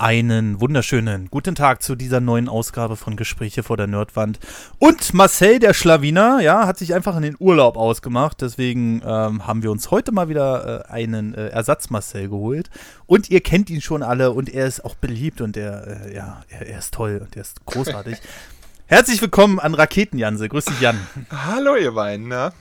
Einen 0.00 0.62
wunderschönen 0.62 1.28
guten 1.30 1.54
Tag 1.54 1.82
zu 1.82 1.94
dieser 1.94 2.20
neuen 2.20 2.48
Ausgabe 2.48 2.96
von 2.96 3.16
Gespräche 3.16 3.62
vor 3.62 3.76
der 3.76 3.86
Nerdwand. 3.86 4.40
Und 4.78 5.12
Marcel, 5.12 5.58
der 5.58 5.74
Schlawiner, 5.74 6.40
ja, 6.40 6.66
hat 6.66 6.78
sich 6.78 6.94
einfach 6.94 7.16
in 7.16 7.22
den 7.22 7.36
Urlaub 7.38 7.76
ausgemacht. 7.76 8.40
Deswegen 8.40 9.02
ähm, 9.04 9.46
haben 9.46 9.62
wir 9.62 9.70
uns 9.70 9.90
heute 9.90 10.10
mal 10.10 10.30
wieder 10.30 10.86
äh, 10.88 10.90
einen 10.90 11.34
äh, 11.34 11.48
Ersatz-Marcel 11.48 12.30
geholt. 12.30 12.70
Und 13.04 13.28
ihr 13.28 13.42
kennt 13.42 13.68
ihn 13.68 13.82
schon 13.82 14.02
alle 14.02 14.30
und 14.30 14.48
er 14.48 14.66
ist 14.66 14.86
auch 14.86 14.94
beliebt 14.94 15.42
und 15.42 15.58
er, 15.58 16.06
äh, 16.06 16.14
ja, 16.14 16.44
er, 16.48 16.66
er, 16.66 16.78
ist 16.78 16.94
toll 16.94 17.20
und 17.22 17.36
er 17.36 17.42
ist 17.42 17.66
großartig. 17.66 18.16
Herzlich 18.86 19.20
willkommen 19.20 19.60
an 19.60 19.74
Raketenjanse. 19.74 20.48
Grüß 20.48 20.64
dich, 20.64 20.80
Jan. 20.80 20.98
Hallo, 21.30 21.76
ihr 21.76 21.92
beiden. 21.92 22.26
Ne? 22.26 22.54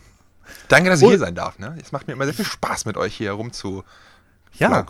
Danke, 0.67 0.89
dass 0.89 0.99
ich 0.99 1.05
und, 1.05 1.11
hier 1.11 1.19
sein 1.19 1.35
darf. 1.35 1.57
Ne? 1.57 1.77
Es 1.81 1.93
macht 1.93 2.05
mir 2.05 2.13
immer 2.15 2.25
sehr 2.25 2.33
viel 2.33 2.43
Spaß, 2.43 2.83
mit 2.83 2.97
euch 2.97 3.15
hier 3.15 3.31
rumzu. 3.31 3.85
Ja. 4.57 4.85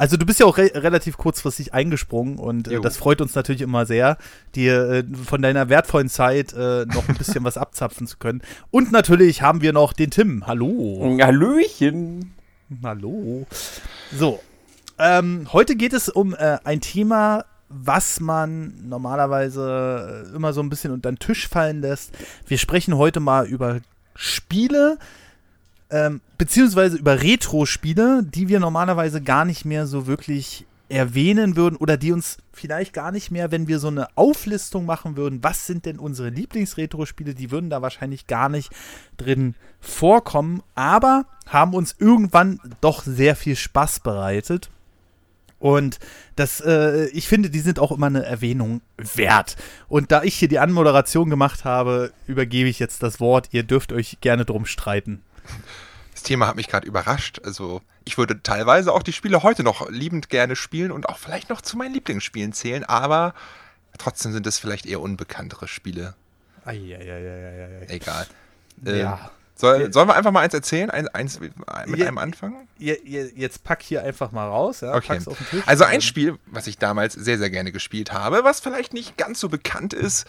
Also 0.00 0.16
du 0.16 0.24
bist 0.24 0.40
ja 0.40 0.46
auch 0.46 0.56
re 0.56 0.70
relativ 0.74 1.18
kurzfristig 1.18 1.74
eingesprungen 1.74 2.38
und 2.38 2.68
äh, 2.68 2.80
das 2.80 2.96
freut 2.96 3.20
uns 3.20 3.34
natürlich 3.34 3.60
immer 3.60 3.84
sehr, 3.84 4.16
dir 4.54 4.90
äh, 4.90 5.04
von 5.26 5.42
deiner 5.42 5.68
wertvollen 5.68 6.08
Zeit 6.08 6.54
äh, 6.54 6.86
noch 6.86 7.06
ein 7.06 7.18
bisschen 7.18 7.44
was 7.44 7.58
abzapfen 7.58 8.06
zu 8.06 8.16
können. 8.16 8.40
Und 8.70 8.92
natürlich 8.92 9.42
haben 9.42 9.60
wir 9.60 9.74
noch 9.74 9.92
den 9.92 10.10
Tim. 10.10 10.46
Hallo. 10.46 11.18
Hallöchen. 11.20 12.32
Hallo. 12.82 13.46
So, 14.10 14.40
ähm, 14.98 15.46
heute 15.52 15.76
geht 15.76 15.92
es 15.92 16.08
um 16.08 16.32
äh, 16.32 16.56
ein 16.64 16.80
Thema, 16.80 17.44
was 17.68 18.20
man 18.20 18.72
normalerweise 18.88 20.24
äh, 20.32 20.34
immer 20.34 20.54
so 20.54 20.62
ein 20.62 20.70
bisschen 20.70 20.92
unter 20.92 21.12
den 21.12 21.18
Tisch 21.18 21.46
fallen 21.46 21.82
lässt. 21.82 22.12
Wir 22.46 22.56
sprechen 22.56 22.96
heute 22.96 23.20
mal 23.20 23.46
über 23.46 23.80
Spiele, 24.14 24.96
ähm, 25.90 26.20
beziehungsweise 26.38 26.96
über 26.96 27.22
Retro-Spiele, 27.22 28.22
die 28.24 28.48
wir 28.48 28.60
normalerweise 28.60 29.20
gar 29.20 29.44
nicht 29.44 29.64
mehr 29.64 29.86
so 29.86 30.06
wirklich 30.06 30.66
erwähnen 30.90 31.56
würden 31.56 31.76
oder 31.76 31.96
die 31.96 32.12
uns 32.12 32.38
vielleicht 32.52 32.92
gar 32.92 33.12
nicht 33.12 33.30
mehr, 33.30 33.52
wenn 33.52 33.68
wir 33.68 33.78
so 33.78 33.88
eine 33.88 34.08
Auflistung 34.16 34.86
machen 34.86 35.16
würden, 35.16 35.42
was 35.42 35.66
sind 35.66 35.86
denn 35.86 35.98
unsere 35.98 36.30
Lieblings-Retro-Spiele, 36.30 37.34
die 37.34 37.50
würden 37.50 37.70
da 37.70 37.80
wahrscheinlich 37.80 38.26
gar 38.26 38.48
nicht 38.48 38.70
drin 39.16 39.54
vorkommen, 39.80 40.62
aber 40.74 41.26
haben 41.46 41.74
uns 41.74 41.94
irgendwann 41.98 42.60
doch 42.80 43.02
sehr 43.04 43.36
viel 43.36 43.56
Spaß 43.56 44.00
bereitet. 44.00 44.70
Und 45.60 45.98
das, 46.36 46.60
äh, 46.62 47.06
ich 47.08 47.28
finde, 47.28 47.50
die 47.50 47.60
sind 47.60 47.78
auch 47.78 47.92
immer 47.92 48.06
eine 48.06 48.24
Erwähnung 48.24 48.80
wert. 48.96 49.56
Und 49.88 50.10
da 50.10 50.22
ich 50.22 50.34
hier 50.36 50.48
die 50.48 50.58
Anmoderation 50.58 51.28
gemacht 51.28 51.64
habe, 51.64 52.12
übergebe 52.26 52.68
ich 52.68 52.78
jetzt 52.78 53.02
das 53.02 53.20
Wort. 53.20 53.50
Ihr 53.52 53.62
dürft 53.62 53.92
euch 53.92 54.18
gerne 54.22 54.46
drum 54.46 54.64
streiten. 54.64 55.20
Das 56.12 56.22
Thema 56.22 56.46
hat 56.46 56.56
mich 56.56 56.68
gerade 56.68 56.86
überrascht. 56.86 57.40
Also, 57.44 57.80
ich 58.04 58.18
würde 58.18 58.42
teilweise 58.42 58.92
auch 58.92 59.02
die 59.02 59.12
Spiele 59.12 59.42
heute 59.42 59.62
noch 59.62 59.88
liebend 59.88 60.28
gerne 60.28 60.56
spielen 60.56 60.90
und 60.90 61.08
auch 61.08 61.18
vielleicht 61.18 61.48
noch 61.48 61.60
zu 61.60 61.76
meinen 61.76 61.94
Lieblingsspielen 61.94 62.52
zählen, 62.52 62.84
aber 62.84 63.34
trotzdem 63.98 64.32
sind 64.32 64.46
es 64.46 64.58
vielleicht 64.58 64.86
eher 64.86 65.00
unbekanntere 65.00 65.68
Spiele. 65.68 66.14
Eieieiei. 66.64 67.86
Egal. 67.88 68.26
Ja. 68.84 68.92
Ähm, 68.92 69.30
soll, 69.60 69.92
sollen 69.92 70.08
wir 70.08 70.14
einfach 70.14 70.30
mal 70.30 70.40
eins 70.40 70.54
erzählen? 70.54 70.90
Ein, 70.90 71.08
eins 71.08 71.38
mit 71.38 71.52
je, 71.86 72.06
einem 72.06 72.16
anfangen? 72.16 72.66
Je, 72.78 72.98
je, 73.04 73.30
jetzt 73.36 73.62
pack 73.62 73.82
hier 73.82 74.02
einfach 74.02 74.32
mal 74.32 74.46
raus. 74.46 74.80
Ja? 74.80 74.94
Okay. 74.94 75.20
Also 75.66 75.84
ein 75.84 76.00
Spiel, 76.00 76.38
was 76.46 76.66
ich 76.66 76.78
damals 76.78 77.12
sehr, 77.12 77.36
sehr 77.36 77.50
gerne 77.50 77.70
gespielt 77.70 78.12
habe, 78.12 78.42
was 78.42 78.60
vielleicht 78.60 78.94
nicht 78.94 79.18
ganz 79.18 79.38
so 79.38 79.50
bekannt 79.50 79.92
ist 79.92 80.26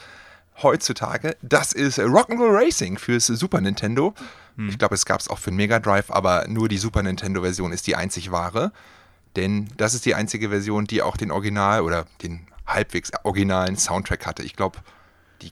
heutzutage, 0.64 1.36
das 1.42 1.74
ist 1.74 2.00
Rock'n'Roll 2.00 2.54
Racing 2.54 2.98
fürs 2.98 3.28
Super 3.28 3.62
Nintendo. 3.62 4.14
Hm. 4.56 4.70
Ich 4.70 4.78
glaube, 4.78 4.96
es 4.96 5.06
gab 5.06 5.20
es 5.20 5.28
auch 5.28 5.40
für 5.40 5.52
den 5.52 5.58
Mega 5.58 5.80
Drive, 5.80 6.12
aber 6.12 6.48
nur 6.48 6.70
die 6.70 6.78
Super 6.78 7.04
Nintendo-Version 7.04 7.72
ist 7.72 7.88
die 7.88 7.96
einzig 7.96 8.32
wahre. 8.32 8.72
Denn 9.36 9.70
das 9.78 9.94
ist 9.94 10.06
die 10.06 10.16
einzige 10.16 10.50
Version, 10.50 10.86
die 10.86 11.02
auch 11.02 11.18
den 11.18 11.32
Original 11.32 11.82
oder 11.82 12.06
den 12.22 12.48
halbwegs 12.68 13.12
originalen 13.24 13.78
Soundtrack 13.78 14.26
hatte. 14.26 14.44
Ich 14.44 14.56
glaube, 14.56 14.80
die, 15.42 15.52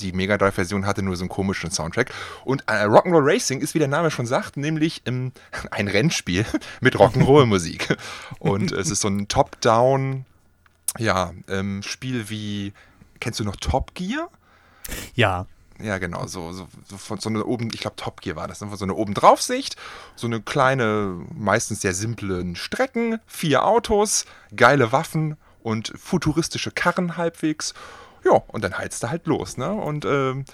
die 0.00 0.12
Mega 0.12 0.36
Drive-Version 0.36 0.86
hatte 0.86 1.02
nur 1.02 1.16
so 1.16 1.22
einen 1.22 1.28
komischen 1.28 1.70
Soundtrack. 1.70 2.12
Und 2.44 2.64
äh, 2.66 2.84
Rock'n'Roll 2.84 3.24
Racing 3.24 3.60
ist, 3.60 3.74
wie 3.74 3.78
der 3.78 3.88
Name 3.88 4.10
schon 4.10 4.26
sagt, 4.26 4.56
nämlich 4.56 5.02
ähm, 5.06 5.32
ein 5.70 5.88
Rennspiel 5.88 6.44
mit 6.80 6.96
Rock'n'Roll-Musik. 6.96 7.96
Und 8.38 8.72
es 8.72 8.90
ist 8.90 9.00
so 9.00 9.08
ein 9.08 9.28
Top-Down, 9.28 10.24
ja, 10.98 11.32
ähm, 11.48 11.82
Spiel 11.82 12.28
wie, 12.28 12.72
kennst 13.20 13.40
du 13.40 13.44
noch 13.44 13.56
Top 13.56 13.94
Gear? 13.94 14.30
Ja. 15.14 15.46
Ja, 15.78 15.98
genau, 15.98 16.26
so, 16.26 16.52
so, 16.52 16.68
so 16.88 16.96
von 16.96 17.18
so 17.18 17.28
eine 17.28 17.44
oben, 17.44 17.68
ich 17.74 17.80
glaube 17.80 17.96
Top 17.96 18.22
Gear 18.22 18.34
war 18.34 18.48
das, 18.48 18.62
einfach 18.62 18.78
so 18.78 18.86
eine 18.86 18.94
obendraufsicht, 18.94 19.76
so 20.14 20.26
eine 20.26 20.40
kleine, 20.40 21.20
meistens 21.34 21.82
sehr 21.82 21.92
simplen 21.92 22.56
Strecken, 22.56 23.20
vier 23.26 23.66
Autos, 23.66 24.24
geile 24.54 24.90
Waffen 24.92 25.36
und 25.62 25.92
futuristische 25.98 26.70
Karren 26.70 27.18
halbwegs. 27.18 27.74
Ja, 28.24 28.42
und 28.48 28.64
dann 28.64 28.78
heizt 28.78 29.02
du 29.02 29.10
halt 29.10 29.26
los, 29.26 29.58
ne? 29.58 29.70
Und 29.70 30.04
ähm, 30.06 30.46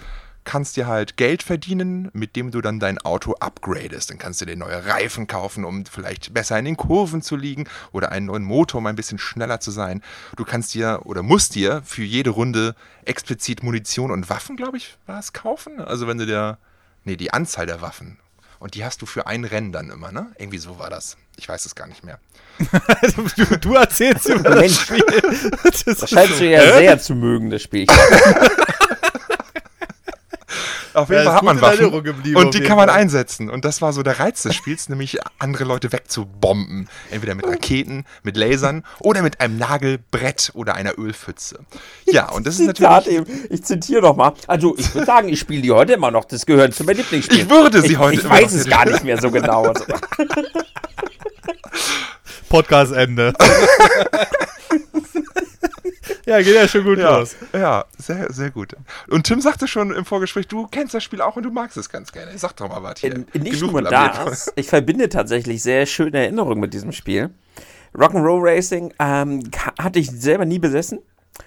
kannst 0.43 0.77
dir 0.77 0.87
halt 0.87 1.17
Geld 1.17 1.43
verdienen, 1.43 2.09
mit 2.13 2.35
dem 2.35 2.51
du 2.51 2.61
dann 2.61 2.79
dein 2.79 2.97
Auto 2.99 3.33
upgradest. 3.39 4.09
Dann 4.09 4.17
kannst 4.17 4.41
du 4.41 4.45
dir 4.45 4.55
neue 4.55 4.85
Reifen 4.85 5.27
kaufen, 5.27 5.65
um 5.65 5.85
vielleicht 5.85 6.33
besser 6.33 6.57
in 6.59 6.65
den 6.65 6.77
Kurven 6.77 7.21
zu 7.21 7.35
liegen 7.35 7.67
oder 7.91 8.11
einen 8.11 8.27
neuen 8.27 8.43
Motor, 8.43 8.79
um 8.79 8.87
ein 8.87 8.95
bisschen 8.95 9.19
schneller 9.19 9.59
zu 9.59 9.71
sein. 9.71 10.01
Du 10.35 10.45
kannst 10.45 10.73
dir 10.73 11.01
oder 11.05 11.23
musst 11.23 11.55
dir 11.55 11.81
für 11.85 12.03
jede 12.03 12.31
Runde 12.31 12.75
explizit 13.05 13.63
Munition 13.63 14.11
und 14.11 14.29
Waffen, 14.29 14.57
glaube 14.57 14.77
ich, 14.77 14.97
war 15.05 15.19
es 15.19 15.33
kaufen. 15.33 15.79
Also 15.79 16.07
wenn 16.07 16.17
du 16.17 16.25
dir, 16.25 16.57
nee, 17.03 17.15
die 17.15 17.33
Anzahl 17.33 17.65
der 17.65 17.81
Waffen. 17.81 18.17
Und 18.59 18.75
die 18.75 18.85
hast 18.85 19.01
du 19.01 19.05
für 19.05 19.27
ein 19.27 19.43
Rennen 19.43 19.73
dann 19.73 19.89
immer, 19.89 20.13
ne? 20.13 20.27
Irgendwie 20.37 20.57
so 20.57 20.79
war 20.79 20.89
das. 20.89 21.17
Ich 21.35 21.49
weiß 21.49 21.65
es 21.65 21.75
gar 21.75 21.85
nicht 21.85 22.05
mehr. 22.05 22.17
du, 23.35 23.57
du, 23.57 23.73
erzählst 23.73 24.25
über 24.29 24.51
das 24.51 24.79
Spiel. 24.79 25.03
Das, 25.63 25.83
das 25.83 26.09
scheinst 26.09 26.39
du 26.39 26.49
ja 26.49 26.77
sehr 26.77 26.97
zu 26.97 27.13
mögen, 27.13 27.49
das 27.49 27.61
Spiel. 27.61 27.87
Auf 30.93 31.09
jeden 31.09 31.23
ja, 31.23 31.29
Fall 31.29 31.35
hat 31.35 31.43
man 31.43 31.61
Waffen 31.61 32.35
und 32.35 32.53
die 32.53 32.61
kann 32.61 32.77
man 32.77 32.89
einsetzen. 32.89 33.49
Und 33.49 33.65
das 33.65 33.81
war 33.81 33.93
so 33.93 34.03
der 34.03 34.19
Reiz 34.19 34.43
des 34.43 34.55
Spiels, 34.55 34.89
nämlich 34.89 35.17
andere 35.39 35.63
Leute 35.63 35.91
wegzubomben. 35.91 36.87
Entweder 37.09 37.35
mit 37.35 37.47
Raketen, 37.47 38.05
mit 38.23 38.37
Lasern 38.37 38.83
oder 38.99 39.21
mit 39.21 39.41
einem 39.41 39.57
Nagelbrett 39.57 40.51
oder 40.53 40.75
einer 40.75 40.97
Ölpfütze. 40.97 41.59
Ja, 42.05 42.29
und 42.33 42.45
das 42.47 42.59
ist 42.59 42.67
natürlich... 42.67 43.07
Eben. 43.07 43.25
Ich 43.49 43.63
zitiere 43.63 44.01
noch 44.01 44.15
mal. 44.15 44.33
Also, 44.47 44.75
ich 44.77 44.93
würde 44.93 45.05
sagen, 45.07 45.29
ich 45.29 45.39
spiele 45.39 45.61
die 45.61 45.71
heute 45.71 45.93
immer 45.93 46.11
noch. 46.11 46.25
Das 46.25 46.45
gehört 46.45 46.73
zu 46.75 46.83
meinem 46.83 46.97
Lieblingsspiel. 46.97 47.39
Ich 47.39 47.49
würde 47.49 47.81
sie 47.81 47.97
heute 47.97 48.17
Ich, 48.17 48.23
ich 48.23 48.29
weiß 48.29 48.53
es 48.53 48.69
gar 48.69 48.85
nicht 48.85 49.03
mehr 49.03 49.19
so 49.19 49.31
genau. 49.31 49.73
Podcast 52.49 52.93
Ende. 52.93 53.33
Ja, 56.33 56.41
geht 56.41 56.55
ja 56.55 56.67
schon 56.67 56.83
gut 56.83 56.97
ja, 56.97 57.19
los. 57.19 57.35
Ja, 57.53 57.85
sehr, 57.95 58.33
sehr 58.33 58.49
gut. 58.49 58.75
Und 59.07 59.27
Tim 59.27 59.39
sagte 59.39 59.67
schon 59.67 59.91
im 59.91 60.03
Vorgespräch, 60.03 60.47
du 60.47 60.65
kennst 60.65 60.95
das 60.95 61.03
Spiel 61.03 61.21
auch 61.21 61.35
und 61.35 61.43
du 61.43 61.51
magst 61.51 61.77
es 61.77 61.89
ganz 61.91 62.11
gerne. 62.11 62.35
Sag 62.39 62.55
doch 62.55 62.69
mal 62.69 62.81
was 62.81 63.01
hier. 63.01 63.13
In, 63.13 63.27
nicht 63.43 63.59
Genug 63.59 63.73
nur 63.73 63.83
das, 63.83 64.51
ich 64.55 64.67
verbinde 64.67 65.09
tatsächlich 65.09 65.61
sehr 65.61 65.85
schöne 65.85 66.17
Erinnerungen 66.17 66.59
mit 66.59 66.73
diesem 66.73 66.91
Spiel. 66.91 67.29
Rock'n'Roll 67.95 68.41
Racing 68.41 68.91
ähm, 68.97 69.43
hatte 69.77 69.99
ich 69.99 70.09
selber 70.09 70.45
nie 70.45 70.57
besessen, 70.57 70.97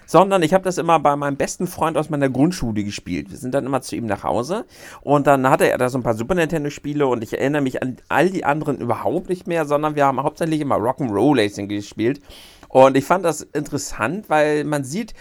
sondern 0.05 0.41
ich 0.41 0.53
habe 0.53 0.63
das 0.63 0.77
immer 0.77 0.99
bei 0.99 1.17
meinem 1.17 1.35
besten 1.35 1.67
Freund 1.67 1.97
aus 1.97 2.09
meiner 2.09 2.29
Grundschule 2.29 2.85
gespielt. 2.85 3.29
Wir 3.29 3.37
sind 3.37 3.53
dann 3.53 3.65
immer 3.65 3.81
zu 3.81 3.97
ihm 3.97 4.05
nach 4.05 4.23
Hause 4.23 4.63
und 5.01 5.27
dann 5.27 5.49
hatte 5.49 5.69
er 5.69 5.77
da 5.77 5.89
so 5.89 5.97
ein 5.97 6.03
paar 6.03 6.13
Super 6.13 6.35
Nintendo 6.35 6.69
Spiele 6.69 7.07
und 7.07 7.25
ich 7.25 7.37
erinnere 7.37 7.61
mich 7.61 7.83
an 7.83 7.97
all 8.07 8.29
die 8.29 8.45
anderen 8.45 8.77
überhaupt 8.77 9.27
nicht 9.27 9.47
mehr, 9.47 9.65
sondern 9.65 9.97
wir 9.97 10.05
haben 10.05 10.23
hauptsächlich 10.23 10.61
immer 10.61 10.77
Rock'n'Roll 10.77 11.37
Racing 11.37 11.67
gespielt 11.67 12.21
und 12.69 12.97
ich 12.97 13.05
fand 13.05 13.25
das 13.25 13.41
interessant, 13.41 14.29
weil 14.29 14.63
man 14.63 14.83
sieht 14.83 15.13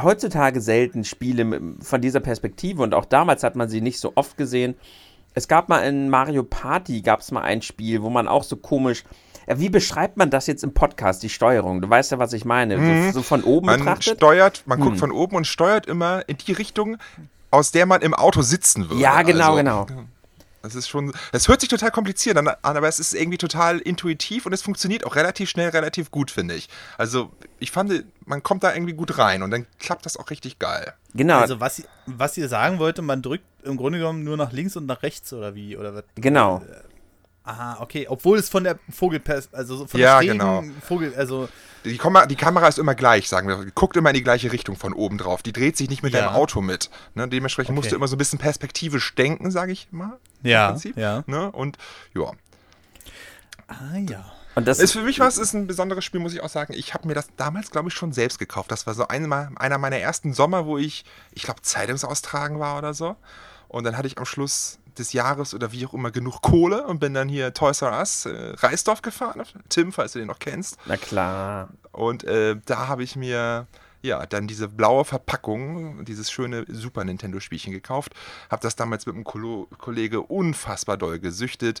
heutzutage 0.00 0.60
selten 0.60 1.04
Spiele 1.04 1.60
von 1.80 2.00
dieser 2.00 2.20
Perspektive 2.20 2.82
und 2.82 2.94
auch 2.94 3.04
damals 3.04 3.42
hat 3.42 3.56
man 3.56 3.68
sie 3.68 3.80
nicht 3.80 4.00
so 4.00 4.12
oft 4.14 4.36
gesehen. 4.36 4.74
Es 5.34 5.46
gab 5.46 5.68
mal 5.68 5.80
in 5.80 6.08
Mario 6.08 6.42
Party 6.42 7.02
gab 7.02 7.20
es 7.20 7.30
mal 7.30 7.42
ein 7.42 7.62
Spiel, 7.62 8.02
wo 8.02 8.10
man 8.10 8.26
auch 8.26 8.42
so 8.42 8.56
komisch 8.56 9.04
wie 9.58 9.68
beschreibt 9.68 10.16
man 10.16 10.30
das 10.30 10.46
jetzt 10.46 10.62
im 10.62 10.74
Podcast, 10.74 11.22
die 11.22 11.28
Steuerung? 11.28 11.80
Du 11.80 11.90
weißt 11.90 12.12
ja, 12.12 12.18
was 12.18 12.32
ich 12.32 12.44
meine. 12.44 12.78
Mhm. 12.78 13.06
So, 13.06 13.12
so, 13.18 13.22
von 13.22 13.42
oben 13.42 13.66
man 13.66 13.80
betrachtet. 13.80 14.18
Steuert, 14.18 14.62
man 14.66 14.78
hm. 14.78 14.84
guckt 14.84 14.98
von 14.98 15.10
oben 15.10 15.36
und 15.36 15.46
steuert 15.46 15.86
immer 15.86 16.28
in 16.28 16.36
die 16.36 16.52
Richtung, 16.52 16.98
aus 17.50 17.72
der 17.72 17.86
man 17.86 18.02
im 18.02 18.14
Auto 18.14 18.42
sitzen 18.42 18.88
würde. 18.88 19.02
Ja, 19.02 19.22
genau, 19.22 19.56
also, 19.56 19.56
genau. 19.56 19.86
Das 20.62 20.74
ist 20.74 20.88
schon, 20.88 21.12
es 21.32 21.48
hört 21.48 21.60
sich 21.60 21.70
total 21.70 21.90
kompliziert 21.90 22.36
an, 22.36 22.48
aber 22.62 22.88
es 22.88 22.98
ist 22.98 23.14
irgendwie 23.14 23.38
total 23.38 23.78
intuitiv 23.78 24.44
und 24.44 24.52
es 24.52 24.60
funktioniert 24.62 25.06
auch 25.06 25.16
relativ 25.16 25.48
schnell, 25.48 25.70
relativ 25.70 26.10
gut, 26.10 26.30
finde 26.30 26.54
ich. 26.54 26.68
Also, 26.98 27.32
ich 27.58 27.70
fand, 27.70 28.04
man 28.26 28.42
kommt 28.42 28.62
da 28.62 28.74
irgendwie 28.74 28.92
gut 28.92 29.16
rein 29.16 29.42
und 29.42 29.50
dann 29.50 29.66
klappt 29.78 30.04
das 30.04 30.18
auch 30.18 30.28
richtig 30.30 30.58
geil. 30.58 30.92
Genau. 31.14 31.38
Also, 31.38 31.60
was, 31.60 31.82
was 32.06 32.36
ihr 32.36 32.48
sagen 32.48 32.78
wollte, 32.78 33.00
man 33.00 33.22
drückt 33.22 33.44
im 33.62 33.76
Grunde 33.76 33.98
genommen 33.98 34.22
nur 34.22 34.36
nach 34.36 34.52
links 34.52 34.76
und 34.76 34.86
nach 34.86 35.02
rechts 35.02 35.32
oder 35.32 35.54
wie? 35.54 35.76
Oder 35.76 35.94
was? 35.94 36.04
Genau. 36.16 36.58
Äh, 36.58 37.48
aha, 37.48 37.78
okay. 37.80 38.06
Obwohl 38.08 38.38
es 38.38 38.50
von 38.50 38.64
der 38.64 38.78
Vogelpers, 38.90 39.52
also 39.52 39.86
von 39.86 39.98
ja, 39.98 40.20
der 40.20 40.32
genau. 40.32 40.62
Vogel, 40.82 41.14
also 41.14 41.48
die, 41.84 41.98
Kamera, 41.98 42.26
die 42.26 42.36
Kamera 42.36 42.68
ist 42.68 42.78
immer 42.78 42.94
gleich, 42.94 43.28
sagen 43.28 43.48
wir. 43.48 43.64
Die 43.64 43.72
guckt 43.74 43.96
immer 43.96 44.10
in 44.10 44.14
die 44.14 44.22
gleiche 44.22 44.52
Richtung 44.52 44.76
von 44.76 44.92
oben 44.92 45.18
drauf. 45.18 45.42
Die 45.42 45.52
dreht 45.52 45.76
sich 45.76 45.88
nicht 45.88 46.02
mit 46.02 46.12
ja. 46.12 46.20
deinem 46.20 46.34
Auto 46.34 46.60
mit. 46.60 46.90
Ne? 47.14 47.28
Dementsprechend 47.28 47.70
okay. 47.70 47.76
musst 47.76 47.92
du 47.92 47.96
immer 47.96 48.08
so 48.08 48.16
ein 48.16 48.18
bisschen 48.18 48.38
perspektivisch 48.38 49.14
denken, 49.14 49.50
sage 49.50 49.72
ich 49.72 49.88
mal. 49.90 50.18
Ja. 50.42 50.76
ja. 50.96 51.22
Ne? 51.26 51.50
Und 51.50 51.78
ja. 52.14 52.32
Ah 53.68 53.98
ja. 54.08 54.24
Und 54.56 54.66
das 54.66 54.80
ist 54.80 54.92
für 54.92 55.02
mich 55.02 55.20
was, 55.20 55.38
ist 55.38 55.54
ein 55.54 55.66
besonderes 55.66 56.04
Spiel, 56.04 56.20
muss 56.20 56.34
ich 56.34 56.42
auch 56.42 56.48
sagen. 56.48 56.74
Ich 56.74 56.92
habe 56.92 57.06
mir 57.06 57.14
das 57.14 57.28
damals, 57.36 57.70
glaube 57.70 57.88
ich, 57.88 57.94
schon 57.94 58.12
selbst 58.12 58.38
gekauft. 58.38 58.70
Das 58.70 58.86
war 58.86 58.94
so 58.94 59.06
einmal, 59.06 59.50
einer 59.56 59.78
meiner 59.78 59.98
ersten 59.98 60.34
Sommer, 60.34 60.66
wo 60.66 60.76
ich, 60.76 61.04
ich 61.32 61.44
glaube, 61.44 61.62
Zeitungsaustragen 61.62 62.58
war 62.58 62.76
oder 62.76 62.92
so. 62.92 63.16
Und 63.68 63.84
dann 63.84 63.96
hatte 63.96 64.08
ich 64.08 64.18
am 64.18 64.24
Schluss 64.24 64.79
des 65.00 65.12
Jahres 65.12 65.54
oder 65.54 65.72
wie 65.72 65.84
auch 65.86 65.94
immer 65.94 66.10
genug 66.10 66.42
Kohle 66.42 66.86
und 66.86 67.00
bin 67.00 67.14
dann 67.14 67.28
hier 67.28 67.52
Toys 67.52 67.82
R 67.82 67.98
Us 67.98 68.26
äh, 68.26 68.52
Reisdorf 68.56 69.02
gefahren. 69.02 69.42
Tim, 69.68 69.92
falls 69.92 70.12
du 70.12 70.20
den 70.20 70.28
noch 70.28 70.38
kennst. 70.38 70.76
Na 70.86 70.96
klar. 70.96 71.70
Und 71.92 72.22
äh, 72.24 72.56
da 72.66 72.86
habe 72.86 73.02
ich 73.02 73.16
mir 73.16 73.66
ja, 74.02 74.24
dann 74.26 74.46
diese 74.46 74.68
blaue 74.68 75.04
Verpackung, 75.04 76.04
dieses 76.04 76.30
schöne 76.30 76.64
Super 76.68 77.04
Nintendo-Spielchen 77.04 77.72
gekauft. 77.72 78.14
Habe 78.50 78.62
das 78.62 78.76
damals 78.76 79.06
mit 79.06 79.14
einem 79.14 79.24
Ko 79.24 79.68
Kollege 79.78 80.22
unfassbar 80.22 80.96
doll 80.96 81.18
gesüchtet. 81.18 81.80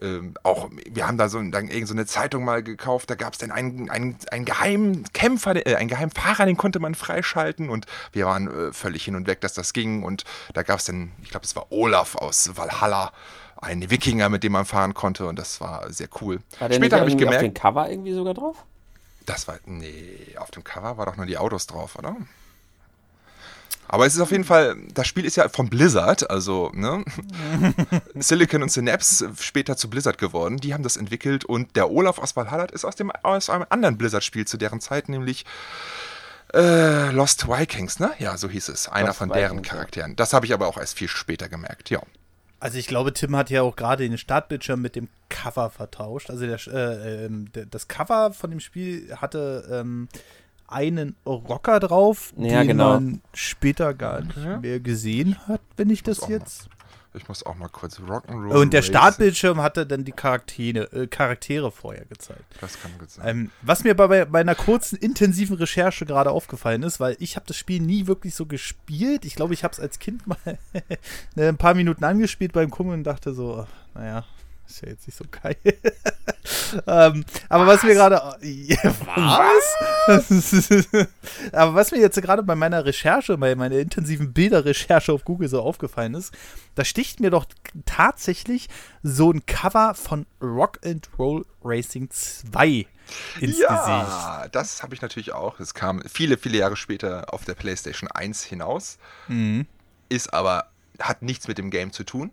Ähm, 0.00 0.34
auch, 0.42 0.70
wir 0.90 1.06
haben 1.06 1.18
da 1.18 1.28
so, 1.28 1.42
dann 1.42 1.68
irgend 1.68 1.88
so 1.88 1.94
eine 1.94 2.06
Zeitung 2.06 2.44
mal 2.44 2.62
gekauft, 2.62 3.10
da 3.10 3.14
gab 3.14 3.34
es 3.34 3.38
dann 3.38 3.50
einen, 3.50 3.90
einen, 3.90 4.16
einen 4.30 4.44
geheimen 4.46 5.04
Kämpfer, 5.12 5.66
äh, 5.66 5.74
einen 5.74 5.88
geheimen 5.88 6.10
Fahrer, 6.10 6.46
den 6.46 6.56
konnte 6.56 6.78
man 6.78 6.94
freischalten 6.94 7.68
und 7.68 7.84
wir 8.12 8.24
waren 8.24 8.48
äh, 8.48 8.72
völlig 8.72 9.04
hin 9.04 9.14
und 9.14 9.26
weg, 9.26 9.42
dass 9.42 9.52
das 9.52 9.74
ging 9.74 10.02
und 10.02 10.24
da 10.54 10.62
gab 10.62 10.78
es 10.78 10.86
dann, 10.86 11.12
ich 11.22 11.30
glaube, 11.30 11.44
es 11.44 11.54
war 11.54 11.70
Olaf 11.70 12.14
aus 12.14 12.56
Valhalla, 12.56 13.12
ein 13.58 13.90
Wikinger, 13.90 14.30
mit 14.30 14.42
dem 14.42 14.52
man 14.52 14.64
fahren 14.64 14.94
konnte 14.94 15.26
und 15.26 15.38
das 15.38 15.60
war 15.60 15.92
sehr 15.92 16.08
cool. 16.22 16.40
War 16.58 16.72
Später 16.72 17.00
habe 17.00 17.10
ich 17.10 17.18
gemerkt. 17.18 17.36
auf 17.36 17.42
den 17.42 17.54
Cover 17.54 17.90
irgendwie 17.90 18.14
sogar 18.14 18.32
drauf? 18.32 18.64
Das 19.30 19.48
war. 19.48 19.58
Nee, 19.66 20.36
auf 20.38 20.50
dem 20.50 20.64
Cover 20.64 20.96
war 20.96 21.06
doch 21.06 21.16
nur 21.16 21.26
die 21.26 21.38
Autos 21.38 21.66
drauf, 21.66 21.96
oder? 21.96 22.16
Aber 23.92 24.06
es 24.06 24.14
ist 24.14 24.20
auf 24.20 24.30
jeden 24.30 24.44
Fall, 24.44 24.76
das 24.94 25.08
Spiel 25.08 25.24
ist 25.24 25.36
ja 25.36 25.48
von 25.48 25.68
Blizzard, 25.68 26.30
also 26.30 26.70
ne? 26.74 27.04
Silicon 28.14 28.62
und 28.62 28.70
Synapse 28.70 29.32
später 29.40 29.76
zu 29.76 29.90
Blizzard 29.90 30.16
geworden. 30.16 30.58
Die 30.58 30.74
haben 30.74 30.84
das 30.84 30.96
entwickelt 30.96 31.44
und 31.44 31.74
der 31.74 31.90
Olaf 31.90 32.20
aus 32.20 32.36
Valhalla 32.36 32.64
ist 32.66 32.84
aus, 32.84 32.94
dem, 32.94 33.10
aus 33.10 33.50
einem 33.50 33.66
anderen 33.68 33.98
Blizzard-Spiel 33.98 34.46
zu 34.46 34.58
deren 34.58 34.80
Zeit, 34.80 35.08
nämlich 35.08 35.44
äh, 36.54 37.10
Lost 37.10 37.48
Vikings, 37.48 37.98
ne? 37.98 38.12
Ja, 38.20 38.36
so 38.36 38.48
hieß 38.48 38.68
es. 38.68 38.88
Einer 38.88 39.08
Lost 39.08 39.18
von 39.18 39.28
deren 39.30 39.58
Vikings, 39.58 39.68
Charakteren. 39.68 40.14
Das 40.14 40.32
habe 40.34 40.46
ich 40.46 40.54
aber 40.54 40.68
auch 40.68 40.78
erst 40.78 40.96
viel 40.96 41.08
später 41.08 41.48
gemerkt, 41.48 41.90
ja. 41.90 42.00
Also 42.60 42.78
ich 42.78 42.86
glaube, 42.86 43.14
Tim 43.14 43.34
hat 43.36 43.48
ja 43.48 43.62
auch 43.62 43.74
gerade 43.74 44.06
den 44.06 44.18
Startbildschirm 44.18 44.82
mit 44.82 44.94
dem 44.94 45.08
Cover 45.30 45.70
vertauscht. 45.70 46.28
Also 46.30 46.46
der, 46.46 46.58
äh, 46.68 47.24
äh, 47.24 47.66
das 47.70 47.88
Cover 47.88 48.32
von 48.34 48.50
dem 48.50 48.60
Spiel 48.60 49.16
hatte 49.16 49.66
ähm, 49.72 50.08
einen 50.68 51.16
Rocker 51.26 51.80
drauf, 51.80 52.32
ja, 52.36 52.60
den 52.60 52.68
genau. 52.68 52.92
man 52.92 53.22
später 53.32 53.94
gar 53.94 54.20
nicht 54.20 54.60
mehr 54.60 54.78
gesehen 54.78 55.36
hat, 55.48 55.62
wenn 55.76 55.90
ich 55.90 56.02
das 56.02 56.28
jetzt 56.28 56.68
ich 57.14 57.26
muss 57.26 57.44
auch 57.44 57.56
mal 57.56 57.68
kurz 57.68 57.98
Rock'n'Roll. 57.98 58.60
Und 58.60 58.72
der 58.72 58.82
Startbildschirm 58.82 59.60
hatte 59.60 59.84
dann 59.84 60.04
die 60.04 60.12
Charaktere, 60.12 60.84
äh, 60.92 61.06
Charaktere 61.08 61.72
vorher 61.72 62.04
gezeigt. 62.04 62.44
Das 62.60 62.80
kann 62.80 62.92
gut 62.98 63.10
sein. 63.10 63.26
Ähm, 63.26 63.50
was 63.62 63.82
mir 63.82 63.94
bei, 63.94 64.26
einer 64.32 64.54
kurzen, 64.54 64.96
intensiven 64.96 65.56
Recherche 65.56 66.06
gerade 66.06 66.30
aufgefallen 66.30 66.82
ist, 66.84 67.00
weil 67.00 67.16
ich 67.18 67.34
habe 67.36 67.46
das 67.46 67.56
Spiel 67.56 67.80
nie 67.80 68.06
wirklich 68.06 68.34
so 68.34 68.46
gespielt. 68.46 69.24
Ich 69.24 69.34
glaube, 69.34 69.54
ich 69.54 69.64
habe 69.64 69.72
es 69.72 69.80
als 69.80 69.98
Kind 69.98 70.26
mal 70.26 70.38
ein 71.36 71.56
paar 71.56 71.74
Minuten 71.74 72.04
angespielt 72.04 72.52
beim 72.52 72.70
Kummeln 72.70 73.00
und 73.00 73.04
dachte 73.04 73.32
so, 73.34 73.66
naja, 73.94 74.24
ist 74.70 74.82
ja 74.82 74.88
jetzt 74.88 75.06
nicht 75.06 75.16
so 75.16 75.24
geil. 75.30 75.56
ähm, 76.86 77.24
aber 77.48 77.66
was, 77.66 77.78
was 77.78 77.82
mir 77.84 77.94
gerade. 77.94 78.16
Was? 80.06 81.08
aber 81.52 81.74
was 81.74 81.90
mir 81.90 81.98
jetzt 81.98 82.20
gerade 82.20 82.42
bei 82.42 82.54
meiner 82.54 82.84
Recherche, 82.84 83.36
bei 83.36 83.54
meiner 83.54 83.76
intensiven 83.76 84.32
Bilderrecherche 84.32 85.12
auf 85.12 85.24
Google 85.24 85.48
so 85.48 85.60
aufgefallen 85.60 86.14
ist, 86.14 86.32
da 86.74 86.84
sticht 86.84 87.20
mir 87.20 87.30
doch 87.30 87.46
tatsächlich 87.84 88.68
so 89.02 89.30
ein 89.32 89.44
Cover 89.46 89.94
von 89.94 90.26
Rock 90.40 90.78
and 90.84 91.08
Roll 91.18 91.44
Racing 91.62 92.10
2 92.10 92.86
ins 93.40 93.58
ja, 93.58 93.68
Gesicht. 93.68 93.68
Ja, 93.68 94.48
das 94.50 94.82
habe 94.82 94.94
ich 94.94 95.02
natürlich 95.02 95.32
auch. 95.32 95.60
Es 95.60 95.74
kam 95.74 96.02
viele, 96.08 96.38
viele 96.38 96.58
Jahre 96.58 96.76
später 96.76 97.32
auf 97.32 97.44
der 97.44 97.54
PlayStation 97.54 98.10
1 98.10 98.44
hinaus. 98.44 98.98
Mhm. 99.28 99.66
Ist 100.08 100.32
aber, 100.32 100.70
hat 101.00 101.22
nichts 101.22 101.48
mit 101.48 101.58
dem 101.58 101.70
Game 101.70 101.92
zu 101.92 102.04
tun. 102.04 102.30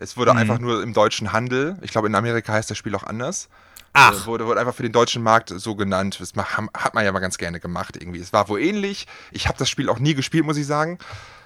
Es 0.00 0.16
wurde 0.16 0.32
mhm. 0.32 0.38
einfach 0.38 0.58
nur 0.58 0.82
im 0.82 0.92
deutschen 0.92 1.32
Handel, 1.32 1.76
ich 1.82 1.92
glaube 1.92 2.08
in 2.08 2.14
Amerika 2.14 2.52
heißt 2.54 2.70
das 2.70 2.78
Spiel 2.78 2.94
auch 2.96 3.04
anders. 3.04 3.48
Ach. 3.92 4.22
Äh, 4.22 4.26
wurde, 4.26 4.46
wurde 4.46 4.60
einfach 4.60 4.74
für 4.74 4.82
den 4.82 4.92
deutschen 4.92 5.22
Markt 5.22 5.52
so 5.54 5.74
genannt. 5.74 6.18
Das 6.20 6.32
hat 6.34 6.94
man 6.94 7.04
ja 7.04 7.12
mal 7.12 7.18
ganz 7.20 7.38
gerne 7.38 7.60
gemacht 7.60 7.96
irgendwie. 7.96 8.20
Es 8.20 8.32
war 8.32 8.48
wohl 8.48 8.60
ähnlich. 8.60 9.06
Ich 9.30 9.46
habe 9.46 9.58
das 9.58 9.68
Spiel 9.68 9.88
auch 9.88 9.98
nie 9.98 10.14
gespielt, 10.14 10.44
muss 10.44 10.56
ich 10.56 10.66
sagen. 10.66 10.98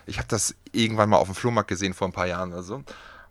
Ich 0.06 0.18
habe 0.18 0.28
das 0.28 0.54
irgendwann 0.72 1.08
mal 1.08 1.16
auf 1.16 1.26
dem 1.26 1.34
Flohmarkt 1.34 1.68
gesehen 1.68 1.94
vor 1.94 2.08
ein 2.08 2.12
paar 2.12 2.26
Jahren 2.26 2.52
oder 2.52 2.62
so. 2.62 2.84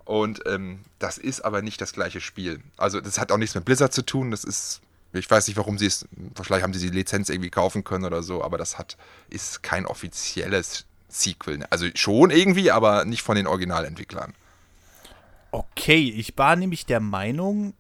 Und 0.06 0.42
ähm, 0.48 0.80
das 1.00 1.18
ist 1.18 1.46
aber 1.46 1.62
nicht 1.62 1.80
das 1.80 1.94
gleiche 1.94 2.20
Spiel. 2.20 2.62
Also 2.76 3.00
das 3.00 3.20
hat 3.20 3.32
auch 3.32 3.38
nichts 3.38 3.56
mit 3.56 3.66
Blizzard 3.66 3.94
zu 3.94 4.02
tun. 4.02 4.32
Das 4.32 4.44
ist, 4.44 4.82
ich 5.14 5.30
weiß 5.30 5.48
nicht, 5.48 5.58
warum 5.58 5.78
sie 5.78 5.86
es, 5.86 6.06
vielleicht 6.42 6.64
haben 6.64 6.74
sie 6.74 6.90
die 6.90 6.96
Lizenz 6.96 7.30
irgendwie 7.30 7.52
kaufen 7.52 7.84
können 7.84 8.06
oder 8.06 8.24
so, 8.24 8.44
aber 8.44 8.58
das 8.58 8.78
hat, 8.78 8.98
ist 9.30 9.64
kein 9.64 9.86
offizielles 9.86 10.86
Sequel. 11.08 11.66
Also 11.70 11.86
schon 11.94 12.32
irgendwie, 12.32 12.72
aber 12.72 13.06
nicht 13.06 13.22
von 13.22 13.36
den 13.36 13.48
Originalentwicklern. 13.48 14.34
Okay, 15.54 16.10
ich 16.10 16.36
war 16.36 16.56
nämlich 16.56 16.88
der 16.88 17.00
Meinung, 17.00 17.76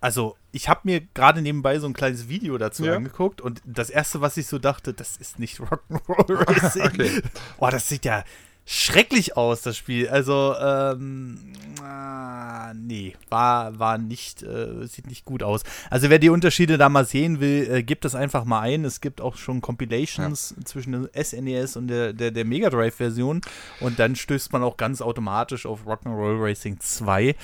also 0.00 0.36
ich 0.52 0.68
habe 0.68 0.82
mir 0.84 1.00
gerade 1.12 1.42
nebenbei 1.42 1.80
so 1.80 1.88
ein 1.88 1.92
kleines 1.92 2.28
Video 2.28 2.56
dazu 2.56 2.84
ja. 2.84 2.94
angeguckt 2.94 3.40
und 3.40 3.60
das 3.64 3.90
erste, 3.90 4.20
was 4.20 4.36
ich 4.36 4.46
so 4.46 4.60
dachte, 4.60 4.94
das 4.94 5.16
ist 5.16 5.40
nicht 5.40 5.58
Rock'n'Roll 5.58 6.46
Racing. 6.48 6.82
okay. 6.82 7.22
Boah, 7.58 7.72
das 7.72 7.88
sieht 7.88 8.04
ja 8.04 8.22
schrecklich 8.70 9.36
aus, 9.36 9.62
das 9.62 9.76
Spiel. 9.76 10.08
Also, 10.08 10.54
ähm, 10.56 11.52
ah, 11.82 12.72
nee, 12.74 13.16
war, 13.28 13.76
war 13.80 13.98
nicht, 13.98 14.44
äh, 14.44 14.86
sieht 14.86 15.08
nicht 15.08 15.24
gut 15.24 15.42
aus. 15.42 15.62
Also, 15.90 16.08
wer 16.08 16.20
die 16.20 16.28
Unterschiede 16.28 16.78
da 16.78 16.88
mal 16.88 17.04
sehen 17.04 17.40
will, 17.40 17.68
äh, 17.68 17.82
gibt 17.82 18.04
das 18.04 18.14
einfach 18.14 18.44
mal 18.44 18.60
ein. 18.60 18.84
Es 18.84 19.00
gibt 19.00 19.20
auch 19.20 19.36
schon 19.36 19.60
Compilations 19.60 20.54
ja. 20.56 20.64
zwischen 20.64 21.10
der 21.12 21.24
SNES 21.24 21.74
e 21.74 21.78
und 21.80 21.88
der, 21.88 22.12
der, 22.12 22.30
der 22.30 22.44
Mega 22.44 22.70
Drive-Version. 22.70 23.40
Und 23.80 23.98
dann 23.98 24.14
stößt 24.14 24.52
man 24.52 24.62
auch 24.62 24.76
ganz 24.76 25.02
automatisch 25.02 25.66
auf 25.66 25.84
Rock'n'Roll 25.84 26.40
Racing 26.40 26.78
2. 26.78 27.34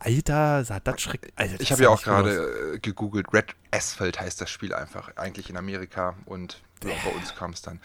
Alter, 0.00 0.64
sah 0.64 0.80
das 0.80 1.00
schrecklich 1.00 1.32
Alter, 1.36 1.60
Ich 1.60 1.70
habe 1.70 1.84
ja 1.84 1.88
auch 1.88 2.02
gerade 2.02 2.74
äh, 2.74 2.78
gegoogelt. 2.80 3.32
Red 3.32 3.54
Asphalt 3.70 4.20
heißt 4.20 4.40
das 4.40 4.50
Spiel 4.50 4.74
einfach, 4.74 5.16
eigentlich 5.16 5.48
in 5.50 5.56
Amerika. 5.56 6.16
Und 6.26 6.62
ja, 6.82 6.90
bei 7.04 7.10
uns 7.16 7.36
kam 7.36 7.52
es 7.52 7.62
dann. 7.62 7.80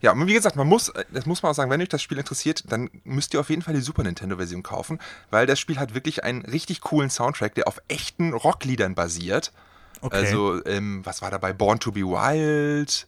Ja, 0.00 0.12
und 0.12 0.26
wie 0.26 0.32
gesagt, 0.34 0.56
man 0.56 0.66
muss, 0.66 0.88
äh, 0.90 1.04
das 1.10 1.26
muss 1.26 1.42
man 1.42 1.50
auch 1.50 1.54
sagen, 1.54 1.70
wenn 1.70 1.82
euch 1.82 1.88
das 1.88 2.02
Spiel 2.02 2.18
interessiert, 2.18 2.64
dann 2.68 2.90
müsst 3.04 3.34
ihr 3.34 3.40
auf 3.40 3.50
jeden 3.50 3.62
Fall 3.62 3.74
die 3.74 3.80
Super 3.80 4.02
Nintendo-Version 4.02 4.62
kaufen, 4.62 4.98
weil 5.30 5.46
das 5.46 5.58
Spiel 5.58 5.78
hat 5.78 5.94
wirklich 5.94 6.24
einen 6.24 6.42
richtig 6.42 6.80
coolen 6.80 7.10
Soundtrack, 7.10 7.54
der 7.54 7.68
auf 7.68 7.80
echten 7.88 8.32
Rockliedern 8.32 8.94
basiert. 8.94 9.52
Okay. 10.00 10.16
Also, 10.16 10.64
ähm, 10.64 11.04
was 11.04 11.20
war 11.20 11.30
dabei? 11.30 11.52
Born 11.52 11.78
to 11.78 11.92
be 11.92 12.00
Wild, 12.00 13.06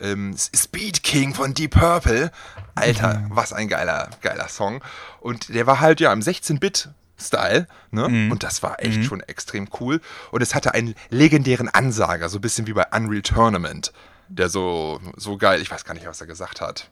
ähm, 0.00 0.34
Speed 0.36 1.02
King 1.04 1.34
von 1.34 1.54
Deep 1.54 1.72
Purple. 1.72 2.32
Alter, 2.74 3.20
mhm. 3.20 3.26
was 3.30 3.52
ein 3.52 3.68
geiler, 3.68 4.10
geiler 4.20 4.48
Song. 4.48 4.82
Und 5.20 5.54
der 5.54 5.66
war 5.66 5.80
halt 5.80 6.00
ja 6.00 6.12
im 6.12 6.20
16-Bit 6.20 6.88
Style. 7.20 7.68
Ne? 7.92 8.08
Mhm. 8.08 8.32
Und 8.32 8.42
das 8.42 8.62
war 8.64 8.82
echt 8.82 8.98
mhm. 8.98 9.04
schon 9.04 9.20
extrem 9.20 9.68
cool. 9.80 10.00
Und 10.32 10.42
es 10.42 10.54
hatte 10.56 10.74
einen 10.74 10.94
legendären 11.10 11.68
Ansager, 11.68 12.28
so 12.28 12.38
ein 12.38 12.40
bisschen 12.40 12.66
wie 12.66 12.72
bei 12.72 12.86
Unreal 12.92 13.22
Tournament 13.22 13.92
der 14.34 14.48
so, 14.48 15.00
so 15.16 15.36
geil, 15.36 15.60
ich 15.60 15.70
weiß 15.70 15.84
gar 15.84 15.94
nicht, 15.94 16.06
was 16.06 16.20
er 16.20 16.26
gesagt 16.26 16.60
hat. 16.60 16.90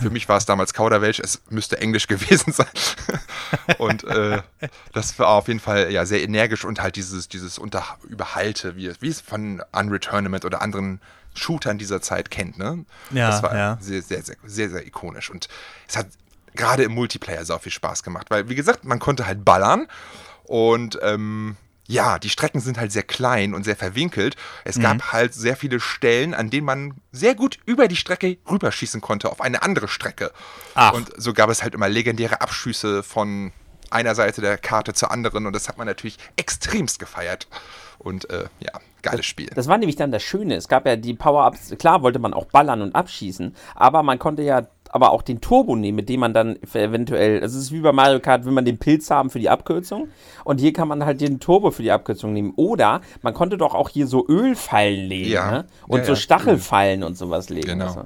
Für 0.00 0.10
mich 0.10 0.28
war 0.28 0.36
es 0.36 0.44
damals 0.44 0.74
Kauderwelsch, 0.74 1.18
es 1.18 1.42
müsste 1.48 1.78
Englisch 1.80 2.06
gewesen 2.08 2.52
sein. 2.52 2.66
und 3.78 4.04
äh, 4.04 4.42
das 4.92 5.18
war 5.18 5.28
auf 5.28 5.48
jeden 5.48 5.60
Fall 5.60 5.90
ja 5.90 6.04
sehr 6.04 6.22
energisch 6.22 6.64
und 6.64 6.82
halt 6.82 6.96
dieses, 6.96 7.28
dieses 7.28 7.58
Unter 7.58 7.84
Überhalte, 8.06 8.76
wie, 8.76 8.92
wie 9.00 9.08
es 9.08 9.20
von 9.20 9.62
Unreturnament 9.72 10.44
oder 10.44 10.60
anderen 10.62 11.00
Shootern 11.34 11.78
dieser 11.78 12.02
Zeit 12.02 12.30
kennt, 12.30 12.58
ne? 12.58 12.84
Ja, 13.10 13.30
das 13.30 13.42
war 13.42 13.56
ja. 13.56 13.78
sehr, 13.80 14.02
sehr, 14.02 14.22
sehr, 14.22 14.36
sehr, 14.44 14.70
sehr 14.70 14.86
ikonisch. 14.86 15.30
Und 15.30 15.48
es 15.88 15.96
hat 15.96 16.06
gerade 16.54 16.82
im 16.82 16.92
Multiplayer 16.92 17.44
so 17.44 17.56
viel 17.58 17.72
Spaß 17.72 18.02
gemacht, 18.02 18.26
weil, 18.30 18.48
wie 18.48 18.54
gesagt, 18.54 18.84
man 18.84 18.98
konnte 18.98 19.26
halt 19.26 19.44
ballern 19.44 19.86
und 20.44 20.98
ähm, 21.02 21.56
ja, 21.88 22.18
die 22.18 22.28
Strecken 22.28 22.60
sind 22.60 22.78
halt 22.78 22.92
sehr 22.92 23.02
klein 23.02 23.54
und 23.54 23.64
sehr 23.64 23.74
verwinkelt. 23.74 24.36
Es 24.64 24.76
mhm. 24.76 24.82
gab 24.82 25.12
halt 25.12 25.32
sehr 25.32 25.56
viele 25.56 25.80
Stellen, 25.80 26.34
an 26.34 26.50
denen 26.50 26.66
man 26.66 26.94
sehr 27.12 27.34
gut 27.34 27.58
über 27.64 27.88
die 27.88 27.96
Strecke 27.96 28.36
rüberschießen 28.48 29.00
konnte 29.00 29.32
auf 29.32 29.40
eine 29.40 29.62
andere 29.62 29.88
Strecke. 29.88 30.30
Ach. 30.74 30.92
Und 30.92 31.10
so 31.16 31.32
gab 31.32 31.48
es 31.48 31.62
halt 31.62 31.74
immer 31.74 31.88
legendäre 31.88 32.42
Abschüsse 32.42 33.02
von 33.02 33.52
einer 33.90 34.14
Seite 34.14 34.42
der 34.42 34.58
Karte 34.58 34.92
zur 34.92 35.10
anderen 35.10 35.46
und 35.46 35.54
das 35.54 35.66
hat 35.66 35.78
man 35.78 35.86
natürlich 35.86 36.18
extremst 36.36 36.98
gefeiert. 36.98 37.48
Und 37.98 38.28
äh, 38.30 38.44
ja, 38.60 38.72
geiles 39.02 39.24
Spiel. 39.26 39.50
Das 39.54 39.66
war 39.66 39.78
nämlich 39.78 39.96
dann 39.96 40.12
das 40.12 40.22
Schöne. 40.22 40.54
Es 40.56 40.68
gab 40.68 40.86
ja 40.86 40.94
die 40.96 41.14
Power-Ups, 41.14 41.74
klar 41.78 42.02
wollte 42.02 42.18
man 42.18 42.34
auch 42.34 42.44
ballern 42.44 42.82
und 42.82 42.94
abschießen, 42.94 43.56
aber 43.74 44.02
man 44.02 44.18
konnte 44.18 44.42
ja 44.42 44.68
aber 44.90 45.12
auch 45.12 45.22
den 45.22 45.40
Turbo 45.40 45.76
nehmen, 45.76 45.96
mit 45.96 46.08
dem 46.08 46.20
man 46.20 46.34
dann 46.34 46.56
eventuell, 46.72 47.42
es 47.42 47.54
ist 47.54 47.72
wie 47.72 47.80
bei 47.80 47.92
Mario 47.92 48.20
Kart, 48.20 48.44
will 48.44 48.52
man 48.52 48.64
den 48.64 48.78
Pilz 48.78 49.10
haben 49.10 49.30
für 49.30 49.38
die 49.38 49.50
Abkürzung 49.50 50.08
und 50.44 50.58
hier 50.58 50.72
kann 50.72 50.88
man 50.88 51.04
halt 51.04 51.20
den 51.20 51.40
Turbo 51.40 51.70
für 51.70 51.82
die 51.82 51.92
Abkürzung 51.92 52.32
nehmen. 52.32 52.52
Oder 52.56 53.00
man 53.22 53.34
konnte 53.34 53.58
doch 53.58 53.74
auch 53.74 53.88
hier 53.88 54.06
so 54.06 54.26
Ölfallen 54.26 55.06
legen 55.06 55.30
ja. 55.30 55.50
ne? 55.50 55.66
und 55.86 56.00
ja, 56.00 56.04
so 56.04 56.14
Stachelfallen 56.14 57.02
und 57.02 57.16
sowas 57.16 57.48
legen. 57.48 57.68
Genau. 57.68 57.86
Also. 57.86 58.04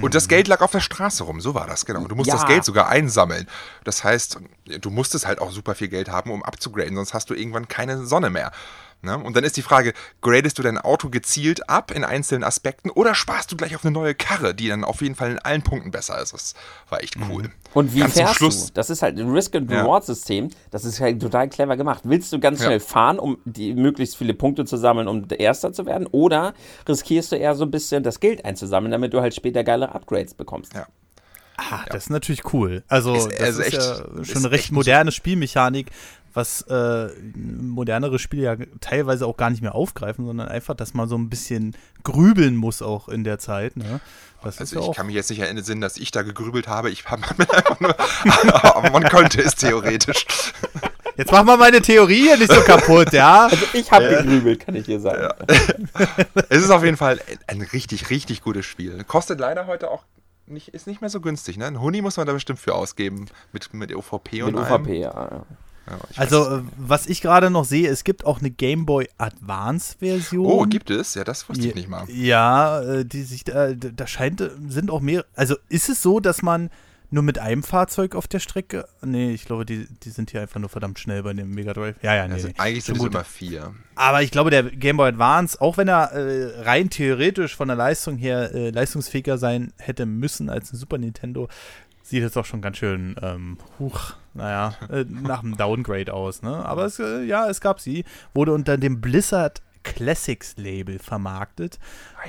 Und 0.00 0.14
das 0.14 0.28
Geld 0.28 0.48
lag 0.48 0.60
auf 0.60 0.70
der 0.70 0.80
Straße 0.80 1.24
rum, 1.24 1.40
so 1.40 1.54
war 1.54 1.66
das, 1.66 1.86
genau. 1.86 2.06
Du 2.06 2.14
musst 2.14 2.28
ja. 2.28 2.34
das 2.34 2.46
Geld 2.46 2.64
sogar 2.64 2.88
einsammeln. 2.88 3.46
Das 3.84 4.04
heißt, 4.04 4.38
du 4.80 4.90
musstest 4.90 5.26
halt 5.26 5.40
auch 5.40 5.50
super 5.50 5.74
viel 5.74 5.88
Geld 5.88 6.10
haben, 6.10 6.30
um 6.30 6.42
abzugraden, 6.42 6.96
sonst 6.96 7.14
hast 7.14 7.30
du 7.30 7.34
irgendwann 7.34 7.68
keine 7.68 8.04
Sonne 8.04 8.30
mehr. 8.30 8.52
Ne? 9.00 9.16
Und 9.16 9.36
dann 9.36 9.44
ist 9.44 9.56
die 9.56 9.62
Frage, 9.62 9.92
gradest 10.22 10.58
du 10.58 10.62
dein 10.62 10.76
Auto 10.76 11.08
gezielt 11.08 11.70
ab 11.70 11.92
in 11.92 12.02
einzelnen 12.02 12.42
Aspekten 12.42 12.90
oder 12.90 13.14
sparst 13.14 13.52
du 13.52 13.56
gleich 13.56 13.76
auf 13.76 13.84
eine 13.84 13.92
neue 13.92 14.12
Karre, 14.14 14.56
die 14.56 14.66
dann 14.66 14.82
auf 14.82 15.02
jeden 15.02 15.14
Fall 15.14 15.30
in 15.30 15.38
allen 15.38 15.62
Punkten 15.62 15.92
besser 15.92 16.20
ist? 16.20 16.32
Das 16.34 16.54
war 16.88 17.00
echt 17.00 17.14
cool. 17.30 17.44
Mhm. 17.44 17.52
Und 17.74 17.94
wie 17.94 18.00
Ganz 18.00 18.14
zum 18.14 18.22
fährst 18.24 18.34
Schluss- 18.36 18.66
du? 18.66 18.72
Das 18.74 18.90
ist 18.90 19.02
halt 19.02 19.16
ein 19.16 19.28
Ja. 19.28 19.32
Risk-and-Reward-System. 19.32 20.50
Das 20.72 20.84
ist 20.84 21.00
halt 21.00 21.22
total 21.22 21.48
clever 21.48 21.76
gemacht. 21.76 22.00
Willst 22.04 22.32
du 22.32 22.40
ganz 22.40 22.58
Ja. 22.58 22.66
schnell 22.66 22.80
fahren, 22.80 23.20
um 23.20 23.38
die 23.44 23.72
möglichst 23.74 24.16
viele 24.16 24.34
Punkte 24.34 24.64
zu 24.64 24.76
sammeln, 24.76 25.06
um 25.06 25.28
der 25.28 25.38
Erster 25.38 25.72
zu 25.72 25.86
werden? 25.86 26.08
Oder 26.10 26.54
riskierst 26.88 27.30
du 27.30 27.36
eher 27.36 27.54
so 27.54 27.64
ein 27.64 27.70
bisschen 27.70 28.02
das 28.02 28.18
Geld 28.18 28.44
einzusammeln, 28.44 28.90
damit 28.90 29.14
du 29.14 29.20
halt 29.20 29.32
später 29.34 29.62
geile 29.62 29.94
Upgrades 29.94 30.34
bekommst? 30.34 30.74
Ja. 30.74 30.86
Ah, 31.56 31.84
das 31.88 32.04
ist 32.04 32.10
natürlich 32.10 32.52
cool. 32.52 32.82
Also, 32.88 33.14
Ist- 33.14 33.30
das 33.32 33.40
also 33.40 33.60
ist 33.62 33.66
echt- 33.66 33.76
ja 33.76 33.92
ist 34.20 34.28
schon 34.28 34.36
eine 34.38 34.46
echt 34.46 34.52
recht 34.64 34.72
moderne 34.72 35.10
Spielmechanik, 35.12 35.88
was 36.38 36.62
äh, 36.62 37.08
modernere 37.34 38.20
Spiele 38.20 38.42
ja 38.44 38.56
teilweise 38.80 39.26
auch 39.26 39.36
gar 39.36 39.50
nicht 39.50 39.60
mehr 39.60 39.74
aufgreifen, 39.74 40.24
sondern 40.24 40.46
einfach, 40.46 40.74
dass 40.74 40.94
man 40.94 41.08
so 41.08 41.18
ein 41.18 41.28
bisschen 41.28 41.76
grübeln 42.04 42.54
muss 42.54 42.80
auch 42.80 43.08
in 43.08 43.24
der 43.24 43.40
Zeit. 43.40 43.76
Ne? 43.76 44.00
Das 44.42 44.60
Also 44.60 44.76
ja 44.76 44.82
ich 44.82 44.88
auch 44.88 44.94
kann 44.94 45.06
mich 45.06 45.16
jetzt 45.16 45.30
nicht 45.30 45.40
erinnern, 45.40 45.80
dass 45.80 45.96
ich 45.96 46.12
da 46.12 46.22
gegrübelt 46.22 46.68
habe. 46.68 46.90
Ich 46.90 47.04
habe 47.06 47.22
einfach 47.38 47.80
nur, 47.80 47.94
aber 48.62 48.90
man 48.92 49.02
könnte 49.02 49.42
es 49.42 49.56
theoretisch. 49.56 50.26
Jetzt 51.16 51.32
mach 51.32 51.42
mal 51.42 51.56
meine 51.56 51.82
Theorie 51.82 52.22
hier 52.22 52.36
nicht 52.36 52.52
so 52.52 52.60
kaputt, 52.60 53.12
ja? 53.12 53.50
Ich 53.72 53.90
habe 53.90 54.08
gegrübelt, 54.08 54.60
kann 54.60 54.76
ich 54.76 54.84
dir 54.84 55.00
sagen. 55.00 55.34
Es 56.50 56.62
ist 56.62 56.70
auf 56.70 56.84
jeden 56.84 56.96
Fall 56.96 57.20
ein 57.48 57.62
richtig, 57.62 58.10
richtig 58.10 58.42
gutes 58.42 58.64
Spiel. 58.64 59.02
Kostet 59.02 59.40
leider 59.40 59.66
heute 59.66 59.90
auch 59.90 60.04
nicht, 60.46 60.68
ist 60.68 60.86
nicht 60.86 61.00
mehr 61.00 61.10
so 61.10 61.20
günstig. 61.20 61.58
Ne? 61.58 61.66
Ein 61.66 61.80
Huni 61.80 62.00
muss 62.00 62.16
man 62.16 62.28
da 62.28 62.32
bestimmt 62.32 62.60
für 62.60 62.76
ausgeben 62.76 63.26
mit, 63.52 63.74
mit 63.74 63.92
OVP 63.92 64.42
und 64.44 64.54
Mit 64.54 64.64
allem. 64.64 64.82
UVP, 64.82 65.00
ja. 65.00 65.44
Ja. 65.90 65.98
Also, 66.16 66.58
äh, 66.58 66.62
was 66.76 67.06
ich 67.06 67.20
gerade 67.20 67.50
noch 67.50 67.64
sehe, 67.64 67.88
es 67.88 68.04
gibt 68.04 68.24
auch 68.24 68.40
eine 68.40 68.50
Game 68.50 68.86
Boy 68.86 69.08
Advance-Version. 69.18 70.46
oh, 70.46 70.62
gibt 70.64 70.90
es? 70.90 71.14
Ja, 71.14 71.24
das 71.24 71.48
wusste 71.48 71.68
ich 71.68 71.74
nicht 71.74 71.88
mal. 71.88 72.08
Ja, 72.10 72.80
äh, 72.80 73.04
die 73.04 73.22
sich 73.22 73.44
da, 73.44 73.72
da 73.72 74.06
scheint, 74.06 74.40
äh, 74.40 74.50
sind 74.68 74.90
auch 74.90 75.00
mehr. 75.00 75.24
Also 75.34 75.56
ist 75.68 75.88
es 75.88 76.02
so, 76.02 76.20
dass 76.20 76.42
man 76.42 76.70
nur 77.10 77.22
mit 77.22 77.38
einem 77.38 77.62
Fahrzeug 77.62 78.14
auf 78.14 78.28
der 78.28 78.38
Strecke. 78.38 78.86
Nee, 79.02 79.30
ich 79.32 79.44
glaube, 79.44 79.64
die, 79.64 79.86
die 80.02 80.10
sind 80.10 80.30
hier 80.30 80.42
einfach 80.42 80.60
nur 80.60 80.68
verdammt 80.68 80.98
schnell 80.98 81.22
bei 81.22 81.32
dem 81.32 81.50
Mega 81.50 81.72
Drive. 81.72 81.96
Ja, 82.02 82.14
ja, 82.14 82.28
nee. 82.28 82.34
Also 82.34 82.48
eigentlich 82.58 82.84
sind 82.84 82.98
es 82.98 83.04
immer 83.04 83.24
vier. 83.24 83.74
Aber 83.94 84.22
ich 84.22 84.30
glaube, 84.30 84.50
der 84.50 84.64
Game 84.64 84.98
Boy 84.98 85.08
Advance, 85.08 85.60
auch 85.60 85.78
wenn 85.78 85.88
er 85.88 86.12
äh, 86.12 86.60
rein 86.62 86.90
theoretisch 86.90 87.56
von 87.56 87.68
der 87.68 87.76
Leistung 87.76 88.16
her 88.16 88.54
äh, 88.54 88.70
leistungsfähiger 88.70 89.38
sein 89.38 89.72
hätte 89.78 90.04
müssen 90.04 90.50
als 90.50 90.72
ein 90.72 90.76
Super 90.76 90.98
Nintendo, 90.98 91.48
sieht 92.08 92.22
jetzt 92.22 92.36
auch 92.36 92.44
schon 92.44 92.60
ganz 92.60 92.78
schön, 92.78 93.16
ähm, 93.22 93.58
huch, 93.78 94.14
naja, 94.34 94.74
äh, 94.90 95.04
nach 95.08 95.42
einem 95.42 95.56
Downgrade 95.56 96.12
aus, 96.12 96.42
ne? 96.42 96.64
Aber 96.64 96.84
es, 96.84 96.98
äh, 96.98 97.24
ja, 97.24 97.48
es 97.48 97.60
gab 97.60 97.80
sie, 97.80 98.04
wurde 98.34 98.52
unter 98.52 98.78
dem 98.78 99.00
Blizzard 99.00 99.62
Classics 99.82 100.54
Label 100.56 100.98
vermarktet. 100.98 101.78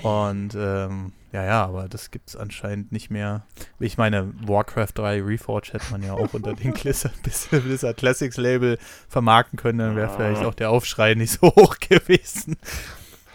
Und 0.03 0.55
ähm, 0.55 1.13
ja, 1.31 1.43
ja, 1.43 1.65
aber 1.65 1.87
das 1.87 2.09
gibt 2.09 2.29
es 2.29 2.35
anscheinend 2.35 2.91
nicht 2.91 3.11
mehr. 3.11 3.43
Ich 3.79 3.97
meine, 3.97 4.33
Warcraft 4.45 4.93
3 4.95 5.21
Reforged 5.21 5.73
hätte 5.73 5.91
man 5.91 6.01
ja 6.01 6.13
auch 6.13 6.33
unter 6.33 6.53
dem 6.53 6.73
Blizzard, 6.81 7.13
Blizzard 7.51 7.97
Classics 7.97 8.37
Label 8.37 8.77
vermarkten 9.07 9.57
können, 9.57 9.79
dann 9.79 9.95
wäre 9.95 10.09
vielleicht 10.15 10.43
auch 10.43 10.55
der 10.55 10.69
Aufschrei 10.69 11.13
nicht 11.15 11.33
so 11.33 11.47
hoch 11.55 11.77
gewesen. 11.79 12.57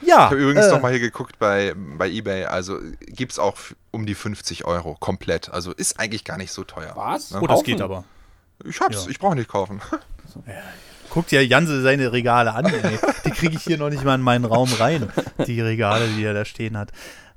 Ja. 0.02 0.06
Ich 0.06 0.30
habe 0.30 0.36
übrigens 0.36 0.66
äh, 0.66 0.70
noch 0.70 0.82
mal 0.82 0.90
hier 0.90 1.00
geguckt 1.00 1.38
bei, 1.38 1.74
bei 1.76 2.08
eBay. 2.08 2.44
Also 2.44 2.78
gibt 3.06 3.32
es 3.32 3.38
auch 3.38 3.54
um 3.90 4.06
die 4.06 4.14
50 4.14 4.64
Euro 4.64 4.96
komplett. 4.98 5.50
Also 5.50 5.72
ist 5.72 5.98
eigentlich 5.98 6.24
gar 6.24 6.36
nicht 6.36 6.52
so 6.52 6.64
teuer. 6.64 6.92
Was? 6.94 7.30
Ne? 7.30 7.38
Oh, 7.40 7.46
das 7.46 7.56
Kaufen? 7.58 7.64
geht 7.66 7.80
aber. 7.80 8.04
Ich 8.64 8.80
hab's, 8.80 9.04
Ja. 9.04 9.10
ich 9.10 9.18
brauche 9.18 9.34
nicht 9.36 9.48
kaufen. 9.48 9.80
Guckt 11.10 11.30
ja 11.32 11.40
Janse 11.40 11.82
seine 11.82 12.12
Regale 12.12 12.52
an, 12.54 12.66
ey. 12.66 12.98
Die 13.24 13.30
kriege 13.30 13.56
ich 13.56 13.62
hier 13.62 13.78
noch 13.78 13.90
nicht 13.90 14.02
mal 14.04 14.16
in 14.16 14.20
meinen 14.22 14.44
Raum 14.44 14.72
rein. 14.80 15.10
Die 15.46 15.60
Regale, 15.60 16.08
die 16.08 16.24
er 16.24 16.34
da 16.34 16.44
stehen 16.44 16.76
hat. 16.76 16.90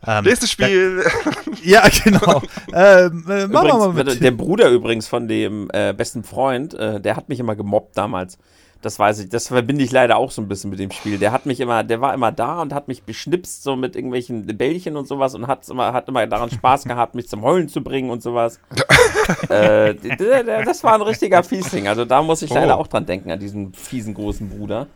Ähm, 0.06 0.24
Nächstes 0.26 0.52
Spiel. 0.52 1.04
Ja, 1.64 1.84
genau. 2.04 2.42
ähm, 2.72 3.26
äh, 3.28 3.48
machen 3.48 3.68
wir 3.68 3.74
mal 3.78 3.90
Übrigens, 3.90 4.14
mit. 4.14 4.24
der 4.24 4.32
Bruder 4.32 4.70
übrigens 4.70 5.08
von 5.08 5.28
dem 5.28 5.70
äh, 5.74 5.92
besten 5.92 6.24
Freund, 6.24 6.74
äh, 6.76 7.02
der 7.02 7.16
hat 7.18 7.28
mich 7.30 7.40
immer 7.40 7.56
gemobbt 7.56 7.98
damals. 7.98 8.38
Das 8.82 9.00
weiß 9.00 9.20
ich, 9.20 9.30
das 9.30 9.48
verbinde 9.48 9.84
ich 9.84 9.92
leider 9.92 10.18
auch 10.18 10.30
so 10.32 10.42
ein 10.42 10.48
bisschen 10.48 10.70
mit 10.70 10.80
dem 10.80 10.92
Spiel. 10.92 11.18
Der 11.18 11.32
hat 11.32 11.46
mich 11.46 11.60
immer, 11.60 11.84
der 11.84 12.00
war 12.00 12.14
immer 12.14 12.32
da 12.32 12.62
und 12.62 12.74
hat 12.74 12.88
mich 12.88 13.04
beschnipst 13.04 13.64
so 13.64 13.76
mit 13.76 13.96
irgendwelchen 13.96 14.46
Bällchen 14.58 14.96
und 14.96 15.08
sowas 15.08 15.34
und 15.34 15.48
hat 15.48 15.68
immer, 15.70 15.94
hat 15.94 16.08
immer 16.08 16.26
daran 16.28 16.52
Spaß 16.52 16.84
gehabt, 16.86 17.16
mich 17.16 17.28
zum 17.28 17.42
Heulen 17.42 17.70
zu 17.70 17.82
bringen 17.84 18.10
und 18.12 18.22
sowas. 18.22 18.60
äh, 19.50 19.96
der, 19.96 20.44
der, 20.44 20.64
das 20.64 20.84
war 20.84 20.94
ein 20.94 21.02
richtiger 21.02 21.44
Fiesling. 21.44 21.88
Also 21.88 22.06
da 22.06 22.22
muss 22.22 22.42
ich 22.42 22.52
leider 22.52 22.78
Oh. 22.78 22.82
auch 22.82 22.88
dran 22.88 23.06
denken, 23.06 23.32
an 23.32 23.40
diesen 23.40 23.74
fiesen 23.74 24.14
großen 24.14 24.50
Bruder. 24.50 24.88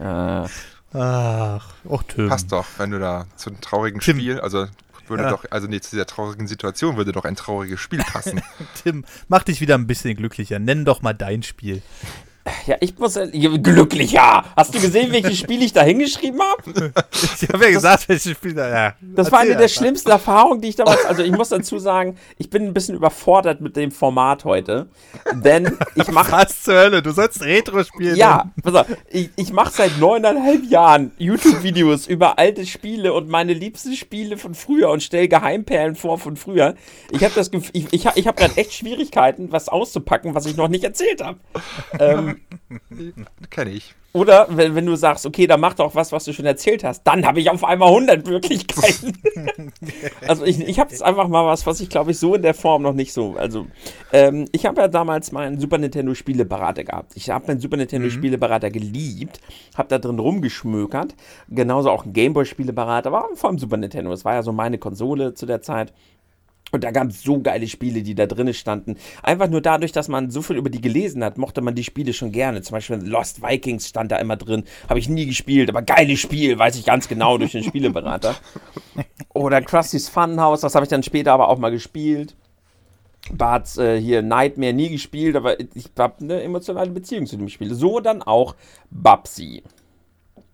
Äh, 0.00 0.46
Ach, 0.96 1.74
auch 1.88 2.02
Tim. 2.04 2.28
Passt 2.28 2.52
doch, 2.52 2.66
wenn 2.78 2.90
du 2.92 2.98
da 3.00 3.26
zu 3.36 3.50
einem 3.50 3.60
traurigen 3.60 4.00
Tim. 4.00 4.16
Spiel, 4.18 4.40
also 4.40 4.66
würde 5.08 5.24
Ja. 5.24 5.30
doch, 5.30 5.44
also 5.50 5.66
nee, 5.66 5.80
zu 5.80 5.90
dieser 5.90 6.06
traurigen 6.06 6.46
Situation 6.46 6.96
würde 6.96 7.12
doch 7.12 7.24
ein 7.24 7.36
trauriges 7.36 7.80
Spiel 7.80 8.00
passen. 8.00 8.40
Tim, 8.82 9.04
mach 9.28 9.42
dich 9.42 9.60
wieder 9.60 9.74
ein 9.76 9.86
bisschen 9.86 10.16
glücklicher. 10.16 10.58
Nenn 10.58 10.84
doch 10.84 11.02
mal 11.02 11.12
dein 11.12 11.42
Spiel. 11.42 11.82
Ja, 12.66 12.76
ich 12.80 12.98
muss 12.98 13.16
äh, 13.16 13.28
glücklicher. 13.28 14.44
Hast 14.56 14.74
du 14.74 14.80
gesehen, 14.80 15.12
welches 15.12 15.38
Spiel 15.38 15.62
ich 15.62 15.72
da 15.72 15.82
hingeschrieben 15.82 16.40
habe? 16.40 16.92
Ich 17.40 17.48
habe 17.52 17.64
ja 17.66 17.70
gesagt, 17.72 18.08
welches 18.08 18.32
Spiel 18.32 18.54
da. 18.54 18.68
Ja. 18.68 18.94
Das 19.00 19.30
war 19.30 19.40
eine 19.40 19.50
Erzähl 19.50 19.62
der 19.62 19.68
schlimmsten 19.68 20.10
Erfahrungen, 20.10 20.60
die 20.60 20.68
ich 20.68 20.76
damals. 20.76 21.04
Also 21.04 21.22
ich 21.22 21.30
muss 21.30 21.48
dazu 21.50 21.78
sagen, 21.78 22.16
ich 22.38 22.48
bin 22.50 22.64
ein 22.66 22.72
bisschen 22.74 22.94
überfordert 22.94 23.60
mit 23.60 23.76
dem 23.76 23.90
Format 23.90 24.44
heute, 24.44 24.88
denn 25.32 25.76
ich 25.94 26.08
mache 26.10 26.32
Was 26.32 26.62
zur 26.62 26.74
Hölle? 26.74 27.02
Du 27.02 27.10
sollst 27.12 27.42
Retro 27.42 27.82
spielen. 27.84 28.16
ja, 28.16 28.50
pass 28.62 28.74
auf, 28.74 28.86
ich, 29.10 29.30
ich 29.36 29.52
mache 29.52 29.72
seit 29.72 29.98
neuneinhalb 29.98 30.64
Jahren 30.70 31.12
YouTube-Videos 31.18 32.06
über 32.06 32.38
alte 32.38 32.64
Spiele 32.66 33.12
und 33.12 33.28
meine 33.28 33.52
liebsten 33.52 33.94
Spiele 33.94 34.36
von 34.38 34.54
früher 34.54 34.90
und 34.90 35.02
stelle 35.02 35.28
Geheimperlen 35.28 35.94
vor 35.96 36.18
von 36.18 36.36
früher. 36.36 36.74
Ich 37.10 37.22
habe 37.24 37.34
das, 37.34 37.52
Gef- 37.52 37.70
ich, 37.72 37.86
ich, 37.92 38.06
hab- 38.06 38.16
ich 38.16 38.26
habe 38.26 38.36
gerade 38.38 38.56
echt 38.56 38.72
Schwierigkeiten, 38.72 39.52
was 39.52 39.68
auszupacken, 39.68 40.34
was 40.34 40.46
ich 40.46 40.56
noch 40.56 40.68
nicht 40.68 40.84
erzählt 40.84 41.22
habe. 41.22 41.38
Ähm, 41.98 42.33
Kenne 43.50 43.70
ich. 43.70 43.94
oder 44.12 44.46
wenn, 44.50 44.74
wenn 44.74 44.86
du 44.86 44.94
sagst, 44.94 45.26
okay, 45.26 45.46
dann 45.46 45.60
mach 45.60 45.74
doch 45.74 45.94
was, 45.94 46.12
was 46.12 46.24
du 46.24 46.32
schon 46.32 46.46
erzählt 46.46 46.84
hast, 46.84 47.02
dann 47.04 47.26
habe 47.26 47.40
ich 47.40 47.50
auf 47.50 47.64
einmal 47.64 47.88
100 47.88 48.26
Möglichkeiten. 48.26 49.18
also 50.28 50.44
ich, 50.44 50.60
ich 50.60 50.78
habe 50.78 50.90
jetzt 50.90 51.02
einfach 51.02 51.28
mal 51.28 51.44
was, 51.46 51.66
was 51.66 51.80
ich 51.80 51.88
glaube 51.88 52.12
ich 52.12 52.18
so 52.18 52.34
in 52.34 52.42
der 52.42 52.54
Form 52.54 52.82
noch 52.82 52.92
nicht 52.92 53.12
so. 53.12 53.34
Also 53.36 53.66
ähm, 54.12 54.46
ich 54.52 54.66
habe 54.66 54.80
ja 54.80 54.88
damals 54.88 55.32
meinen 55.32 55.58
Super 55.58 55.78
Nintendo 55.78 56.14
Spieleberater 56.14 56.84
gehabt. 56.84 57.12
Ich 57.16 57.30
habe 57.30 57.46
meinen 57.48 57.60
Super 57.60 57.76
Nintendo 57.76 58.08
Spieleberater 58.08 58.70
geliebt, 58.70 59.40
habe 59.76 59.88
da 59.88 59.98
drin 59.98 60.18
rumgeschmökert. 60.18 61.14
Genauso 61.48 61.90
auch 61.90 62.04
ein 62.04 62.12
Gameboy 62.12 62.44
Spieleberater, 62.46 63.12
war 63.12 63.28
vor 63.34 63.50
allem 63.50 63.58
Super 63.58 63.76
Nintendo. 63.76 64.10
Das 64.10 64.24
war 64.24 64.34
ja 64.34 64.42
so 64.42 64.52
meine 64.52 64.78
Konsole 64.78 65.34
zu 65.34 65.46
der 65.46 65.60
Zeit. 65.62 65.92
Und 66.74 66.82
da 66.82 66.90
gab 66.90 67.08
es 67.08 67.22
so 67.22 67.40
geile 67.40 67.68
Spiele, 67.68 68.02
die 68.02 68.16
da 68.16 68.26
drin 68.26 68.52
standen. 68.52 68.96
Einfach 69.22 69.48
nur 69.48 69.60
dadurch, 69.60 69.92
dass 69.92 70.08
man 70.08 70.32
so 70.32 70.42
viel 70.42 70.56
über 70.56 70.70
die 70.70 70.80
gelesen 70.80 71.22
hat, 71.22 71.38
mochte 71.38 71.60
man 71.60 71.76
die 71.76 71.84
Spiele 71.84 72.12
schon 72.12 72.32
gerne. 72.32 72.62
Zum 72.62 72.74
Beispiel 72.74 72.96
Lost 72.96 73.42
Vikings 73.42 73.86
stand 73.86 74.10
da 74.10 74.16
immer 74.16 74.36
drin. 74.36 74.64
Habe 74.88 74.98
ich 74.98 75.08
nie 75.08 75.24
gespielt, 75.24 75.68
aber 75.68 75.82
geiles 75.82 76.18
Spiel, 76.18 76.58
weiß 76.58 76.74
ich 76.76 76.84
ganz 76.84 77.06
genau 77.06 77.38
durch 77.38 77.52
den 77.52 77.62
Spieleberater. 77.62 78.34
Oder 79.34 79.62
Krusty's 79.62 80.08
Funhouse, 80.08 80.62
das 80.62 80.74
habe 80.74 80.84
ich 80.84 80.90
dann 80.90 81.04
später 81.04 81.32
aber 81.32 81.48
auch 81.48 81.58
mal 81.58 81.70
gespielt. 81.70 82.34
Bart's 83.32 83.78
äh, 83.78 84.00
hier 84.00 84.22
Nightmare 84.22 84.72
nie 84.72 84.90
gespielt, 84.90 85.36
aber 85.36 85.60
ich 85.60 85.90
habe 85.96 86.14
eine 86.20 86.42
emotionale 86.42 86.90
Beziehung 86.90 87.26
zu 87.26 87.36
dem 87.36 87.48
Spiel. 87.50 87.72
So 87.72 88.00
dann 88.00 88.20
auch 88.20 88.56
Babsy. 88.90 89.62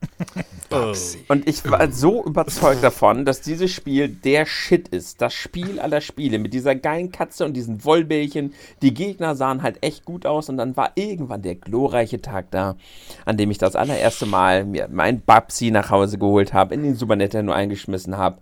Und 1.28 1.48
ich 1.48 1.68
war 1.68 1.90
so 1.90 2.24
überzeugt 2.24 2.82
davon, 2.82 3.24
dass 3.24 3.40
dieses 3.40 3.72
Spiel 3.72 4.08
der 4.08 4.46
Shit 4.46 4.88
ist. 4.88 5.20
Das 5.20 5.34
Spiel 5.34 5.80
aller 5.80 6.00
Spiele 6.00 6.38
mit 6.38 6.54
dieser 6.54 6.74
geilen 6.74 7.10
Katze 7.10 7.44
und 7.44 7.54
diesen 7.54 7.84
Wollbällchen. 7.84 8.54
Die 8.82 8.94
Gegner 8.94 9.34
sahen 9.34 9.62
halt 9.62 9.82
echt 9.82 10.04
gut 10.04 10.26
aus 10.26 10.48
und 10.48 10.58
dann 10.58 10.76
war 10.76 10.92
irgendwann 10.94 11.42
der 11.42 11.56
glorreiche 11.56 12.20
Tag 12.20 12.50
da, 12.50 12.76
an 13.24 13.36
dem 13.36 13.50
ich 13.50 13.58
das 13.58 13.74
allererste 13.74 14.26
Mal 14.26 14.64
mir 14.64 14.88
mein 14.90 15.20
Babsi 15.20 15.70
nach 15.70 15.90
Hause 15.90 16.18
geholt 16.18 16.52
habe, 16.52 16.74
in 16.74 16.82
den 16.82 16.94
Super 16.94 17.16
Nintendo 17.16 17.52
eingeschmissen 17.52 18.16
habe. 18.16 18.38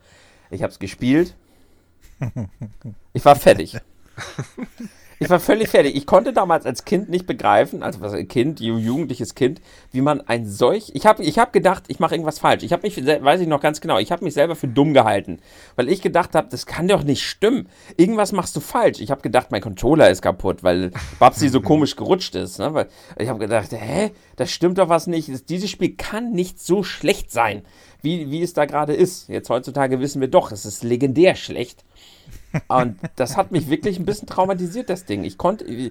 Ich 0.50 0.62
habe 0.62 0.72
es 0.72 0.78
gespielt. 0.78 1.34
Ich 3.12 3.24
war 3.24 3.36
fertig. 3.36 3.78
Ich 5.20 5.28
war 5.30 5.40
völlig 5.40 5.68
fertig. 5.68 5.96
Ich 5.96 6.06
konnte 6.06 6.32
damals 6.32 6.64
als 6.64 6.84
Kind 6.84 7.08
nicht 7.08 7.26
begreifen, 7.26 7.82
also 7.82 8.00
was 8.00 8.12
ein 8.12 8.28
Kind, 8.28 8.60
ju- 8.60 8.78
jugendliches 8.78 9.34
Kind, 9.34 9.60
wie 9.90 10.00
man 10.00 10.20
ein 10.20 10.46
solch. 10.46 10.92
Ich 10.94 11.06
habe 11.06 11.24
ich 11.24 11.38
hab 11.40 11.52
gedacht, 11.52 11.84
ich 11.88 11.98
mache 11.98 12.14
irgendwas 12.14 12.38
falsch. 12.38 12.62
Ich 12.62 12.72
habe 12.72 12.86
mich, 12.86 12.96
weiß 13.04 13.40
ich 13.40 13.48
noch 13.48 13.60
ganz 13.60 13.80
genau, 13.80 13.98
ich 13.98 14.12
habe 14.12 14.24
mich 14.24 14.34
selber 14.34 14.54
für 14.54 14.68
dumm 14.68 14.94
gehalten, 14.94 15.40
weil 15.74 15.88
ich 15.88 16.02
gedacht 16.02 16.36
habe, 16.36 16.46
das 16.50 16.66
kann 16.66 16.86
doch 16.86 17.02
nicht 17.02 17.22
stimmen. 17.24 17.68
Irgendwas 17.96 18.30
machst 18.30 18.54
du 18.54 18.60
falsch. 18.60 19.00
Ich 19.00 19.10
habe 19.10 19.20
gedacht, 19.22 19.48
mein 19.50 19.60
Controller 19.60 20.08
ist 20.08 20.22
kaputt, 20.22 20.62
weil 20.62 20.92
Babsi 21.18 21.48
so 21.48 21.60
komisch 21.60 21.96
gerutscht 21.96 22.36
ist. 22.36 22.60
Ne? 22.60 22.72
Weil 22.74 22.88
ich 23.18 23.28
habe 23.28 23.40
gedacht, 23.40 23.72
hä, 23.72 24.12
das 24.36 24.52
stimmt 24.52 24.78
doch 24.78 24.88
was 24.88 25.08
nicht. 25.08 25.28
Das- 25.32 25.44
Dieses 25.44 25.68
Spiel 25.68 25.94
kann 25.96 26.30
nicht 26.30 26.60
so 26.60 26.84
schlecht 26.84 27.32
sein, 27.32 27.62
wie, 28.02 28.30
wie 28.30 28.42
es 28.42 28.52
da 28.52 28.66
gerade 28.66 28.94
ist. 28.94 29.28
Jetzt 29.28 29.50
heutzutage 29.50 29.98
wissen 29.98 30.20
wir 30.20 30.28
doch, 30.28 30.52
es 30.52 30.64
ist 30.64 30.84
legendär 30.84 31.34
schlecht. 31.34 31.84
Und 32.68 32.96
das 33.16 33.36
hat 33.36 33.52
mich 33.52 33.68
wirklich 33.68 33.98
ein 33.98 34.06
bisschen 34.06 34.28
traumatisiert, 34.28 34.88
das 34.88 35.04
Ding. 35.04 35.24
Ich 35.24 35.38
konnte. 35.38 35.90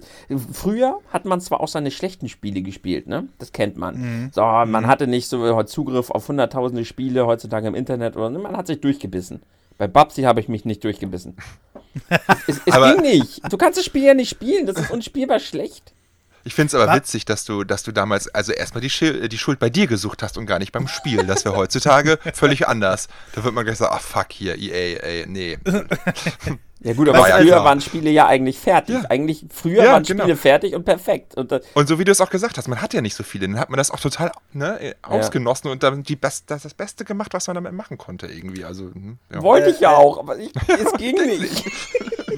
Früher 0.52 0.98
hat 1.12 1.24
man 1.24 1.40
zwar 1.40 1.60
auch 1.60 1.68
seine 1.68 1.90
schlechten 1.90 2.28
Spiele 2.28 2.62
gespielt, 2.62 3.06
ne? 3.06 3.28
Das 3.38 3.52
kennt 3.52 3.76
man. 3.76 3.96
Mhm. 3.96 4.30
So, 4.32 4.42
man 4.42 4.86
hatte 4.86 5.06
nicht 5.06 5.28
so 5.28 5.62
Zugriff 5.64 6.10
auf 6.10 6.28
hunderttausende 6.28 6.84
Spiele 6.84 7.26
heutzutage 7.26 7.68
im 7.68 7.74
Internet 7.74 8.16
oder 8.16 8.30
man 8.30 8.56
hat 8.56 8.66
sich 8.66 8.80
durchgebissen. 8.80 9.42
Bei 9.76 9.86
Babsi 9.86 10.22
habe 10.22 10.40
ich 10.40 10.48
mich 10.48 10.64
nicht 10.64 10.82
durchgebissen. 10.82 11.36
es 12.48 12.60
es 12.64 12.74
ging 12.74 13.00
nicht. 13.02 13.52
Du 13.52 13.56
kannst 13.56 13.78
das 13.78 13.84
Spiel 13.84 14.04
ja 14.04 14.14
nicht 14.14 14.28
spielen, 14.28 14.66
das 14.66 14.76
ist 14.76 14.90
unspielbar 14.90 15.38
schlecht. 15.38 15.92
Ich 16.48 16.54
finde 16.54 16.68
es 16.68 16.74
aber 16.74 16.86
Was? 16.86 16.96
witzig, 16.96 17.26
dass 17.26 17.44
du, 17.44 17.62
dass 17.62 17.82
du 17.82 17.92
damals 17.92 18.26
also 18.34 18.52
erstmal 18.52 18.80
die, 18.80 18.88
Schil- 18.88 19.28
die 19.28 19.36
Schuld 19.36 19.58
bei 19.58 19.68
dir 19.68 19.86
gesucht 19.86 20.22
hast 20.22 20.38
und 20.38 20.46
gar 20.46 20.58
nicht 20.58 20.72
beim 20.72 20.88
Spiel. 20.88 21.26
Das 21.26 21.44
wäre 21.44 21.54
heutzutage 21.54 22.18
völlig 22.32 22.66
anders. 22.66 23.08
Da 23.34 23.44
wird 23.44 23.52
man 23.54 23.66
gleich 23.66 23.76
sagen, 23.76 23.94
ach 23.94 24.00
fuck 24.00 24.32
hier, 24.32 24.56
EA, 24.56 24.98
ey, 25.02 25.26
nee. 25.28 25.58
Ja 26.80 26.92
gut, 26.92 27.08
aber 27.08 27.28
ja 27.28 27.38
früher 27.38 27.46
klar. 27.46 27.64
waren 27.64 27.80
Spiele 27.80 28.08
ja 28.08 28.28
eigentlich 28.28 28.56
fertig. 28.56 28.94
Ja. 28.94 29.10
Eigentlich 29.10 29.44
früher 29.52 29.82
Ja, 29.82 29.92
waren 29.94 30.04
genau. 30.04 30.22
Spiele 30.22 30.36
fertig 30.36 30.74
und 30.76 30.84
perfekt. 30.84 31.34
Und 31.34 31.52
Und 31.74 31.88
so 31.88 31.98
wie 31.98 32.04
du 32.04 32.12
es 32.12 32.20
auch 32.20 32.30
gesagt 32.30 32.56
hast, 32.56 32.68
man 32.68 32.80
hat 32.80 32.94
ja 32.94 33.00
nicht 33.00 33.16
so 33.16 33.24
viele, 33.24 33.48
dann 33.48 33.58
hat 33.58 33.68
man 33.68 33.78
das 33.78 33.90
auch 33.90 33.98
total 33.98 34.30
ne, 34.52 34.94
ausgenossen 35.02 35.72
und 35.72 35.82
dann 35.82 36.04
die 36.04 36.14
Best, 36.14 36.44
das, 36.52 36.62
das 36.62 36.74
Beste 36.74 37.04
gemacht, 37.04 37.34
was 37.34 37.48
man 37.48 37.56
damit 37.56 37.72
machen 37.72 37.98
konnte 37.98 38.28
irgendwie. 38.28 38.64
Also, 38.64 38.84
hm, 38.94 39.18
ja. 39.32 39.42
wollte 39.42 39.70
ich 39.70 39.80
ja 39.80 39.90
äh, 39.90 39.96
auch, 39.96 40.18
aber 40.18 40.38
ich, 40.38 40.52
es 40.68 40.92
ging 40.98 41.16
nicht. 41.16 41.64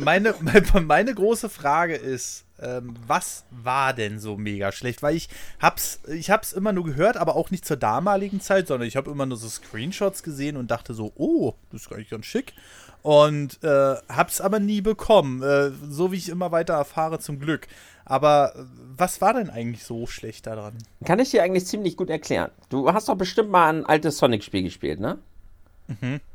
Meine, 0.01 0.35
meine 0.83 1.15
große 1.15 1.49
Frage 1.49 1.95
ist, 1.95 2.45
ähm, 2.61 2.95
was 3.07 3.45
war 3.51 3.95
denn 3.95 4.19
so 4.19 4.37
mega 4.37 4.73
schlecht? 4.73 5.03
Weil 5.03 5.17
ich 5.17 5.29
hab's, 5.61 6.01
ich 6.09 6.31
hab's 6.31 6.53
immer 6.53 6.73
nur 6.73 6.85
gehört, 6.85 7.17
aber 7.17 7.37
auch 7.37 7.51
nicht 7.51 7.65
zur 7.65 7.77
damaligen 7.77 8.41
Zeit, 8.41 8.67
sondern 8.67 8.87
ich 8.87 8.97
habe 8.97 9.11
immer 9.11 9.27
nur 9.27 9.39
so 9.39 9.49
Screenshots 9.49 10.23
gesehen 10.23 10.57
und 10.57 10.71
dachte 10.71 10.95
so, 10.95 11.13
oh, 11.17 11.55
das 11.73 11.83
ist 11.83 11.93
eigentlich 11.93 12.11
ganz 12.11 12.27
schick. 12.27 12.55
Und 13.03 13.63
äh, 13.65 13.95
hab's 14.09 14.43
aber 14.43 14.61
nie 14.61 14.83
bekommen, 14.83 15.43
äh, 15.43 15.71
so 15.89 16.13
wie 16.13 16.17
ich 16.17 16.29
immer 16.29 16.53
weiter 16.53 16.75
erfahre, 16.75 17.19
zum 17.19 17.39
Glück. 17.39 17.67
Aber 18.05 18.55
äh, 18.57 18.63
was 18.97 19.21
war 19.23 19.33
denn 19.33 19.49
eigentlich 19.49 19.85
so 19.85 20.07
schlecht 20.07 20.47
daran? 20.47 20.75
Kann 21.05 21.19
ich 21.19 21.31
dir 21.31 21.43
eigentlich 21.43 21.67
ziemlich 21.67 21.97
gut 21.97 22.11
erklären. 22.11 22.51
Du 22.69 22.93
hast 22.93 23.09
doch 23.09 23.17
bestimmt 23.17 23.51
mal 23.51 23.73
ein 23.73 23.87
altes 23.87 24.19
Sonic-Spiel 24.19 24.65
gespielt, 24.65 25.01
ne? 25.01 25.19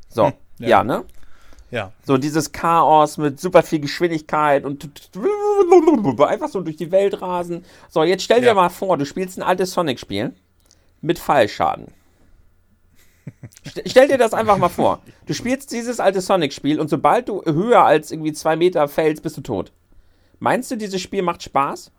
So, 0.08 0.32
ja. 0.58 0.68
ja. 0.68 0.84
ne? 0.84 1.04
Ja. 1.70 1.92
So 2.06 2.16
dieses 2.16 2.52
Chaos 2.52 3.18
mit 3.18 3.40
super 3.40 3.62
viel 3.62 3.80
Geschwindigkeit 3.80 4.64
und 4.64 4.88
einfach 6.20 6.48
so 6.48 6.60
durch 6.60 6.76
die 6.76 6.92
Welt 6.92 7.20
rasen. 7.20 7.64
So, 7.88 8.04
jetzt 8.04 8.22
stell 8.22 8.40
dir 8.40 8.48
Ja. 8.48 8.54
mal 8.54 8.68
vor, 8.68 8.96
du 8.98 9.04
spielst 9.04 9.36
ein 9.38 9.42
altes 9.42 9.72
Sonic-Spiel 9.72 10.32
mit 11.00 11.18
Fallschaden. 11.18 11.88
St 13.68 13.82
stell 13.86 14.06
dir 14.08 14.18
das 14.18 14.32
einfach 14.32 14.58
mal 14.58 14.68
vor. 14.68 15.02
Du 15.26 15.34
spielst 15.34 15.72
dieses 15.72 15.98
alte 15.98 16.20
Sonic-Spiel 16.20 16.78
und 16.80 16.88
sobald 16.88 17.28
du 17.28 17.42
höher 17.44 17.84
als 17.84 18.12
irgendwie 18.12 18.32
zwei 18.32 18.54
Meter 18.56 18.86
fällst, 18.88 19.22
bist 19.24 19.36
du 19.36 19.40
tot. 19.40 19.72
Meinst 20.38 20.70
du, 20.70 20.76
dieses 20.76 21.00
Spiel 21.00 21.22
macht 21.22 21.42
Spaß? 21.42 21.90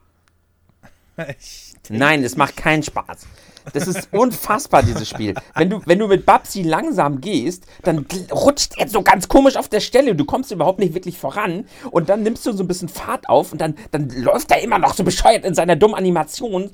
Nein, 1.90 2.24
es 2.24 2.38
macht 2.38 2.56
keinen 2.56 2.84
Spaß. 2.84 3.28
Das 3.74 3.88
ist 3.88 4.10
unfassbar, 4.12 4.84
dieses 4.84 5.10
Spiel. 5.10 5.34
Wenn 5.56 5.70
du, 5.70 5.82
wenn 5.86 6.00
du 6.00 6.08
mit 6.08 6.26
Babsi 6.26 6.64
langsam 6.64 7.22
gehst, 7.22 7.66
dann 7.84 8.06
rutscht 8.32 8.74
er 8.78 8.88
so 8.88 9.02
ganz 9.02 9.28
komisch 9.28 9.56
auf 9.56 9.70
der 9.70 9.80
Stelle. 9.80 10.16
Du 10.16 10.26
kommst 10.26 10.52
überhaupt 10.52 10.80
nicht 10.80 10.94
wirklich 10.94 11.18
voran. 11.18 11.66
Und 11.92 12.10
dann 12.10 12.24
nimmst 12.24 12.46
du 12.46 12.52
so 12.52 12.64
ein 12.64 12.68
bisschen 12.68 12.90
Fahrt 12.90 13.30
auf 13.30 13.52
und 13.52 13.62
dann, 13.62 13.76
dann 13.92 14.10
läuft 14.10 14.52
er 14.52 14.62
immer 14.62 14.80
noch 14.80 14.94
so 14.94 15.04
bescheuert 15.04 15.46
in 15.46 15.54
seiner 15.54 15.76
dummen 15.76 15.96
Animation. 15.96 16.72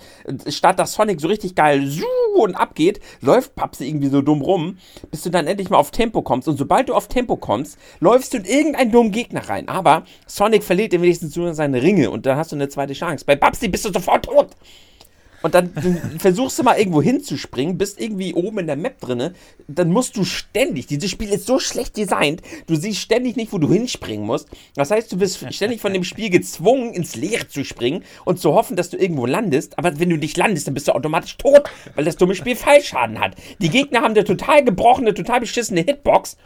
Statt 0.47 0.79
dass 0.79 0.93
Sonic 0.93 1.19
so 1.21 1.27
richtig 1.27 1.55
geil 1.55 1.91
und 2.35 2.55
abgeht, 2.55 3.00
läuft 3.21 3.55
Babsi 3.55 3.88
irgendwie 3.88 4.07
so 4.07 4.21
dumm 4.21 4.41
rum, 4.41 4.77
bis 5.12 5.21
du 5.21 5.29
dann 5.29 5.47
endlich 5.47 5.69
mal 5.69 5.77
auf 5.77 5.91
Tempo 5.91 6.21
kommst. 6.21 6.47
Und 6.47 6.57
sobald 6.57 6.89
du 6.89 6.93
auf 6.93 7.07
Tempo 7.07 7.38
kommst, 7.38 7.77
läufst 8.00 8.33
du 8.33 8.38
in 8.38 8.45
irgendeinen 8.45 8.91
dummen 8.91 9.12
Gegner 9.12 9.47
rein. 9.50 9.67
Aber 9.67 10.03
Sonic 10.27 10.63
verliert 10.63 10.93
wenigstens 10.93 11.35
nur 11.35 11.53
seine 11.53 11.81
Ringe 11.81 12.12
und 12.12 12.25
dann 12.25 12.38
hast 12.38 12.51
du 12.51 12.55
eine 12.55 12.69
zweite 12.69 12.93
Chance. 12.93 13.25
Bei 13.25 13.35
Babsi 13.35 13.67
bist 13.67 13.85
du 13.85 13.91
sofort 13.91 14.25
tot. 14.25 14.50
Und 15.43 15.53
dann 15.53 15.73
versuchst 16.19 16.57
du 16.57 16.63
mal 16.63 16.79
irgendwo 16.79 17.01
hinzuspringen, 17.01 17.77
bist 17.77 18.00
irgendwie 18.00 18.33
oben 18.33 18.59
in 18.59 18.67
der 18.67 18.77
Map 18.77 19.01
drinne, 19.01 19.33
dann 19.67 19.91
musst 19.91 20.15
du 20.15 20.23
ständig, 20.23 20.88
dieses 20.88 21.12
Spiel 21.12 21.29
ist 21.29 21.45
so 21.45 21.59
schlecht 21.59 21.97
designt, 21.97 22.41
du 22.65 22.75
siehst 22.75 23.01
ständig 23.01 23.36
nicht, 23.36 23.51
wo 23.51 23.58
du 23.58 23.71
hinspringen 23.71 24.25
musst. 24.25 24.47
Das 24.75 24.89
heißt, 24.89 25.12
du 25.12 25.17
bist 25.17 25.45
ständig 25.53 25.82
von 25.82 25.93
dem 25.93 26.06
Spiel 26.06 26.29
gezwungen, 26.29 26.93
ins 26.93 27.15
Leere 27.15 27.47
zu 27.49 27.65
springen 27.65 28.06
und 28.23 28.39
zu 28.39 28.53
hoffen, 28.53 28.77
dass 28.77 28.89
du 28.89 28.97
irgendwo 28.97 29.25
landest. 29.25 29.77
Aber 29.77 29.99
wenn 29.99 30.10
du 30.10 30.15
nicht 30.15 30.38
landest, 30.38 30.67
dann 30.67 30.73
bist 30.75 30.88
du 30.88 30.93
automatisch 30.93 31.38
tot, 31.38 31.69
weil 31.95 32.06
das 32.06 32.15
dumme 32.15 32.36
Spiel 32.36 32.56
Fallschaden 32.56 33.19
hat. 33.19 33.36
Die 33.60 33.69
Gegner 33.69 33.99
haben 33.99 34.13
eine 34.13 34.23
total 34.23 34.63
gebrochene, 34.63 35.13
total 35.13 35.41
beschissene 35.41 35.82
Hitbox. 35.82 36.38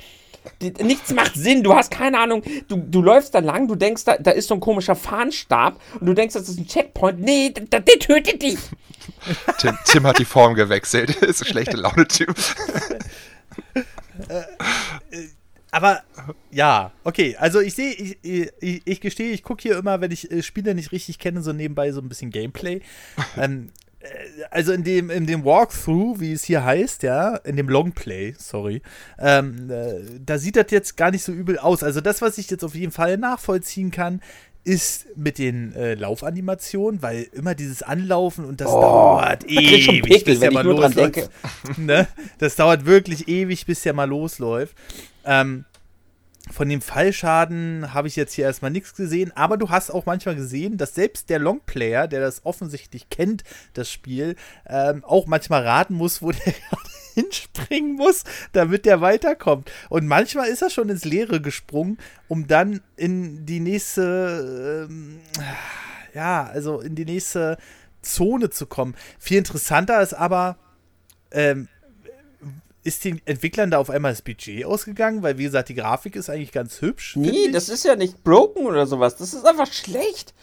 Nichts 0.81 1.13
macht 1.13 1.35
Sinn, 1.35 1.61
du 1.61 1.75
hast 1.75 1.91
keine 1.91 2.19
Ahnung, 2.19 2.41
du, 2.67 2.77
du 2.77 3.01
läufst 3.01 3.35
da 3.35 3.39
lang, 3.39 3.67
du 3.67 3.75
denkst, 3.75 4.05
da, 4.05 4.17
da 4.17 4.31
ist 4.31 4.47
so 4.47 4.53
ein 4.55 4.59
komischer 4.59 4.95
Fahnstab 4.95 5.79
und 5.99 6.07
du 6.07 6.13
denkst, 6.13 6.33
das 6.33 6.49
ist 6.49 6.57
ein 6.57 6.65
Checkpoint. 6.65 7.19
Nee, 7.19 7.49
der 7.51 7.83
tötet 7.85 8.41
dich. 8.41 8.57
Tim, 9.59 9.77
Tim 9.85 10.07
hat 10.07 10.19
die 10.19 10.25
Form 10.25 10.53
gewechselt. 10.53 11.15
ist 11.21 11.41
ein 11.41 11.47
schlechte 11.47 11.77
Laune-Typ. 11.77 12.35
Aber 15.71 16.01
ja, 16.51 16.91
okay. 17.03 17.35
Also 17.37 17.59
ich 17.59 17.75
sehe, 17.75 17.93
ich, 17.93 18.17
ich, 18.21 18.81
ich 18.85 19.01
gestehe, 19.01 19.31
ich 19.31 19.43
gucke 19.43 19.61
hier 19.61 19.77
immer, 19.77 20.01
wenn 20.01 20.11
ich 20.11 20.31
äh, 20.31 20.41
Spiele 20.41 20.73
nicht 20.73 20.91
richtig 20.91 21.19
kenne, 21.19 21.41
so 21.41 21.53
nebenbei 21.53 21.91
so 21.91 22.01
ein 22.01 22.09
bisschen 22.09 22.31
Gameplay. 22.31 22.81
ähm, 23.37 23.69
äh, 23.99 24.07
also 24.49 24.71
in 24.71 24.83
dem, 24.83 25.09
in 25.09 25.27
dem 25.27 25.43
Walkthrough, 25.43 26.19
wie 26.19 26.31
es 26.31 26.45
hier 26.45 26.63
heißt, 26.63 27.03
ja, 27.03 27.35
in 27.37 27.57
dem 27.57 27.69
Longplay, 27.69 28.35
sorry, 28.37 28.81
ähm, 29.19 29.69
äh, 29.69 30.19
da 30.25 30.37
sieht 30.37 30.55
das 30.55 30.67
jetzt 30.69 30.97
gar 30.97 31.11
nicht 31.11 31.23
so 31.23 31.31
übel 31.31 31.59
aus. 31.59 31.83
Also 31.83 32.01
das, 32.01 32.21
was 32.21 32.37
ich 32.37 32.49
jetzt 32.49 32.63
auf 32.63 32.75
jeden 32.75 32.91
Fall 32.91 33.17
nachvollziehen 33.17 33.91
kann, 33.91 34.21
ist 34.67 35.07
mit 35.15 35.37
den 35.37 35.73
äh, 35.75 35.93
Laufanimationen, 35.93 37.01
weil 37.01 37.27
immer 37.31 37.55
dieses 37.55 37.83
Anlaufen 37.83 38.43
und 38.43 38.59
das 38.59 38.67
dauert 38.69 39.45
Oh, 39.45 39.47
da 39.47 39.55
krieg 39.55 39.71
ich 39.71 39.85
schon 39.85 39.95
ewig, 39.95 40.03
Pickel, 40.03 40.33
bis 40.33 40.39
der 40.41 40.51
mal 40.51 40.65
losläuft. 40.65 41.29
ne? 41.77 42.07
Das 42.37 42.57
dauert 42.57 42.85
wirklich 42.85 43.29
ewig, 43.29 43.65
bis 43.65 43.83
der 43.83 43.93
mal 43.93 44.09
losläuft. 44.09 44.75
Ähm, 45.23 45.63
von 46.51 46.69
dem 46.69 46.81
Fallschaden 46.81 47.93
habe 47.93 48.07
ich 48.07 48.15
jetzt 48.15 48.33
hier 48.33 48.45
erstmal 48.45 48.71
nichts 48.71 48.95
gesehen, 48.95 49.31
aber 49.35 49.57
du 49.57 49.69
hast 49.69 49.89
auch 49.89 50.05
manchmal 50.05 50.35
gesehen, 50.35 50.77
dass 50.77 50.95
selbst 50.95 51.29
der 51.29 51.39
Longplayer, 51.39 52.07
der 52.07 52.21
das 52.21 52.45
offensichtlich 52.45 53.09
kennt, 53.09 53.43
das 53.73 53.91
Spiel, 53.91 54.35
ähm, 54.67 55.03
auch 55.03 55.27
manchmal 55.27 55.63
raten 55.63 55.93
muss, 55.95 56.21
wo 56.21 56.31
der 56.45 56.53
hinspringen 57.17 57.95
muss, 57.95 58.23
damit 58.51 58.85
der 58.85 59.01
weiterkommt. 59.01 59.71
Und 59.89 60.05
manchmal 60.05 60.49
ist 60.49 60.61
er 60.61 60.69
schon 60.69 60.89
ins 60.89 61.03
Leere 61.03 61.41
gesprungen, 61.41 61.97
um 62.27 62.45
dann 62.47 62.81
in 62.95 63.45
die 63.45 63.59
nächste, 63.59 64.87
ähm, 64.87 65.19
ja, 66.13 66.45
also 66.45 66.79
in 66.79 66.93
die 66.93 67.05
nächste 67.05 67.57
Zone 68.03 68.51
zu 68.51 68.67
kommen. 68.67 68.95
Viel 69.17 69.39
interessanter 69.39 69.99
ist 70.01 70.13
aber, 70.13 70.57
ähm, 71.31 71.67
ist 72.87 73.03
den 73.03 73.21
Entwicklern 73.25 73.69
da 73.69 73.79
auf 73.79 73.89
einmal 73.89 74.13
das 74.13 74.21
Budget 74.21 74.63
ausgegangen? 74.65 75.21
Weil, 75.21 75.37
wie 75.37 75.43
gesagt, 75.43 75.67
die 75.67 75.75
Grafik 75.75 76.15
ist 76.15 76.29
eigentlich 76.29 76.53
ganz 76.53 76.81
hübsch. 76.81 77.17
Nee, 77.17 77.49
das 77.51 77.67
ist 77.67 77.83
ja 77.83 77.97
nicht 77.97 78.23
broken 78.23 78.65
oder 78.65 78.87
sowas. 78.87 79.17
Das 79.17 79.33
ist 79.33 79.45
einfach 79.45 79.67
schlecht. 79.71 80.33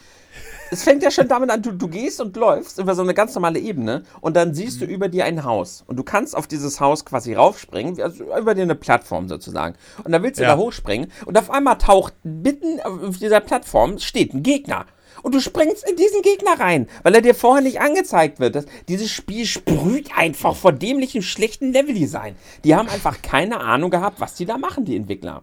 Es 0.71 0.83
fängt 0.83 1.03
ja 1.03 1.11
schon 1.11 1.29
damit 1.29 1.49
an, 1.51 1.63
du, 1.63 1.73
du 1.73 1.89
gehst 1.89 2.21
und 2.21 2.37
läufst 2.37 2.79
über 2.79 2.95
so 2.95 3.03
eine 3.03 3.15
ganz 3.15 3.35
normale 3.35 3.59
Ebene 3.61 4.03
und 4.21 4.37
dann 4.37 4.53
siehst 4.53 4.81
du 4.81 4.85
über 4.85 5.09
dir 5.09 5.25
ein 5.25 5.45
Haus. 5.45 5.85
Und 5.87 5.97
du 5.97 6.03
kannst 6.03 6.37
auf 6.37 6.47
dieses 6.47 6.81
Haus 6.81 7.05
quasi 7.05 7.33
raufspringen, 7.35 8.01
also 8.03 8.25
über 8.37 8.55
dir 8.55 8.63
eine 8.63 8.75
Plattform 8.75 9.29
sozusagen. 9.29 9.77
Und 10.03 10.13
dann 10.13 10.23
willst 10.23 10.39
du 10.39 10.43
Ja. 10.43 10.51
da 10.51 10.57
hochspringen 10.59 11.11
und 11.25 11.39
auf 11.39 11.51
einmal 11.51 11.79
taucht 11.79 12.13
mitten 12.25 12.81
auf 12.81 13.19
dieser 13.19 13.41
Plattform 13.41 13.99
steht 13.99 14.35
ein 14.35 14.43
Gegner. 14.43 14.85
Und 15.25 15.35
du 15.35 15.41
springst 15.41 15.89
in 15.89 15.97
diesen 15.97 16.21
Gegner 16.21 16.61
rein, 16.61 16.87
weil 17.03 17.15
er 17.15 17.23
dir 17.23 17.35
vorher 17.35 17.63
nicht 17.63 17.81
angezeigt 17.81 18.41
wird. 18.41 18.57
Das, 18.57 18.67
dieses 18.89 19.11
Spiel 19.11 19.47
sprüht 19.47 20.11
einfach 20.15 20.55
vor 20.55 20.71
dämlichem, 20.71 21.23
schlechten 21.23 21.73
Leveldesign. 21.73 22.37
Die 22.63 22.75
haben 22.75 22.91
einfach 22.91 23.23
keine 23.23 23.61
Ahnung 23.61 23.91
gehabt, 23.91 24.21
was 24.21 24.35
die 24.35 24.45
da 24.45 24.59
machen, 24.59 24.85
die 24.85 24.97
Entwickler. 24.97 25.43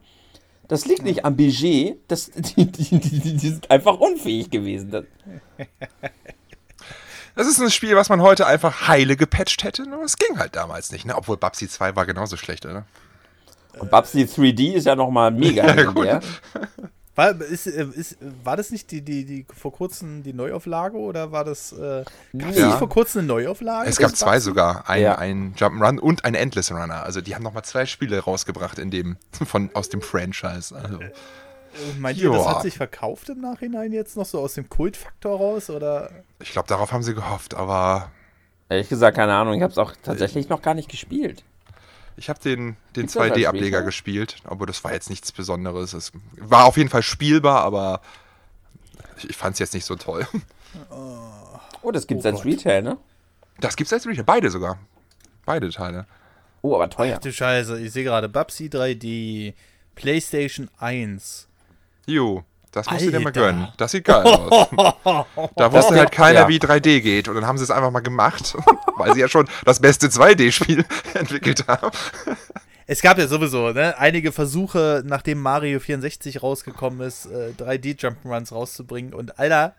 Das 0.67 0.85
liegt 0.85 1.01
nicht 1.01 1.25
am 1.25 1.35
Budget, 1.35 1.97
das, 2.07 2.29
die, 2.35 2.71
die, 2.71 2.99
die, 2.99 3.19
die 3.19 3.39
sind 3.39 3.71
einfach 3.71 3.99
unfähig 3.99 4.51
gewesen. 4.51 4.91
Das, 7.33 7.47
ist 7.47 7.59
ein 7.59 7.71
Spiel, 7.71 7.95
was 7.95 8.09
man 8.09 8.21
heute 8.21 8.45
einfach 8.45 8.87
heile 8.87 9.15
gepatcht 9.17 9.63
hätte, 9.63 9.89
nur 9.89 10.03
es 10.03 10.17
ging 10.17 10.37
halt 10.37 10.55
damals 10.55 10.91
nicht, 10.91 11.07
ne? 11.07 11.17
Obwohl 11.17 11.37
Babsi 11.37 11.67
2 11.67 11.95
war 11.95 12.05
genauso 12.05 12.37
schlecht, 12.37 12.67
oder? 12.67 12.85
und 13.79 13.89
Babsi 13.89 14.25
3D 14.25 14.73
ist 14.73 14.85
ja 14.85 14.95
nochmal 14.95 15.31
mega 15.31 15.65
legendär. 15.73 16.21
War, 17.21 17.41
ist, 17.41 17.67
äh, 17.67 17.85
ist, 17.93 18.17
war 18.43 18.57
das 18.57 18.71
nicht 18.71 18.89
die, 18.91 19.01
die, 19.01 19.25
die 19.25 19.45
vor 19.55 19.71
kurzem 19.71 20.23
die 20.23 20.33
Neuauflage 20.33 20.97
oder 20.97 21.31
war 21.31 21.43
das. 21.45 21.71
Äh, 21.71 22.03
Gab 22.37 22.49
es 22.51 22.57
Ja. 22.57 22.67
nicht 22.67 22.77
vor 22.79 22.89
kurzem 22.89 23.19
eine 23.19 23.27
Neuauflage? 23.27 23.89
Es 23.89 23.97
gab 23.97 24.15
zwei 24.15 24.39
sogar, 24.39 24.89
ein, 24.89 25.01
Ja. 25.01 25.15
ein 25.17 25.53
Jump'n'Run 25.55 25.99
und 25.99 26.25
ein 26.25 26.33
Endless 26.35 26.71
Runner. 26.71 27.03
Also 27.03 27.21
die 27.21 27.35
haben 27.35 27.43
nochmal 27.43 27.63
zwei 27.63 27.85
Spiele 27.85 28.19
rausgebracht 28.19 28.79
in 28.79 28.89
dem, 28.91 29.17
von, 29.45 29.69
aus 29.73 29.89
dem 29.89 30.01
Franchise. 30.01 30.75
Also, 30.75 30.99
Äh, 30.99 31.11
Meint 31.99 32.17
ihr, 32.17 32.29
das 32.31 32.37
Joa. 32.43 32.55
hat 32.55 32.61
sich 32.63 32.75
verkauft 32.75 33.29
im 33.29 33.39
Nachhinein 33.39 33.93
jetzt 33.93 34.17
noch 34.17 34.25
so 34.25 34.39
aus 34.41 34.55
dem 34.55 34.67
Kultfaktor 34.67 35.37
raus? 35.37 35.69
Oder? 35.69 36.09
ich 36.39 36.51
glaube, 36.51 36.67
darauf 36.67 36.91
haben 36.91 37.03
sie 37.03 37.13
gehofft, 37.13 37.53
aber 37.53 38.11
Ehrlich 38.67 38.89
gesagt, 38.89 39.17
keine 39.17 39.33
Ahnung, 39.33 39.53
ich 39.55 39.61
habe 39.61 39.71
es 39.71 39.77
auch 39.77 39.93
tatsächlich 40.01 40.47
noch 40.49 40.61
gar 40.61 40.73
nicht 40.73 40.89
gespielt. 40.89 41.43
Ich 42.17 42.29
habe 42.29 42.39
den, 42.39 42.75
den 42.95 43.03
Gibt's 43.03 43.13
das 43.13 43.23
als 43.23 43.33
2D-Ableger 43.37 43.77
Retail? 43.77 43.85
gespielt, 43.85 44.35
aber 44.43 44.65
das 44.65 44.83
war 44.83 44.93
jetzt 44.93 45.09
nichts 45.09 45.31
Besonderes. 45.31 45.93
Es 45.93 46.11
war 46.37 46.65
auf 46.65 46.77
jeden 46.77 46.89
Fall 46.89 47.03
spielbar, 47.03 47.61
aber 47.63 48.01
ich, 49.17 49.29
ich 49.31 49.35
fand 49.37 49.53
es 49.53 49.59
jetzt 49.59 49.73
nicht 49.73 49.85
so 49.85 49.95
toll. 49.95 50.27
Oh, 51.83 51.91
das 51.91 52.07
gibt's 52.07 52.23
Oh 52.25 52.29
als 52.29 52.37
Gott. 52.37 52.45
Retail, 52.45 52.81
ne? 52.83 52.97
Das 53.59 53.75
gibt's 53.75 53.91
als 53.91 54.05
Retail, 54.07 54.23
beide 54.23 54.49
sogar. 54.49 54.77
Beide 55.45 55.69
Teile. 55.69 56.05
Oh, 56.61 56.75
aber 56.75 56.89
teuer. 56.89 57.17
Du 57.19 57.33
Scheiße, 57.33 57.77
ich 57.81 57.91
sehe 57.91 58.03
gerade 58.05 58.29
Babsi 58.29 58.65
3D, 58.67 59.53
PlayStation 59.95 60.69
1. 60.79 61.47
Jo, 62.05 62.43
das 62.71 62.89
musst 62.89 63.05
du 63.05 63.11
dir 63.11 63.19
mal 63.19 63.27
Alter. 63.27 63.41
gönnen. 63.41 63.67
Das 63.77 63.91
sieht 63.91 64.05
geil 64.05 64.25
aus. 64.25 64.67
Da 65.55 65.71
wusste 65.71 65.95
halt 65.95 66.11
keiner, 66.11 66.41
ja. 66.41 66.47
wie 66.47 66.57
3D 66.57 67.01
geht. 67.01 67.27
Und 67.27 67.35
dann 67.35 67.45
haben 67.45 67.57
sie 67.57 67.63
es 67.63 67.71
einfach 67.71 67.91
mal 67.91 67.99
gemacht, 67.99 68.55
weil 68.97 69.13
sie 69.13 69.19
ja 69.19 69.27
schon 69.27 69.47
das 69.65 69.79
beste 69.79 70.07
2D-Spiel 70.07 70.85
entwickelt 71.13 71.67
haben. 71.67 71.91
Es 72.87 73.01
gab 73.01 73.17
ja 73.17 73.27
sowieso 73.27 73.71
ne, 73.71 73.97
einige 73.97 74.31
Versuche, 74.31 75.03
nachdem 75.05 75.39
Mario 75.39 75.79
64 75.79 76.41
rausgekommen 76.41 77.01
ist, 77.01 77.25
äh, 77.25 77.53
3D-Jump'n'Runs 77.57 78.53
rauszubringen. 78.53 79.13
Und 79.13 79.37
Alter, 79.39 79.75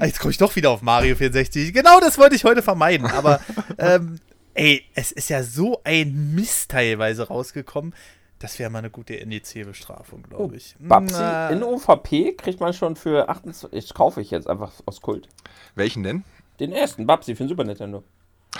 jetzt 0.00 0.20
komme 0.20 0.30
ich 0.30 0.38
doch 0.38 0.54
wieder 0.56 0.70
auf 0.70 0.82
Mario 0.82 1.16
64. 1.16 1.72
Genau 1.72 2.00
das 2.00 2.18
wollte 2.18 2.36
ich 2.36 2.44
heute 2.44 2.62
vermeiden. 2.62 3.06
Aber 3.06 3.40
ähm, 3.78 4.20
ey, 4.54 4.84
es 4.94 5.12
ist 5.12 5.30
ja 5.30 5.42
so 5.42 5.80
ein 5.84 6.34
Mist 6.34 6.70
teilweise 6.70 7.28
rausgekommen. 7.28 7.94
Das 8.42 8.58
wäre 8.58 8.68
mal 8.70 8.80
eine 8.80 8.90
gute 8.90 9.14
NEC-Bestrafung, 9.24 10.24
glaube 10.28 10.56
ich. 10.56 10.74
Babsi 10.80 11.14
Na, 11.16 11.48
in 11.50 11.62
OVP 11.62 12.32
kriegt 12.36 12.58
man 12.58 12.72
schon 12.74 12.96
für 12.96 13.28
28. 13.28 13.72
Ich 13.72 13.94
kaufe 13.94 14.20
ich 14.20 14.32
jetzt 14.32 14.48
einfach 14.50 14.72
aus 14.84 15.00
Kult. 15.00 15.28
Welchen 15.76 16.02
denn? 16.02 16.24
Den 16.58 16.72
ersten 16.72 17.06
Babsi 17.06 17.36
für 17.36 17.44
den 17.44 17.48
Super 17.48 17.62
Nintendo. 17.62 18.02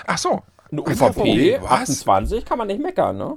Ach 0.07 0.17
so. 0.19 0.41
Eine 0.71 0.87
Ein 0.87 0.93
OVP, 0.93 1.13
VP, 1.59 1.59
was? 1.63 1.71
28 1.71 2.45
kann 2.45 2.59
man 2.59 2.69
nicht 2.69 2.81
meckern, 2.81 3.19
ne? 3.19 3.37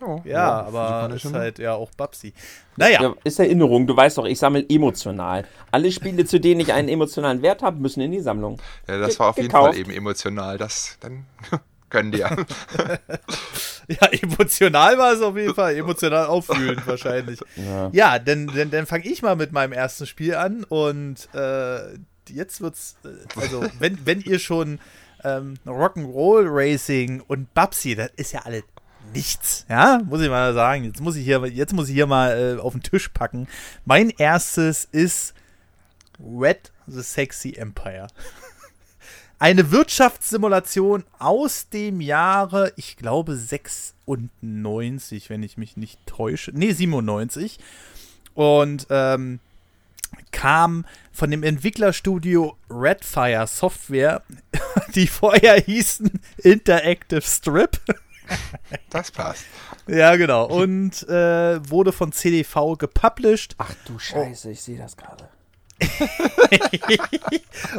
Oh, 0.00 0.20
Ja, 0.24 0.64
Super 0.66 0.78
aber 1.08 1.14
ist 1.14 1.32
halt 1.32 1.58
ja 1.58 1.74
auch 1.74 1.90
Babsi. 1.96 2.32
Naja, 2.76 3.02
Ja, 3.02 3.14
ist 3.24 3.38
Erinnerung, 3.40 3.86
du 3.86 3.96
weißt 3.96 4.18
doch, 4.18 4.26
ich 4.26 4.38
sammle 4.38 4.64
emotional. 4.68 5.46
Alle 5.72 5.90
Spiele, 5.90 6.24
zu 6.26 6.38
denen 6.38 6.60
ich 6.60 6.72
einen 6.74 6.88
emotionalen 6.88 7.40
Wert 7.42 7.62
habe, 7.62 7.80
müssen 7.80 8.00
in 8.02 8.12
die 8.12 8.20
Sammlung. 8.20 8.60
Ja, 8.86 8.98
das 8.98 9.12
Ge- 9.12 9.18
war 9.18 9.30
auf 9.30 9.36
jeden 9.38 9.48
gekauft. 9.48 9.70
Fall 9.72 9.80
eben 9.80 9.90
emotional. 9.90 10.58
Das, 10.58 10.96
dann 11.00 11.24
können 11.90 12.12
die 12.12 12.18
ja. 12.18 12.36
Ja, 14.00 14.06
emotional 14.08 14.98
war 14.98 15.14
es 15.14 15.22
auf 15.22 15.36
jeden 15.36 15.54
Fall. 15.54 15.74
Emotional 15.74 16.26
auffühlend 16.26 16.86
wahrscheinlich. 16.86 17.40
Ja. 17.56 17.88
Ja, 17.92 18.18
dann, 18.18 18.46
dann, 18.48 18.70
dann 18.70 18.86
fange 18.86 19.06
ich 19.06 19.22
mal 19.22 19.34
mit 19.34 19.52
meinem 19.52 19.72
ersten 19.72 20.06
Spiel 20.06 20.34
an 20.34 20.64
und 20.64 21.28
äh, 21.34 21.94
jetzt 22.28 22.60
wird's, 22.60 22.96
äh, 23.04 23.40
also 23.40 23.64
wenn, 23.78 23.98
wenn 24.04 24.20
ihr 24.20 24.38
schon 24.38 24.78
ähm, 25.24 25.54
Rock'n'Roll 25.66 26.44
Racing 26.46 27.22
und 27.26 27.52
Babsi, 27.54 27.94
das 27.94 28.10
ist 28.16 28.32
ja 28.32 28.40
alles 28.44 28.64
nichts, 29.14 29.64
ja, 29.70 30.00
muss 30.04 30.20
ich 30.20 30.28
mal 30.28 30.52
sagen. 30.52 30.84
Jetzt 30.84 31.00
muss 31.00 31.16
ich 31.16 31.24
hier, 31.24 31.44
jetzt 31.46 31.72
muss 31.72 31.88
ich 31.88 31.94
hier 31.94 32.06
mal 32.06 32.58
äh, 32.58 32.60
auf 32.60 32.74
den 32.74 32.82
Tisch 32.82 33.08
packen. 33.08 33.48
Mein 33.86 34.10
erstes 34.10 34.84
ist 34.84 35.32
Red 36.20 36.72
the 36.86 37.02
Sexy 37.02 37.54
Empire. 37.54 38.08
Eine 39.40 39.70
Wirtschaftssimulation 39.70 41.04
aus 41.20 41.68
dem 41.68 42.00
Jahre, 42.00 42.72
ich 42.74 42.96
glaube 42.96 43.36
96, 43.36 45.30
wenn 45.30 45.44
ich 45.44 45.56
mich 45.56 45.76
nicht 45.76 46.04
täusche. 46.06 46.50
Nee, 46.52 46.72
97. 46.72 47.60
Und 48.34 48.88
ähm, 48.90 49.38
kam 50.32 50.86
von 51.12 51.30
dem 51.30 51.44
Entwicklerstudio 51.44 52.56
Redfire 52.68 53.46
Software, 53.46 54.22
die 54.96 55.06
vorher 55.06 55.60
hießen 55.60 56.10
Interactive 56.38 57.22
Strip. 57.22 57.80
Das 58.90 59.10
passt. 59.10 59.46
ja, 59.86 60.14
genau. 60.16 60.44
Und 60.44 61.08
äh, 61.08 61.70
wurde 61.70 61.92
von 61.92 62.12
CDV 62.12 62.76
gepublished. 62.76 63.54
Ach 63.56 63.72
du 63.86 63.98
Scheiße, 63.98 64.50
ich 64.50 64.60
sehe 64.60 64.76
das 64.76 64.98
gerade. 64.98 65.30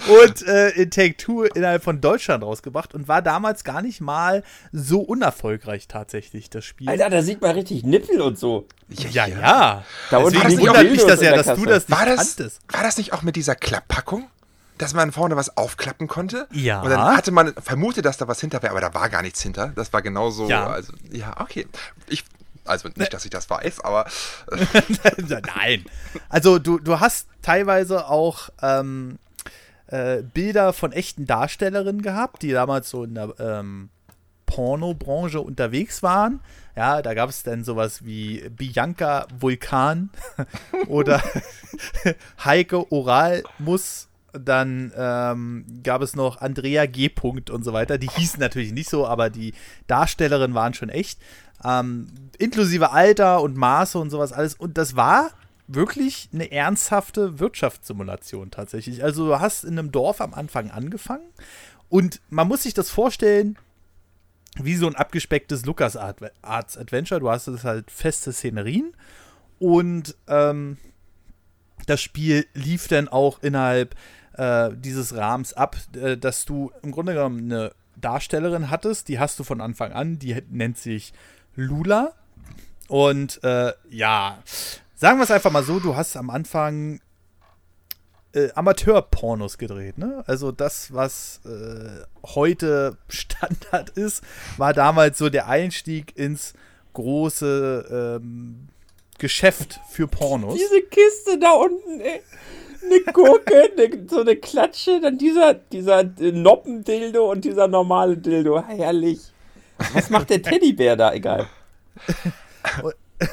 und 0.07 0.47
äh, 0.47 0.69
in 0.69 0.89
Take-Two 0.89 1.43
innerhalb 1.43 1.83
von 1.83 2.01
Deutschland 2.01 2.43
rausgebracht 2.43 2.93
und 2.93 3.07
war 3.07 3.21
damals 3.21 3.63
gar 3.63 3.81
nicht 3.81 4.01
mal 4.01 4.43
so 4.71 5.01
unerfolgreich 5.01 5.87
tatsächlich, 5.87 6.49
das 6.49 6.65
Spiel. 6.65 6.89
Alter, 6.89 7.09
da 7.09 7.21
sieht 7.21 7.41
man 7.41 7.51
richtig 7.51 7.83
Nippel 7.83 8.21
und 8.21 8.37
so. 8.37 8.67
ja, 8.87 9.27
ja. 9.27 9.83
Da 10.09 10.17
unten 10.17 10.39
Deswegen 10.39 10.61
wundert 10.61 10.89
mich 10.89 11.05
das 11.05 11.21
ja, 11.21 11.35
dass 11.35 11.57
du 11.57 11.65
das 11.65 11.89
nicht 11.89 11.97
War 11.97 12.05
das, 12.05 12.37
kanntest. 12.37 12.61
war 12.69 12.83
das 12.83 12.97
nicht 12.97 13.13
auch 13.13 13.21
mit 13.21 13.35
dieser 13.35 13.55
Klapppackung? 13.55 14.29
Dass 14.77 14.93
man 14.93 15.11
vorne 15.11 15.35
was 15.35 15.57
aufklappen 15.57 16.07
konnte? 16.07 16.47
Ja. 16.53 16.81
Und 16.81 16.89
dann 16.89 17.17
hatte 17.17 17.31
man 17.31 17.53
vermutet, 17.55 18.05
dass 18.05 18.15
da 18.15 18.29
was 18.29 18.39
hinter 18.39 18.63
wäre, 18.63 18.71
aber 18.71 18.79
da 18.79 18.93
war 18.93 19.09
gar 19.09 19.21
nichts 19.21 19.41
hinter. 19.41 19.73
Das 19.75 19.91
war 19.91 20.01
genauso. 20.01 20.47
Ja. 20.47 20.67
Also, 20.67 20.93
ja, 21.11 21.35
okay. 21.41 21.67
Ich, 22.07 22.23
also 22.69 22.89
nicht, 22.95 23.13
dass 23.13 23.25
ich 23.25 23.31
das 23.31 23.49
weiß, 23.49 23.81
aber 23.81 24.05
Nein. 25.55 25.85
Also 26.29 26.59
du, 26.59 26.79
du 26.79 26.99
hast 26.99 27.27
teilweise 27.41 28.07
auch 28.07 28.49
ähm, 28.61 29.19
äh, 29.87 30.21
Bilder 30.21 30.73
von 30.73 30.91
echten 30.91 31.25
Darstellerinnen 31.25 32.01
gehabt, 32.01 32.43
die 32.43 32.51
damals 32.51 32.89
so 32.89 33.03
in 33.03 33.15
der 33.15 33.33
ähm, 33.39 33.89
Pornobranche 34.45 35.41
unterwegs 35.41 36.03
waren. 36.03 36.41
Ja, 36.75 37.01
da 37.01 37.13
gab 37.13 37.29
es 37.29 37.43
dann 37.43 37.63
sowas 37.63 38.05
wie 38.05 38.47
Bianca 38.49 39.27
Vulkan 39.37 40.09
oder 40.87 41.21
Heike 42.43 42.91
Oralmus. 42.91 44.08
Dann 44.33 44.91
ähm, 44.95 45.65
gab 45.83 46.01
es 46.01 46.15
noch 46.15 46.41
Andrea 46.41 46.85
G. 46.85 47.09
Punkt 47.09 47.49
und 47.49 47.63
so 47.63 47.73
weiter. 47.73 47.97
Die 47.97 48.09
hießen 48.09 48.39
natürlich 48.39 48.71
nicht 48.71 48.89
so, 48.89 49.07
aber 49.07 49.29
die 49.29 49.53
Darstellerinnen 49.87 50.55
waren 50.55 50.73
schon 50.73 50.89
echt. 50.89 51.19
Ähm, 51.63 52.07
inklusive 52.37 52.91
Alter 52.91 53.41
und 53.41 53.57
Maße 53.57 53.97
und 53.99 54.09
sowas 54.09 54.31
alles. 54.31 54.55
Und 54.55 54.77
das 54.77 54.95
war 54.95 55.31
wirklich 55.67 56.29
eine 56.33 56.51
ernsthafte 56.51 57.39
Wirtschaftssimulation 57.39 58.49
tatsächlich. 58.49 59.03
Also 59.03 59.27
du 59.27 59.39
hast 59.39 59.63
in 59.63 59.77
einem 59.77 59.91
Dorf 59.91 60.19
am 60.19 60.33
Anfang 60.33 60.71
angefangen 60.71 61.29
und 61.89 62.21
man 62.29 62.47
muss 62.47 62.63
sich 62.63 62.73
das 62.73 62.89
vorstellen, 62.89 63.57
wie 64.55 64.75
so 64.75 64.87
ein 64.87 64.95
abgespecktes 64.95 65.65
Lucas 65.65 65.95
Arts 65.95 66.77
Adventure. 66.77 67.19
Du 67.19 67.29
hast 67.29 67.47
das 67.47 67.63
halt 67.63 67.91
feste 67.91 68.33
Szenerien 68.33 68.93
und 69.59 70.15
ähm, 70.27 70.77
das 71.85 72.01
Spiel 72.01 72.45
lief 72.53 72.87
dann 72.87 73.07
auch 73.07 73.41
innerhalb 73.43 73.95
äh, 74.33 74.69
dieses 74.73 75.15
Rahmens 75.15 75.53
ab, 75.53 75.77
äh, 75.95 76.17
dass 76.17 76.45
du 76.45 76.71
im 76.81 76.91
Grunde 76.91 77.13
genommen 77.13 77.51
eine 77.51 77.71
Darstellerin 77.95 78.69
hattest, 78.69 79.07
die 79.07 79.19
hast 79.19 79.39
du 79.39 79.43
von 79.43 79.61
Anfang 79.61 79.91
an, 79.91 80.19
die 80.19 80.41
nennt 80.49 80.77
sich 80.77 81.13
Lula. 81.55 82.13
Und 82.87 83.43
äh, 83.43 83.73
ja, 83.89 84.39
sagen 84.95 85.19
wir 85.19 85.23
es 85.23 85.31
einfach 85.31 85.51
mal 85.51 85.63
so, 85.63 85.79
du 85.79 85.95
hast 85.95 86.17
am 86.17 86.29
Anfang 86.29 87.01
äh, 88.33 88.49
Amateur-Pornos 88.53 89.57
gedreht, 89.57 89.97
ne? 89.97 90.23
Also 90.27 90.51
das, 90.51 90.93
was 90.93 91.41
äh, 91.45 92.05
heute 92.25 92.97
Standard 93.07 93.89
ist, 93.91 94.23
war 94.57 94.73
damals 94.73 95.17
so 95.17 95.29
der 95.29 95.47
Einstieg 95.47 96.17
ins 96.17 96.53
große 96.93 98.19
ähm, 98.21 98.69
Geschäft 99.17 99.79
für 99.89 100.07
Pornos. 100.07 100.55
Diese 100.55 100.81
Kiste 100.83 101.39
da 101.39 101.51
unten, 101.51 101.99
ey. 101.99 102.21
Eine 102.83 103.13
Gurke, 103.13 103.71
ne, 103.75 104.05
so 104.09 104.21
eine 104.21 104.35
Klatsche, 104.35 104.99
dann 105.01 105.17
dieser, 105.17 105.53
dieser 105.53 105.99
äh, 106.01 106.31
Noppendildo 106.31 107.29
und 107.31 107.45
dieser 107.45 107.67
normale 107.67 108.17
Dildo. 108.17 108.63
Herrlich. 108.65 109.19
Was 109.93 110.09
macht 110.09 110.29
der 110.29 110.41
Teddybär 110.41 110.95
da? 110.95 111.13
Egal. 111.13 111.47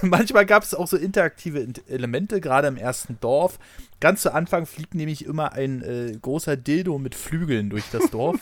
Manchmal 0.03 0.47
gab 0.47 0.65
es 0.65 0.75
auch 0.75 0.89
so 0.89 0.97
interaktive 0.97 1.61
Int- 1.61 1.83
Elemente, 1.89 2.41
gerade 2.41 2.67
im 2.69 2.77
ersten 2.77 3.19
Dorf. 3.21 3.59
Ganz 4.01 4.23
zu 4.23 4.35
Anfang 4.35 4.67
fliegt 4.67 4.95
nämlich 4.95 5.25
immer 5.25 5.53
ein 5.53 5.83
äh, 5.83 6.17
großer 6.21 6.57
Dildo 6.57 6.99
mit 6.99 7.15
Flügeln 7.15 7.71
durch 7.71 7.85
das 7.93 8.11
Dorf. 8.11 8.39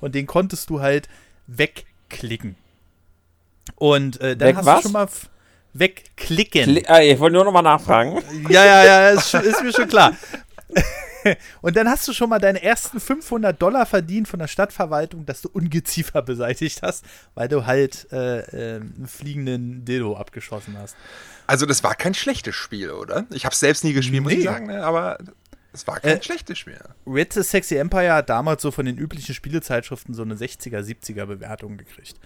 und 0.00 0.14
den 0.14 0.26
konntest 0.26 0.70
du 0.70 0.80
halt 0.80 1.08
wegklicken. 1.46 2.56
Und 3.76 4.20
äh, 4.20 4.36
dann 4.36 4.48
Weg 4.48 4.56
hast 4.56 4.66
was? 4.66 4.76
du 4.78 4.82
schon 4.82 4.92
mal 4.92 5.08
wegklicken. 5.74 6.64
Kli- 6.76 6.84
Ah, 6.88 7.00
ich 7.00 7.18
wollte 7.18 7.34
nur 7.34 7.44
noch 7.44 7.52
mal 7.52 7.62
nachfragen. 7.62 8.22
ja, 8.48 8.64
ja, 8.64 8.84
ja, 8.84 9.08
ist, 9.10 9.30
schon- 9.30 9.42
ist 9.42 9.62
mir 9.62 9.72
schon 9.72 9.88
klar. 9.88 10.14
Und 11.60 11.76
dann 11.76 11.88
hast 11.88 12.08
du 12.08 12.12
schon 12.12 12.28
mal 12.30 12.40
deine 12.40 12.60
ersten 12.62 12.98
500 12.98 13.60
Dollar 13.62 13.86
verdient 13.86 14.26
von 14.26 14.40
der 14.40 14.48
Stadtverwaltung, 14.48 15.24
dass 15.24 15.40
du 15.40 15.48
Ungeziefer 15.52 16.20
beseitigt 16.20 16.82
hast, 16.82 17.04
weil 17.34 17.46
du 17.46 17.64
halt 17.64 18.08
äh, 18.10 18.40
äh, 18.40 18.80
einen 18.80 19.06
fliegenden 19.06 19.84
Dildo 19.84 20.16
abgeschossen 20.16 20.76
hast. 20.76 20.96
Also 21.46 21.64
das 21.64 21.84
war 21.84 21.94
kein 21.94 22.14
schlechtes 22.14 22.56
Spiel, 22.56 22.90
oder? 22.90 23.24
Ich 23.30 23.44
habe 23.44 23.52
es 23.52 23.60
selbst 23.60 23.84
nie 23.84 23.92
gespielt, 23.92 24.22
muss 24.24 24.32
Nee. 24.32 24.38
ich 24.40 24.44
sagen, 24.44 24.66
ne? 24.66 24.82
aber 24.82 25.18
es 25.72 25.86
war 25.86 26.00
kein 26.00 26.18
Äh, 26.18 26.22
schlechtes 26.24 26.58
Spiel. 26.58 26.80
Red 27.06 27.32
the 27.32 27.44
Sexy 27.44 27.76
Empire 27.76 28.14
hat 28.14 28.28
damals 28.28 28.60
so 28.62 28.72
von 28.72 28.84
den 28.84 28.98
üblichen 28.98 29.32
Spielezeitschriften 29.34 30.14
so 30.14 30.22
eine 30.22 30.34
60er, 30.34 30.80
70er 30.80 31.26
Bewertung 31.26 31.76
gekriegt. 31.76 32.16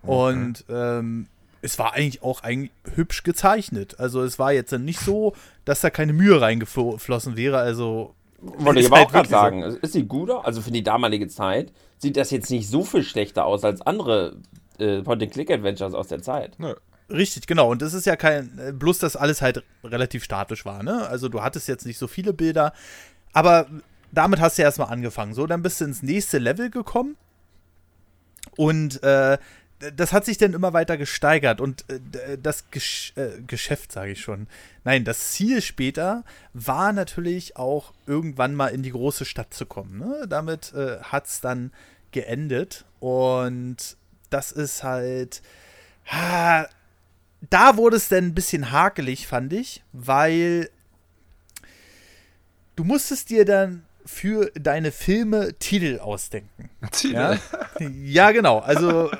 Und 0.00 0.64
ähm, 0.70 1.26
es 1.66 1.78
war 1.80 1.94
eigentlich 1.94 2.22
auch 2.22 2.42
eigentlich 2.42 2.70
hübsch 2.94 3.24
gezeichnet. 3.24 3.98
Also 3.98 4.22
es 4.22 4.38
war 4.38 4.52
jetzt 4.52 4.72
nicht 4.72 5.00
so, 5.00 5.34
dass 5.64 5.80
da 5.80 5.90
keine 5.90 6.12
Mühe 6.12 6.40
reingeflossen 6.40 7.36
wäre. 7.36 7.58
Also 7.58 8.14
Wollte 8.40 8.80
ich 8.80 8.86
ist 8.86 8.92
aber 8.92 8.98
halt 8.98 9.08
auch 9.08 9.12
gerade 9.12 9.28
wirklich 9.28 9.36
so. 9.36 9.42
sagen. 9.42 9.78
Es 9.82 9.92
Sieht 9.92 10.08
gut 10.08 10.30
aus. 10.30 10.44
Also 10.44 10.62
für 10.62 10.70
die 10.70 10.84
damalige 10.84 11.26
Zeit 11.28 11.72
sieht 11.98 12.16
das 12.16 12.30
jetzt 12.30 12.50
nicht 12.50 12.68
so 12.68 12.84
viel 12.84 13.02
schlechter 13.02 13.44
aus 13.44 13.64
als 13.64 13.80
andere 13.82 14.36
äh, 14.78 15.02
Point-and-Click-Adventures 15.02 15.94
aus 15.94 16.08
der 16.08 16.22
Zeit. 16.22 16.58
Nö. 16.58 16.74
Richtig, 17.10 17.46
genau. 17.46 17.70
Und 17.70 17.82
das 17.82 17.94
ist 17.94 18.06
ja 18.06 18.16
kein, 18.16 18.58
äh, 18.58 18.72
bloß 18.72 18.98
dass 18.98 19.16
alles 19.16 19.42
halt 19.42 19.64
relativ 19.82 20.22
statisch 20.22 20.64
war, 20.64 20.82
ne? 20.82 21.06
Also 21.08 21.28
du 21.28 21.42
hattest 21.42 21.68
jetzt 21.68 21.86
nicht 21.86 21.98
so 21.98 22.08
viele 22.08 22.32
Bilder, 22.32 22.72
aber 23.32 23.66
damit 24.12 24.40
hast 24.40 24.58
du 24.58 24.62
erstmal 24.62 24.88
angefangen. 24.88 25.34
So, 25.34 25.46
dann 25.46 25.62
bist 25.62 25.80
du 25.80 25.84
ins 25.84 26.02
nächste 26.02 26.38
Level 26.38 26.70
gekommen 26.70 27.16
und 28.56 29.02
äh, 29.02 29.38
das 29.78 30.12
hat 30.12 30.24
sich 30.24 30.38
dann 30.38 30.54
immer 30.54 30.72
weiter 30.72 30.96
gesteigert 30.96 31.60
und 31.60 31.84
äh, 31.90 32.38
das 32.38 32.70
Gesch 32.70 33.12
äh, 33.16 33.42
Geschäft, 33.46 33.92
sage 33.92 34.12
ich 34.12 34.20
schon. 34.20 34.46
Nein, 34.84 35.04
das 35.04 35.32
Ziel 35.32 35.60
später 35.60 36.24
war 36.54 36.92
natürlich 36.92 37.56
auch 37.56 37.92
irgendwann 38.06 38.54
mal 38.54 38.68
in 38.68 38.82
die 38.82 38.92
große 38.92 39.24
Stadt 39.24 39.52
zu 39.52 39.66
kommen. 39.66 39.98
Ne? 39.98 40.26
Damit 40.28 40.72
äh, 40.74 41.00
hat 41.00 41.26
es 41.26 41.40
dann 41.40 41.72
geendet 42.12 42.84
und 43.00 43.96
das 44.30 44.52
ist 44.52 44.82
halt. 44.82 45.42
Ha, 46.06 46.68
da 47.50 47.76
wurde 47.76 47.96
es 47.96 48.08
dann 48.08 48.24
ein 48.24 48.34
bisschen 48.34 48.70
hakelig, 48.70 49.26
fand 49.26 49.52
ich, 49.52 49.82
weil 49.92 50.70
du 52.76 52.84
musstest 52.84 53.30
dir 53.30 53.44
dann 53.44 53.84
für 54.04 54.50
deine 54.54 54.92
Filme 54.92 55.54
Titel 55.58 55.98
ausdenken. 55.98 56.70
Titel? 56.92 57.14
Ja, 57.14 57.38
ja 57.80 58.30
genau. 58.30 58.60
Also 58.60 59.10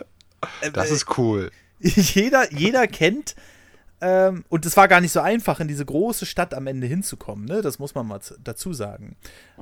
Das 0.72 0.90
ist 0.90 1.18
cool. 1.18 1.50
jeder, 1.80 2.52
jeder 2.52 2.86
kennt, 2.86 3.34
ähm, 4.00 4.44
und 4.48 4.66
es 4.66 4.76
war 4.76 4.88
gar 4.88 5.00
nicht 5.00 5.12
so 5.12 5.20
einfach, 5.20 5.60
in 5.60 5.68
diese 5.68 5.84
große 5.84 6.26
Stadt 6.26 6.52
am 6.52 6.66
Ende 6.66 6.86
hinzukommen, 6.86 7.46
ne? 7.46 7.62
Das 7.62 7.78
muss 7.78 7.94
man 7.94 8.06
mal 8.06 8.20
dazu 8.42 8.72
sagen. 8.74 9.16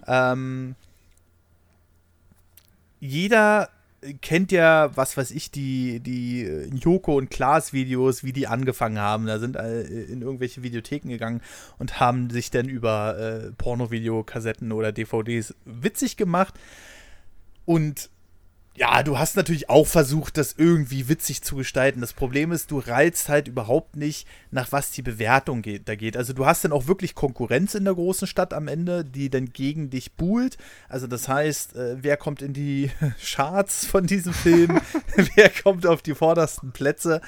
Ähm, 0.07 0.75
jeder 2.99 3.69
kennt 4.21 4.53
ja, 4.53 4.95
was 4.97 5.17
weiß 5.17 5.31
ich, 5.31 5.51
die, 5.51 6.01
die 6.01 6.43
äh, 6.43 6.69
Joko 6.75 7.17
und 7.17 7.31
Klaas 7.31 7.73
Videos, 7.73 8.25
wie 8.25 8.33
die 8.33 8.47
angefangen 8.47 8.99
haben. 8.99 9.27
Da 9.27 9.39
sind 9.39 9.57
äh, 9.57 9.83
in 9.83 10.23
irgendwelche 10.23 10.63
Videotheken 10.63 11.09
gegangen 11.09 11.41
und 11.79 12.01
haben 12.01 12.29
sich 12.31 12.51
dann 12.51 12.69
über 12.69 13.19
äh, 13.19 13.53
Pornovideokassetten 13.53 14.73
oder 14.73 14.93
DVDs 14.93 15.55
witzig 15.65 16.17
gemacht. 16.17 16.55
Und 17.65 18.11
ja, 18.77 19.05
du 19.05 19.19
hast 19.19 19.37
natürlich 19.37 19.71
auch 19.71 19.87
versucht, 19.87 20.37
das 20.37 20.55
irgendwie 20.59 21.09
witzig 21.09 21.43
zu 21.43 21.55
gestalten. 21.55 22.01
Das 22.01 22.13
Problem 22.13 22.51
ist, 22.51 22.73
du 22.73 22.81
reizt 22.81 23.29
halt 23.29 23.47
überhaupt 23.47 23.95
nicht, 23.95 24.27
nach 24.51 24.73
was 24.73 24.91
die 24.91 25.03
Bewertung 25.03 25.63
geht, 25.63 25.89
da 25.89 25.95
geht. 25.95 26.17
Also 26.17 26.33
du 26.33 26.45
hast 26.45 26.65
dann 26.65 26.73
auch 26.73 26.89
wirklich 26.89 27.15
Konkurrenz 27.15 27.75
in 27.77 27.85
der 27.85 27.95
großen 27.95 28.27
Stadt 28.27 28.53
am 28.53 28.67
Ende, 28.67 29.05
die 29.05 29.31
dann 29.31 29.53
gegen 29.53 29.91
dich 29.91 30.15
buhlt. 30.15 30.59
Also 30.89 31.07
das 31.07 31.29
heißt, 31.29 31.77
äh, 31.77 32.03
wer 32.03 32.17
kommt 32.17 32.43
in 32.43 32.53
die 32.53 32.91
Charts 33.25 33.87
von 33.87 34.07
diesem 34.07 34.33
Film? 34.33 34.81
wer 35.37 35.51
kommt 35.51 35.87
auf 35.87 36.03
die 36.03 36.15
vordersten 36.15 36.73
Plätze? 36.73 37.21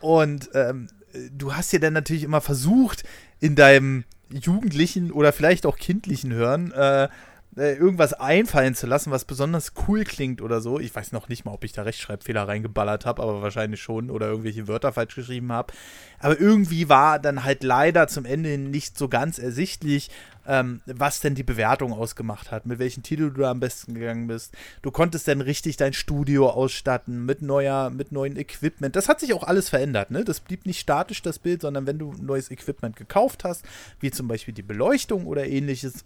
Und 0.00 0.50
ähm, 0.54 0.88
du 1.32 1.54
hast 1.54 1.72
dir 1.72 1.80
dann 1.80 1.94
natürlich 1.94 2.24
immer 2.24 2.42
versucht, 2.42 3.04
in 3.40 3.54
deinem 3.54 4.04
jugendlichen 4.30 5.10
oder 5.12 5.32
vielleicht 5.32 5.66
auch 5.66 5.76
kindlichen 5.76 6.32
Hören 6.32 6.72
äh, 6.72 7.08
äh, 7.56 7.74
irgendwas 7.74 8.12
einfallen 8.12 8.74
zu 8.74 8.86
lassen, 8.86 9.10
was 9.10 9.24
besonders 9.24 9.72
cool 9.88 10.04
klingt 10.04 10.40
oder 10.40 10.60
so. 10.60 10.78
Ich 10.78 10.94
weiß 10.94 11.12
noch 11.12 11.28
nicht 11.28 11.44
mal, 11.44 11.52
ob 11.52 11.64
ich 11.64 11.72
da 11.72 11.82
Rechtschreibfehler 11.82 12.46
reingeballert 12.46 13.06
habe, 13.06 13.22
aber 13.22 13.42
wahrscheinlich 13.42 13.82
schon 13.82 14.10
oder 14.10 14.28
irgendwelche 14.28 14.68
Wörter 14.68 14.92
falsch 14.92 15.16
geschrieben 15.16 15.50
habe. 15.52 15.72
Aber 16.20 16.38
irgendwie 16.38 16.88
war 16.88 17.18
dann 17.18 17.42
halt 17.44 17.64
leider 17.64 18.06
zum 18.08 18.24
Ende 18.24 18.56
nicht 18.56 18.96
so 18.96 19.08
ganz 19.08 19.38
ersichtlich, 19.38 20.10
ähm, 20.46 20.80
was 20.86 21.20
denn 21.20 21.34
die 21.34 21.42
Bewertung 21.42 21.92
ausgemacht 21.92 22.50
hat, 22.50 22.66
mit 22.66 22.78
welchen 22.78 23.02
Titel 23.02 23.30
du 23.30 23.42
da 23.42 23.50
am 23.50 23.60
besten 23.60 23.94
gegangen 23.94 24.26
bist. 24.26 24.54
Du 24.82 24.90
konntest 24.90 25.28
dann 25.28 25.40
richtig 25.40 25.76
dein 25.76 25.92
Studio 25.92 26.50
ausstatten 26.50 27.26
mit 27.26 27.42
neuer, 27.42 27.90
mit 27.90 28.12
neuen 28.12 28.36
Equipment. 28.36 28.96
Das 28.96 29.08
hat 29.08 29.20
sich 29.20 29.34
auch 29.34 29.42
alles 29.42 29.68
verändert, 29.68 30.10
ne? 30.10 30.24
Das 30.24 30.40
blieb 30.40 30.66
nicht 30.66 30.80
statisch, 30.80 31.22
das 31.22 31.38
Bild, 31.38 31.62
sondern 31.62 31.86
wenn 31.86 31.98
du 31.98 32.14
neues 32.20 32.50
Equipment 32.50 32.96
gekauft 32.96 33.44
hast, 33.44 33.64
wie 33.98 34.10
zum 34.10 34.28
Beispiel 34.28 34.54
die 34.54 34.62
Beleuchtung 34.62 35.26
oder 35.26 35.46
ähnliches, 35.46 36.04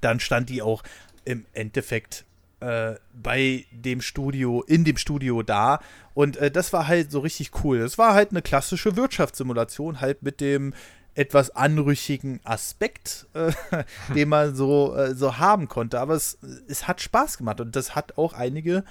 dann 0.00 0.20
stand 0.20 0.48
die 0.48 0.62
auch 0.62 0.82
im 1.24 1.46
Endeffekt 1.52 2.24
äh, 2.60 2.94
bei 3.12 3.66
dem 3.70 4.00
Studio, 4.00 4.62
in 4.62 4.84
dem 4.84 4.96
Studio 4.96 5.42
da. 5.42 5.80
Und 6.14 6.36
äh, 6.36 6.50
das 6.50 6.72
war 6.72 6.86
halt 6.86 7.10
so 7.10 7.20
richtig 7.20 7.64
cool. 7.64 7.80
Das 7.80 7.98
war 7.98 8.14
halt 8.14 8.30
eine 8.30 8.42
klassische 8.42 8.96
Wirtschaftssimulation, 8.96 10.00
halt 10.00 10.22
mit 10.22 10.40
dem 10.40 10.74
etwas 11.14 11.50
anrüchigen 11.50 12.40
Aspekt, 12.44 13.26
äh, 13.34 13.52
den 14.14 14.28
man 14.28 14.54
so, 14.54 14.96
äh, 14.96 15.14
so 15.14 15.38
haben 15.38 15.68
konnte. 15.68 16.00
Aber 16.00 16.14
es, 16.14 16.38
es 16.68 16.88
hat 16.88 17.00
Spaß 17.00 17.38
gemacht 17.38 17.60
und 17.60 17.76
das 17.76 17.94
hat 17.94 18.18
auch 18.18 18.32
einige 18.32 18.84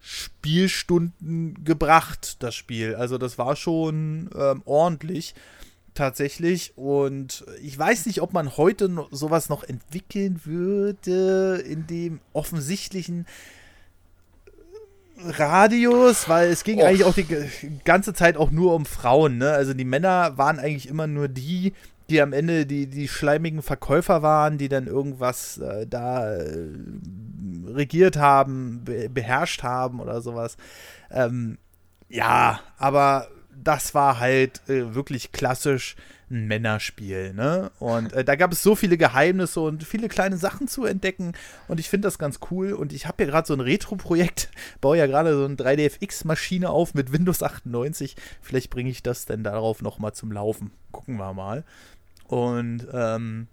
Spielstunden 0.00 1.64
gebracht, 1.64 2.42
das 2.42 2.54
Spiel. 2.54 2.94
Also 2.94 3.18
das 3.18 3.38
war 3.38 3.56
schon 3.56 4.30
ähm, 4.36 4.62
ordentlich 4.64 5.34
tatsächlich. 5.96 6.76
Und 6.76 7.44
ich 7.62 7.78
weiß 7.78 8.06
nicht, 8.06 8.22
ob 8.22 8.32
man 8.32 8.56
heute 8.56 8.88
no 8.88 9.08
sowas 9.10 9.48
noch 9.48 9.64
entwickeln 9.64 10.40
würde 10.44 11.62
in 11.66 11.86
dem 11.86 12.20
offensichtlichen 12.32 13.26
Radius, 15.18 16.28
weil 16.28 16.50
es 16.50 16.62
ging 16.62 16.80
Och. 16.80 16.86
eigentlich 16.86 17.04
auch 17.04 17.14
die 17.14 17.26
ganze 17.84 18.12
Zeit 18.14 18.36
auch 18.36 18.50
nur 18.50 18.74
um 18.74 18.84
Frauen. 18.86 19.38
Ne? 19.38 19.50
Also 19.50 19.74
die 19.74 19.84
Männer 19.84 20.36
waren 20.36 20.58
eigentlich 20.58 20.88
immer 20.88 21.06
nur 21.06 21.28
die, 21.28 21.72
die 22.10 22.20
am 22.20 22.32
Ende 22.32 22.66
die, 22.66 22.86
die 22.86 23.08
schleimigen 23.08 23.62
Verkäufer 23.62 24.22
waren, 24.22 24.58
die 24.58 24.68
dann 24.68 24.86
irgendwas 24.86 25.58
äh, 25.58 25.86
da 25.86 26.34
äh, 26.34 26.68
regiert 27.68 28.16
haben, 28.16 28.82
be 28.84 29.08
beherrscht 29.08 29.62
haben 29.62 30.00
oder 30.00 30.20
sowas. 30.20 30.56
Ähm, 31.10 31.58
ja, 32.08 32.60
aber 32.78 33.28
das 33.62 33.94
war 33.94 34.18
halt 34.18 34.62
äh, 34.68 34.94
wirklich 34.94 35.32
klassisch 35.32 35.96
ein 36.30 36.46
Männerspiel, 36.46 37.32
ne? 37.34 37.70
Und 37.78 38.12
äh, 38.12 38.24
da 38.24 38.34
gab 38.34 38.52
es 38.52 38.62
so 38.62 38.74
viele 38.74 38.98
Geheimnisse 38.98 39.60
und 39.60 39.84
viele 39.84 40.08
kleine 40.08 40.36
Sachen 40.36 40.66
zu 40.66 40.84
entdecken 40.84 41.34
und 41.68 41.78
ich 41.78 41.88
finde 41.88 42.06
das 42.06 42.18
ganz 42.18 42.40
cool 42.50 42.72
und 42.72 42.92
ich 42.92 43.06
habe 43.06 43.22
ja 43.22 43.30
gerade 43.30 43.46
so 43.46 43.54
ein 43.54 43.60
Retro-Projekt, 43.60 44.50
baue 44.80 44.98
ja 44.98 45.06
gerade 45.06 45.34
so 45.36 45.44
eine 45.44 45.54
3DFX-Maschine 45.54 46.70
auf 46.70 46.94
mit 46.94 47.12
Windows 47.12 47.42
98. 47.42 48.16
Vielleicht 48.42 48.70
bringe 48.70 48.90
ich 48.90 49.02
das 49.02 49.26
denn 49.26 49.44
darauf 49.44 49.82
noch 49.82 49.98
mal 49.98 50.12
zum 50.12 50.32
Laufen. 50.32 50.72
Gucken 50.90 51.16
wir 51.16 51.32
mal. 51.32 51.64
Und 52.26 52.88
ähm, 52.92 53.46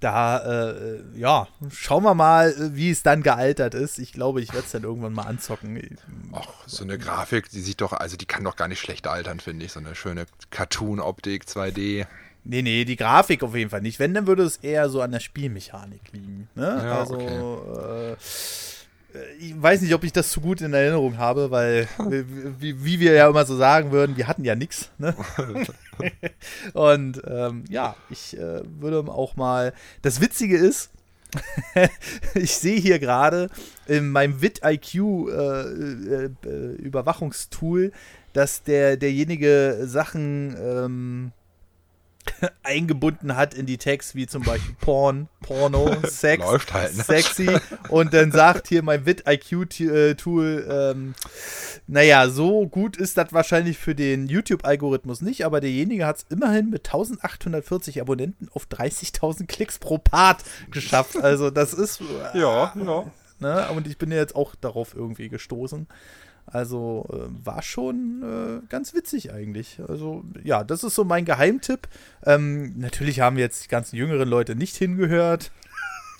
da, 0.00 0.38
äh, 0.38 1.00
ja, 1.14 1.46
schauen 1.70 2.02
wir 2.02 2.14
mal, 2.14 2.50
äh, 2.50 2.74
wie 2.74 2.90
es 2.90 3.02
dann 3.02 3.22
gealtert 3.22 3.74
ist. 3.74 3.98
Ich 3.98 4.12
glaube, 4.12 4.40
ich 4.40 4.52
werde 4.52 4.64
es 4.66 4.72
dann 4.72 4.82
irgendwann 4.82 5.12
mal 5.12 5.26
anzocken. 5.26 5.80
Ach, 6.32 6.48
so 6.66 6.84
eine 6.84 6.98
Grafik, 6.98 7.50
die 7.50 7.60
sieht 7.60 7.80
doch, 7.80 7.92
also 7.92 8.16
die 8.16 8.26
kann 8.26 8.44
doch 8.44 8.56
gar 8.56 8.68
nicht 8.68 8.80
schlecht 8.80 9.06
altern, 9.06 9.40
finde 9.40 9.66
ich. 9.66 9.72
So 9.72 9.80
eine 9.80 9.94
schöne 9.94 10.26
Cartoon-Optik, 10.50 11.44
2D. 11.44 12.06
Nee, 12.44 12.62
nee, 12.62 12.84
die 12.84 12.96
Grafik 12.96 13.42
auf 13.42 13.54
jeden 13.54 13.70
Fall 13.70 13.82
nicht. 13.82 13.98
Wenn, 13.98 14.14
dann 14.14 14.26
würde 14.26 14.44
es 14.44 14.56
eher 14.56 14.88
so 14.88 15.02
an 15.02 15.12
der 15.12 15.20
Spielmechanik 15.20 16.00
liegen. 16.12 16.48
Ne? 16.54 16.80
Ja, 16.82 17.00
also, 17.00 17.18
äh, 17.18 18.16
ich 19.38 19.60
weiß 19.60 19.82
nicht, 19.82 19.94
ob 19.94 20.04
ich 20.04 20.12
das 20.12 20.30
zu 20.30 20.40
gut 20.40 20.60
in 20.60 20.72
Erinnerung 20.72 21.18
habe, 21.18 21.50
weil, 21.50 21.88
wie, 22.58 22.84
wie 22.84 23.00
wir 23.00 23.12
ja 23.12 23.28
immer 23.28 23.44
so 23.44 23.56
sagen 23.56 23.92
würden, 23.92 24.16
wir 24.16 24.28
hatten 24.28 24.44
ja 24.44 24.54
nichts. 24.54 24.90
Ne? 24.98 25.14
Und 26.72 27.22
ähm, 27.26 27.64
ja, 27.68 27.96
ich 28.08 28.36
äh, 28.36 28.62
würde 28.80 29.10
auch 29.10 29.36
mal. 29.36 29.72
Das 30.02 30.20
Witzige 30.20 30.56
ist, 30.56 30.90
ich 32.34 32.54
sehe 32.54 32.80
hier 32.80 32.98
gerade 32.98 33.50
in 33.86 34.10
meinem 34.10 34.42
VidIQ 34.42 34.94
äh, 34.94 34.98
äh, 34.98 36.30
äh, 36.44 36.72
Überwachungstool, 36.76 37.92
dass 38.32 38.62
der 38.62 38.96
derjenige 38.96 39.82
Sachen 39.84 40.56
ähm, 40.58 41.32
eingebunden 42.62 43.36
hat 43.36 43.54
in 43.54 43.66
die 43.66 43.78
Tags, 43.78 44.14
wie 44.14 44.26
zum 44.26 44.42
Beispiel 44.42 44.74
Porn, 44.80 45.28
Porno, 45.42 45.96
Sex, 46.04 46.44
halt, 46.72 46.96
ne? 46.96 47.02
sexy 47.02 47.48
und 47.88 48.12
dann 48.14 48.32
sagt 48.32 48.68
hier 48.68 48.82
mein 48.82 49.06
VidIQ-Tool, 49.06 50.66
ähm, 50.70 51.14
naja, 51.86 52.28
so 52.28 52.66
gut 52.66 52.96
ist 52.96 53.16
das 53.16 53.32
wahrscheinlich 53.32 53.78
für 53.78 53.94
den 53.94 54.26
YouTube-Algorithmus 54.26 55.22
nicht, 55.22 55.44
aber 55.44 55.60
derjenige 55.60 56.06
hat 56.06 56.18
es 56.18 56.26
immerhin 56.30 56.70
mit 56.70 56.86
1840 56.86 58.00
Abonnenten 58.00 58.48
auf 58.52 58.66
30.000 58.66 59.46
Klicks 59.46 59.78
pro 59.78 59.98
Part 59.98 60.42
geschafft. 60.70 61.16
Also 61.16 61.50
das 61.50 61.72
ist, 61.72 62.00
Ja, 62.34 62.72
ja. 62.74 63.04
ne, 63.38 63.68
und 63.74 63.86
ich 63.86 63.98
bin 63.98 64.10
ja 64.10 64.18
jetzt 64.18 64.36
auch 64.36 64.54
darauf 64.54 64.94
irgendwie 64.94 65.28
gestoßen. 65.28 65.88
Also 66.52 67.06
äh, 67.12 67.46
war 67.46 67.62
schon 67.62 68.22
äh, 68.62 68.66
ganz 68.68 68.92
witzig 68.94 69.32
eigentlich. 69.32 69.80
Also 69.86 70.24
ja, 70.42 70.64
das 70.64 70.82
ist 70.84 70.94
so 70.94 71.04
mein 71.04 71.24
Geheimtipp. 71.24 71.88
Ähm, 72.24 72.78
natürlich 72.78 73.20
haben 73.20 73.38
jetzt 73.38 73.64
die 73.64 73.68
ganzen 73.68 73.96
jüngeren 73.96 74.28
Leute 74.28 74.54
nicht 74.56 74.76
hingehört. 74.76 75.50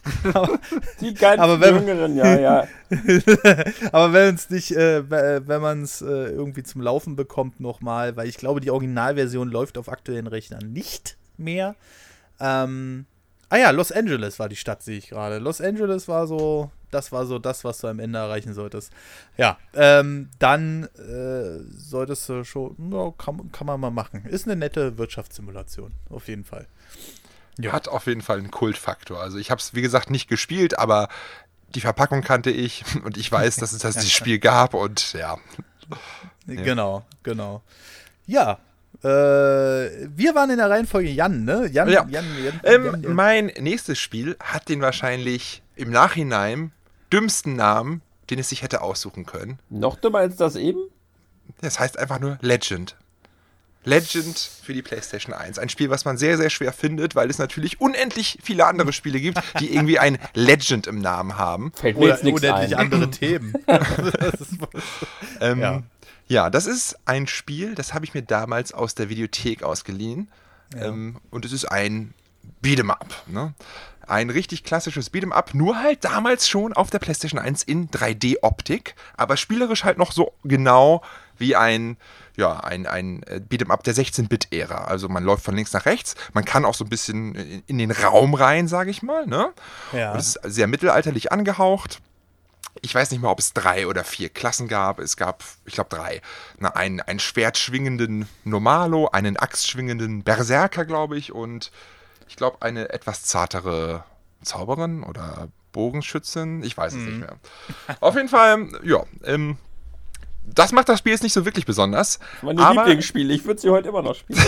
Die 1.03 1.13
ganzen 1.13 1.41
Aber 1.41 1.61
wenn- 1.61 1.75
Jüngeren, 1.77 2.17
ja, 2.17 2.39
ja. 2.39 2.69
Aber 3.93 4.13
wenn 4.15 4.35
es 4.35 4.49
nicht, 4.49 4.73
äh, 4.75 5.11
w- 5.11 5.43
wenn 5.47 5.61
man 5.61 5.83
es 5.83 6.01
äh, 6.01 6.07
irgendwie 6.07 6.63
zum 6.63 6.81
Laufen 6.81 7.17
bekommt 7.17 7.61
nochmal, 7.61 8.17
weil 8.17 8.27
ich 8.27 8.39
glaube, 8.39 8.61
die 8.61 8.71
Originalversion 8.71 9.51
läuft 9.51 9.77
auf 9.77 9.91
aktuellen 9.91 10.27
Rechnern 10.27 10.73
nicht 10.73 11.19
mehr. 11.37 11.75
Ähm, 12.41 13.05
Ah 13.51 13.59
ja, 13.59 13.71
Los 13.71 13.91
Angeles 13.91 14.39
war 14.39 14.49
die 14.49 14.57
Stadt, 14.57 14.83
sehe 14.83 14.97
ich 14.97 15.09
gerade. 15.09 15.39
Los 15.39 15.61
Angeles 15.61 16.07
war 16.07 16.29
so, 16.29 16.71
das 16.93 17.11
war 17.11 17.27
so 17.27 17.41
das, 17.41 17.65
was 17.65 17.79
du 17.79 17.89
am 17.89 17.99
Ende 17.99 18.21
erreichen 18.21 18.55
solltest. 18.55 18.93
Ja, 19.37 19.59
ähm, 19.75 20.31
dann 20.39 20.85
äh, 20.85 21.59
solltest 21.77 22.29
du 22.29 22.45
schon, 22.45 22.77
ja, 22.93 23.13
kann, 23.19 23.51
kann 23.51 23.67
man 23.67 23.81
mal 23.81 23.91
machen. 23.91 24.25
Ist 24.27 24.47
eine 24.47 24.55
nette 24.55 24.99
Wirtschaftssimulation, 24.99 25.93
auf 26.11 26.29
jeden 26.29 26.45
Fall. 26.45 26.69
Ja. 27.59 27.73
Hat 27.73 27.89
auf 27.89 28.07
jeden 28.07 28.23
Fall 28.23 28.39
einen 28.39 28.53
Kultfaktor. 28.53 29.21
Also 29.21 29.39
ich 29.39 29.51
habe 29.51 29.61
es, 29.61 29.75
wie 29.75 29.83
gesagt, 29.83 30.11
nicht 30.11 30.29
gespielt, 30.29 30.79
aber 30.79 31.09
die 31.75 31.81
Verpackung 31.81 32.23
kannte 32.23 32.53
ich 32.53 32.85
und 33.05 33.17
ich 33.17 33.31
weiß, 33.33 33.57
dass 33.57 33.73
es 33.73 33.83
das 33.83 34.09
Spiel 34.09 34.39
gab 34.39 34.75
und 34.75 35.13
ja. 35.13 35.39
Genau, 36.47 37.05
genau. 37.25 37.63
Ja, 38.27 38.61
äh, 39.03 39.09
wir 39.09 40.35
waren 40.35 40.51
in 40.51 40.59
der 40.59 40.69
Reihenfolge 40.69 41.09
Jan, 41.09 41.45
ne? 41.45 41.69
Jan, 41.73 41.89
ja. 41.89 42.07
Jan, 42.09 42.25
Jan, 42.45 42.61
ähm, 42.65 42.85
Jan, 42.85 43.15
mein 43.15 43.47
nächstes 43.59 43.99
Spiel 43.99 44.37
hat 44.41 44.69
den 44.69 44.81
wahrscheinlich 44.83 45.63
im 45.75 45.91
Nachhinein 45.91 46.73
dümmsten 47.13 47.57
Namen, 47.57 48.03
den 48.29 48.39
es 48.39 48.51
sich 48.51 48.63
hätte 48.63 48.83
aussuchen 48.83 49.25
können. 49.25 49.59
Noch 49.71 49.97
dümmer 49.97 50.19
als 50.19 50.37
das 50.37 50.57
eben? 50.57 50.81
Das 51.63 51.81
heißt 51.81 51.99
einfach 51.99 52.21
nur 52.21 52.39
Legend. 52.43 52.97
Legend 53.85 54.39
für 54.39 54.75
die 54.75 54.83
PlayStation 54.83 55.35
1. 55.35 55.59
Ein 55.59 55.71
Spiel, 55.71 55.89
was 55.89 56.05
man 56.05 56.19
sehr, 56.19 56.37
sehr 56.37 56.51
schwer 56.51 56.73
findet, 56.73 57.15
weil 57.15 57.31
es 57.31 57.39
natürlich 57.39 57.81
unendlich 57.81 58.39
viele 58.43 58.67
andere 58.67 58.93
Spiele 58.93 59.21
gibt, 59.21 59.41
die 59.59 59.75
irgendwie 59.75 59.99
ein 59.99 60.19
Legend 60.35 60.87
im 60.87 61.01
Namen 61.01 61.39
haben. 61.39 61.73
Fällt 61.75 61.99
mir 61.99 62.09
jetzt 62.09 62.23
nichts 62.23 62.43
unendlich 62.43 62.77
ein. 62.77 62.93
andere 62.93 63.11
Themen. 63.11 63.55
ähm, 65.41 65.61
ja. 65.61 65.83
Ja, 66.31 66.49
das 66.49 66.67
ist 66.67 66.97
ein 67.07 67.27
Spiel, 67.27 67.75
das 67.75 67.93
habe 67.93 68.05
ich 68.05 68.15
mir 68.15 68.23
damals 68.23 68.73
aus 68.73 68.95
der 68.95 69.09
Videothek 69.09 69.65
ausgeliehen. 69.65 70.31
Ja. 70.73 70.85
Ähm, 70.85 71.17
und 71.33 71.45
es 71.45 71.53
ist 71.53 71.65
ein 71.65 72.15
Beat'em 72.63 72.89
Up. 72.89 73.25
Ne? 73.27 73.53
Ein 74.07 74.31
richtig 74.31 74.63
klassisches 74.63 75.13
Beat'em 75.13 75.33
Up, 75.33 75.55
nur 75.55 75.83
halt 75.83 76.05
damals 76.05 76.49
schon 76.49 76.73
auf 76.73 76.89
der 76.89 77.01
PlayStation 77.01 77.41
1 77.41 77.65
in 77.65 77.91
3D-Optik, 77.91 78.95
aber 79.17 79.37
spielerisch 79.37 79.83
halt 79.83 79.99
noch 79.99 80.13
so 80.13 80.33
genau 80.45 81.03
wie 81.37 81.57
ein, 81.57 81.97
ja, 82.37 82.61
ein, 82.61 82.87
ein 82.87 83.25
äh, 83.25 83.41
Beat'em 83.41 83.73
Up 83.73 83.83
der 83.83 83.97
16-Bit-Ära. 83.97 84.85
Also 84.85 85.09
man 85.09 85.25
läuft 85.25 85.43
von 85.43 85.57
links 85.57 85.73
nach 85.73 85.85
rechts, 85.85 86.15
man 86.33 86.45
kann 86.45 86.65
auch 86.65 86.75
so 86.75 86.85
ein 86.85 86.91
bisschen 86.91 87.35
in 87.67 87.79
den 87.79 87.91
Raum 87.91 88.35
rein, 88.35 88.69
sage 88.69 88.93
ich 88.93 89.03
mal. 89.03 89.27
Ne? 89.27 89.53
Ja. 89.93 90.13
Und 90.13 90.21
es 90.21 90.37
ist 90.37 90.55
sehr 90.55 90.69
mittelalterlich 90.69 91.33
angehaucht 91.33 92.01
ich 92.83 92.95
weiß 92.95 93.11
nicht 93.11 93.21
mehr, 93.21 93.31
ob 93.31 93.39
es 93.39 93.53
drei 93.53 93.87
oder 93.87 94.05
vier 94.05 94.29
Klassen 94.29 94.69
gab. 94.69 94.99
Es 94.99 95.17
gab, 95.17 95.45
ich 95.67 95.75
glaube, 95.75 95.91
drei. 95.91 96.23
Na, 96.59 96.71
einen, 96.71 97.01
einen 97.01 97.21
schwertschwingenden 97.21 98.29
Normalo, 98.45 99.09
einen 99.09 99.37
axtschwingenden 99.37 100.23
Berserker, 100.23 100.85
glaube 100.85 101.19
ich, 101.19 101.33
und 101.33 101.71
ich 102.29 102.37
glaube, 102.37 102.63
eine 102.63 102.91
etwas 102.91 103.25
zartere 103.25 104.05
Zauberin 104.43 105.03
oder 105.03 105.49
Bogenschützin. 105.73 106.63
Ich 106.63 106.77
weiß 106.77 106.95
es 106.95 106.99
mhm. 107.01 107.07
nicht 107.07 107.21
mehr. 107.21 107.37
Auf 108.01 108.15
jeden 108.15 108.29
Fall, 108.29 108.69
ja, 108.83 109.05
ähm, 109.25 109.59
das 110.55 110.73
macht 110.73 110.89
das 110.89 110.99
Spiel 110.99 111.13
jetzt 111.13 111.23
nicht 111.23 111.33
so 111.33 111.45
wirklich 111.45 111.67
besonders. 111.67 112.19
Meine 112.43 112.71
Lieblingsspiele, 112.71 113.33
ich 113.33 113.45
würde 113.45 113.61
sie 113.61 113.71
heute 113.71 113.89
immer 113.89 114.03
noch 114.03 114.15
spielen. 114.15 114.41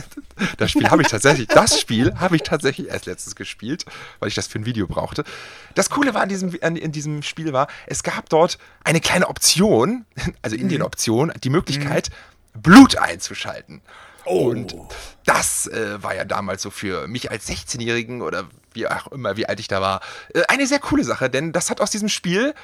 das 0.58 0.70
Spiel 0.70 0.88
habe 0.90 1.02
ich 1.02 1.08
tatsächlich, 1.08 1.48
das 1.48 1.80
Spiel 1.80 2.14
habe 2.16 2.36
ich 2.36 2.42
tatsächlich 2.42 2.88
erst 2.88 3.06
letztens 3.06 3.36
gespielt, 3.36 3.84
weil 4.18 4.28
ich 4.28 4.34
das 4.34 4.46
für 4.46 4.58
ein 4.58 4.66
Video 4.66 4.86
brauchte. 4.86 5.24
Das 5.74 5.90
Coole 5.90 6.14
war 6.14 6.22
an 6.22 6.28
diesem, 6.28 6.54
in 6.54 6.92
diesem 6.92 7.22
Spiel 7.22 7.52
war, 7.52 7.68
es 7.86 8.02
gab 8.02 8.28
dort 8.28 8.58
eine 8.84 9.00
kleine 9.00 9.28
Option, 9.28 10.04
also 10.42 10.56
in 10.56 10.64
mhm. 10.64 10.70
den 10.70 10.82
Optionen, 10.82 11.34
die 11.42 11.50
Möglichkeit, 11.50 12.10
mhm. 12.54 12.62
Blut 12.62 12.96
einzuschalten. 12.96 13.80
Oh. 14.24 14.50
Und 14.50 14.76
das 15.24 15.66
äh, 15.66 16.02
war 16.02 16.14
ja 16.14 16.24
damals 16.24 16.62
so 16.62 16.70
für 16.70 17.08
mich 17.08 17.30
als 17.30 17.48
16-Jährigen 17.48 18.22
oder 18.22 18.48
wie 18.72 18.86
auch 18.86 19.08
immer, 19.08 19.36
wie 19.36 19.46
alt 19.46 19.60
ich 19.60 19.68
da 19.68 19.80
war, 19.80 20.00
äh, 20.34 20.42
eine 20.48 20.66
sehr 20.66 20.78
coole 20.78 21.04
Sache, 21.04 21.30
denn 21.30 21.52
das 21.52 21.70
hat 21.70 21.80
aus 21.80 21.90
diesem 21.90 22.08
Spiel 22.08 22.54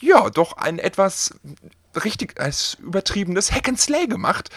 ja 0.00 0.30
doch 0.30 0.56
ein 0.56 0.78
etwas 0.78 1.34
richtig 2.04 2.40
als 2.40 2.76
übertriebenes 2.80 3.52
Hack 3.52 3.68
and 3.68 3.80
Slay 3.80 4.06
gemacht, 4.06 4.50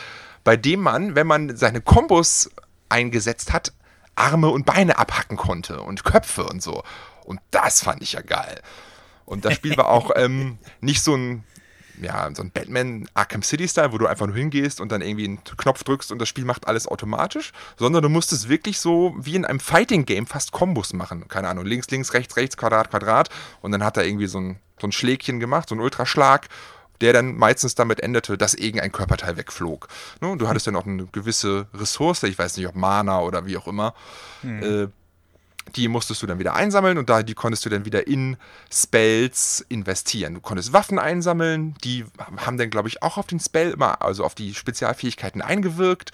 bei 0.44 0.58
dem 0.58 0.82
man, 0.82 1.16
wenn 1.16 1.28
man 1.28 1.56
seine 1.56 1.82
Kombos 1.82 2.50
eingesetzt 2.90 3.54
hat, 3.54 3.74
Arme 4.16 4.50
und 4.50 4.66
Beine 4.66 4.98
abhacken 4.98 5.38
konnte 5.38 5.82
und 5.82 6.04
Köpfe 6.04 6.44
und 6.44 6.62
so. 6.62 6.84
Und 7.26 7.40
das 7.52 7.82
fand 7.82 8.02
ich 8.02 8.14
ja 8.14 8.22
geil. 8.22 8.62
Und 9.26 9.46
das 9.46 9.54
Spiel 9.54 9.78
war 9.78 9.88
auch 9.88 10.12
ähm, 10.16 10.58
nicht 10.82 11.02
so 11.02 11.16
ein, 11.16 11.44
ja, 12.02 12.30
so 12.34 12.44
ein 12.44 12.52
Batman 12.52 13.08
Arkham 13.14 13.44
City 13.44 13.68
Style, 13.68 13.94
wo 13.94 13.98
du 13.98 14.08
einfach 14.08 14.28
nur 14.28 14.36
hingehst 14.36 14.82
und 14.82 14.92
dann 14.92 15.02
irgendwie 15.02 15.26
einen 15.26 15.44
Knopf 15.44 15.84
drückst 15.84 16.12
und 16.12 16.20
das 16.20 16.28
Spiel 16.28 16.46
macht 16.46 16.68
alles 16.68 16.88
automatisch, 16.88 17.52
sondern 17.78 18.04
du 18.04 18.10
musstest 18.10 18.50
wirklich 18.50 18.80
so 18.80 19.16
wie 19.20 19.36
in 19.36 19.46
einem 19.46 19.60
Fighting 19.60 20.06
Game 20.06 20.28
fast 20.28 20.52
Kombos 20.52 20.94
machen. 20.94 21.28
Keine 21.28 21.48
Ahnung, 21.48 21.66
links, 21.66 21.90
links, 21.90 22.14
rechts, 22.14 22.36
rechts, 22.36 22.58
Quadrat, 22.58 22.90
Quadrat. 22.90 23.30
Und 23.62 23.72
dann 23.72 23.84
hat 23.84 23.98
er 23.98 24.06
irgendwie 24.06 24.28
so 24.28 24.40
ein, 24.40 24.60
so 24.80 24.88
ein 24.88 24.92
Schlägchen 24.92 25.40
gemacht, 25.40 25.70
so 25.70 25.76
ein 25.76 25.80
Ultraschlag 25.80 26.50
der 27.02 27.14
dann 27.14 27.36
meistens 27.36 27.76
damit 27.76 28.00
endete, 28.00 28.38
dass 28.38 28.54
irgendein 28.54 28.92
Körperteil 28.92 29.38
wegflog. 29.38 29.88
Ne? 30.22 30.38
Du 30.38 30.48
hattest 30.48 30.68
dann 30.68 30.76
auch 30.76 30.86
eine 30.86 31.08
gewisse 31.08 31.68
Ressource, 31.74 32.24
ich 32.24 32.38
weiß 32.38 32.58
nicht, 32.58 32.68
ob 32.68 32.76
Mana 32.76 33.22
oder 33.22 33.46
wie 33.46 33.58
auch 33.58 33.68
immer. 33.68 33.94
Mhm. 34.44 34.64
Äh, 34.64 34.88
die 35.76 35.88
musstest 35.88 36.22
du 36.22 36.28
dann 36.28 36.40
wieder 36.40 36.56
einsammeln 36.56 36.98
und 36.98 37.10
da 37.10 37.24
die 37.24 37.34
konntest 37.34 37.66
du 37.66 37.70
dann 37.70 37.86
wieder 37.86 38.08
in 38.08 38.38
Spells 38.72 39.64
investieren. 39.70 40.36
Du 40.36 40.42
konntest 40.42 40.74
Waffen 40.74 41.00
einsammeln, 41.00 41.76
die 41.84 42.06
haben 42.38 42.58
dann, 42.58 42.70
glaube 42.70 42.90
ich, 42.90 43.04
auch 43.04 43.18
auf 43.18 43.28
den 43.28 43.40
Spell 43.40 43.72
immer, 43.72 44.02
also 44.02 44.26
auf 44.26 44.36
die 44.36 44.54
Spezialfähigkeiten 44.54 45.42
eingewirkt. 45.42 46.12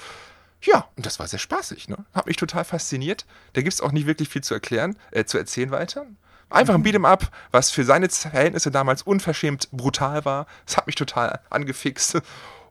Ja, 0.62 0.88
und 0.96 1.06
das 1.06 1.20
war 1.20 1.28
sehr 1.28 1.40
spaßig, 1.40 1.88
ne? 1.88 1.98
Hat 2.14 2.26
mich 2.26 2.36
total 2.36 2.66
fasziniert. 2.66 3.26
Da 3.54 3.62
gibt 3.62 3.74
es 3.74 3.82
auch 3.82 3.92
nicht 3.92 4.08
wirklich 4.08 4.30
viel 4.30 4.44
zu 4.44 4.54
erklären, 4.54 4.98
äh, 5.12 5.24
zu 5.24 5.38
erzählen 5.38 5.72
weiter. 5.72 6.08
Einfach 6.50 6.76
ein 6.76 6.84
Beat'em 6.84 7.06
Up, 7.06 7.30
was 7.52 7.72
für 7.72 7.84
seine 7.84 8.10
Verhältnisse 8.10 8.72
damals 8.72 9.02
unverschämt 9.02 9.70
brutal 9.72 10.24
war. 10.24 10.48
Das 10.66 10.78
hat 10.78 10.88
mich 10.88 10.96
total 10.96 11.40
angefixt 11.50 12.22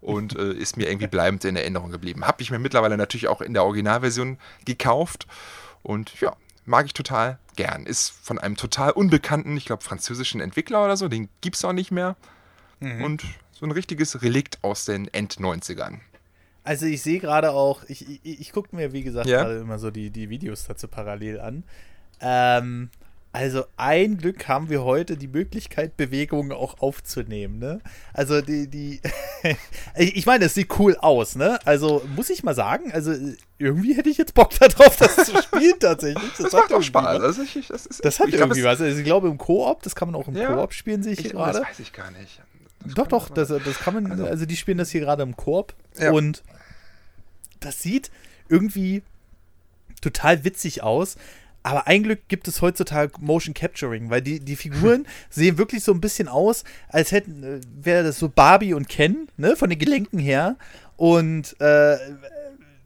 und 0.00 0.36
äh, 0.36 0.52
ist 0.52 0.76
mir 0.76 0.88
irgendwie 0.88 1.08
bleibend 1.08 1.44
in 1.44 1.56
Erinnerung 1.56 1.90
geblieben. 1.90 2.26
Habe 2.26 2.42
ich 2.42 2.50
mir 2.50 2.58
mittlerweile 2.58 2.96
natürlich 2.96 3.28
auch 3.28 3.40
in 3.40 3.52
der 3.52 3.64
Originalversion 3.64 4.38
gekauft 4.64 5.26
und 5.82 6.18
ja, 6.20 6.34
mag 6.64 6.86
ich 6.86 6.94
total 6.94 7.38
gern. 7.56 7.84
Ist 7.84 8.10
von 8.22 8.38
einem 8.38 8.56
total 8.56 8.92
unbekannten, 8.92 9.56
ich 9.56 9.66
glaube, 9.66 9.82
französischen 9.82 10.40
Entwickler 10.40 10.84
oder 10.84 10.96
so, 10.96 11.08
den 11.08 11.28
gibt 11.40 11.56
es 11.56 11.64
auch 11.64 11.72
nicht 11.72 11.90
mehr. 11.90 12.16
Mhm. 12.80 13.04
Und 13.04 13.24
so 13.52 13.66
ein 13.66 13.72
richtiges 13.72 14.22
Relikt 14.22 14.62
aus 14.62 14.84
den 14.84 15.08
End-90ern. 15.08 16.00
Also 16.62 16.86
ich 16.86 17.02
sehe 17.02 17.20
gerade 17.20 17.52
auch, 17.52 17.84
ich, 17.88 18.24
ich, 18.24 18.40
ich 18.40 18.52
gucke 18.52 18.74
mir, 18.74 18.92
wie 18.92 19.02
gesagt, 19.02 19.26
ja? 19.26 19.44
gerade 19.44 19.58
immer 19.58 19.78
so 19.78 19.90
die, 19.90 20.10
die 20.10 20.28
Videos 20.28 20.64
dazu 20.64 20.88
parallel 20.88 21.40
an. 21.40 21.64
Ähm, 22.20 22.90
also 23.36 23.66
ein 23.76 24.16
Glück 24.16 24.48
haben 24.48 24.70
wir 24.70 24.82
heute 24.82 25.18
die 25.18 25.28
Möglichkeit, 25.28 25.98
Bewegungen 25.98 26.52
auch 26.52 26.80
aufzunehmen, 26.80 27.58
ne? 27.58 27.82
Also 28.14 28.40
die, 28.40 28.66
die, 28.66 29.02
ich 29.94 30.24
meine, 30.24 30.46
es 30.46 30.54
sieht 30.54 30.78
cool 30.78 30.96
aus, 30.96 31.36
ne? 31.36 31.58
Also 31.66 32.02
muss 32.16 32.30
ich 32.30 32.44
mal 32.44 32.54
sagen, 32.54 32.92
also 32.92 33.14
irgendwie 33.58 33.94
hätte 33.94 34.08
ich 34.08 34.16
jetzt 34.16 34.32
Bock 34.32 34.50
darauf, 34.58 34.96
das 34.96 35.16
zu 35.16 35.42
spielen 35.42 35.78
tatsächlich. 35.78 36.32
Das, 36.38 36.50
das 36.50 36.52
macht 36.54 36.72
auch 36.72 36.82
Spaß. 36.82 37.20
Also 37.20 37.42
ich, 37.42 37.68
das, 37.68 37.84
ist, 37.84 38.02
das 38.02 38.18
hat 38.20 38.28
irgendwie 38.28 38.60
glaub, 38.60 38.72
was. 38.72 38.80
Also 38.80 38.98
ich 38.98 39.04
glaube 39.04 39.28
im 39.28 39.36
Koop, 39.36 39.82
das 39.82 39.94
kann 39.94 40.10
man 40.10 40.14
auch 40.18 40.28
im 40.28 40.34
ja, 40.34 40.54
Koop 40.54 40.72
spielen, 40.72 41.02
sehe 41.02 41.12
ich, 41.12 41.20
hier 41.20 41.32
gerade. 41.32 41.58
Das 41.58 41.68
weiß 41.68 41.80
ich 41.80 41.92
gar 41.92 42.10
nicht. 42.12 42.40
Das 42.84 42.94
doch, 42.94 43.06
doch, 43.06 43.28
das, 43.28 43.48
das 43.48 43.78
kann 43.80 43.94
man, 43.94 44.10
also, 44.12 44.24
also, 44.24 44.46
die 44.46 44.56
spielen 44.56 44.78
das 44.78 44.90
hier 44.90 45.02
gerade 45.02 45.22
im 45.22 45.36
Koop 45.36 45.74
ja. 45.98 46.10
und 46.10 46.42
das 47.60 47.82
sieht 47.82 48.10
irgendwie 48.48 49.02
total 50.00 50.44
witzig 50.44 50.82
aus. 50.82 51.16
Aber 51.66 51.88
ein 51.88 52.04
Glück 52.04 52.28
gibt 52.28 52.46
es 52.46 52.62
heutzutage 52.62 53.14
Motion 53.18 53.52
Capturing, 53.52 54.08
weil 54.08 54.22
die, 54.22 54.38
die 54.38 54.54
Figuren 54.54 55.04
sehen 55.30 55.58
wirklich 55.58 55.82
so 55.82 55.90
ein 55.90 56.00
bisschen 56.00 56.28
aus, 56.28 56.62
als 56.86 57.10
hätten, 57.10 57.42
äh, 57.42 57.60
wäre 57.82 58.04
das 58.04 58.20
so 58.20 58.28
Barbie 58.28 58.72
und 58.72 58.88
Ken, 58.88 59.26
ne, 59.36 59.56
von 59.56 59.68
den 59.68 59.78
Gelenken 59.80 60.20
her. 60.20 60.58
Und 60.96 61.60
äh, 61.60 61.96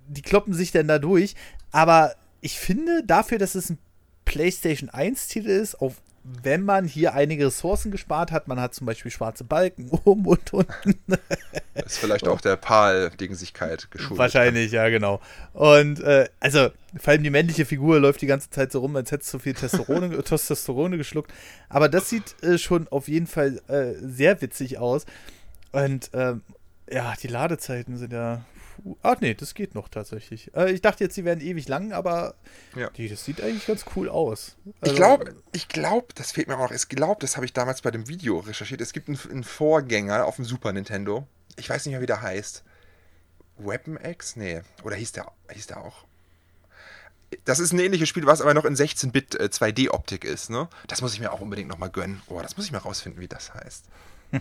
die 0.09 0.23
kloppen 0.23 0.55
sich 0.55 0.73
dann 0.73 0.89
da 0.89 0.99
durch. 0.99 1.35
Aber 1.71 2.15
ich 2.41 2.59
finde, 2.59 3.05
dafür, 3.05 3.37
dass 3.37 3.55
es 3.55 3.69
ein 3.69 3.77
PlayStation 4.25 4.89
1-Titel 4.89 5.51
ist, 5.51 5.75
auf 5.75 5.97
wenn 6.23 6.63
man 6.63 6.85
hier 6.85 7.15
einige 7.15 7.47
Ressourcen 7.47 7.91
gespart 7.91 8.31
hat, 8.31 8.47
man 8.47 8.61
hat 8.61 8.75
zum 8.75 8.87
Beispiel 8.87 9.11
schwarze 9.11 9.45
Balken 9.45 9.91
oben 10.05 10.27
und 10.27 10.53
unten. 10.53 10.95
Das 11.75 11.87
ist 11.87 11.99
vielleicht 11.99 12.29
auch 12.29 12.41
der 12.41 12.57
PAL-Dingsigkeit 12.57 13.91
geschuldet. 13.91 14.19
Wahrscheinlich, 14.19 14.73
ja, 14.73 14.89
genau. 14.91 15.21
Und 15.55 16.01
äh, 16.01 16.29
also, 16.39 16.69
vor 16.97 17.13
allem 17.13 17.23
die 17.23 17.31
männliche 17.31 17.65
Figur 17.65 18.01
läuft 18.01 18.21
die 18.21 18.27
ganze 18.27 18.51
Zeit 18.51 18.71
so 18.71 18.81
rum, 18.81 18.97
als 18.97 19.11
hätte 19.11 19.23
es 19.23 19.31
so 19.31 19.39
viel 19.39 19.55
Testosterone, 19.55 20.23
Testosterone 20.23 20.99
geschluckt. 20.99 21.33
Aber 21.69 21.89
das 21.89 22.11
sieht 22.11 22.43
äh, 22.43 22.59
schon 22.59 22.87
auf 22.89 23.09
jeden 23.09 23.27
Fall 23.27 23.61
äh, 23.69 23.95
sehr 24.01 24.43
witzig 24.43 24.79
aus. 24.79 25.07
Und 25.73 26.11
ähm, 26.13 26.43
ja, 26.91 27.15
die 27.23 27.29
Ladezeiten 27.29 27.97
sind 27.97 28.13
ja 28.13 28.45
Ach 29.03 29.21
nee, 29.21 29.35
das 29.35 29.55
geht 29.55 29.75
noch 29.75 29.89
tatsächlich. 29.89 30.55
Äh, 30.55 30.73
ich 30.73 30.81
dachte 30.81 31.05
jetzt, 31.05 31.15
sie 31.15 31.25
werden 31.25 31.41
ewig 31.41 31.69
lang, 31.69 31.93
aber 31.93 32.35
ja. 32.77 32.91
die, 32.91 33.09
das 33.09 33.25
sieht 33.25 33.41
eigentlich 33.41 33.67
ganz 33.67 33.85
cool 33.97 34.09
aus. 34.09 34.57
Also, 34.81 34.93
ich 34.93 34.97
glaube, 34.97 35.35
ich 35.53 35.69
glaube, 35.69 36.09
das 36.15 36.33
fehlt 36.33 36.49
mir 36.49 36.57
auch 36.57 36.71
noch. 36.71 36.73
Ich 36.73 36.89
glaube, 36.89 37.21
das 37.21 37.37
habe 37.37 37.47
ich 37.47 37.53
damals 37.53 37.83
bei 37.83 37.91
dem 37.91 38.09
Video 38.09 38.39
recherchiert. 38.39 38.81
Es 38.81 38.93
gibt 38.93 39.09
einen, 39.09 39.19
einen, 39.31 39.45
Vorgänger 39.45 40.27
auf 40.27 40.37
dem 40.37 40.45
Super 40.45 40.73
Nintendo. 40.73 41.27
Ich 41.57 41.69
weiß 41.69 41.85
nicht 41.87 41.93
mehr, 41.93 42.01
wie 42.01 42.07
der 42.07 42.23
heißt. 42.23 42.65
Weapon 43.59 43.99
X? 44.03 44.37
Nee. 44.37 44.63
Oder 44.83 44.97
hieß 44.97 45.13
der, 45.13 45.31
hieß 45.53 45.67
der 45.67 45.85
auch? 45.85 46.05
das 47.45 47.61
ist 47.61 47.73
ein 47.73 47.79
ähnliches 47.79 48.09
Spiel, 48.09 48.27
was 48.27 48.41
aber 48.41 48.55
noch 48.55 48.65
in 48.65 48.75
16-Bit 48.75 49.37
äh, 49.37 49.45
2D-Optik 49.45 50.25
ist, 50.25 50.51
ne? 50.51 50.69
Das 50.89 51.01
muss 51.01 51.15
ich 51.15 51.21
mir 51.21 51.33
auch 51.33 51.41
unbedingt 51.41 51.69
nochmal 51.69 51.91
gönnen. 51.91 52.23
Oh, 52.27 52.41
das 52.43 52.57
muss 52.57 52.67
ich 52.67 52.73
mal 52.73 52.79
rausfinden, 52.79 53.21
wie 53.21 53.29
das 53.29 53.55
heißt. 53.55 53.85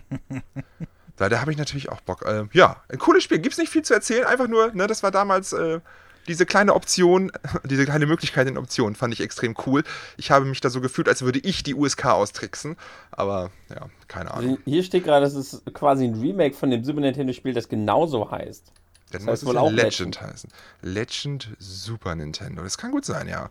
da 1.19 1.29
da 1.29 1.41
habe 1.41 1.51
ich 1.51 1.57
natürlich 1.57 1.89
auch 1.89 2.01
Bock. 2.01 2.25
Äh, 2.25 2.45
ja, 2.53 2.81
ein 2.89 2.97
cooles 2.97 3.23
Spiel. 3.23 3.39
Gibt 3.39 3.53
es 3.53 3.59
nicht 3.59 3.71
viel 3.71 3.83
zu 3.83 3.93
erzählen, 3.93 4.25
einfach 4.25 4.47
nur, 4.47 4.71
ne, 4.73 4.87
das 4.87 5.03
war 5.03 5.11
damals 5.11 5.53
äh, 5.53 5.79
diese 6.27 6.45
kleine 6.45 6.73
Option, 6.73 7.31
diese 7.65 7.85
kleine 7.85 8.05
Möglichkeit 8.05 8.47
in 8.47 8.57
Optionen 8.57 8.95
fand 8.95 9.13
ich 9.13 9.19
extrem 9.21 9.55
cool. 9.65 9.83
Ich 10.17 10.31
habe 10.31 10.45
mich 10.45 10.61
da 10.61 10.69
so 10.69 10.79
gefühlt, 10.81 11.07
als 11.09 11.21
würde 11.21 11.39
ich 11.39 11.63
die 11.63 11.75
USK 11.75 12.05
austricksen. 12.05 12.77
Aber 13.11 13.51
ja, 13.69 13.87
keine 14.07 14.33
Ahnung. 14.33 14.57
Hier 14.65 14.83
steht 14.83 15.03
gerade, 15.03 15.25
das 15.25 15.35
ist 15.35 15.63
quasi 15.73 16.05
ein 16.05 16.15
Remake 16.19 16.55
von 16.55 16.71
dem 16.71 16.83
Super 16.83 17.01
Nintendo-Spiel, 17.01 17.53
das 17.53 17.67
genauso 17.67 18.31
heißt. 18.31 18.67
Dann 18.67 18.73
Das 19.11 19.21
muss 19.23 19.31
heißt 19.31 19.41
es 19.43 19.47
wohl 19.47 19.55
ja 19.55 19.61
auch 19.61 19.71
Legend, 19.71 20.15
Legend. 20.15 20.21
heißen. 20.21 20.49
Legend 20.81 21.49
Super 21.59 22.15
Nintendo. 22.15 22.61
Das 22.63 22.77
kann 22.77 22.91
gut 22.91 23.05
sein, 23.05 23.27
ja. 23.27 23.49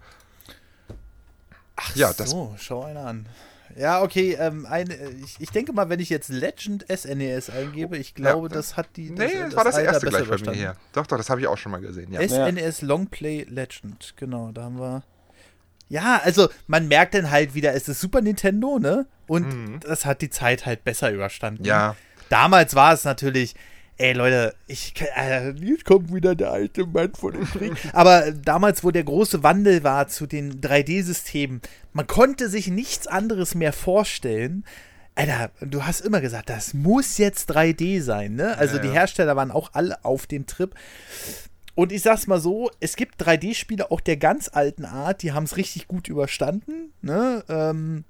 ja, 1.94 2.12
das 2.12 2.30
So, 2.30 2.54
schau 2.58 2.84
einer 2.84 3.06
an. 3.06 3.26
Ja, 3.76 4.02
okay, 4.02 4.36
ähm, 4.38 4.66
ein, 4.66 4.90
äh, 4.90 5.10
ich, 5.24 5.36
ich 5.38 5.50
denke 5.50 5.72
mal, 5.72 5.88
wenn 5.88 6.00
ich 6.00 6.08
jetzt 6.10 6.28
Legend 6.28 6.84
SNES 6.90 7.50
eingebe, 7.50 7.96
ich 7.96 8.14
glaube, 8.14 8.48
Ja. 8.48 8.54
das 8.54 8.76
hat 8.76 8.88
die. 8.96 9.10
Nee, 9.10 9.30
das, 9.44 9.54
war 9.56 9.64
das 9.64 9.74
Alter 9.76 9.92
erste 9.92 10.06
gleich 10.06 10.12
bei 10.12 10.20
mir 10.20 10.26
überstanden. 10.26 10.58
hier. 10.60 10.76
Doch, 10.92 11.06
doch, 11.06 11.16
das 11.16 11.30
habe 11.30 11.40
ich 11.40 11.46
auch 11.46 11.58
schon 11.58 11.72
mal 11.72 11.80
gesehen. 11.80 12.12
Ja. 12.12 12.26
SNES 12.26 12.82
Longplay 12.82 13.44
Legend, 13.48 14.14
genau, 14.16 14.50
da 14.52 14.62
haben 14.64 14.78
wir. 14.80 15.02
Ja, 15.90 16.20
also 16.22 16.48
man 16.66 16.86
merkt 16.88 17.14
dann 17.14 17.30
halt 17.30 17.54
wieder, 17.54 17.72
es 17.74 17.88
ist 17.88 18.00
Super 18.00 18.20
Nintendo, 18.20 18.78
ne? 18.78 19.06
Und 19.26 19.80
das 19.80 20.04
hat 20.04 20.20
die 20.22 20.30
Zeit 20.30 20.66
halt 20.66 20.84
besser 20.84 21.10
überstanden. 21.10 21.62
Mhm. 21.62 21.68
Ja. 21.68 21.96
Damals 22.28 22.74
war 22.74 22.92
es 22.92 23.04
natürlich, 23.04 23.54
ey 23.98 24.12
Leute, 24.12 24.54
ich 24.66 24.94
äh, 25.16 25.50
jetzt 25.50 25.84
kommt 25.84 26.12
wieder 26.14 26.34
der 26.34 26.52
alte 26.52 26.86
Mann 26.86 27.12
von 27.14 27.32
dem 27.32 27.44
Krieg. 27.44 27.72
Aber 27.92 28.32
damals, 28.32 28.82
wo 28.84 28.90
der 28.90 29.04
große 29.04 29.42
Wandel 29.42 29.84
war 29.84 30.08
zu 30.08 30.26
den 30.26 30.60
3D-Systemen, 30.60 31.60
man 31.92 32.06
konnte 32.06 32.48
sich 32.48 32.68
nichts 32.68 33.06
anderes 33.06 33.54
mehr 33.54 33.72
vorstellen. 33.72 34.64
Alter, 35.14 35.50
du 35.60 35.84
hast 35.84 36.00
immer 36.00 36.20
gesagt, 36.20 36.48
das 36.48 36.74
muss 36.74 37.18
jetzt 37.18 37.50
3D 37.50 38.00
sein, 38.00 38.36
ne? 38.36 38.56
Also 38.56 38.76
Ja, 38.76 38.82
die 38.82 38.88
ja. 38.88 38.94
Hersteller 38.94 39.34
waren 39.34 39.50
auch 39.50 39.70
alle 39.72 40.04
auf 40.04 40.26
dem 40.28 40.46
Trip. 40.46 40.74
Und 41.74 41.92
ich 41.92 42.02
sag's 42.02 42.26
mal 42.28 42.40
so, 42.40 42.70
es 42.80 42.94
gibt 42.96 43.20
3D-Spiele 43.22 43.90
auch 43.90 44.00
der 44.00 44.16
ganz 44.16 44.48
alten 44.52 44.84
Art, 44.84 45.22
die 45.22 45.32
haben 45.32 45.44
es 45.44 45.56
richtig 45.56 45.88
gut 45.88 46.08
überstanden, 46.08 46.92
ne? 47.02 47.44
Ähm, 47.48 48.04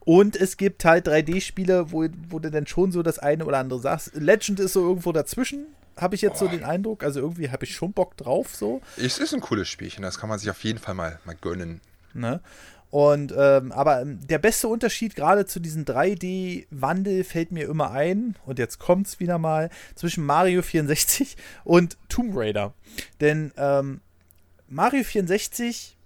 und 0.00 0.36
es 0.36 0.56
gibt 0.56 0.84
halt 0.84 1.08
3D-Spiele, 1.08 1.92
wo, 1.92 2.06
wo 2.28 2.38
du 2.38 2.50
dann 2.50 2.66
schon 2.66 2.92
so 2.92 3.02
das 3.02 3.18
eine 3.18 3.44
oder 3.44 3.58
andere 3.58 3.80
sagst. 3.80 4.14
Legend 4.14 4.60
ist 4.60 4.72
so 4.72 4.80
irgendwo 4.86 5.12
dazwischen, 5.12 5.66
habe 5.96 6.14
ich 6.14 6.22
jetzt 6.22 6.38
so 6.38 6.48
den 6.48 6.64
Eindruck. 6.64 7.04
Also 7.04 7.20
irgendwie 7.20 7.50
habe 7.50 7.64
ich 7.64 7.74
schon 7.74 7.92
Bock 7.92 8.16
drauf, 8.16 8.54
so. 8.54 8.80
Es 8.96 9.18
ist 9.18 9.34
ein 9.34 9.40
cooles 9.40 9.68
Spielchen, 9.68 10.02
das 10.02 10.18
kann 10.18 10.28
man 10.28 10.38
sich 10.38 10.50
auf 10.50 10.62
jeden 10.64 10.78
Fall 10.78 10.94
mal, 10.94 11.18
mal 11.24 11.36
gönnen. 11.40 11.80
Ne? 12.14 12.40
Und 12.92 13.32
ähm, 13.34 13.72
aber 13.72 14.02
ähm, 14.02 14.20
der 14.26 14.38
beste 14.38 14.68
Unterschied 14.68 15.16
gerade 15.16 15.46
zu 15.46 15.60
diesem 15.60 15.86
3D-Wandel 15.86 17.24
fällt 17.24 17.50
mir 17.50 17.66
immer 17.66 17.90
ein, 17.90 18.36
und 18.44 18.58
jetzt 18.58 18.78
kommt's 18.78 19.18
wieder 19.18 19.38
mal, 19.38 19.70
zwischen 19.94 20.26
Mario 20.26 20.60
64 20.60 21.38
und 21.64 21.96
Tomb 22.10 22.36
Raider. 22.36 22.74
Denn 23.22 23.50
ähm, 23.56 24.02
Mario 24.68 25.04
64, 25.04 25.96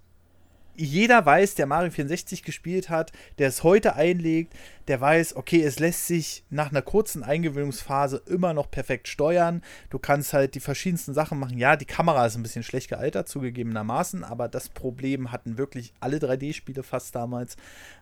jeder 0.77 1.25
weiß, 1.25 1.55
der 1.55 1.65
Mario 1.65 1.91
64 1.91 2.43
gespielt 2.43 2.89
hat, 2.89 3.11
der 3.39 3.47
es 3.47 3.63
heute 3.63 3.95
einlegt, 3.95 4.53
der 4.87 5.01
weiß, 5.01 5.35
okay, 5.35 5.63
es 5.63 5.79
lässt 5.79 6.07
sich 6.07 6.43
nach 6.49 6.69
einer 6.69 6.81
kurzen 6.81 7.23
Eingewöhnungsphase 7.23 8.21
immer 8.27 8.53
noch 8.53 8.71
perfekt 8.71 9.07
steuern. 9.07 9.63
Du 9.89 9.99
kannst 9.99 10.33
halt 10.33 10.55
die 10.55 10.59
verschiedensten 10.59 11.13
Sachen 11.13 11.39
machen. 11.39 11.57
Ja, 11.57 11.75
die 11.75 11.85
Kamera 11.85 12.25
ist 12.25 12.35
ein 12.35 12.43
bisschen 12.43 12.63
schlecht 12.63 12.89
gealtert, 12.89 13.27
zugegebenermaßen, 13.27 14.23
aber 14.23 14.47
das 14.47 14.69
Problem 14.69 15.31
hatten 15.31 15.57
wirklich 15.57 15.93
alle 15.99 16.17
3D-Spiele 16.17 16.83
fast 16.83 17.15
damals. 17.15 17.57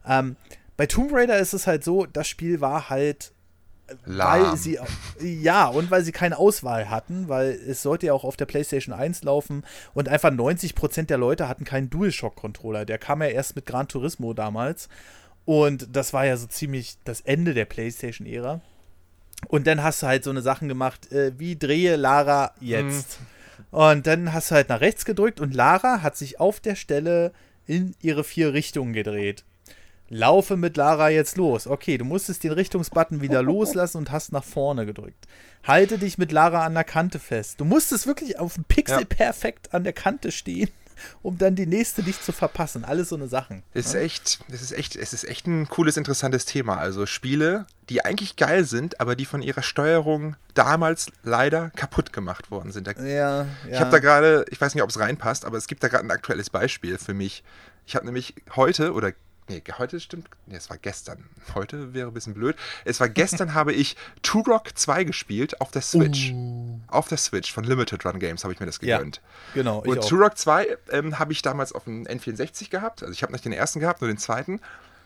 Ähm, 0.05 0.35
bei 0.77 0.85
Tomb 0.85 1.11
Raider 1.13 1.39
ist 1.39 1.53
es 1.53 1.67
halt 1.67 1.83
so, 1.83 2.05
das 2.05 2.27
Spiel 2.27 2.59
war 2.59 2.89
halt 2.89 3.31
Lahm. 4.05 4.41
weil 4.41 4.57
sie 4.57 4.79
ja 5.19 5.67
und 5.67 5.91
weil 5.91 6.03
sie 6.03 6.11
keine 6.11 6.37
Auswahl 6.37 6.89
hatten, 6.89 7.27
weil 7.27 7.51
es 7.51 7.81
sollte 7.81 8.07
ja 8.07 8.13
auch 8.13 8.23
auf 8.23 8.35
der 8.35 8.45
PlayStation 8.45 8.93
1 8.93 9.23
laufen 9.23 9.63
und 9.93 10.09
einfach 10.09 10.31
90% 10.31 11.03
der 11.03 11.17
Leute 11.17 11.47
hatten 11.47 11.65
keinen 11.65 11.89
DualShock 11.89 12.35
Controller. 12.35 12.85
Der 12.85 12.97
kam 12.97 13.21
ja 13.21 13.27
erst 13.27 13.55
mit 13.55 13.65
Gran 13.65 13.87
Turismo 13.87 14.33
damals 14.33 14.89
und 15.45 15.87
das 15.95 16.13
war 16.13 16.25
ja 16.25 16.37
so 16.37 16.47
ziemlich 16.47 16.97
das 17.03 17.21
Ende 17.21 17.53
der 17.53 17.65
PlayStation 17.65 18.27
Ära. 18.27 18.61
Und 19.47 19.67
dann 19.67 19.83
hast 19.83 20.01
du 20.01 20.07
halt 20.07 20.23
so 20.23 20.31
eine 20.31 20.41
Sachen 20.41 20.67
gemacht, 20.67 21.11
äh, 21.11 21.37
wie 21.37 21.55
drehe 21.55 21.97
Lara 21.97 22.53
jetzt. 22.59 23.19
Und 23.71 24.07
dann 24.07 24.33
hast 24.33 24.51
du 24.51 24.55
halt 24.55 24.69
nach 24.69 24.81
rechts 24.81 25.05
gedrückt 25.05 25.39
und 25.39 25.53
Lara 25.53 26.01
hat 26.01 26.17
sich 26.17 26.39
auf 26.39 26.59
der 26.59 26.75
Stelle 26.75 27.31
in 27.67 27.95
ihre 28.01 28.23
vier 28.23 28.53
Richtungen 28.53 28.93
gedreht. 28.93 29.43
Laufe 30.09 30.55
mit 30.57 30.77
Lara 30.77 31.09
jetzt 31.09 31.35
los. 31.37 31.67
Okay, 31.67 31.97
du 31.97 32.05
musstest 32.05 32.43
den 32.43 32.51
Richtungsbutton 32.51 33.21
wieder 33.21 33.41
loslassen 33.43 33.97
und 33.97 34.11
hast 34.11 34.31
nach 34.31 34.43
vorne 34.43 34.85
gedrückt. 34.85 35.25
Halte 35.63 35.97
dich 35.97 36.17
mit 36.17 36.31
Lara 36.31 36.63
an 36.65 36.75
der 36.75 36.83
Kante 36.83 37.17
fest. 37.19 37.59
Du 37.59 37.65
musstest 37.65 38.05
wirklich 38.05 38.37
auf 38.39 38.53
dem 38.53 38.65
Pixel 38.65 38.99
Ja. 38.99 39.05
perfekt 39.05 39.73
an 39.73 39.83
der 39.83 39.93
Kante 39.93 40.31
stehen, 40.31 40.69
um 41.23 41.39
dann 41.39 41.55
die 41.55 41.65
nächste 41.65 42.03
nicht 42.03 42.23
zu 42.23 42.31
verpassen. 42.33 42.85
Alles 42.85 43.09
so 43.09 43.15
eine 43.15 43.27
Sachen. 43.27 43.63
Es 43.73 43.87
ist 43.87 43.95
echt, 43.95 44.39
es 44.51 44.61
ist 44.61 44.71
echt, 44.73 44.95
es 44.95 45.11
ist 45.13 45.23
echt 45.23 45.47
ein 45.47 45.67
cooles, 45.69 45.97
interessantes 45.97 46.45
Thema. 46.45 46.77
Also 46.77 47.07
Spiele, 47.07 47.65
die 47.89 48.05
eigentlich 48.05 48.35
geil 48.35 48.63
sind, 48.65 48.99
aber 49.01 49.15
die 49.15 49.25
von 49.25 49.41
ihrer 49.41 49.63
Steuerung 49.63 50.35
damals 50.53 51.07
leider 51.23 51.71
kaputt 51.71 52.13
gemacht 52.13 52.51
worden 52.51 52.71
sind. 52.71 52.85
Da, 52.85 52.91
Ja, 53.03 53.47
Ich 53.71 53.79
habe 53.79 53.89
da 53.89 53.97
gerade, 53.97 54.45
ich 54.51 54.61
weiß 54.61 54.75
nicht, 54.75 54.83
ob 54.83 54.89
es 54.91 54.99
reinpasst, 54.99 55.45
aber 55.45 55.57
es 55.57 55.65
gibt 55.65 55.83
da 55.83 55.87
gerade 55.87 56.05
ein 56.05 56.11
aktuelles 56.11 56.51
Beispiel 56.51 56.99
für 56.99 57.15
mich. 57.15 57.43
Ich 57.87 57.95
habe 57.95 58.05
nämlich 58.05 58.35
heute 58.55 58.93
oder 58.93 59.13
nee, 59.49 59.61
heute 59.77 59.99
stimmt, 59.99 60.27
nee, 60.45 60.55
es 60.55 60.69
war 60.69 60.77
gestern. 60.77 61.25
Heute 61.53 61.93
wäre 61.93 62.07
ein 62.07 62.13
bisschen 62.13 62.33
blöd. 62.33 62.55
Es 62.83 62.99
war 62.99 63.09
gestern 63.09 63.53
habe 63.53 63.73
ich 63.73 63.95
Turok 64.21 64.77
2 64.77 65.03
gespielt 65.03 65.61
auf 65.61 65.71
der 65.71 65.81
Switch. 65.81 66.33
Auf 66.87 67.07
der 67.07 67.17
Switch 67.17 67.51
von 67.53 67.63
Limited 67.63 68.05
Run 68.05 68.19
Games 68.19 68.43
habe 68.43 68.53
ich 68.53 68.59
mir 68.59 68.65
das 68.65 68.79
Ja, 68.81 68.97
gegönnt. 68.97 69.21
genau. 69.53 69.83
Ich 69.85 69.91
Und. 69.91 70.07
Turok 70.07 70.37
2 70.37 70.77
ähm, 70.91 71.19
habe 71.19 71.31
ich 71.31 71.41
damals 71.41 71.71
auf 71.73 71.85
dem 71.85 72.05
N64 72.05 72.69
gehabt. 72.69 73.01
Also 73.03 73.13
ich 73.13 73.23
habe 73.23 73.31
nicht 73.31 73.45
den 73.45 73.53
ersten 73.53 73.79
gehabt, 73.79 74.01
nur 74.01 74.07
den 74.07 74.17
zweiten. 74.17 74.59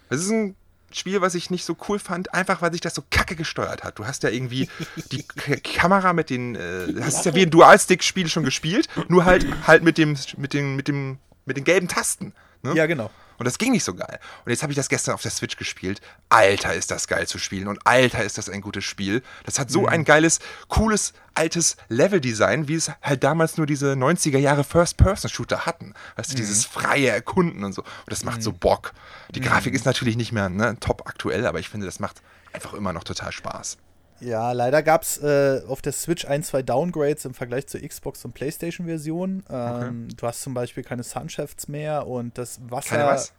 Das 0.10 0.22
ist 0.22 0.30
ein 0.32 0.56
Spiel, 0.92 1.22
was 1.22 1.36
ich 1.36 1.52
nicht 1.52 1.66
so 1.66 1.78
cool 1.88 2.00
fand, 2.00 2.34
einfach 2.34 2.62
weil 2.62 2.72
sich 2.72 2.82
das 2.82 2.96
so 2.96 3.04
kacke 3.12 3.36
gesteuert 3.36 3.84
hat. 3.84 4.00
Du 4.00 4.08
hast 4.08 4.24
ja 4.24 4.30
irgendwie 4.30 4.70
die 5.12 5.24
K 5.28 5.58
Kamera 5.58 6.14
mit 6.14 6.30
den, 6.32 6.56
äh, 6.56 6.88
du 6.88 7.04
hast 7.04 7.26
ja 7.26 7.36
wie 7.36 7.44
ein 7.44 7.52
Dualstick-Spiel 7.52 8.28
schon 8.28 8.44
gespielt, 8.44 8.88
nur 9.08 9.26
halt 9.26 9.46
halt 9.68 9.84
mit 9.84 9.98
dem, 10.00 10.18
mit 10.38 10.54
den, 10.54 10.76
mit 10.76 10.88
dem, 10.88 11.20
mit 11.46 11.58
den 11.58 11.64
gelben 11.64 11.88
Tasten. 11.88 12.34
Ne? 12.64 12.74
Ja, 12.74 12.88
genau. 12.88 13.12
Und 13.40 13.46
das 13.46 13.58
ging 13.58 13.72
nicht 13.72 13.84
so 13.84 13.96
geil. 13.96 14.20
Und 14.46 14.52
jetzt 14.52 14.62
habe 14.62 14.72
ich 14.72 14.78
das 14.78 14.90
gestern 14.90 15.16
auf 15.16 15.22
der 15.22 15.32
Switch 15.32 15.56
gespielt. 15.56 16.02
Alter, 16.28 16.74
ist 16.74 16.92
das 16.92 17.08
geil 17.08 17.26
zu 17.26 17.40
spielen. 17.40 17.68
Und 17.68 17.80
alter, 17.86 18.24
ist 18.24 18.38
das 18.38 18.50
ein 18.50 18.62
gutes 18.62 18.84
Spiel. 18.84 19.24
Das 19.46 19.58
hat 19.58 19.72
so 19.72 19.88
ein 19.88 20.04
geiles, 20.04 20.40
cooles, 20.68 21.14
altes 21.34 21.78
Level-Design, 21.88 22.68
wie 22.68 22.76
es 22.76 22.92
halt 23.02 23.24
damals 23.24 23.58
nur 23.58 23.66
diese 23.66 23.94
90er 23.94 24.38
Jahre 24.38 24.64
First-Person-Shooter 24.64 25.66
hatten. 25.66 25.94
Weißt 26.18 26.32
du, 26.32 26.36
dieses 26.36 26.66
freie 26.66 27.10
Erkunden 27.10 27.64
und 27.64 27.74
so. 27.74 27.82
Und 27.82 28.12
das 28.12 28.24
macht 28.24 28.44
so 28.44 28.52
Bock. 28.52 28.94
Die 29.34 29.42
Grafik 29.42 29.74
ist 29.74 29.86
natürlich 29.86 30.18
nicht 30.18 30.32
mehr 30.32 30.50
ne, 30.50 30.78
top 30.80 31.08
aktuell, 31.08 31.48
aber 31.48 31.60
ich 31.60 31.70
finde, 31.70 31.86
das 31.86 32.00
macht 32.00 32.22
einfach 32.52 32.74
immer 32.74 32.94
noch 32.94 33.06
total 33.06 33.32
Spaß. 33.32 33.78
Ja, 34.22 34.52
leider 34.52 34.84
gab 34.84 35.04
es 35.04 35.18
äh, 35.18 35.62
auf 35.68 35.82
der 35.82 35.94
Switch 35.94 36.26
ein, 36.26 36.44
zwei 36.44 36.62
Downgrades 36.62 37.26
im 37.26 37.34
Vergleich 37.34 37.68
zur 37.68 37.82
Xbox- 37.82 38.26
und 38.26 38.34
PlayStation-Version. 38.34 39.44
Ähm, 39.50 40.08
Du 40.16 40.28
hast 40.28 40.42
zum 40.42 40.54
Beispiel 40.54 40.84
keine 40.84 41.04
Sunshafts 41.04 41.68
mehr 41.68 42.08
und 42.08 42.38
das 42.38 42.60
Wasser. 42.70 42.98
Keine 42.98 43.06
was? 43.10 43.34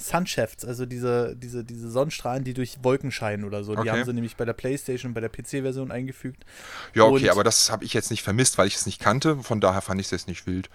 Sunshafts, 0.00 0.64
also 0.64 0.86
diese, 0.86 1.34
diese, 1.34 1.64
diese 1.64 1.90
Sonnenstrahlen, 1.90 2.44
die 2.44 2.54
durch 2.54 2.78
Wolken 2.84 3.10
scheinen 3.10 3.42
oder 3.44 3.64
so. 3.64 3.72
Die 3.74 3.80
Okay. 3.80 3.90
haben 3.90 4.04
sie 4.04 4.12
nämlich 4.12 4.36
bei 4.36 4.44
der 4.44 4.52
PlayStation 4.52 5.10
und 5.10 5.14
bei 5.14 5.20
der 5.20 5.28
PC-Version 5.28 5.90
eingefügt. 5.90 6.44
Ja, 6.94 7.02
okay, 7.02 7.24
Und- 7.24 7.30
aber 7.30 7.42
das 7.42 7.72
habe 7.72 7.84
ich 7.84 7.94
jetzt 7.94 8.10
nicht 8.12 8.22
vermisst, 8.22 8.58
weil 8.58 8.68
ich 8.68 8.76
es 8.76 8.86
nicht 8.86 9.00
kannte. 9.00 9.38
Von 9.42 9.60
daher 9.60 9.80
fand 9.80 10.00
ich 10.00 10.06
es 10.06 10.10
jetzt 10.12 10.28
nicht 10.28 10.46
wild. 10.46 10.70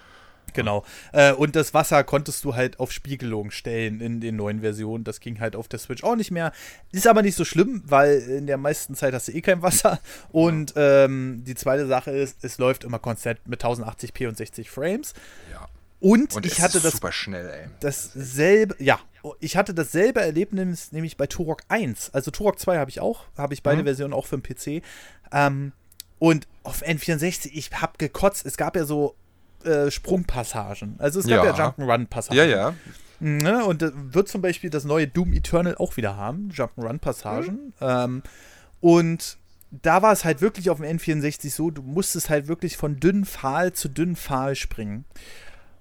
Genau. 0.54 0.84
Äh, 1.14 1.34
und 1.34 1.56
das 1.56 1.74
Wasser 1.74 2.04
konntest 2.04 2.44
du 2.44 2.56
halt 2.56 2.80
auf 2.80 2.92
Spiegelung 2.92 3.50
stellen 3.52 4.02
in 4.02 4.22
den 4.22 4.36
neuen 4.36 4.62
Versionen. 4.62 5.04
Das 5.04 5.20
ging 5.20 5.40
halt 5.40 5.56
auf 5.56 5.68
der 5.68 5.80
Switch 5.80 6.04
auch 6.04 6.16
nicht 6.16 6.30
mehr. 6.32 6.52
Ist 6.92 7.08
aber 7.08 7.22
nicht 7.24 7.36
so 7.36 7.44
schlimm, 7.46 7.82
weil 7.86 8.20
in 8.20 8.46
der 8.46 8.58
meisten 8.58 8.94
Zeit 8.96 9.14
hast 9.14 9.28
du 9.28 9.32
eh 9.32 9.42
kein 9.42 9.62
Wasser. 9.62 10.00
Und 10.32 10.74
ähm, 10.76 11.44
die 11.46 11.56
zweite 11.56 11.88
Sache 11.88 12.12
ist, 12.12 12.44
es 12.44 12.58
läuft 12.60 12.84
immer 12.84 13.00
konstant 13.00 13.40
mit 13.48 13.64
1080p 13.64 14.28
und 14.28 14.38
60 14.38 14.70
Frames. 14.70 15.14
Ja. 15.52 15.68
Und, 16.00 16.36
Und 16.36 16.46
ich 16.46 16.62
hatte 16.62 16.82
das 16.82 16.94
super 16.96 17.14
schnell, 17.14 17.50
ey. 17.50 17.68
dasselbe, 17.80 18.76
ja, 18.84 19.00
ich 19.40 19.56
hatte 19.56 19.74
dasselbe 19.74 20.20
Erlebnis 20.20 20.92
nämlich 20.92 21.16
bei 21.16 21.28
Turok 21.28 21.62
1. 21.70 22.10
Also 22.14 22.30
Turok 22.30 22.60
2 22.60 22.78
habe 22.78 22.90
ich 22.90 23.00
auch, 23.00 23.24
habe 23.38 23.54
ich 23.54 23.64
beide 23.64 23.82
Mhm. 23.82 23.86
Versionen 23.86 24.14
auch 24.14 24.26
für 24.26 24.38
den 24.38 24.44
PC. 24.44 24.84
Ähm, 25.32 25.72
und 26.20 26.46
auf 26.64 26.84
N64, 26.84 27.52
ich 27.54 27.72
habe 27.72 27.94
gekotzt. 27.98 28.46
Es 28.46 28.58
gab 28.58 28.76
ja 28.76 28.84
so 28.86 29.16
äh, 29.66 29.92
Sprungpassagen. 29.92 30.96
Also 31.00 31.20
es 31.20 31.28
gab 31.28 31.46
ja, 31.46 31.56
Ja. 31.56 31.70
Jump'n'Run-Passagen. 31.70 32.38
Ja, 32.38 32.46
ja. 32.46 32.74
Ne? 33.20 33.64
Und 33.66 33.82
äh, 33.82 33.92
wird 33.94 34.28
zum 34.28 34.42
Beispiel 34.42 34.70
das 34.70 34.84
neue 34.84 35.08
Doom 35.08 35.34
Eternal 35.34 35.76
auch 35.76 35.98
wieder 35.98 36.18
haben, 36.18 36.50
Jump'n'Run-Passagen. 36.54 37.74
Ähm, 37.82 38.24
und 38.82 39.38
da 39.72 40.02
war 40.02 40.12
es 40.12 40.24
halt 40.26 40.42
wirklich 40.42 40.70
auf 40.70 40.80
dem 40.80 40.98
N64 40.98 41.50
so, 41.50 41.72
du 41.72 41.82
musstest 41.82 42.30
halt 42.30 42.48
wirklich 42.48 42.78
von 42.78 43.00
dünn 43.00 43.26
Pfahl 43.26 43.74
zu 43.74 43.90
dünn 43.90 44.16
Pfahl 44.16 44.56
springen. 44.56 45.06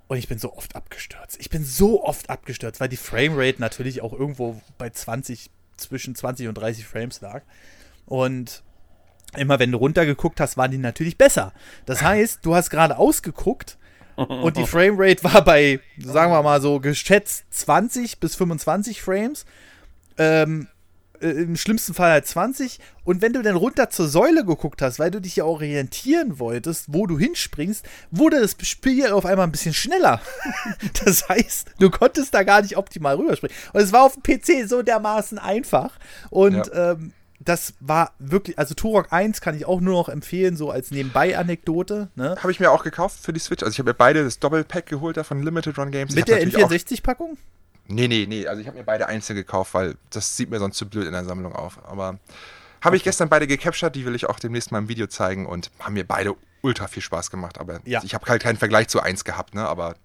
Und 0.08 0.18
ich 0.18 0.28
bin 0.28 0.38
so 0.38 0.54
oft 0.56 0.76
abgestürzt. 0.76 1.38
Ich 1.40 1.50
bin 1.50 1.64
so 1.64 2.04
oft 2.04 2.30
abgestürzt, 2.30 2.80
weil 2.80 2.88
die 2.88 2.96
Framerate 2.96 3.60
natürlich 3.60 4.02
auch 4.02 4.12
irgendwo 4.12 4.60
bei 4.78 4.90
20, 4.90 5.50
zwischen 5.76 6.14
20 6.14 6.48
und 6.48 6.54
30 6.54 6.86
Frames 6.86 7.20
lag. 7.20 7.42
Und 8.06 8.62
immer 9.36 9.58
wenn 9.58 9.72
du 9.72 9.78
runtergeguckt 9.78 10.40
hast, 10.40 10.56
waren 10.56 10.70
die 10.70 10.78
natürlich 10.78 11.18
besser. 11.18 11.52
Das 11.86 12.02
heißt, 12.02 12.40
du 12.42 12.54
hast 12.54 12.70
gerade 12.70 12.98
ausgeguckt 12.98 13.78
und 14.16 14.56
die 14.56 14.66
Framerate 14.66 15.24
war 15.24 15.42
bei, 15.44 15.80
sagen 15.98 16.32
wir 16.32 16.42
mal 16.42 16.60
so, 16.60 16.80
geschätzt 16.80 17.44
20 17.50 18.20
bis 18.20 18.34
25 18.34 19.02
Frames. 19.02 19.44
Ähm, 20.18 20.68
äh, 21.22 21.30
Im 21.30 21.56
schlimmsten 21.56 21.94
Fall 21.94 22.10
halt 22.10 22.26
20. 22.26 22.78
Und 23.04 23.22
wenn 23.22 23.32
du 23.32 23.42
dann 23.42 23.56
runter 23.56 23.90
zur 23.90 24.08
Säule 24.08 24.44
geguckt 24.44 24.82
hast, 24.82 24.98
weil 24.98 25.10
du 25.10 25.20
dich 25.20 25.36
ja 25.36 25.44
orientieren 25.44 26.38
wolltest, 26.38 26.92
wo 26.92 27.06
du 27.06 27.18
hinspringst, 27.18 27.84
wurde 28.10 28.40
das 28.40 28.56
Spiel 28.62 29.08
auf 29.12 29.24
einmal 29.24 29.46
ein 29.46 29.52
bisschen 29.52 29.74
schneller. 29.74 30.20
das 31.04 31.28
heißt, 31.28 31.70
du 31.78 31.90
konntest 31.90 32.34
da 32.34 32.42
gar 32.42 32.62
nicht 32.62 32.76
optimal 32.76 33.16
rüberspringen. 33.16 33.56
Und 33.72 33.80
es 33.80 33.92
war 33.92 34.02
auf 34.02 34.16
dem 34.16 34.22
PC 34.22 34.68
so 34.68 34.82
dermaßen 34.82 35.38
einfach. 35.38 35.98
Und 36.30 36.66
ja. 36.66 36.92
ähm, 36.92 37.12
das 37.44 37.74
war 37.80 38.12
wirklich, 38.18 38.58
also 38.58 38.74
Turok 38.74 39.12
1 39.12 39.40
kann 39.40 39.56
ich 39.56 39.66
auch 39.66 39.80
nur 39.80 39.94
noch 39.94 40.08
empfehlen, 40.08 40.56
so 40.56 40.70
als 40.70 40.90
Nebenbei-Anekdote. 40.90 42.08
Ne? 42.14 42.36
Habe 42.38 42.52
ich 42.52 42.60
mir 42.60 42.70
auch 42.70 42.84
gekauft 42.84 43.18
für 43.20 43.32
die 43.32 43.40
Switch. 43.40 43.62
Also 43.62 43.72
ich 43.72 43.78
habe 43.78 43.90
mir 43.90 43.94
beide 43.94 44.24
das 44.24 44.38
Doppelpack 44.38 44.86
geholt 44.86 45.16
da 45.16 45.24
von 45.24 45.42
Limited 45.42 45.78
Run 45.78 45.90
Games. 45.90 46.14
Mit 46.14 46.28
der 46.28 46.46
N64-Packung? 46.46 47.36
Nee, 47.88 48.08
nee, 48.08 48.26
nee. 48.28 48.46
Also 48.46 48.60
ich 48.60 48.66
habe 48.66 48.78
mir 48.78 48.84
beide 48.84 49.06
einzeln 49.06 49.36
gekauft, 49.36 49.74
weil 49.74 49.96
das 50.10 50.36
sieht 50.36 50.50
mir 50.50 50.58
sonst 50.58 50.76
zu 50.76 50.88
blöd 50.88 51.06
in 51.06 51.12
der 51.12 51.24
Sammlung 51.24 51.54
auf. 51.54 51.78
Aber 51.84 52.18
habe 52.80 52.96
ich 52.96 53.04
gestern 53.04 53.28
beide 53.28 53.46
gecaptured, 53.46 53.94
die 53.94 54.06
will 54.06 54.14
ich 54.14 54.28
auch 54.28 54.38
demnächst 54.38 54.72
mal 54.72 54.78
im 54.78 54.88
Video 54.88 55.06
zeigen 55.06 55.46
und 55.46 55.70
haben 55.80 55.94
mir 55.94 56.06
beide 56.06 56.34
ultra 56.62 56.86
viel 56.86 57.02
Spaß 57.02 57.30
gemacht. 57.30 57.58
Aber 57.58 57.80
ja. 57.84 58.02
ich 58.04 58.14
habe 58.14 58.26
halt 58.26 58.42
keinen 58.42 58.56
Vergleich 58.56 58.88
zu 58.88 59.00
1 59.00 59.24
gehabt, 59.24 59.54
ne? 59.54 59.66
Aber 59.66 59.96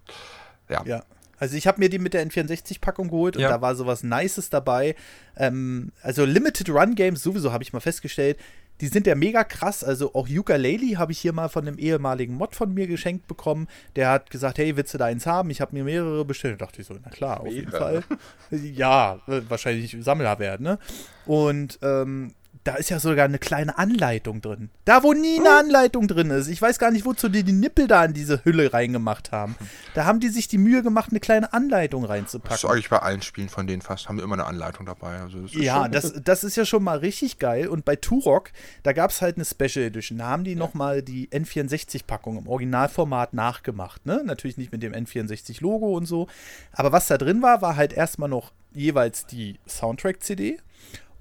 ja. 0.70 0.84
Ja, 0.86 1.04
also 1.38 1.56
ich 1.56 1.68
habe 1.68 1.80
mir 1.80 1.90
die 1.90 2.00
mit 2.00 2.14
der 2.14 2.26
N64-Packung 2.28 3.10
geholt 3.10 3.36
und 3.36 3.44
ja. 3.44 3.50
da 3.50 3.62
war 3.62 3.76
sowas 3.76 4.04
Nices 4.04 4.50
dabei. 4.50 4.96
Ähm, 5.36 5.92
also 6.02 6.26
Limited 6.26 6.70
Run 6.70 6.96
Games 6.96 7.22
sowieso 7.22 7.52
habe 7.52 7.64
ich 7.64 7.74
mal 7.74 7.80
festgestellt, 7.80 8.38
die 8.82 8.88
sind 8.88 9.08
ja 9.08 9.16
mega 9.16 9.44
krass. 9.44 9.84
Also 9.84 10.14
auch 10.14 10.28
Ukulele 10.30 10.98
habe 10.98 11.12
ich 11.12 11.20
hier 11.20 11.34
mal 11.34 11.50
von 11.50 11.68
einem 11.68 11.78
ehemaligen 11.78 12.36
Mod 12.36 12.56
von 12.56 12.74
mir 12.74 12.88
geschenkt 12.88 13.28
bekommen. 13.28 13.68
Der 13.96 14.10
hat 14.10 14.30
gesagt, 14.30 14.58
hey, 14.58 14.76
willst 14.78 14.94
du 14.94 14.98
da 14.98 15.06
eins 15.06 15.26
haben? 15.26 15.50
Ich 15.50 15.62
habe 15.62 15.76
mir 15.76 15.84
mehrere 15.84 16.26
bestellt. 16.26 16.62
Da 16.62 16.66
dachte 16.66 16.82
ich 16.82 16.88
so, 16.88 16.96
na 17.04 17.10
klar, 17.10 17.42
auf 17.42 17.52
jeden 17.52 17.72
Fall. 17.72 18.04
ja, 18.52 19.20
wahrscheinlich 19.26 19.98
Sammler 20.00 20.40
werden, 20.40 20.64
ne? 20.64 20.80
Und 21.26 21.80
ähm, 21.82 22.34
da 22.68 22.76
ist 22.76 22.90
ja 22.90 23.00
sogar 23.00 23.24
eine 23.24 23.40
kleine 23.40 23.78
Anleitung 23.78 24.42
drin. 24.42 24.70
Da, 24.84 25.02
wo 25.02 25.14
nie 25.14 25.40
eine 25.40 25.52
Anleitung 25.52 26.10
drin 26.10 26.30
ist. 26.32 26.50
Ich 26.50 26.62
weiß 26.62 26.80
gar 26.80 26.92
nicht, 26.92 27.06
wozu 27.06 27.30
die 27.30 27.44
die 27.44 27.54
Nippel 27.54 27.88
da 27.88 28.04
in 28.04 28.14
diese 28.14 28.44
Hülle 28.44 28.74
reingemacht 28.74 29.32
haben. 29.32 29.56
Da 29.94 30.04
haben 30.04 30.20
die 30.20 30.28
sich 30.28 30.50
die 30.50 30.58
Mühe 30.58 30.84
gemacht, 30.84 31.12
eine 31.12 31.22
kleine 31.22 31.54
Anleitung 31.54 32.04
reinzupacken. 32.04 32.50
Das 32.50 32.66
ist 32.66 32.70
eigentlich 32.70 32.90
bei 32.90 33.00
allen 33.00 33.22
Spielen 33.22 33.48
von 33.48 33.68
denen 33.68 33.82
fast, 33.82 34.10
haben 34.10 34.18
wir 34.18 34.26
immer 34.26 34.34
eine 34.34 34.46
Anleitung 34.46 34.86
dabei. 34.86 35.18
Also 35.18 35.44
das 35.44 35.54
ja, 35.54 35.88
das, 35.88 36.14
das 36.22 36.44
ist 36.44 36.58
ja 36.58 36.66
schon 36.66 36.84
mal 36.84 36.98
richtig 36.98 37.40
geil. 37.40 37.70
Und 37.70 37.86
bei 37.86 37.96
Turok, 37.96 38.52
da 38.84 38.92
gab 38.92 39.12
es 39.12 39.22
halt 39.22 39.38
eine 39.38 39.46
Special 39.46 39.86
Edition. 39.86 40.18
Da 40.18 40.26
haben 40.26 40.44
die 40.44 40.52
ja. 40.52 40.58
nochmal 40.58 41.02
die 41.02 41.30
N64-Packung 41.30 42.38
im 42.38 42.48
Originalformat 42.50 43.34
nachgemacht. 43.34 44.06
Ne? 44.06 44.24
Natürlich 44.26 44.58
nicht 44.58 44.74
mit 44.74 44.84
dem 44.84 44.92
N64-Logo 44.92 45.96
und 45.96 46.06
so. 46.06 46.28
Aber 46.74 46.92
was 46.92 47.08
da 47.08 47.18
drin 47.18 47.42
war, 47.42 47.62
war 47.62 47.78
halt 47.78 47.94
erstmal 47.94 48.28
noch 48.28 48.52
jeweils 48.74 49.26
die 49.26 49.58
Soundtrack-CD 49.68 50.60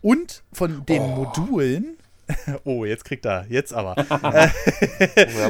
und 0.02 0.42
von 0.52 0.84
den 0.86 1.02
oh. 1.02 1.08
Modulen. 1.08 1.98
oh, 2.64 2.84
jetzt 2.84 3.04
kriegt 3.04 3.24
er, 3.24 3.46
jetzt 3.48 3.72
aber. 3.72 3.96
äh, 4.34 4.48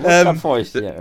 ähm. 0.05 0.40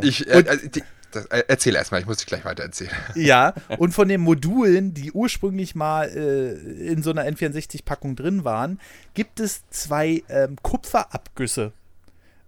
Ich, 0.02 0.28
äh, 0.28 0.40
äh, 0.40 0.70
die, 0.70 0.84
das, 1.16 1.26
äh, 1.28 1.44
erzähl 1.48 1.76
erstmal, 1.76 2.02
ich 2.02 2.08
muss 2.08 2.18
dich 2.18 2.28
gleich 2.28 2.46
weiter 2.46 2.64
erzählen. 2.64 2.92
Ja, 3.16 3.54
und 3.78 3.94
von 3.94 4.08
den 4.08 4.22
Modulen, 4.22 4.94
die 4.94 5.12
ursprünglich 5.12 5.74
mal 5.74 6.10
äh, 6.10 6.52
in 6.92 7.02
so 7.02 7.12
einer 7.12 7.26
N64-Packung 7.26 8.16
drin 8.16 8.44
waren, 8.44 8.80
gibt 9.14 9.40
es 9.40 9.68
zwei 9.70 10.24
ähm, 10.30 10.58
Kupferabgüsse. 10.62 11.72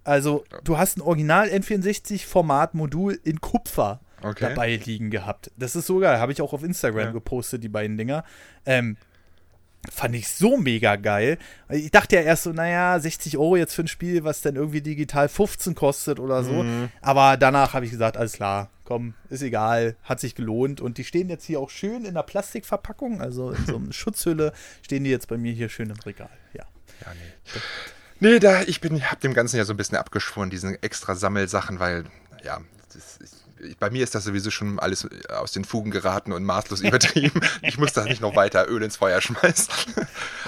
Also, 0.04 0.44
du 0.64 0.78
hast 0.78 0.98
ein 0.98 1.00
Original 1.02 1.48
N64-Format-Modul 1.48 3.18
in 3.24 3.40
Kupfer 3.40 4.00
okay. 4.22 4.48
dabei 4.48 4.76
liegen 4.76 5.10
gehabt. 5.10 5.50
Das 5.56 5.76
ist 5.76 5.86
so 5.86 5.98
geil. 5.98 6.18
Habe 6.18 6.32
ich 6.32 6.40
auch 6.40 6.52
auf 6.52 6.62
Instagram 6.62 7.06
ja. 7.06 7.12
gepostet, 7.12 7.62
die 7.62 7.68
beiden 7.68 7.96
Dinger. 7.96 8.24
Ähm, 8.64 8.96
Fand 9.90 10.14
ich 10.14 10.28
so 10.28 10.56
mega 10.56 10.96
geil. 10.96 11.38
Ich 11.68 11.90
dachte 11.90 12.16
ja 12.16 12.22
erst 12.22 12.42
so, 12.42 12.52
naja, 12.52 12.98
60 12.98 13.38
Euro 13.38 13.56
jetzt 13.56 13.74
für 13.74 13.82
ein 13.82 13.88
Spiel, 13.88 14.24
was 14.24 14.40
dann 14.40 14.56
irgendwie 14.56 14.80
digital 14.80 15.28
15 15.28 15.74
kostet 15.74 16.18
oder 16.18 16.42
so. 16.42 16.64
Mhm. 16.64 16.90
Aber 17.00 17.36
danach 17.36 17.74
habe 17.74 17.84
ich 17.84 17.92
gesagt, 17.92 18.16
alles 18.16 18.32
klar, 18.32 18.70
komm, 18.84 19.14
ist 19.30 19.42
egal, 19.42 19.96
hat 20.02 20.20
sich 20.20 20.34
gelohnt. 20.34 20.80
Und 20.80 20.98
die 20.98 21.04
stehen 21.04 21.28
jetzt 21.28 21.44
hier 21.44 21.60
auch 21.60 21.70
schön 21.70 22.04
in 22.04 22.14
der 22.14 22.22
Plastikverpackung, 22.22 23.20
also 23.20 23.52
in 23.52 23.66
so 23.66 23.76
einer 23.76 23.92
Schutzhülle, 23.92 24.52
stehen 24.82 25.04
die 25.04 25.10
jetzt 25.10 25.28
bei 25.28 25.36
mir 25.38 25.52
hier 25.52 25.68
schön 25.68 25.90
im 25.90 26.00
Regal. 26.00 26.30
Ja. 26.52 26.64
ja 27.00 27.12
nee. 27.14 27.60
Nee, 28.20 28.38
da, 28.40 28.62
ich 28.62 28.80
bin, 28.80 29.00
hab 29.08 29.20
dem 29.20 29.32
Ganzen 29.32 29.58
ja 29.58 29.64
so 29.64 29.72
ein 29.72 29.76
bisschen 29.76 29.96
abgeschworen, 29.96 30.50
diesen 30.50 30.74
extra 30.82 31.14
Sammelsachen, 31.14 31.78
weil, 31.78 32.04
ja, 32.42 32.60
das 32.92 33.16
ist 33.18 33.37
bei 33.78 33.90
mir 33.90 34.04
ist 34.04 34.14
das 34.14 34.24
sowieso 34.24 34.50
schon 34.50 34.78
alles 34.78 35.08
aus 35.28 35.52
den 35.52 35.64
Fugen 35.64 35.90
geraten 35.90 36.32
und 36.32 36.44
maßlos 36.44 36.80
übertrieben. 36.82 37.40
ich 37.62 37.78
muss 37.78 37.92
da 37.92 38.04
nicht 38.04 38.20
noch 38.20 38.36
weiter 38.36 38.68
Öl 38.68 38.82
ins 38.82 38.96
Feuer 38.96 39.20
schmeißen. 39.20 39.72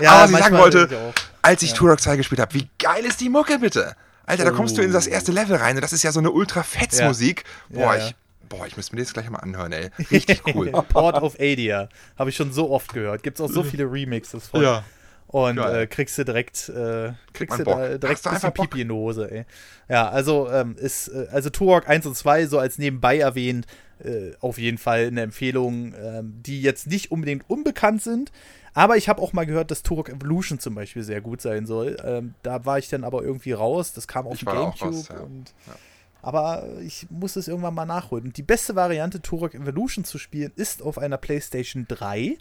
Ja, 0.00 0.12
Aber 0.12 0.32
was 0.32 0.38
ich 0.38 0.44
sagen 0.44 0.58
wollte, 0.58 0.88
ich 0.90 1.22
als 1.42 1.62
ich 1.62 1.70
ja. 1.70 1.76
Turok 1.76 2.00
2 2.00 2.16
gespielt 2.16 2.40
habe, 2.40 2.54
wie 2.54 2.68
geil 2.78 3.04
ist 3.04 3.20
die 3.20 3.28
Mucke 3.28 3.58
bitte? 3.58 3.96
Alter, 4.26 4.44
da 4.44 4.50
kommst 4.50 4.78
du 4.78 4.82
in 4.82 4.92
das 4.92 5.08
oh. 5.08 5.10
erste 5.10 5.32
Level 5.32 5.56
rein 5.56 5.76
und 5.76 5.82
das 5.82 5.92
ist 5.92 6.02
ja 6.02 6.12
so 6.12 6.20
eine 6.20 6.30
ultra-Fetz-Musik. 6.30 7.44
Ja. 7.70 7.78
Boah, 7.78 7.96
ja, 7.96 8.06
ich, 8.06 8.14
Boah, 8.50 8.66
ich 8.66 8.76
muss 8.76 8.90
mir 8.90 9.00
das 9.00 9.12
gleich 9.12 9.30
mal 9.30 9.38
anhören, 9.38 9.72
ey. 9.72 9.90
Richtig 10.10 10.42
cool. 10.54 10.70
Port 10.72 11.22
of 11.22 11.36
Adia. 11.38 11.88
Habe 12.18 12.30
ich 12.30 12.36
schon 12.36 12.52
so 12.52 12.70
oft 12.70 12.92
gehört. 12.92 13.22
Gibt 13.22 13.38
es 13.38 13.44
auch 13.44 13.50
so 13.50 13.62
viele 13.64 13.84
Remixes 13.84 14.48
von. 14.48 14.60
Ja. 14.60 14.84
Und 15.30 15.58
äh, 15.58 15.86
kriegst 15.86 16.18
du 16.18 16.24
direkt, 16.24 16.68
äh, 16.70 17.12
kriegst 17.32 17.60
du 17.60 17.62
da 17.62 17.98
direkt 17.98 18.26
ein 18.26 18.34
bisschen 18.34 18.52
Pipi 18.52 18.80
in 18.80 18.88
die 18.88 18.94
Hose, 18.94 19.30
ey. 19.30 19.44
Ja, 19.88 20.08
also 20.08 20.50
ähm, 20.50 20.74
ist, 20.76 21.06
äh, 21.06 21.28
also 21.30 21.50
Turok 21.50 21.88
1 21.88 22.04
und 22.06 22.16
2, 22.16 22.48
so 22.48 22.58
als 22.58 22.78
nebenbei 22.78 23.18
erwähnt, 23.18 23.68
äh, 24.02 24.32
auf 24.40 24.58
jeden 24.58 24.78
Fall 24.78 25.06
eine 25.06 25.22
Empfehlung, 25.22 25.94
ähm, 25.94 26.42
die 26.44 26.60
jetzt 26.60 26.88
nicht 26.88 27.12
unbedingt 27.12 27.48
unbekannt 27.48 28.02
sind. 28.02 28.32
Aber 28.74 28.96
ich 28.96 29.08
habe 29.08 29.22
auch 29.22 29.32
mal 29.32 29.46
gehört, 29.46 29.70
dass 29.70 29.84
Turok 29.84 30.08
Evolution 30.08 30.58
zum 30.58 30.74
Beispiel 30.74 31.04
sehr 31.04 31.20
gut 31.20 31.40
sein 31.40 31.64
soll. 31.64 31.96
Ähm, 32.04 32.34
da 32.42 32.64
war 32.64 32.78
ich 32.78 32.88
dann 32.88 33.04
aber 33.04 33.22
irgendwie 33.22 33.52
raus. 33.52 33.92
Das 33.92 34.08
kam 34.08 34.26
auf 34.26 34.38
dem 34.38 34.46
Gamecube. 34.46 34.96
Raus, 34.96 35.08
ja. 35.10 35.20
und, 35.20 35.54
ja. 35.68 35.74
Aber 36.22 36.64
ich 36.84 37.06
muss 37.08 37.36
es 37.36 37.46
irgendwann 37.46 37.74
mal 37.74 37.86
nachholen. 37.86 38.24
Und 38.24 38.36
die 38.36 38.42
beste 38.42 38.74
Variante, 38.74 39.22
Turok 39.22 39.54
Evolution 39.54 40.04
zu 40.04 40.18
spielen, 40.18 40.50
ist 40.56 40.82
auf 40.82 40.98
einer 40.98 41.18
PlayStation 41.18 41.86
3 41.88 42.36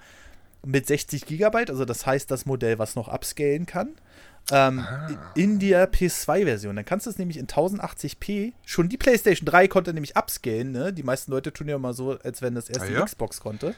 mit 0.65 0.87
60 0.87 1.25
Gigabyte, 1.25 1.69
also 1.69 1.85
das 1.85 2.05
heißt 2.05 2.29
das 2.31 2.45
Modell, 2.45 2.79
was 2.79 2.95
noch 2.95 3.07
upscalen 3.07 3.65
kann. 3.65 3.95
Ähm, 4.51 4.79
ah. 4.79 5.31
in 5.35 5.59
der 5.59 5.91
PS2-Version. 5.91 6.75
Dann 6.75 6.85
kannst 6.85 7.05
du 7.05 7.11
es 7.11 7.19
nämlich 7.19 7.37
in 7.37 7.45
1080p. 7.45 8.53
Schon 8.65 8.89
die 8.89 8.97
PlayStation 8.97 9.45
3 9.45 9.67
konnte 9.67 9.93
nämlich 9.93 10.17
upscalen. 10.17 10.71
Ne? 10.71 10.91
Die 10.91 11.03
meisten 11.03 11.31
Leute 11.31 11.53
tun 11.53 11.67
ja 11.67 11.75
immer 11.75 11.93
so, 11.93 12.17
als 12.23 12.41
wenn 12.41 12.55
das 12.55 12.67
erst 12.67 12.81
ah, 12.81 12.91
ja? 12.91 13.05
Xbox 13.05 13.41
konnte. 13.41 13.75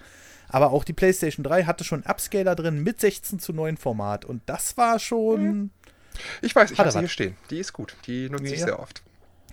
Aber 0.47 0.71
auch 0.71 0.85
die 0.85 0.93
PlayStation 0.93 1.43
3 1.43 1.63
hatte 1.63 1.83
schon 1.83 2.03
einen 2.03 2.11
Upscaler 2.11 2.55
drin 2.55 2.83
mit 2.83 3.01
16 3.01 3.39
zu 3.39 3.51
9 3.51 3.75
Format. 3.75 4.23
Und 4.23 4.43
das 4.45 4.77
war 4.77 4.99
schon. 4.99 5.43
Mhm. 5.43 5.69
Ich 6.41 6.55
weiß, 6.55 6.71
ich 6.71 6.79
habe 6.79 6.91
sie 6.91 6.99
hier 6.99 7.07
stehen. 7.07 7.37
Die 7.49 7.59
ist 7.59 7.73
gut. 7.73 7.95
Die 8.05 8.29
nutze 8.29 8.45
ja. 8.45 8.53
ich 8.53 8.61
sehr 8.61 8.79
oft. 8.79 9.01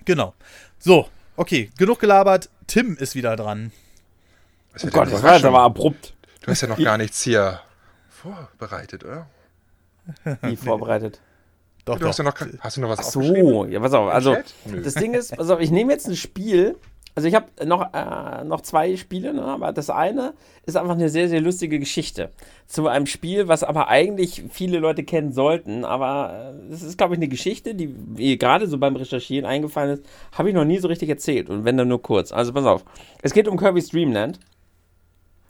Genau. 0.05 0.35
So, 0.79 1.09
okay, 1.37 1.71
genug 1.79 2.01
gelabert. 2.01 2.49
Tim 2.67 2.97
ist 2.97 3.15
wieder 3.15 3.37
dran. 3.37 3.73
oh 4.83 4.87
Gott, 4.89 5.11
das 5.11 5.23
war 5.23 5.35
jetzt 5.35 5.45
aber 5.45 5.61
abrupt. 5.61 6.15
Du 6.49 6.53
hast 6.53 6.63
ja 6.63 6.69
noch 6.69 6.79
gar 6.79 6.97
nichts 6.97 7.21
hier 7.21 7.61
vorbereitet, 8.09 9.05
oder? 9.05 9.27
Wie 10.41 10.57
vorbereitet? 10.57 11.21
Doch, 11.85 11.97
du 11.97 12.01
doch. 12.01 12.09
Hast, 12.09 12.19
ja 12.19 12.25
noch, 12.25 12.35
hast 12.61 12.77
du 12.79 12.81
noch 12.81 12.89
was 12.89 13.01
Ach 13.01 13.05
so, 13.05 13.67
ja, 13.67 13.79
pass 13.81 13.93
auf. 13.93 14.11
Also, 14.11 14.35
das 14.83 14.95
Ding 14.95 15.13
ist, 15.13 15.37
pass 15.37 15.51
auf, 15.51 15.61
ich 15.61 15.71
nehme 15.71 15.93
jetzt 15.93 16.09
ein 16.09 16.17
Spiel. 16.17 16.77
Also, 17.15 17.29
ich 17.29 17.35
habe 17.35 17.49
noch, 17.67 17.93
äh, 17.93 18.45
noch 18.45 18.63
zwei 18.63 18.97
Spiele, 18.97 19.35
ne? 19.35 19.43
aber 19.43 19.73
das 19.73 19.91
eine 19.91 20.33
ist 20.65 20.79
einfach 20.79 20.95
eine 20.95 21.11
sehr, 21.11 21.29
sehr 21.29 21.43
lustige 21.43 21.79
Geschichte. 21.79 22.31
Zu 22.67 22.89
einem 22.89 23.05
Spiel, 23.05 23.47
was 23.49 23.63
aber 23.63 23.89
eigentlich 23.89 24.45
viele 24.49 24.79
Leute 24.79 25.05
kennen 25.05 25.33
sollten. 25.33 25.85
Aber 25.85 26.55
es 26.71 26.83
ist, 26.83 26.97
glaube 26.97 27.13
ich, 27.13 27.19
eine 27.19 27.29
Geschichte, 27.29 27.75
die 27.75 27.89
mir 27.89 28.39
gerade 28.39 28.69
so 28.69 28.79
beim 28.79 28.97
Recherchieren 28.97 29.45
eingefallen 29.45 29.99
ist, 29.99 30.05
habe 30.33 30.49
ich 30.49 30.55
noch 30.55 30.65
nie 30.65 30.79
so 30.79 30.89
richtig 30.89 31.11
erzählt. 31.11 31.51
Und 31.51 31.67
wenn 31.67 31.77
dann 31.77 31.89
nur 31.89 32.01
kurz. 32.01 32.33
Also, 32.33 32.55
pass 32.55 32.65
auf. 32.65 32.87
Es 33.21 33.35
geht 33.35 33.49
um 33.49 33.59
Kirby's 33.59 33.91
Dreamland. 33.91 34.41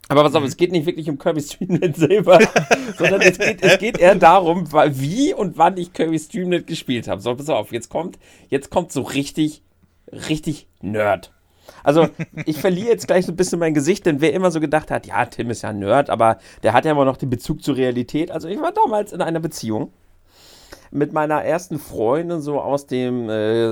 Aber 0.09 0.23
pass 0.23 0.33
auf, 0.33 0.43
es 0.43 0.57
geht 0.57 0.71
nicht 0.71 0.87
wirklich 0.87 1.07
um 1.07 1.19
Kirby 1.19 1.39
Streamlet 1.39 1.95
selber, 1.95 2.39
sondern 2.97 3.21
es 3.21 3.37
geht, 3.37 3.61
es 3.61 3.77
geht 3.77 3.99
eher 3.99 4.15
darum, 4.15 4.67
wie 4.71 5.35
und 5.35 5.57
wann 5.59 5.77
ich 5.77 5.93
Kirby 5.93 6.17
Streamlet 6.17 6.65
gespielt 6.65 7.07
habe. 7.07 7.21
So, 7.21 7.35
pass 7.35 7.47
auf, 7.49 7.71
jetzt 7.71 7.89
kommt, 7.89 8.17
jetzt 8.49 8.71
kommt 8.71 8.91
so 8.91 9.03
richtig, 9.03 9.61
richtig 10.11 10.67
Nerd. 10.81 11.31
Also, 11.83 12.07
ich 12.45 12.57
verliere 12.57 12.89
jetzt 12.89 13.05
gleich 13.05 13.27
so 13.27 13.31
ein 13.31 13.35
bisschen 13.35 13.59
mein 13.59 13.75
Gesicht, 13.75 14.07
denn 14.07 14.19
wer 14.19 14.33
immer 14.33 14.49
so 14.49 14.59
gedacht 14.59 14.89
hat, 14.89 15.05
ja, 15.05 15.23
Tim 15.25 15.51
ist 15.51 15.61
ja 15.61 15.69
ein 15.69 15.77
Nerd, 15.77 16.09
aber 16.09 16.39
der 16.63 16.73
hat 16.73 16.85
ja 16.85 16.91
immer 16.91 17.05
noch 17.05 17.17
den 17.17 17.29
Bezug 17.29 17.63
zur 17.63 17.77
Realität. 17.77 18.31
Also, 18.31 18.47
ich 18.47 18.59
war 18.59 18.71
damals 18.71 19.13
in 19.13 19.21
einer 19.21 19.39
Beziehung 19.39 19.93
mit 20.89 21.13
meiner 21.13 21.43
ersten 21.43 21.77
Freundin 21.77 22.41
so 22.41 22.59
aus 22.59 22.87
dem, 22.87 23.29
äh, 23.29 23.69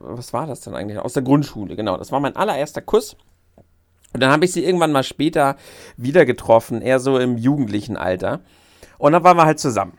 was 0.00 0.32
war 0.32 0.48
das 0.48 0.60
denn 0.62 0.74
eigentlich? 0.74 0.98
Aus 0.98 1.12
der 1.12 1.22
Grundschule, 1.22 1.76
genau. 1.76 1.96
Das 1.96 2.10
war 2.10 2.18
mein 2.18 2.34
allererster 2.34 2.82
Kuss. 2.82 3.16
Und 4.12 4.20
dann 4.20 4.30
habe 4.30 4.44
ich 4.44 4.52
sie 4.52 4.64
irgendwann 4.64 4.92
mal 4.92 5.02
später 5.02 5.56
wieder 5.96 6.24
getroffen, 6.24 6.82
eher 6.82 7.00
so 7.00 7.18
im 7.18 7.36
jugendlichen 7.36 7.96
Alter. 7.96 8.40
Und 8.98 9.12
dann 9.12 9.24
waren 9.24 9.36
wir 9.36 9.46
halt 9.46 9.58
zusammen. 9.58 9.98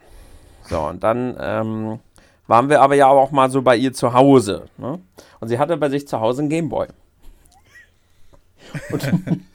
So, 0.70 0.80
und 0.80 1.04
dann 1.04 1.36
ähm, 1.40 2.00
waren 2.48 2.70
wir 2.70 2.82
aber 2.82 2.96
ja 2.96 3.08
auch 3.08 3.32
mal 3.32 3.50
so 3.50 3.62
bei 3.62 3.76
ihr 3.76 3.94
zu 3.94 4.14
Hause. 4.14 4.66
Ne? 4.78 5.00
Und 5.40 5.48
sie 5.48 5.60
hatte 5.60 5.78
bei 5.78 5.90
sich 5.90 6.08
zu 6.08 6.20
Hause 6.20 6.42
einen 6.42 6.50
Gameboy. 6.50 6.88
Und 8.92 9.04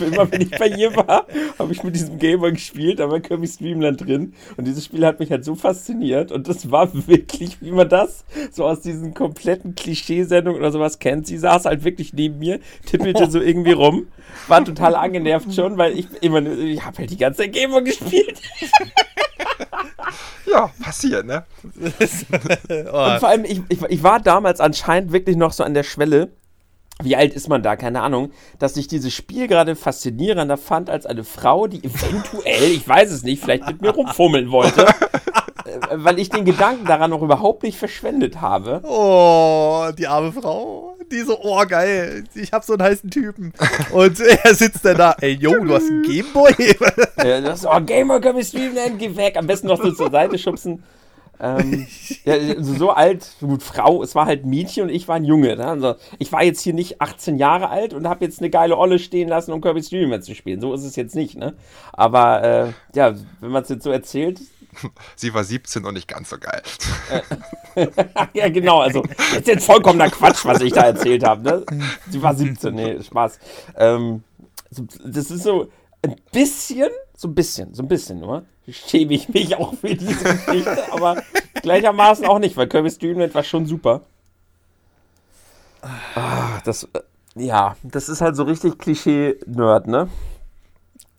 immer 0.00 0.30
wenn 0.32 0.42
ich 0.42 0.50
bei 0.50 0.68
ihr 0.68 0.94
war, 0.96 1.26
habe 1.58 1.72
ich 1.72 1.82
mit 1.82 1.94
diesem 1.94 2.18
Gameboy 2.18 2.52
gespielt, 2.52 3.00
da 3.00 3.10
war 3.10 3.20
Kirby 3.20 3.46
Streamland 3.46 4.00
drin. 4.00 4.34
Und 4.56 4.66
dieses 4.66 4.84
Spiel 4.84 5.04
hat 5.06 5.20
mich 5.20 5.30
halt 5.30 5.44
so 5.44 5.54
fasziniert. 5.54 6.32
Und 6.32 6.48
das 6.48 6.70
war 6.70 6.90
wirklich, 7.06 7.60
wie 7.60 7.72
man 7.72 7.88
das 7.88 8.24
so 8.50 8.64
aus 8.64 8.80
diesen 8.80 9.14
kompletten 9.14 9.74
Klischeesendungen 9.74 10.60
oder 10.60 10.72
sowas 10.72 10.98
kennt. 10.98 11.26
Sie 11.26 11.38
saß 11.38 11.64
halt 11.64 11.84
wirklich 11.84 12.12
neben 12.12 12.38
mir, 12.38 12.60
tippelte 12.86 13.30
so 13.30 13.40
irgendwie 13.40 13.72
rum, 13.72 14.08
war 14.48 14.64
total 14.64 14.94
angenervt 14.94 15.52
schon, 15.54 15.78
weil 15.78 15.98
ich 15.98 16.06
immer, 16.20 16.44
ich 16.44 16.84
habe 16.84 16.98
halt 16.98 17.10
die 17.10 17.16
ganze 17.16 17.42
Zeit 17.42 17.52
Gameboy 17.52 17.84
gespielt. 17.84 18.40
Ja, 20.50 20.70
passiert, 20.82 21.26
ne? 21.26 21.44
Und 21.62 23.20
vor 23.20 23.28
allem, 23.28 23.44
ich, 23.44 23.60
ich, 23.68 23.80
ich 23.82 24.02
war 24.02 24.20
damals 24.20 24.60
anscheinend 24.60 25.12
wirklich 25.12 25.36
noch 25.36 25.52
so 25.52 25.62
an 25.62 25.74
der 25.74 25.84
Schwelle, 25.84 26.30
wie 27.02 27.16
alt 27.16 27.34
ist 27.34 27.48
man 27.48 27.62
da? 27.62 27.76
Keine 27.76 28.02
Ahnung, 28.02 28.30
dass 28.58 28.76
ich 28.76 28.88
dieses 28.88 29.12
Spiel 29.12 29.48
gerade 29.48 29.76
faszinierender 29.76 30.56
fand 30.56 30.90
als 30.90 31.06
eine 31.06 31.24
Frau, 31.24 31.66
die 31.66 31.82
eventuell, 31.84 32.70
ich 32.70 32.86
weiß 32.86 33.10
es 33.10 33.22
nicht, 33.22 33.42
vielleicht 33.42 33.66
mit 33.66 33.82
mir 33.82 33.90
rumfummeln 33.90 34.50
wollte, 34.50 34.86
äh, 34.86 35.78
weil 35.92 36.18
ich 36.18 36.30
den 36.30 36.44
Gedanken 36.44 36.86
daran 36.86 37.10
noch 37.10 37.22
überhaupt 37.22 37.62
nicht 37.62 37.78
verschwendet 37.78 38.40
habe. 38.40 38.80
Oh, 38.84 39.90
die 39.96 40.06
arme 40.06 40.32
Frau. 40.32 40.96
Die 41.10 41.20
so, 41.22 41.38
oh 41.42 41.64
geil, 41.66 42.24
ich 42.34 42.52
hab 42.52 42.62
so 42.62 42.74
einen 42.74 42.82
heißen 42.82 43.10
Typen. 43.10 43.52
Und 43.92 44.20
er 44.44 44.54
sitzt 44.54 44.84
dann 44.84 44.96
da, 44.96 45.16
ey, 45.20 45.32
yo, 45.32 45.52
du 45.58 45.74
hast 45.74 45.90
einen 45.90 46.02
Gameboy? 46.02 46.54
Ja, 47.18 47.40
das, 47.40 47.66
oh, 47.66 47.80
Gamer, 47.80 48.20
können 48.20 48.36
wir 48.36 48.44
streamen, 48.44 48.96
geh 48.96 49.16
weg. 49.16 49.36
Am 49.36 49.46
besten 49.46 49.66
noch 49.66 49.82
so 49.82 49.90
zur 49.90 50.10
Seite 50.10 50.38
schubsen. 50.38 50.82
Ähm, 51.40 51.86
ja, 52.24 52.34
also 52.34 52.74
so 52.74 52.90
alt, 52.90 53.26
gut, 53.40 53.62
Frau, 53.62 54.02
es 54.02 54.14
war 54.14 54.26
halt 54.26 54.44
Mädchen 54.44 54.84
und 54.84 54.88
ich 54.90 55.08
war 55.08 55.16
ein 55.16 55.24
Junge. 55.24 55.56
Ne? 55.56 55.66
Also 55.66 55.94
ich 56.18 56.32
war 56.32 56.42
jetzt 56.42 56.60
hier 56.60 56.74
nicht 56.74 57.00
18 57.00 57.38
Jahre 57.38 57.70
alt 57.70 57.94
und 57.94 58.06
habe 58.06 58.24
jetzt 58.24 58.40
eine 58.40 58.50
geile 58.50 58.76
Olle 58.76 58.98
stehen 58.98 59.28
lassen, 59.28 59.52
um 59.52 59.60
Kirby 59.60 59.82
Streamer 59.82 60.20
zu 60.20 60.34
spielen. 60.34 60.60
So 60.60 60.74
ist 60.74 60.84
es 60.84 60.96
jetzt 60.96 61.14
nicht, 61.14 61.36
ne? 61.36 61.54
Aber 61.92 62.42
äh, 62.42 62.72
ja, 62.94 63.14
wenn 63.40 63.50
man 63.50 63.62
es 63.62 63.68
jetzt 63.68 63.84
so 63.84 63.90
erzählt. 63.90 64.40
Sie 65.16 65.34
war 65.34 65.42
17 65.42 65.84
und 65.84 65.94
nicht 65.94 66.08
ganz 66.08 66.30
so 66.30 66.36
geil. 66.38 66.62
ja, 68.34 68.48
genau, 68.48 68.80
also 68.80 69.02
das 69.02 69.38
ist 69.38 69.48
jetzt 69.48 69.66
vollkommener 69.66 70.10
Quatsch, 70.10 70.44
was 70.44 70.60
ich 70.60 70.72
da 70.72 70.82
erzählt 70.82 71.24
habe. 71.24 71.42
Ne? 71.42 71.66
Sie 72.08 72.22
war 72.22 72.34
17, 72.34 72.74
nee, 72.74 73.02
Spaß. 73.02 73.38
Ähm, 73.76 74.22
das 75.04 75.30
ist 75.30 75.42
so 75.42 75.68
ein 76.02 76.16
bisschen, 76.32 76.90
so 77.20 77.28
ein 77.28 77.34
bisschen, 77.34 77.74
so 77.74 77.82
ein 77.82 77.88
bisschen 77.88 78.18
nur 78.18 78.46
schäme 78.66 79.12
ich 79.12 79.28
mich 79.28 79.54
auch 79.54 79.74
für 79.74 79.94
diese 79.94 80.24
Geschichte, 80.24 80.90
aber 80.90 81.22
gleichermaßen 81.60 82.24
auch 82.24 82.38
nicht, 82.38 82.56
weil 82.56 82.66
Kirby 82.66 82.90
Streamland 82.90 83.34
war 83.34 83.44
schon 83.44 83.66
super. 83.66 84.00
Ah, 86.14 86.60
das, 86.64 86.84
äh, 86.84 87.00
ja, 87.34 87.76
das 87.82 88.08
ist 88.08 88.22
halt 88.22 88.36
so 88.36 88.44
richtig 88.44 88.78
Klischee-Nerd, 88.78 89.86
ne? 89.86 90.08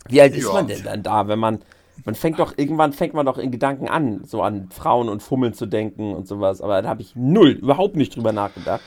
Wie 0.08 0.20
alt 0.20 0.36
ist 0.36 0.46
ja. 0.46 0.54
man 0.54 0.66
denn 0.68 0.84
dann 0.84 1.04
da, 1.04 1.28
wenn 1.28 1.38
man, 1.38 1.62
man 2.04 2.16
fängt 2.16 2.40
doch, 2.40 2.58
irgendwann 2.58 2.94
fängt 2.94 3.14
man 3.14 3.28
doch 3.28 3.38
in 3.38 3.52
Gedanken 3.52 3.88
an, 3.88 4.24
so 4.26 4.42
an 4.42 4.70
Frauen 4.72 5.08
und 5.08 5.22
Fummeln 5.22 5.54
zu 5.54 5.68
denken 5.68 6.16
und 6.16 6.28
sowas, 6.28 6.62
aber 6.62 6.82
da 6.82 6.90
habe 6.90 7.04
ich 7.04 7.16
null, 7.16 7.52
überhaupt 7.52 7.96
nicht 7.96 8.16
drüber 8.16 8.32
nachgedacht. 8.32 8.82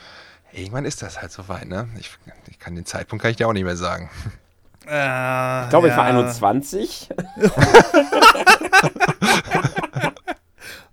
Irgendwann 0.50 0.84
ist 0.84 1.00
das 1.00 1.22
halt 1.22 1.30
so 1.30 1.46
weit, 1.46 1.68
ne? 1.68 1.86
Ich, 1.96 2.10
ich 2.50 2.58
kann 2.58 2.74
den 2.74 2.86
Zeitpunkt 2.86 3.22
kann 3.22 3.30
ich 3.30 3.36
dir 3.36 3.46
auch 3.46 3.52
nicht 3.52 3.62
mehr 3.62 3.76
sagen. 3.76 4.10
Äh, 4.86 5.64
ich 5.64 5.70
glaube, 5.70 5.88
ja. 5.88 5.94
ich 5.94 5.98
war 5.98 6.04
21. 6.04 7.08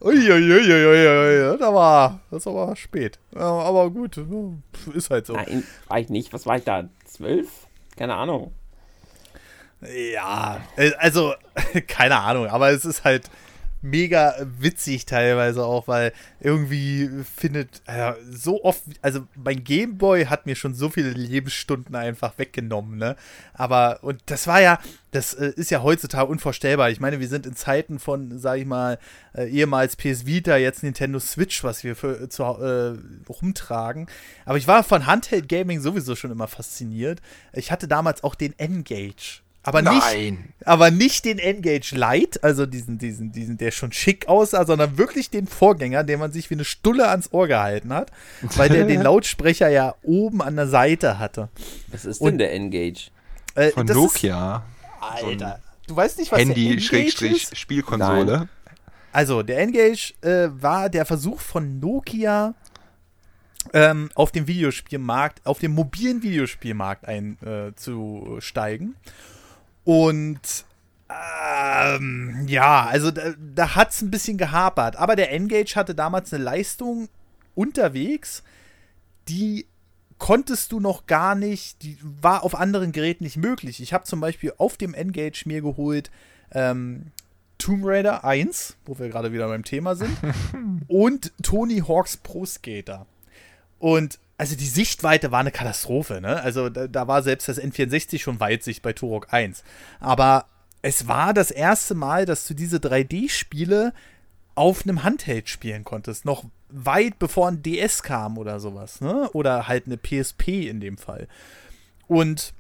Uiuiuiui, 0.02 1.58
das 1.60 1.74
war, 1.74 2.20
das 2.32 2.46
war 2.48 2.76
spät. 2.76 3.20
Aber 3.36 3.92
gut, 3.92 4.20
ist 4.94 5.12
halt 5.12 5.28
so. 5.28 5.34
Nein, 5.34 5.64
war 5.88 6.00
ich 6.00 6.10
nicht. 6.10 6.34
Was 6.34 6.48
war 6.48 6.58
ich 6.58 6.64
da? 6.64 6.90
Zwölf? 7.06 7.48
Keine 7.98 8.16
Ahnung. 8.16 8.52
Ja, 10.14 10.62
äh, 10.76 10.92
also, 10.98 11.34
keine 11.88 12.18
Ahnung, 12.20 12.48
aber 12.48 12.70
es 12.70 12.86
ist 12.86 13.04
halt 13.04 13.30
mega 13.82 14.36
witzig 14.60 15.06
teilweise 15.06 15.64
auch, 15.64 15.88
weil 15.88 16.14
irgendwie 16.40 17.10
findet 17.36 17.82
äh, 17.88 18.14
so 18.30 18.64
oft, 18.64 18.84
also 19.02 19.28
mein 19.36 19.64
Gameboy 19.64 20.26
hat 20.26 20.46
mir 20.46 20.56
schon 20.56 20.74
so 20.74 20.90
viele 20.90 21.12
Lebensstunden 21.12 21.96
einfach 21.96 22.38
weggenommen, 22.38 22.98
ne? 22.98 23.16
Aber, 23.54 24.00
und 24.04 24.22
das 24.28 24.48
war 24.48 24.62
ja, 24.62 24.80
das 25.12 25.34
äh, 25.34 25.54
ist 25.56 25.72
ja 25.72 25.84
heutzutage 25.84 26.30
unvorstellbar. 26.32 26.90
Ich 26.90 27.00
meine, 27.00 27.20
wir 27.20 27.28
sind 27.28 27.46
in 27.46 27.56
Zeiten 27.56 28.00
von, 28.00 28.38
sag 28.40 28.60
ich 28.60 28.66
mal, 28.66 28.98
äh, 29.34 29.50
ehemals 29.50 29.96
PS 29.96 30.26
Vita, 30.26 30.58
jetzt 30.58 30.84
Nintendo 30.84 31.20
Switch, 31.20 31.64
was 31.64 31.84
wir 31.84 31.96
für, 31.96 32.30
zu, 32.30 32.44
äh, 32.44 32.98
rumtragen. 33.30 34.08
Aber 34.46 34.58
ich 34.58 34.68
war 34.68 34.84
von 34.84 35.06
Handheld 35.06 35.50
Gaming 35.50 35.82
sowieso 35.82 36.16
schon 36.16 36.32
immer 36.32 36.48
fasziniert. 36.48 37.22
Ich 37.54 37.72
hatte 37.72 37.88
damals 37.88 38.24
auch 38.24 38.36
den 38.36 38.58
N-Gage. 38.58 39.42
Aber 39.64 39.84
Nein. 39.84 40.32
nicht, 40.32 40.68
aber 40.68 40.90
nicht 40.90 41.24
den 41.26 41.38
Engage 41.38 41.96
Lite, 41.96 42.44
also 42.44 42.66
diesen, 42.66 42.98
diesen, 42.98 43.32
diesen, 43.32 43.58
der 43.58 43.70
schon 43.70 43.92
schick 43.92 44.28
aussah, 44.28 44.66
sondern 44.66 44.98
wirklich 44.98 45.30
den 45.30 45.46
Vorgänger, 45.46 46.04
den 46.04 46.20
man 46.20 46.32
sich 46.32 46.50
wie 46.50 46.56
eine 46.56 46.66
Stulle 46.66 47.10
ans 47.10 47.32
Ohr 47.32 47.48
gehalten 47.48 47.94
hat, 47.94 48.12
weil 48.56 48.70
der 48.70 48.86
den 48.86 49.02
Lautsprecher 49.04 49.70
ja 49.70 49.94
oben 50.02 50.42
an 50.42 50.56
der 50.56 50.68
Seite 50.68 51.20
hatte. 51.20 51.50
Was 51.88 52.06
ist 52.06 52.22
denn 52.22 52.40
der 52.40 52.52
Engage? 52.54 53.12
Äh, 53.54 53.70
Von 53.70 53.86
Nokia. 53.86 54.64
Ist, 55.18 55.24
Alter, 55.24 55.60
du 55.86 55.96
weißt 55.96 56.18
nicht, 56.18 56.32
was 56.32 56.40
Handy 56.40 56.76
der 56.76 56.82
Schrägstrich 56.82 57.50
Spielkonsole. 57.54 58.38
Nein. 58.38 58.50
Also, 59.12 59.44
der 59.44 59.60
Engage 59.60 60.14
äh, 60.22 60.48
war 60.52 60.90
der 60.90 61.06
Versuch 61.06 61.40
von 61.40 61.80
Nokia, 61.80 62.56
ähm, 63.74 64.10
auf 64.16 64.32
dem 64.32 64.48
Videospielmarkt, 64.48 65.46
auf 65.46 65.60
dem 65.60 65.74
mobilen 65.74 66.24
Videospielmarkt 66.24 67.06
einzusteigen. 67.08 68.96
Äh, 68.96 69.41
und 69.84 70.40
ähm, 71.10 72.46
ja, 72.48 72.86
also 72.86 73.12
da, 73.12 73.34
da 73.38 73.76
hat 73.76 73.92
es 73.92 74.02
ein 74.02 74.12
bisschen 74.12 74.38
gehapert. 74.38 74.96
Aber 74.96 75.16
der 75.16 75.32
Engage 75.32 75.76
hatte 75.76 75.96
damals 75.96 76.34
eine 76.34 76.44
Leistung 76.44 77.10
unterwegs, 77.56 78.44
die 79.28 79.66
konntest 80.18 80.72
du 80.72 80.80
noch 80.80 81.08
gar 81.08 81.36
nicht, 81.36 81.82
die 81.82 81.98
war 82.02 82.44
auf 82.44 82.56
anderen 82.56 82.92
Geräten 82.92 83.24
nicht 83.24 83.38
möglich. 83.38 83.82
Ich 83.82 83.94
habe 83.94 84.04
zum 84.04 84.20
Beispiel 84.20 84.54
auf 84.58 84.78
dem 84.78 84.94
Engage 84.94 85.44
mir 85.46 85.62
geholt 85.62 86.12
ähm, 86.52 87.08
Tomb 87.58 87.84
Raider 87.86 88.24
1, 88.24 88.78
wo 88.86 88.98
wir 88.98 89.10
gerade 89.10 89.34
wieder 89.34 89.48
beim 89.48 89.64
Thema 89.64 89.96
sind, 89.96 90.16
und 90.88 91.32
Tony 91.42 91.80
Hawks 91.80 92.18
Pro 92.18 92.46
Skater. 92.46 93.06
Und 93.80 94.20
also 94.42 94.56
die 94.56 94.66
Sichtweite 94.66 95.32
war 95.32 95.42
eine 95.42 95.52
Katastrophe, 95.52 96.20
ne? 96.20 96.42
Also 96.42 96.70
da, 96.70 96.88
da 96.88 97.08
war 97.08 97.22
selbst 97.22 97.48
das 97.48 97.62
N64 97.62 98.18
schon 98.18 98.40
Weitsicht 98.40 98.82
bei 98.82 98.92
Turok 98.92 99.32
1. 99.32 99.64
Aber 100.00 100.48
es 100.82 101.08
war 101.08 101.36
das 101.36 101.52
erste 101.52 101.94
Mal, 101.94 102.26
dass 102.26 102.48
du 102.48 102.56
diese 102.56 102.78
3D-Spiele 102.78 103.94
auf 104.56 104.82
einem 104.82 105.04
Handheld 105.04 105.48
spielen 105.48 105.84
konntest. 105.84 106.26
Noch 106.26 106.44
weit 106.70 107.20
bevor 107.20 107.50
ein 107.50 107.62
DS 107.62 108.02
kam 108.02 108.40
oder 108.40 108.60
sowas, 108.60 109.00
ne? 109.00 109.30
Oder 109.34 109.68
halt 109.68 109.86
eine 109.86 109.98
PSP 109.98 110.68
in 110.68 110.80
dem 110.80 110.98
Fall. 110.98 111.28
Und 112.08 112.56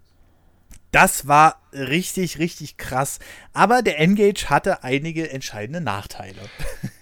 das 0.92 1.28
war 1.28 1.64
richtig, 1.74 2.38
richtig 2.38 2.78
krass. 2.78 3.18
Aber 3.54 3.82
der 3.82 3.98
N-Gage 3.98 4.52
hatte 4.52 4.84
einige 4.84 5.32
entscheidende 5.32 5.82
Nachteile. 5.82 6.42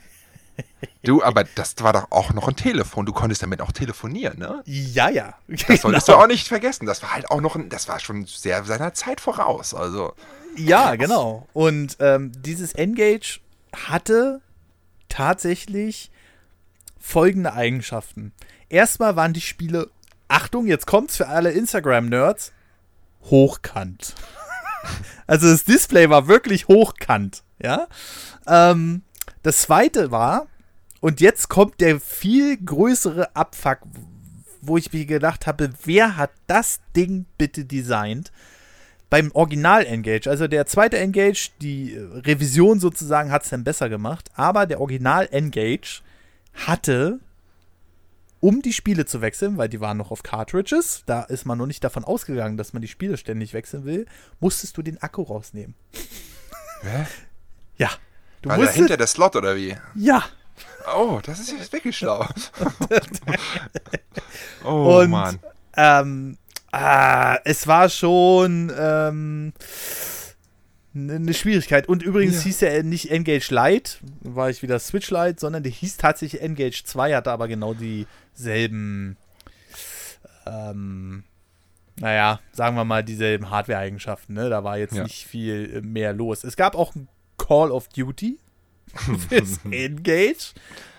Du, 1.04 1.24
aber 1.24 1.44
das 1.56 1.76
war 1.80 1.94
doch 1.94 2.12
auch 2.12 2.34
noch 2.34 2.48
ein 2.48 2.56
Telefon. 2.56 3.06
Du 3.06 3.14
konntest 3.14 3.42
damit 3.42 3.62
auch 3.62 3.72
telefonieren, 3.72 4.38
ne? 4.38 4.62
Ja, 4.66 5.10
ja. 5.10 5.36
Das 5.48 5.82
solltest 5.82 6.08
genau. 6.08 6.18
du 6.18 6.24
auch 6.24 6.28
nicht 6.28 6.48
vergessen. 6.48 6.86
Das 6.86 7.02
war 7.02 7.14
halt 7.14 7.32
auch 7.32 7.42
noch 7.42 7.56
ein, 7.56 7.70
das 7.70 7.88
war 7.88 8.00
schon 8.00 8.26
sehr 8.26 8.64
seiner 8.66 8.94
Zeit 8.94 9.22
voraus. 9.22 9.74
Also. 9.74 10.14
Ja, 10.56 10.96
genau. 10.96 11.48
Und 11.54 11.98
ähm, 12.00 12.32
dieses 12.36 12.74
Engage 12.74 13.40
hatte 13.74 14.42
tatsächlich 15.08 16.12
folgende 17.00 17.54
Eigenschaften. 17.54 18.34
Erstmal 18.70 19.16
waren 19.16 19.34
die 19.34 19.42
Spiele, 19.42 19.90
Achtung, 20.28 20.68
jetzt 20.68 20.86
kommt's 20.86 21.18
für 21.18 21.28
alle 21.28 21.52
Instagram-Nerds, 21.52 22.52
hochkant. 23.24 24.16
also 25.28 25.50
das 25.50 25.64
Display 25.64 26.10
war 26.10 26.28
wirklich 26.28 26.68
hochkant, 26.68 27.44
ja. 27.62 27.88
Ähm, 28.48 29.04
das 29.44 29.64
zweite 29.64 30.12
war, 30.12 30.48
und 31.02 31.22
jetzt 31.22 31.48
kommt 31.50 31.80
der 31.82 32.00
viel 32.00 32.58
größere 32.58 33.36
Abfuck, 33.36 33.80
wo 34.62 34.78
ich 34.78 34.92
mir 34.92 35.06
gedacht 35.06 35.48
habe, 35.48 35.70
wer 35.86 36.18
hat 36.18 36.32
das 36.48 36.82
Ding 36.96 37.26
bitte 37.38 37.64
designt? 37.66 38.32
Beim 39.10 39.32
Original 39.34 39.86
Engage, 39.86 40.30
also 40.30 40.48
der 40.48 40.66
zweite 40.68 41.00
Engage, 41.00 41.52
die 41.62 41.98
Revision 41.98 42.80
sozusagen 42.80 43.32
hat 43.32 43.44
es 43.44 43.50
dann 43.50 43.64
besser 43.64 43.90
gemacht, 43.90 44.30
aber 44.36 44.68
der 44.68 44.82
Original 44.82 45.28
Engage 45.32 46.02
hatte 46.54 47.20
um 48.42 48.62
die 48.62 48.74
Spiele 48.74 49.06
zu 49.06 49.22
wechseln, 49.22 49.58
weil 49.58 49.68
die 49.68 49.82
waren 49.82 49.98
noch 49.98 50.12
auf 50.12 50.24
Cartridges, 50.24 51.04
da 51.06 51.24
ist 51.24 51.46
man 51.46 51.58
noch 51.58 51.66
nicht 51.66 51.84
davon 51.84 52.06
ausgegangen, 52.06 52.58
dass 52.58 52.74
man 52.74 52.82
die 52.82 52.88
Spiele 52.88 53.18
ständig 53.18 53.54
wechseln 53.54 53.84
will, 53.86 54.06
musstest 54.40 54.78
du 54.78 54.82
den 54.82 55.02
Akku 55.02 55.24
rausnehmen. 55.24 55.76
Hä? 56.82 57.06
Ja. 57.78 57.90
Du 58.42 58.50
War 58.50 58.56
da 58.56 58.62
musstest, 58.62 58.78
hinter 58.78 58.98
der 58.98 59.08
Slot 59.08 59.36
oder 59.36 59.56
wie? 59.56 59.76
ja. 59.96 60.24
Oh, 60.96 61.20
das 61.24 61.40
ist 61.40 61.52
jetzt 61.52 61.72
wirklich 61.72 61.96
schlau. 61.98 62.26
oh, 64.64 65.02
Und 65.02 65.10
Mann. 65.12 65.40
ähm, 65.76 66.38
ah, 66.72 67.38
es 67.46 67.68
war 67.68 67.90
schon 67.90 68.72
ähm, 68.78 69.54
eine 70.96 71.34
Schwierigkeit. 71.34 71.88
Und 71.88 72.02
übrigens 72.02 72.38
Ja. 72.38 72.42
hieß 72.44 72.62
er 72.64 72.84
nicht 72.84 73.12
Engage 73.12 73.50
Lite, 73.54 73.98
war 74.22 74.50
ich 74.50 74.62
wieder 74.64 74.80
Switch 74.80 75.12
Lite, 75.12 75.36
sondern 75.40 75.64
der 75.64 75.72
hieß 75.72 75.98
tatsächlich 75.98 76.42
Engage 76.42 76.82
2, 76.86 77.14
hatte 77.16 77.32
aber 77.32 77.48
genau 77.48 77.74
dieselben, 77.76 79.18
ähm, 80.48 81.24
naja, 81.98 82.40
sagen 82.54 82.76
wir 82.78 82.86
mal, 82.86 83.04
dieselben 83.04 83.50
Hardware-Eigenschaften. 83.50 84.34
Ne? 84.34 84.50
Da 84.50 84.64
war 84.64 84.78
jetzt 84.78 84.96
Ja. 84.96 85.04
nicht 85.04 85.26
viel 85.28 85.78
äh, 85.78 85.82
mehr 85.82 86.14
los. 86.14 86.44
Es 86.44 86.56
gab 86.56 86.76
auch 86.76 86.96
ein 86.96 87.08
Call 87.50 87.72
of 87.72 87.88
Duty 87.90 88.38
fürs 89.28 89.60
Engage. 89.72 90.54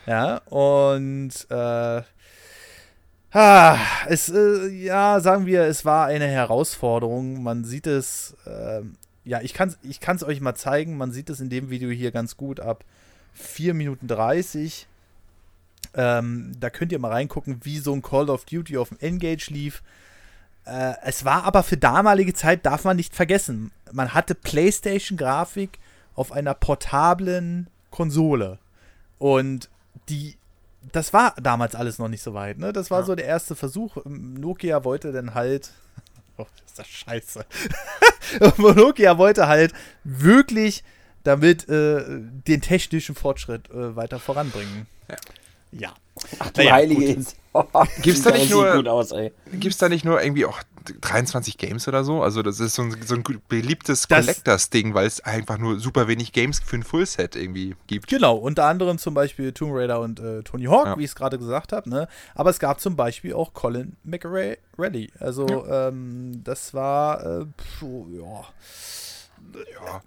Ja, 0.05 0.39
und 0.49 1.31
äh, 1.49 2.03
Ah, 3.33 3.79
es, 4.09 4.29
äh, 4.29 4.67
ja, 4.71 5.21
sagen 5.21 5.47
wir, 5.47 5.63
es 5.63 5.85
war 5.85 6.07
eine 6.07 6.27
Herausforderung. 6.27 7.45
Man 7.45 7.63
sieht 7.63 7.87
es, 7.87 8.35
ähm, 8.45 8.97
ja, 9.25 9.41
ich 9.41 9.55
kann 9.55 9.69
es 9.69 9.79
ich 9.89 10.01
kann's 10.01 10.25
euch 10.25 10.41
mal 10.41 10.57
zeigen. 10.57 10.97
Man 10.97 11.13
sieht 11.13 11.31
es 11.31 11.39
in 11.39 11.49
dem 11.49 11.71
Video 11.71 11.91
hier 11.91 12.11
ganz 12.11 12.37
gut 12.37 12.59
ab 12.59 12.85
4 13.35 13.73
Minuten 13.75 14.09
30. 14.09 14.89
Ähm, 15.95 16.53
da 16.59 16.71
könnt 16.71 16.91
ihr 16.91 16.99
mal 16.99 17.13
reingucken, 17.13 17.61
wie 17.63 17.79
so 17.79 17.93
ein 17.93 18.03
Call 18.03 18.31
of 18.31 18.47
Duty 18.47 18.77
auf 18.79 18.89
dem 18.89 18.99
Engage 18.99 19.47
lief. 19.51 19.85
Äh, 20.65 20.95
es 21.05 21.25
war 21.25 21.45
aber 21.45 21.63
für 21.63 21.77
damalige 21.77 22.35
Zeit, 22.35 22.67
darf 22.67 22.83
man 22.83 22.97
nicht 22.97 23.15
vergessen, 23.15 23.71
man 23.93 24.13
hatte 24.13 24.35
PlayStation-Grafik 24.35 25.79
auf 26.21 26.33
einer 26.33 26.53
portablen 26.55 27.69
Konsole. 27.91 28.59
Und 29.19 29.71
die, 30.11 30.37
das 30.93 31.13
war 31.15 31.35
damals 31.43 31.75
alles 31.75 31.99
noch 31.99 32.09
nicht 32.09 32.23
so 32.23 32.35
weit. 32.35 32.59
Ne? 32.59 32.73
Das 32.75 32.91
war 32.91 33.01
Ja. 33.01 33.07
so 33.07 33.15
der 33.15 33.25
erste 33.25 33.57
Versuch. 33.57 33.97
Nokia 34.05 34.85
wollte 34.85 35.13
dann 35.13 35.35
halt. 35.35 35.73
Oh, 36.39 36.47
ist 36.65 36.79
das 36.79 36.87
scheiße. 36.89 37.45
Nokia 38.57 39.19
wollte 39.19 39.47
halt 39.47 39.75
wirklich 40.05 40.83
damit 41.23 41.69
äh, 41.69 42.03
den 42.47 42.63
technischen 42.63 43.15
Fortschritt 43.15 43.69
äh, 43.71 43.95
weiter 43.95 44.19
voranbringen. 44.19 44.87
Ja. 45.11 45.17
Ja. 45.73 45.95
Ach 46.39 46.51
du 46.51 46.61
Naja, 46.63 46.73
heilige 46.73 47.15
gut. 47.15 47.27
Ins- 47.53 47.89
Gibt's 48.03 48.23
da 48.23 48.31
nicht 48.31 48.51
nur- 48.51 48.87
aus, 48.87 49.13
ey. 49.13 49.33
Gibt 49.53 49.73
es 49.73 49.79
da 49.79 49.89
nicht 49.89 50.05
nur 50.05 50.23
irgendwie 50.23 50.45
auch 50.47 50.61
23 51.01 51.59
Games 51.59 51.87
oder 51.89 52.05
so? 52.05 52.23
Also 52.23 52.43
das 52.43 52.59
ist 52.61 52.75
so 52.75 52.83
ein, 52.83 52.97
so 53.05 53.15
ein 53.15 53.25
beliebtes 53.49 54.09
Collectors-Ding, 54.09 54.95
weil 54.95 55.07
es 55.07 55.21
einfach 55.21 55.59
nur 55.59 55.79
super 55.81 56.09
wenig 56.09 56.33
Games 56.33 56.61
für 56.61 56.77
ein 56.77 56.83
Fullset 56.85 57.37
irgendwie 57.37 57.75
gibt. 57.87 58.09
Genau, 58.09 58.37
unter 58.37 58.65
anderem 58.65 58.99
zum 58.99 59.15
Beispiel 59.15 59.53
Tomb 59.53 59.73
Raider 59.75 60.01
und 60.01 60.21
äh, 60.21 60.43
Tony 60.43 60.65
Hawk, 60.65 60.87
Ja. 60.87 60.99
wie 60.99 61.05
ich 61.05 61.11
es 61.11 61.15
gerade 61.17 61.39
gesagt 61.39 61.73
habe. 61.73 61.91
Ne? 61.91 62.09
Aber 62.35 62.51
es 62.51 62.59
gab 62.61 62.81
zum 62.81 62.97
Beispiel 62.97 63.35
auch 63.35 63.53
Colin 63.53 63.97
McRae 64.05 64.57
Rally. 64.79 65.11
Also 65.19 65.67
ähm, 65.69 66.41
das 66.45 66.73
war, 66.73 67.41
äh, 67.43 67.47
puh, 67.79 68.07
ja. 68.13 68.45
Ja. 69.55 70.03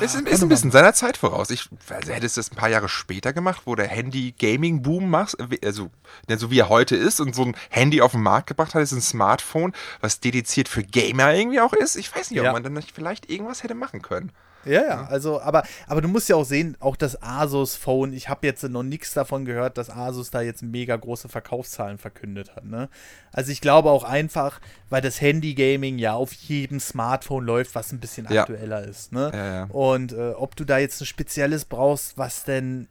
Es 0.00 0.14
ist, 0.14 0.26
ist 0.28 0.42
ein 0.42 0.48
bisschen 0.48 0.70
seiner 0.70 0.92
Zeit 0.94 1.16
voraus. 1.16 1.50
Ich 1.50 1.68
also 1.88 2.12
hätte 2.12 2.26
es 2.26 2.34
das 2.34 2.50
ein 2.50 2.56
paar 2.56 2.68
Jahre 2.68 2.88
später 2.88 3.32
gemacht, 3.32 3.62
wo 3.64 3.74
der 3.74 3.86
Handy-Gaming-Boom 3.88 5.08
macht, 5.10 5.36
also 5.64 5.90
ne, 6.28 6.38
so 6.38 6.50
wie 6.50 6.58
er 6.60 6.68
heute 6.68 6.96
ist 6.96 7.20
und 7.20 7.34
so 7.34 7.42
ein 7.44 7.56
Handy 7.70 8.00
auf 8.00 8.12
den 8.12 8.22
Markt 8.22 8.48
gebracht 8.48 8.74
hat, 8.74 8.82
ist 8.82 8.92
ein 8.92 9.00
Smartphone, 9.00 9.72
was 10.00 10.20
dediziert 10.20 10.68
für 10.68 10.82
Gamer 10.82 11.34
irgendwie 11.34 11.60
auch 11.60 11.72
ist. 11.72 11.96
Ich 11.96 12.14
weiß 12.14 12.30
nicht, 12.30 12.40
ob 12.40 12.46
Ja. 12.46 12.52
man 12.52 12.62
dann 12.62 12.72
nicht 12.74 12.92
vielleicht 12.92 13.30
irgendwas 13.30 13.62
hätte 13.62 13.74
machen 13.74 14.02
können. 14.02 14.32
Ja, 14.64 14.82
ja, 14.82 15.06
also, 15.06 15.40
aber, 15.40 15.62
aber 15.86 16.00
du 16.00 16.08
musst 16.08 16.28
ja 16.28 16.36
auch 16.36 16.44
sehen, 16.44 16.76
auch 16.80 16.96
das 16.96 17.22
Asus-Phone, 17.22 18.12
ich 18.12 18.28
habe 18.28 18.46
jetzt 18.46 18.62
noch 18.64 18.82
nichts 18.82 19.14
davon 19.14 19.44
gehört, 19.44 19.78
dass 19.78 19.88
Asus 19.88 20.30
da 20.30 20.40
jetzt 20.42 20.62
mega 20.62 20.96
große 20.96 21.28
Verkaufszahlen 21.28 21.96
verkündet 21.96 22.54
hat, 22.56 22.64
ne? 22.64 22.88
Also 23.32 23.52
ich 23.52 23.60
glaube 23.60 23.90
auch 23.90 24.04
einfach, 24.04 24.60
weil 24.90 25.00
das 25.00 25.20
Handy-Gaming 25.20 25.98
ja 25.98 26.14
auf 26.14 26.32
jedem 26.32 26.80
Smartphone 26.80 27.44
läuft, 27.44 27.74
was 27.74 27.92
ein 27.92 28.00
bisschen 28.00 28.26
Ja. 28.30 28.42
aktueller 28.42 28.84
ist, 28.84 29.12
ne? 29.12 29.30
Ja, 29.32 29.54
ja. 29.54 29.64
Und 29.70 30.12
äh, 30.12 30.30
ob 30.32 30.56
du 30.56 30.64
da 30.64 30.78
jetzt 30.78 31.00
ein 31.00 31.06
spezielles 31.06 31.64
brauchst, 31.64 32.18
was 32.18 32.44
denn 32.44 32.88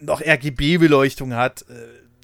noch 0.00 0.20
RGB-Beleuchtung 0.20 1.34
hat, 1.34 1.62
äh, 1.70 1.74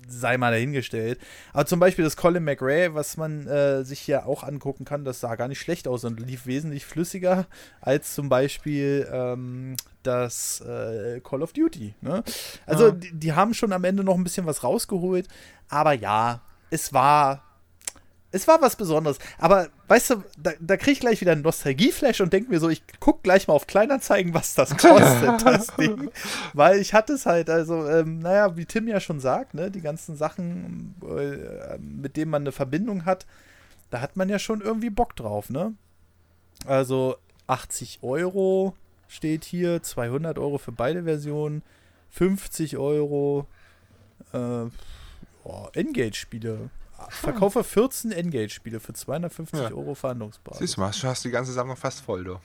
sei 0.09 0.37
mal 0.37 0.51
dahingestellt. 0.53 1.19
Aber 1.53 1.67
zum 1.67 1.81
Beispiel 1.81 2.05
das 2.05 2.17
Colin 2.17 2.45
McRae, 2.45 2.95
was 2.95 3.17
man 3.17 3.47
äh, 3.47 3.85
sich 3.85 4.01
hier 4.01 4.27
auch 4.27 4.43
angucken 4.45 4.85
kann, 4.85 5.05
das 5.05 5.21
sah 5.21 5.35
gar 5.37 5.49
nicht 5.49 5.61
schlecht 5.61 5.89
aus 5.89 6.05
und 6.05 6.21
lief 6.21 6.47
wesentlich 6.47 6.85
flüssiger 6.85 7.47
als 7.81 8.15
zum 8.15 8.29
Beispiel 8.29 9.09
ähm, 9.13 9.77
das 10.03 10.61
äh, 10.61 11.21
Call 11.21 11.43
of 11.43 11.53
Duty. 11.53 11.95
Ne? 12.01 12.23
Also 12.67 12.87
Ja. 12.89 12.91
die, 12.93 13.13
die 13.13 13.33
haben 13.33 13.55
schon 13.55 13.73
am 13.73 13.85
Ende 13.85 14.05
noch 14.05 14.17
ein 14.17 14.25
bisschen 14.25 14.47
was 14.47 14.63
rausgeholt, 14.65 15.29
aber 15.69 15.93
ja, 15.93 16.41
es 16.71 16.93
war 16.93 17.43
es 18.35 18.49
war 18.49 18.61
was 18.61 18.75
Besonderes. 18.75 19.19
Aber 19.39 19.69
weißt 19.87 20.11
du, 20.11 20.25
da, 20.37 20.53
da 20.61 20.77
kriege 20.77 20.93
ich 20.93 21.01
gleich 21.01 21.21
wieder 21.21 21.33
einen 21.33 21.43
Nostalgieflash 21.43 22.21
und 22.21 22.33
denke 22.33 22.51
mir 22.51 22.59
so, 22.59 22.69
ich 22.69 22.83
guck 22.99 23.23
gleich 23.23 23.47
mal 23.47 23.55
auf 23.55 23.69
Kleinanzeigen, 23.69 24.35
was 24.35 24.55
das 24.55 24.71
kostet, 24.77 25.47
das 25.47 25.69
Ding. 25.77 26.11
Weil 26.53 26.81
ich 26.81 26.95
hatte 26.95 27.13
es 27.13 27.27
halt, 27.27 27.49
also, 27.49 27.89
ähm, 27.89 28.19
naja, 28.19 28.57
wie 28.57 28.67
Tim 28.67 28.89
ja 28.89 28.99
schon 28.99 29.21
sagt, 29.21 29.55
ne, 29.55 29.71
die 29.71 29.81
ganzen 29.81 30.17
Sachen, 30.17 30.97
äh, 31.03 31.79
mit 31.79 32.17
denen 32.17 32.31
man 32.33 32.43
eine 32.43 32.53
Verbindung 32.53 33.05
hat, 33.05 33.25
da 33.91 34.01
hat 34.01 34.17
man 34.17 34.29
ja 34.29 34.41
schon 34.41 34.61
irgendwie 34.61 34.91
Bock 34.91 35.15
drauf, 35.15 35.49
ne? 35.49 35.75
Also 36.67 37.17
80 37.47 38.01
Euro 38.03 38.75
steht 39.07 39.45
hier, 39.45 39.81
200 39.81 40.41
Euro 40.41 40.59
für 40.59 40.73
beide 40.73 41.05
Versionen, 41.05 41.63
50 42.11 42.79
Euro 42.79 43.47
äh, 44.33 44.67
oh, 45.45 45.69
Engage-Spiele. 45.73 46.71
Verkaufe 47.11 47.65
14 47.65 48.13
Engage-Spiele 48.13 48.81
für 48.81 48.93
250 48.93 49.59
Ja. 49.61 49.67
Euro 49.71 49.95
Verhandlungsbasis. 49.95 50.59
Siehst 50.61 50.77
du 50.77 50.81
mal, 50.81 50.91
du 50.91 51.07
hast 51.09 51.25
die 51.25 51.31
ganze 51.31 51.53
Sammlung 51.53 51.77
fast 51.77 52.01
voll, 52.01 52.25
du. 52.25 52.37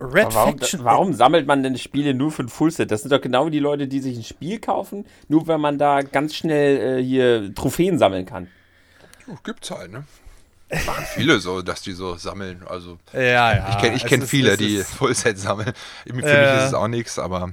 Red 0.00 0.34
warum, 0.34 0.58
Faction. 0.58 0.84
warum 0.84 1.14
sammelt 1.14 1.46
man 1.46 1.62
denn 1.62 1.78
Spiele 1.78 2.14
nur 2.14 2.30
für 2.32 2.42
ein 2.42 2.48
Fullset? 2.48 2.90
Das 2.90 3.02
sind 3.02 3.10
doch 3.12 3.20
genau 3.20 3.48
die 3.48 3.60
Leute, 3.60 3.86
die 3.88 4.00
sich 4.00 4.16
ein 4.18 4.24
Spiel 4.24 4.58
kaufen, 4.58 5.06
nur 5.28 5.46
wenn 5.46 5.60
man 5.60 5.78
da 5.78 6.02
ganz 6.02 6.34
schnell 6.34 6.98
äh, 6.98 7.02
hier 7.02 7.54
Trophäen 7.54 7.98
sammeln 7.98 8.26
kann. 8.26 8.48
Jo, 9.26 9.38
gibt's 9.44 9.70
halt, 9.70 9.92
ne? 9.92 10.04
Machen 10.86 11.04
viele 11.14 11.38
so, 11.38 11.62
dass 11.62 11.82
die 11.82 11.92
so 11.92 12.16
sammeln. 12.16 12.62
Also 12.66 12.98
Ja, 13.12 13.20
ja. 13.54 13.68
ich 13.70 13.78
kenne 13.78 13.98
kenn 13.98 14.22
ist- 14.22 14.28
viele, 14.30 14.50
es 14.52 14.58
die 14.58 14.74
ist- 14.76 14.90
Fullset 14.90 15.38
sammeln. 15.38 15.72
Für 16.06 16.12
mich 16.12 16.24
Äh. 16.24 16.58
ist 16.58 16.64
es 16.68 16.74
auch 16.74 16.88
nichts, 16.88 17.18
aber 17.18 17.50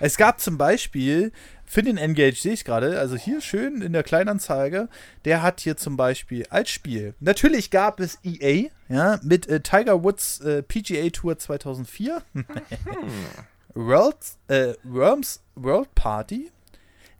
Es 0.00 0.16
gab 0.18 0.40
zum 0.40 0.58
Beispiel 0.58 1.32
für 1.66 1.82
den 1.82 1.96
Engage, 1.96 2.36
sehe 2.36 2.52
ich 2.52 2.64
gerade, 2.64 2.98
also 2.98 3.16
hier 3.16 3.40
schön 3.40 3.82
in 3.82 3.92
der 3.92 4.02
Kleinanzeige, 4.02 4.88
der 5.24 5.42
hat 5.42 5.60
hier 5.60 5.76
zum 5.76 5.96
Beispiel 5.96 6.46
als 6.50 6.70
Spiel, 6.70 7.14
natürlich 7.20 7.70
gab 7.70 8.00
es 8.00 8.18
EA, 8.22 8.68
ja, 8.88 9.18
mit 9.22 9.48
äh, 9.48 9.60
Tiger 9.60 10.02
Woods 10.02 10.40
äh, 10.40 10.62
PGA 10.62 11.08
Tour 11.10 11.38
2004, 11.38 12.22
World, 13.74 14.16
äh, 14.48 14.74
Worms 14.84 15.40
World 15.54 15.94
Party, 15.94 16.50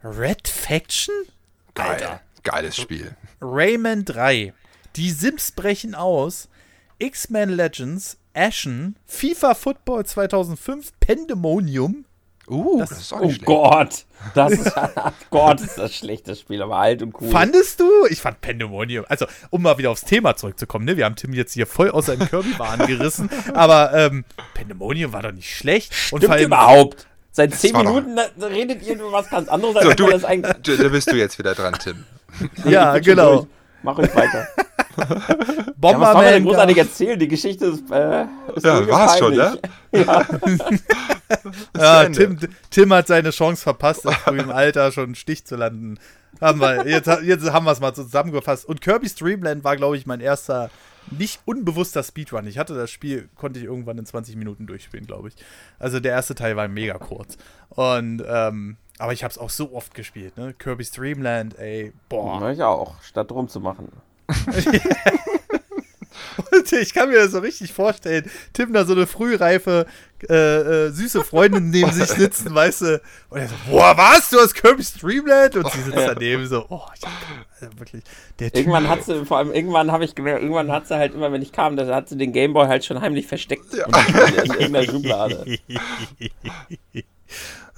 Red 0.03 0.47
Faction, 0.47 1.13
geil. 1.73 2.19
Geiles 2.43 2.75
Spiel. 2.77 3.15
Rayman 3.41 4.05
3, 4.05 4.53
Die 4.95 5.09
Sims 5.09 5.51
brechen 5.51 5.95
aus, 5.95 6.47
X-Men 6.99 7.49
Legends, 7.49 8.17
Ashen, 8.33 8.95
FIFA 9.05 9.55
Football 9.55 10.05
2005, 10.05 10.91
Pandemonium, 10.99 12.05
Uh, 12.47 12.79
Das- 12.79 12.89
das, 12.89 12.99
ist 13.01 13.13
auch 13.13 13.21
Oh 13.21 13.25
nicht 13.25 13.35
schlecht. 13.35 13.45
Gott, 13.45 14.05
das 14.35 14.51
ist, 14.53 14.71
Gott, 15.31 15.61
ist 15.61 15.77
das 15.77 15.95
schlecht, 15.95 16.27
das 16.27 16.39
Spiel, 16.39 16.61
aber 16.61 16.77
alt 16.77 17.01
und 17.01 17.19
cool. 17.19 17.29
Fandest 17.29 17.79
du? 17.79 17.89
Ich 18.09 18.21
fand 18.21 18.39
Pandemonium. 18.41 19.05
Also, 19.09 19.25
um 19.49 19.61
mal 19.63 19.77
wieder 19.77 19.89
aufs 19.91 20.01
Thema 20.03 20.35
zurückzukommen, 20.35 20.85
ne? 20.85 20.95
Wir 20.97 21.05
haben 21.05 21.15
Tim 21.15 21.33
jetzt 21.33 21.53
hier 21.53 21.65
voll 21.67 21.89
aus 21.91 22.05
seinem 22.07 22.27
Kirby-Bahn 22.27 22.79
gerissen. 22.87 23.29
Aber 23.53 23.93
ähm, 23.93 24.25
Pandemonium 24.53 25.11
war 25.13 25.23
doch 25.23 25.31
nicht 25.31 25.55
schlecht. 25.55 25.91
Und 26.11 26.23
Stimmt 26.23 26.39
überhaupt. 26.41 27.07
Seit 27.31 27.53
zehn 27.53 27.73
war 27.73 27.83
doch- 27.83 27.95
Minuten 27.95 28.15
da- 28.15 28.47
redet 28.47 28.81
ihr 28.83 28.93
über 28.95 29.11
was 29.11 29.29
ganz 29.29 29.49
anderes, 29.49 29.75
als 29.75 29.85
So, 29.87 29.93
du, 29.93 30.09
das 30.09 30.23
eigentlich. 30.23 30.55
du, 30.63 30.77
da 30.77 30.87
bist 30.89 31.11
du 31.11 31.15
jetzt 31.17 31.37
wieder 31.39 31.53
dran, 31.55 31.75
Tim. 31.83 32.05
Ja, 32.65 32.97
genau. 32.99 33.35
durch. 33.37 33.47
Mach 33.83 33.97
euch 33.97 34.15
weiter. 34.15 34.47
Ja, 35.85 35.99
was 35.99 36.11
soll 36.11 36.13
man 36.13 36.23
denn 36.25 36.43
Bomberman. 36.43 36.43
großartig 36.43 36.77
erzählen? 36.77 37.19
Die 37.19 37.27
Geschichte 37.27 37.65
ist. 37.65 37.91
Äh, 37.91 38.23
ist 38.55 38.65
Ja, 38.65 38.87
war's 38.87 39.17
schon, 39.19 39.35
peinlich. 39.35 39.61
ja, 41.77 42.03
Ende. 42.03 42.37
Tim, 42.37 42.49
Tim 42.69 42.93
hat 42.93 43.07
seine 43.07 43.29
Chance 43.31 43.61
verpasst, 43.61 44.05
im 44.05 44.11
frühen 44.11 44.51
Alter 44.51 44.91
schon 44.91 45.05
einen 45.05 45.15
Stich 45.15 45.45
zu 45.45 45.55
landen. 45.55 45.99
Haben 46.41 46.59
wir, 46.59 46.87
jetzt, 46.87 47.07
jetzt 47.23 47.51
haben 47.51 47.65
wir 47.65 47.71
es 47.71 47.79
mal 47.79 47.93
zusammengefasst. 47.93 48.65
Und 48.65 48.81
Kirby's 48.81 49.15
Dreamland 49.15 49.63
war, 49.63 49.77
glaube 49.77 49.95
ich, 49.97 50.05
mein 50.05 50.19
erster 50.19 50.69
nicht 51.11 51.39
unbewusster 51.45 52.03
Speedrun. 52.03 52.47
Ich 52.47 52.57
hatte 52.57 52.73
das 52.73 52.89
Spiel, 52.89 53.29
konnte 53.35 53.59
ich 53.59 53.65
irgendwann 53.65 53.97
in 53.97 54.05
20 54.05 54.35
Minuten 54.35 54.65
durchspielen, 54.65 55.05
glaube 55.05 55.27
ich. 55.29 55.35
Also 55.77 55.99
der 55.99 56.13
erste 56.13 56.35
Teil 56.35 56.55
war 56.55 56.67
mega 56.67 56.97
kurz. 56.97 57.37
Und 57.69 58.23
ähm, 58.27 58.77
Aber 58.97 59.13
ich 59.13 59.23
habe 59.23 59.31
es 59.31 59.37
auch 59.37 59.49
so 59.51 59.73
oft 59.73 59.93
gespielt, 59.93 60.35
ne? 60.37 60.53
Kirby's 60.57 60.91
Dreamland, 60.91 61.57
ey, 61.59 61.93
boah. 62.09 62.41
Ja, 62.41 62.51
ich 62.51 62.63
auch, 62.63 63.01
statt 63.03 63.31
rumzumachen. 63.31 63.89
Und 66.51 66.71
ich 66.71 66.93
kann 66.93 67.09
mir 67.09 67.19
das 67.19 67.31
so 67.31 67.39
richtig 67.39 67.73
vorstellen. 67.73 68.29
Tim 68.53 68.73
da 68.73 68.85
so 68.85 68.93
eine 68.93 69.07
frühreife, 69.07 69.85
äh, 70.29 70.35
äh, 70.85 70.89
süße 70.91 71.23
Freundin 71.23 71.69
neben 71.69 71.91
sich 71.91 72.07
sitzen, 72.07 72.53
weißt 72.53 72.81
du. 72.81 73.01
Und 73.29 73.39
er 73.39 73.47
so, 73.47 73.55
boah, 73.69 73.95
was? 73.97 74.29
Du 74.29 74.37
hast 74.39 74.53
Kirby's 74.53 74.93
Dreamland? 74.93 75.55
Und 75.55 75.71
sie 75.71 75.81
sitzt 75.81 75.97
daneben 75.97 76.47
so, 76.47 76.65
oh, 76.69 76.81
ich 76.95 77.01
hab, 77.03 77.11
also 77.61 77.79
wirklich, 77.79 78.03
der 78.39 78.51
Typ. 78.51 78.57
Irgendwann 78.59 78.89
hat 78.89 79.03
sie, 79.03 79.25
vor 79.25 79.37
allem 79.37 79.53
irgendwann 79.53 79.91
habe 79.91 80.05
ich 80.05 80.15
gemerkt, 80.15 80.41
irgendwann 80.41 80.71
hat 80.71 80.87
sie 80.87 80.95
halt 80.95 81.13
immer, 81.13 81.31
wenn 81.31 81.41
ich 81.41 81.51
kam, 81.51 81.75
da 81.75 81.85
hat 81.93 82.09
sie 82.09 82.17
den 82.17 82.33
Gameboy 82.33 82.67
halt 82.67 82.85
schon 82.85 83.01
heimlich 83.01 83.27
versteckt. 83.27 83.73
Ja. 83.73 83.85
In 83.85 84.51
irgendeiner 84.51 84.83
Schublade. 84.83 85.45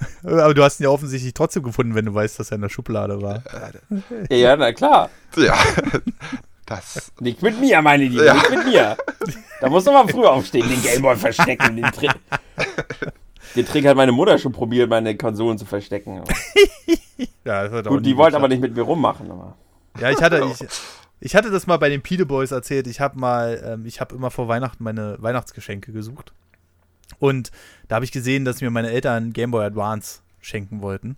Aber 0.22 0.54
du 0.54 0.62
hast 0.62 0.80
ihn 0.80 0.84
ja 0.84 0.90
offensichtlich 0.90 1.34
trotzdem 1.34 1.62
gefunden, 1.62 1.94
wenn 1.94 2.06
du 2.06 2.14
weißt, 2.14 2.38
dass 2.38 2.50
er 2.50 2.56
in 2.56 2.62
der 2.62 2.68
Schublade 2.68 3.20
war. 3.20 3.42
Ja, 4.30 4.56
na 4.56 4.72
klar. 4.72 5.10
Ja. 5.36 5.56
Das. 6.68 7.12
Nicht 7.18 7.40
mit 7.40 7.58
mir, 7.58 7.80
meine 7.80 8.04
Liebe, 8.04 8.26
ja. 8.26 8.34
nicht 8.34 8.50
mit 8.50 8.66
mir. 8.66 8.94
Da 9.58 9.70
muss 9.70 9.86
man 9.86 9.94
mal 9.94 10.08
früher 10.08 10.30
aufstehen, 10.30 10.68
den 10.68 10.82
Gameboy 10.82 11.16
verstecken. 11.16 11.76
Den 11.76 11.86
Trick. 11.86 12.10
Den 13.56 13.64
Trick 13.64 13.86
hat 13.86 13.96
meine 13.96 14.12
Mutter 14.12 14.36
schon 14.36 14.52
probiert, 14.52 14.90
meine 14.90 15.16
Konsolen 15.16 15.56
zu 15.56 15.64
verstecken. 15.64 16.22
ja, 17.46 17.64
das 17.64 17.72
hat 17.72 17.86
Gut, 17.86 18.04
die 18.04 18.14
wollte 18.18 18.36
aber 18.36 18.48
nicht 18.48 18.60
mit 18.60 18.76
mir 18.76 18.82
rummachen. 18.82 19.30
Aber. 19.30 19.56
Ja, 19.98 20.10
ich 20.10 20.20
hatte, 20.20 20.44
ich, 20.52 20.68
ich 21.20 21.34
hatte 21.34 21.50
das 21.50 21.66
mal 21.66 21.78
bei 21.78 21.88
den 21.88 22.02
Pide 22.02 22.26
Boys 22.26 22.50
erzählt. 22.50 22.86
Ich 22.86 23.00
habe 23.00 23.18
mal, 23.18 23.62
ähm, 23.64 23.86
ich 23.86 24.02
habe 24.02 24.14
immer 24.14 24.30
vor 24.30 24.46
Weihnachten 24.48 24.84
meine 24.84 25.16
Weihnachtsgeschenke 25.20 25.92
gesucht. 25.92 26.34
Und 27.18 27.50
da 27.88 27.96
habe 27.96 28.04
ich 28.04 28.12
gesehen, 28.12 28.44
dass 28.44 28.60
mir 28.60 28.70
meine 28.70 28.90
Eltern 28.90 29.32
Game 29.32 29.50
Boy 29.50 29.64
Advance 29.64 30.20
schenken 30.40 30.82
wollten. 30.82 31.16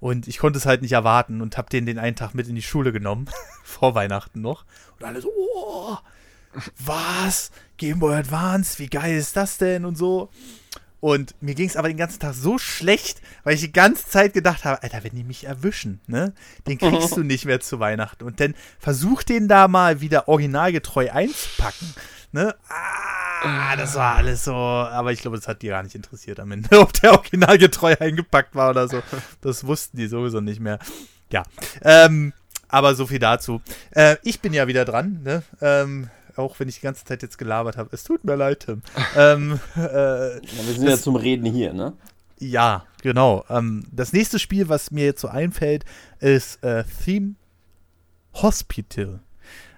Und 0.00 0.26
ich 0.26 0.38
konnte 0.38 0.58
es 0.58 0.66
halt 0.66 0.82
nicht 0.82 0.92
erwarten 0.92 1.40
und 1.40 1.56
habe 1.56 1.70
den 1.70 1.86
den 1.86 1.98
einen 1.98 2.16
Tag 2.16 2.34
mit 2.34 2.48
in 2.48 2.56
die 2.56 2.62
Schule 2.62 2.92
genommen, 2.92 3.30
vor 3.62 3.94
Weihnachten 3.94 4.40
noch. 4.40 4.64
Und 4.98 5.06
alle 5.06 5.20
so, 5.20 5.30
oh, 5.30 5.96
was? 6.84 7.50
Game 7.76 8.00
Boy 8.00 8.16
Advance, 8.16 8.78
wie 8.78 8.88
geil 8.88 9.16
ist 9.16 9.36
das 9.36 9.58
denn 9.58 9.84
und 9.84 9.96
so. 9.96 10.28
Und 11.02 11.34
mir 11.40 11.56
ging 11.56 11.68
es 11.68 11.76
aber 11.76 11.88
den 11.88 11.96
ganzen 11.96 12.20
Tag 12.20 12.34
so 12.34 12.58
schlecht, 12.58 13.22
weil 13.42 13.54
ich 13.54 13.60
die 13.60 13.72
ganze 13.72 14.08
Zeit 14.08 14.34
gedacht 14.34 14.64
habe, 14.64 14.82
Alter, 14.84 15.02
wenn 15.02 15.16
die 15.16 15.24
mich 15.24 15.44
erwischen, 15.44 16.00
ne, 16.06 16.32
den 16.68 16.78
kriegst 16.78 17.16
du 17.16 17.22
nicht 17.24 17.44
mehr 17.44 17.58
zu 17.58 17.80
Weihnachten. 17.80 18.24
Und 18.24 18.38
dann 18.38 18.54
versuch 18.78 19.24
den 19.24 19.48
da 19.48 19.66
mal 19.66 20.00
wieder 20.00 20.28
originalgetreu 20.28 21.10
einzupacken. 21.10 21.92
Ne? 22.30 22.54
Ah, 22.68 23.11
das 23.76 23.94
war 23.94 24.16
alles 24.16 24.44
so. 24.44 24.54
Aber 24.54 25.12
ich 25.12 25.20
glaube, 25.20 25.36
das 25.36 25.48
hat 25.48 25.62
die 25.62 25.68
gar 25.68 25.82
nicht 25.82 25.94
interessiert 25.94 26.40
am 26.40 26.52
Ende, 26.52 26.68
ob 26.80 26.92
der 26.94 27.12
originalgetreu 27.12 27.94
eingepackt 27.98 28.54
war 28.54 28.70
oder 28.70 28.88
so. 28.88 29.02
Das 29.40 29.66
wussten 29.66 29.96
die 29.96 30.06
sowieso 30.06 30.40
nicht 30.40 30.60
mehr. 30.60 30.78
Ja. 31.30 31.44
Ähm, 31.82 32.32
aber 32.68 32.94
so 32.94 33.06
viel 33.06 33.18
dazu. 33.18 33.60
Äh, 33.90 34.16
ich 34.22 34.40
bin 34.40 34.52
ja 34.52 34.66
wieder 34.66 34.84
dran, 34.84 35.20
ne? 35.22 35.42
Ähm, 35.60 36.08
auch 36.36 36.58
wenn 36.58 36.68
ich 36.68 36.76
die 36.76 36.82
ganze 36.82 37.04
Zeit 37.04 37.22
jetzt 37.22 37.36
gelabert 37.36 37.76
habe. 37.76 37.90
Es 37.92 38.04
tut 38.04 38.24
mir 38.24 38.36
leid, 38.36 38.60
Tim. 38.60 38.82
ähm, 39.16 39.60
äh, 39.76 40.36
ja, 40.36 40.40
wir 40.42 40.74
sind 40.74 40.86
das, 40.86 40.98
ja 40.98 41.02
zum 41.02 41.16
Reden 41.16 41.44
hier, 41.44 41.72
ne? 41.72 41.92
Ja, 42.38 42.86
genau. 43.02 43.44
Ähm, 43.48 43.84
das 43.92 44.12
nächste 44.12 44.38
Spiel, 44.38 44.68
was 44.68 44.90
mir 44.90 45.04
jetzt 45.04 45.20
so 45.20 45.28
einfällt, 45.28 45.84
ist 46.18 46.62
äh, 46.64 46.84
Theme 47.04 47.34
Hospital. 48.34 49.20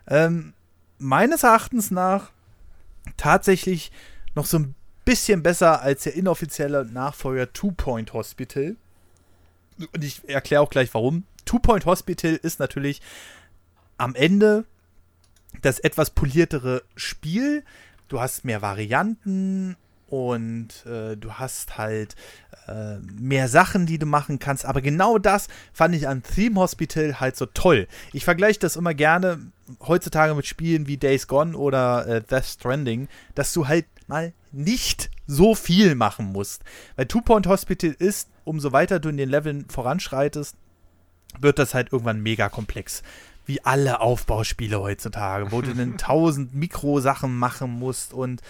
Ähm, 0.06 0.54
meines 0.98 1.42
Erachtens 1.42 1.90
nach 1.90 2.30
tatsächlich 3.16 3.92
noch 4.34 4.46
so 4.46 4.58
ein 4.58 4.74
bisschen 5.04 5.42
besser 5.42 5.82
als 5.82 6.04
der 6.04 6.14
inoffizielle 6.14 6.84
Nachfolger 6.84 7.52
Two 7.52 7.72
Point 7.72 8.12
Hospital. 8.12 8.76
Und 9.92 10.04
ich 10.04 10.28
erkläre 10.28 10.62
auch 10.62 10.70
gleich 10.70 10.92
warum. 10.94 11.24
Two 11.44 11.58
Point 11.58 11.84
Hospital 11.86 12.34
ist 12.34 12.58
natürlich 12.58 13.02
am 13.98 14.14
Ende 14.14 14.64
das 15.62 15.78
etwas 15.78 16.10
poliertere 16.10 16.82
Spiel. 16.96 17.64
Du 18.08 18.20
hast 18.20 18.44
mehr 18.44 18.62
Varianten 18.62 19.76
und 20.14 20.86
äh, 20.86 21.16
du 21.16 21.32
hast 21.32 21.76
halt 21.76 22.14
äh, 22.68 22.98
mehr 22.98 23.48
Sachen, 23.48 23.84
die 23.84 23.98
du 23.98 24.06
machen 24.06 24.38
kannst. 24.38 24.64
Aber 24.64 24.80
genau 24.80 25.18
das 25.18 25.48
fand 25.72 25.92
ich 25.96 26.06
an 26.06 26.22
Theme 26.22 26.60
Hospital 26.60 27.18
halt 27.18 27.34
so 27.34 27.46
toll. 27.46 27.88
Ich 28.12 28.24
vergleiche 28.24 28.60
das 28.60 28.76
immer 28.76 28.94
gerne 28.94 29.40
heutzutage 29.80 30.36
mit 30.36 30.46
Spielen 30.46 30.86
wie 30.86 30.98
Days 30.98 31.26
Gone 31.26 31.56
oder 31.56 32.06
äh, 32.06 32.22
Death 32.22 32.44
Stranding, 32.44 33.08
dass 33.34 33.52
du 33.52 33.66
halt 33.66 33.86
mal 34.06 34.32
nicht 34.52 35.10
so 35.26 35.56
viel 35.56 35.96
machen 35.96 36.26
musst. 36.26 36.62
Weil 36.94 37.06
Two 37.06 37.20
Point 37.20 37.48
Hospital 37.48 37.90
ist, 37.98 38.30
umso 38.44 38.70
weiter 38.70 39.00
du 39.00 39.08
in 39.08 39.16
den 39.16 39.28
Leveln 39.28 39.66
voranschreitest, 39.68 40.54
wird 41.40 41.58
das 41.58 41.74
halt 41.74 41.92
irgendwann 41.92 42.22
mega 42.22 42.48
komplex 42.48 43.02
wie 43.46 43.62
alle 43.64 44.00
Aufbauspiele 44.00 44.80
heutzutage, 44.80 45.50
wo 45.50 45.60
du 45.60 45.74
dann 45.74 45.98
tausend 45.98 46.54
Mikrosachen 46.54 47.36
machen 47.36 47.70
musst 47.70 48.14
und 48.14 48.42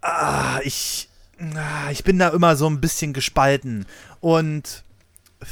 ah, 0.00 0.60
ich, 0.62 1.08
ah, 1.54 1.90
ich 1.90 2.04
bin 2.04 2.18
da 2.18 2.28
immer 2.28 2.56
so 2.56 2.68
ein 2.68 2.80
bisschen 2.80 3.12
gespalten. 3.12 3.86
Und 4.20 4.84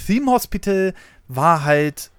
Theme 0.06 0.30
Hospital 0.30 0.94
war 1.28 1.64
halt 1.64 2.10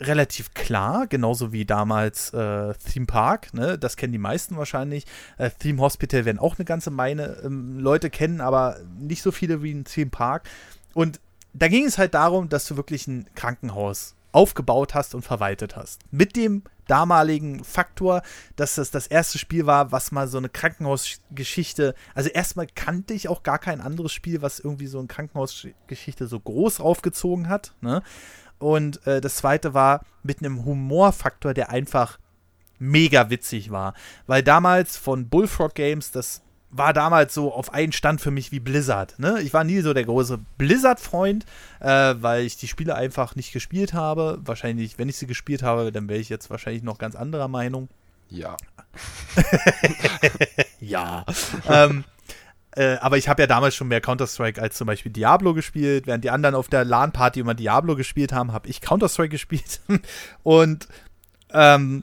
relativ 0.00 0.54
klar, 0.54 1.06
genauso 1.06 1.52
wie 1.52 1.64
damals 1.64 2.32
äh, 2.34 2.74
Theme 2.74 3.06
Park, 3.06 3.54
ne? 3.54 3.78
das 3.78 3.96
kennen 3.96 4.12
die 4.12 4.18
meisten 4.18 4.56
wahrscheinlich. 4.56 5.06
Äh, 5.38 5.50
Theme 5.50 5.80
Hospital 5.80 6.24
werden 6.24 6.38
auch 6.38 6.58
eine 6.58 6.64
ganze 6.64 6.90
Menge 6.90 7.36
ähm, 7.44 7.78
Leute 7.78 8.10
kennen, 8.10 8.40
aber 8.40 8.78
nicht 8.98 9.22
so 9.22 9.30
viele 9.30 9.62
wie 9.62 9.72
ein 9.72 9.84
Theme 9.84 10.10
Park. 10.10 10.48
Und 10.94 11.20
da 11.52 11.68
ging 11.68 11.84
es 11.84 11.98
halt 11.98 12.14
darum, 12.14 12.48
dass 12.48 12.66
du 12.66 12.76
wirklich 12.76 13.06
ein 13.06 13.26
Krankenhaus 13.34 14.14
aufgebaut 14.32 14.94
hast 14.94 15.14
und 15.14 15.22
verwaltet 15.22 15.76
hast. 15.76 16.00
Mit 16.10 16.34
dem 16.34 16.64
damaligen 16.86 17.64
Faktor, 17.64 18.22
dass 18.56 18.76
das 18.76 18.90
das 18.90 19.06
erste 19.06 19.38
Spiel 19.38 19.66
war, 19.66 19.92
was 19.92 20.12
mal 20.12 20.28
so 20.28 20.38
eine 20.38 20.48
Krankenhausgeschichte, 20.48 21.94
also 22.14 22.30
erstmal 22.30 22.66
kannte 22.66 23.14
ich 23.14 23.28
auch 23.28 23.42
gar 23.42 23.58
kein 23.58 23.80
anderes 23.80 24.12
Spiel, 24.12 24.42
was 24.42 24.60
irgendwie 24.60 24.86
so 24.86 24.98
eine 24.98 25.08
Krankenhausgeschichte 25.08 26.26
so 26.26 26.40
groß 26.40 26.80
aufgezogen 26.80 27.48
hat. 27.48 27.74
Ne? 27.80 28.02
Und 28.58 29.06
äh, 29.06 29.20
das 29.20 29.36
zweite 29.36 29.74
war 29.74 30.04
mit 30.22 30.38
einem 30.38 30.64
Humorfaktor, 30.64 31.54
der 31.54 31.70
einfach 31.70 32.18
mega 32.78 33.30
witzig 33.30 33.70
war. 33.70 33.94
Weil 34.26 34.42
damals 34.42 34.96
von 34.96 35.28
Bullfrog 35.28 35.74
Games 35.74 36.10
das 36.10 36.43
war 36.76 36.92
damals 36.92 37.32
so 37.32 37.52
auf 37.52 37.72
einen 37.72 37.92
Stand 37.92 38.20
für 38.20 38.32
mich 38.32 38.50
wie 38.50 38.58
Blizzard. 38.58 39.16
Ne? 39.18 39.40
Ich 39.42 39.54
war 39.54 39.62
nie 39.62 39.80
so 39.80 39.94
der 39.94 40.04
große 40.04 40.38
Blizzard-Freund, 40.58 41.46
äh, 41.78 42.14
weil 42.18 42.44
ich 42.44 42.56
die 42.56 42.66
Spiele 42.66 42.96
einfach 42.96 43.36
nicht 43.36 43.52
gespielt 43.52 43.94
habe. 43.94 44.40
Wahrscheinlich, 44.44 44.98
wenn 44.98 45.08
ich 45.08 45.16
sie 45.16 45.28
gespielt 45.28 45.62
habe, 45.62 45.92
dann 45.92 46.08
wäre 46.08 46.18
ich 46.18 46.28
jetzt 46.28 46.50
wahrscheinlich 46.50 46.82
noch 46.82 46.98
ganz 46.98 47.14
anderer 47.14 47.46
Meinung. 47.46 47.88
Ja. 48.28 48.56
ja. 50.80 51.24
ähm, 51.68 52.02
äh, 52.72 52.96
aber 52.96 53.18
ich 53.18 53.28
habe 53.28 53.42
ja 53.42 53.46
damals 53.46 53.76
schon 53.76 53.86
mehr 53.86 54.00
Counter-Strike 54.00 54.60
als 54.60 54.76
zum 54.76 54.88
Beispiel 54.88 55.12
Diablo 55.12 55.54
gespielt. 55.54 56.08
Während 56.08 56.24
die 56.24 56.30
anderen 56.30 56.56
auf 56.56 56.66
der 56.66 56.84
LAN-Party 56.84 57.38
immer 57.38 57.54
Diablo 57.54 57.94
gespielt 57.94 58.32
haben, 58.32 58.52
habe 58.52 58.68
ich 58.68 58.80
Counter-Strike 58.80 59.28
gespielt. 59.30 59.80
Und 60.42 60.88
ähm, 61.52 62.02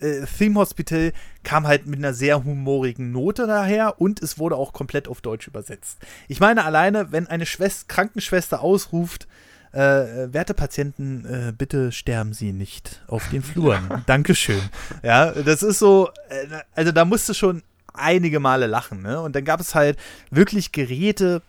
äh, 0.00 0.26
Theme 0.26 0.56
Hospital 0.56 1.12
kam 1.48 1.66
halt 1.66 1.86
mit 1.86 1.98
einer 1.98 2.12
sehr 2.12 2.44
humorigen 2.44 3.10
Note 3.10 3.46
daher 3.46 4.02
und 4.02 4.22
es 4.22 4.38
wurde 4.38 4.54
auch 4.54 4.74
komplett 4.74 5.08
auf 5.08 5.22
Deutsch 5.22 5.46
übersetzt. 5.46 5.96
Ich 6.28 6.40
meine 6.40 6.62
alleine, 6.66 7.10
wenn 7.10 7.26
eine 7.26 7.46
Schwester, 7.46 7.86
Krankenschwester 7.88 8.60
ausruft, 8.60 9.26
äh, 9.72 9.78
werte 10.30 10.52
Patienten, 10.52 11.24
äh, 11.24 11.52
bitte 11.56 11.90
sterben 11.90 12.34
Sie 12.34 12.52
nicht 12.52 13.02
auf 13.06 13.30
den 13.30 13.42
Fluren. 13.42 14.02
Dankeschön. 14.06 14.60
Ja, 15.02 15.30
das 15.30 15.62
ist 15.62 15.78
so, 15.78 16.10
äh, 16.28 16.60
also 16.74 16.92
da 16.92 17.06
musste 17.06 17.32
schon 17.32 17.62
einige 17.94 18.40
Male 18.40 18.66
lachen, 18.66 19.00
ne? 19.00 19.18
Und 19.18 19.34
dann 19.34 19.46
gab 19.46 19.60
es 19.60 19.74
halt 19.74 19.98
wirklich 20.30 20.72
Geräte, 20.72 21.40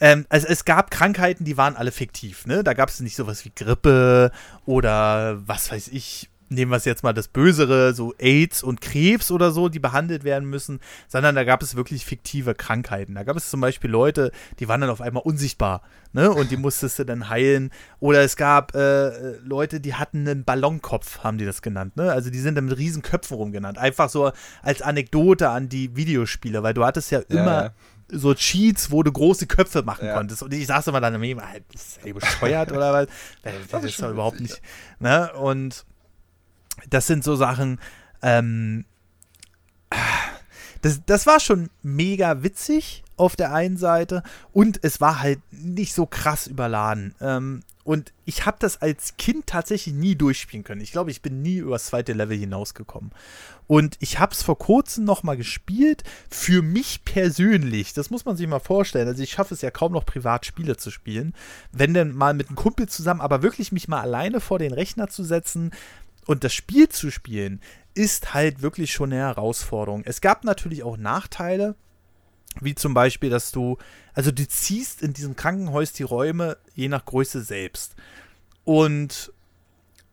ähm, 0.00 0.26
also 0.28 0.46
es 0.46 0.66
gab 0.66 0.90
Krankheiten, 0.90 1.44
die 1.44 1.56
waren 1.56 1.76
alle 1.76 1.92
fiktiv, 1.92 2.44
ne? 2.44 2.62
Da 2.62 2.74
gab 2.74 2.90
es 2.90 3.00
nicht 3.00 3.16
sowas 3.16 3.42
wie 3.46 3.52
Grippe 3.54 4.32
oder 4.66 5.38
was 5.46 5.72
weiß 5.72 5.88
ich, 5.88 6.29
nehmen 6.50 6.70
wir 6.70 6.76
es 6.76 6.84
jetzt 6.84 7.02
mal 7.02 7.12
das 7.12 7.28
Bösere, 7.28 7.94
so 7.94 8.12
AIDS 8.18 8.62
und 8.62 8.80
Krebs 8.80 9.30
oder 9.30 9.52
so, 9.52 9.68
die 9.68 9.78
behandelt 9.78 10.24
werden 10.24 10.48
müssen, 10.48 10.80
sondern 11.08 11.34
da 11.34 11.44
gab 11.44 11.62
es 11.62 11.76
wirklich 11.76 12.04
fiktive 12.04 12.54
Krankheiten. 12.54 13.14
Da 13.14 13.22
gab 13.22 13.36
es 13.36 13.48
zum 13.50 13.60
Beispiel 13.60 13.90
Leute, 13.90 14.32
die 14.58 14.68
waren 14.68 14.80
dann 14.80 14.90
auf 14.90 15.00
einmal 15.00 15.22
unsichtbar, 15.22 15.82
ne? 16.12 16.30
Und 16.30 16.50
die 16.50 16.56
musstest 16.56 16.98
du 16.98 17.04
dann 17.04 17.28
heilen. 17.28 17.70
Oder 18.00 18.22
es 18.22 18.36
gab 18.36 18.74
äh, 18.74 19.36
Leute, 19.38 19.80
die 19.80 19.94
hatten 19.94 20.28
einen 20.28 20.44
Ballonkopf, 20.44 21.20
haben 21.20 21.38
die 21.38 21.46
das 21.46 21.62
genannt, 21.62 21.96
ne? 21.96 22.12
Also 22.12 22.30
die 22.30 22.40
sind 22.40 22.56
dann 22.56 22.66
mit 22.66 22.76
riesen 22.76 23.02
Köpfen 23.02 23.36
rumgenannt. 23.36 23.78
Einfach 23.78 24.08
so 24.08 24.32
als 24.62 24.82
Anekdote 24.82 25.48
an 25.48 25.68
die 25.68 25.96
Videospiele, 25.96 26.62
weil 26.62 26.74
du 26.74 26.84
hattest 26.84 27.10
ja 27.10 27.20
immer. 27.28 27.64
Ja 27.64 27.74
so 28.12 28.34
Cheats, 28.34 28.90
wo 28.90 29.04
du 29.04 29.12
große 29.12 29.46
Köpfe 29.46 29.82
machen 29.82 30.06
ja. 30.06 30.14
konntest. 30.14 30.42
Und 30.42 30.52
ich 30.52 30.66
saß 30.66 30.88
immer 30.88 31.00
dann 31.00 31.22
immer, 31.22 31.42
ist 31.72 32.00
er 32.04 32.12
bescheuert 32.12 32.72
oder 32.72 32.92
was? 32.92 33.06
Das, 33.42 33.52
das 33.70 33.84
ist 33.84 34.02
doch 34.02 34.10
überhaupt 34.10 34.40
nicht. 34.40 34.60
Ne? 34.98 35.32
Und 35.34 35.84
das 36.88 37.06
sind 37.06 37.24
so 37.24 37.36
Sachen, 37.36 37.80
ähm, 38.22 38.84
das, 40.82 41.00
das 41.04 41.26
war 41.26 41.40
schon 41.40 41.70
mega 41.82 42.42
witzig 42.42 43.04
auf 43.16 43.36
der 43.36 43.52
einen 43.52 43.76
Seite 43.76 44.22
und 44.52 44.80
es 44.82 45.00
war 45.00 45.20
halt 45.20 45.40
nicht 45.50 45.94
so 45.94 46.06
krass 46.06 46.46
überladen. 46.46 47.14
Ähm, 47.20 47.62
und 47.82 48.12
ich 48.24 48.46
habe 48.46 48.58
das 48.60 48.82
als 48.82 49.16
Kind 49.16 49.46
tatsächlich 49.46 49.94
nie 49.94 50.14
durchspielen 50.14 50.64
können. 50.64 50.80
Ich 50.80 50.92
glaube, 50.92 51.10
ich 51.10 51.22
bin 51.22 51.42
nie 51.42 51.56
über 51.56 51.72
das 51.72 51.86
zweite 51.86 52.12
Level 52.12 52.36
hinausgekommen. 52.36 53.10
Und 53.66 53.96
ich 54.00 54.18
habe 54.18 54.32
es 54.32 54.42
vor 54.42 54.58
kurzem 54.58 55.04
noch 55.04 55.22
mal 55.22 55.36
gespielt. 55.36 56.04
Für 56.28 56.62
mich 56.62 57.04
persönlich, 57.04 57.92
das 57.94 58.10
muss 58.10 58.24
man 58.24 58.36
sich 58.36 58.46
mal 58.46 58.60
vorstellen. 58.60 59.08
Also 59.08 59.22
ich 59.22 59.30
schaffe 59.30 59.54
es 59.54 59.62
ja 59.62 59.70
kaum 59.70 59.92
noch 59.92 60.04
privat 60.04 60.44
Spiele 60.44 60.76
zu 60.76 60.90
spielen. 60.90 61.34
Wenn 61.72 61.94
denn 61.94 62.12
mal 62.12 62.34
mit 62.34 62.48
einem 62.48 62.56
Kumpel 62.56 62.88
zusammen, 62.88 63.20
aber 63.22 63.42
wirklich 63.42 63.72
mich 63.72 63.88
mal 63.88 64.02
alleine 64.02 64.40
vor 64.40 64.58
den 64.58 64.72
Rechner 64.74 65.08
zu 65.08 65.24
setzen 65.24 65.70
und 66.26 66.44
das 66.44 66.54
Spiel 66.54 66.88
zu 66.88 67.10
spielen, 67.10 67.60
ist 67.94 68.34
halt 68.34 68.62
wirklich 68.62 68.92
schon 68.92 69.12
eine 69.12 69.22
Herausforderung. 69.22 70.02
Es 70.04 70.20
gab 70.20 70.44
natürlich 70.44 70.82
auch 70.82 70.96
Nachteile. 70.96 71.74
Wie 72.60 72.74
zum 72.74 72.94
Beispiel, 72.94 73.30
dass 73.30 73.52
du, 73.52 73.78
also 74.12 74.32
du 74.32 74.46
ziehst 74.46 75.02
in 75.02 75.12
diesem 75.12 75.36
Krankenhaus 75.36 75.92
die 75.92 76.02
Räume 76.02 76.56
je 76.74 76.88
nach 76.88 77.04
Größe 77.04 77.42
selbst. 77.42 77.94
Und 78.64 79.32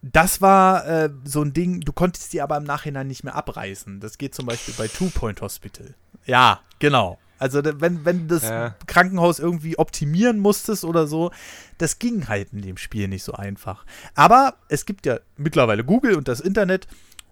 das 0.03 0.41
war 0.41 0.85
äh, 0.87 1.09
so 1.23 1.41
ein 1.41 1.53
Ding, 1.53 1.81
du 1.81 1.91
konntest 1.91 2.33
die 2.33 2.41
aber 2.41 2.57
im 2.57 2.63
Nachhinein 2.63 3.07
nicht 3.07 3.23
mehr 3.23 3.35
abreißen. 3.35 3.99
Das 3.99 4.17
geht 4.17 4.35
zum 4.35 4.45
Beispiel 4.45 4.75
bei 4.77 4.87
Two 4.87 5.09
Point 5.09 5.41
Hospital. 5.41 5.95
Ja, 6.25 6.61
genau. 6.79 7.17
Also 7.39 7.61
wenn, 7.63 8.05
wenn 8.05 8.27
du 8.27 8.35
das 8.35 8.43
ja. 8.43 8.75
Krankenhaus 8.87 9.39
irgendwie 9.39 9.77
optimieren 9.77 10.39
musstest 10.39 10.83
oder 10.83 11.07
so, 11.07 11.31
das 11.77 11.99
ging 11.99 12.27
halt 12.27 12.53
in 12.53 12.61
dem 12.61 12.77
Spiel 12.77 13.07
nicht 13.07 13.23
so 13.23 13.33
einfach. 13.33 13.85
Aber 14.15 14.55
es 14.69 14.85
gibt 14.85 15.05
ja 15.05 15.19
mittlerweile 15.35 15.83
Google 15.83 16.15
und 16.15 16.27
das 16.27 16.39
Internet 16.39 16.87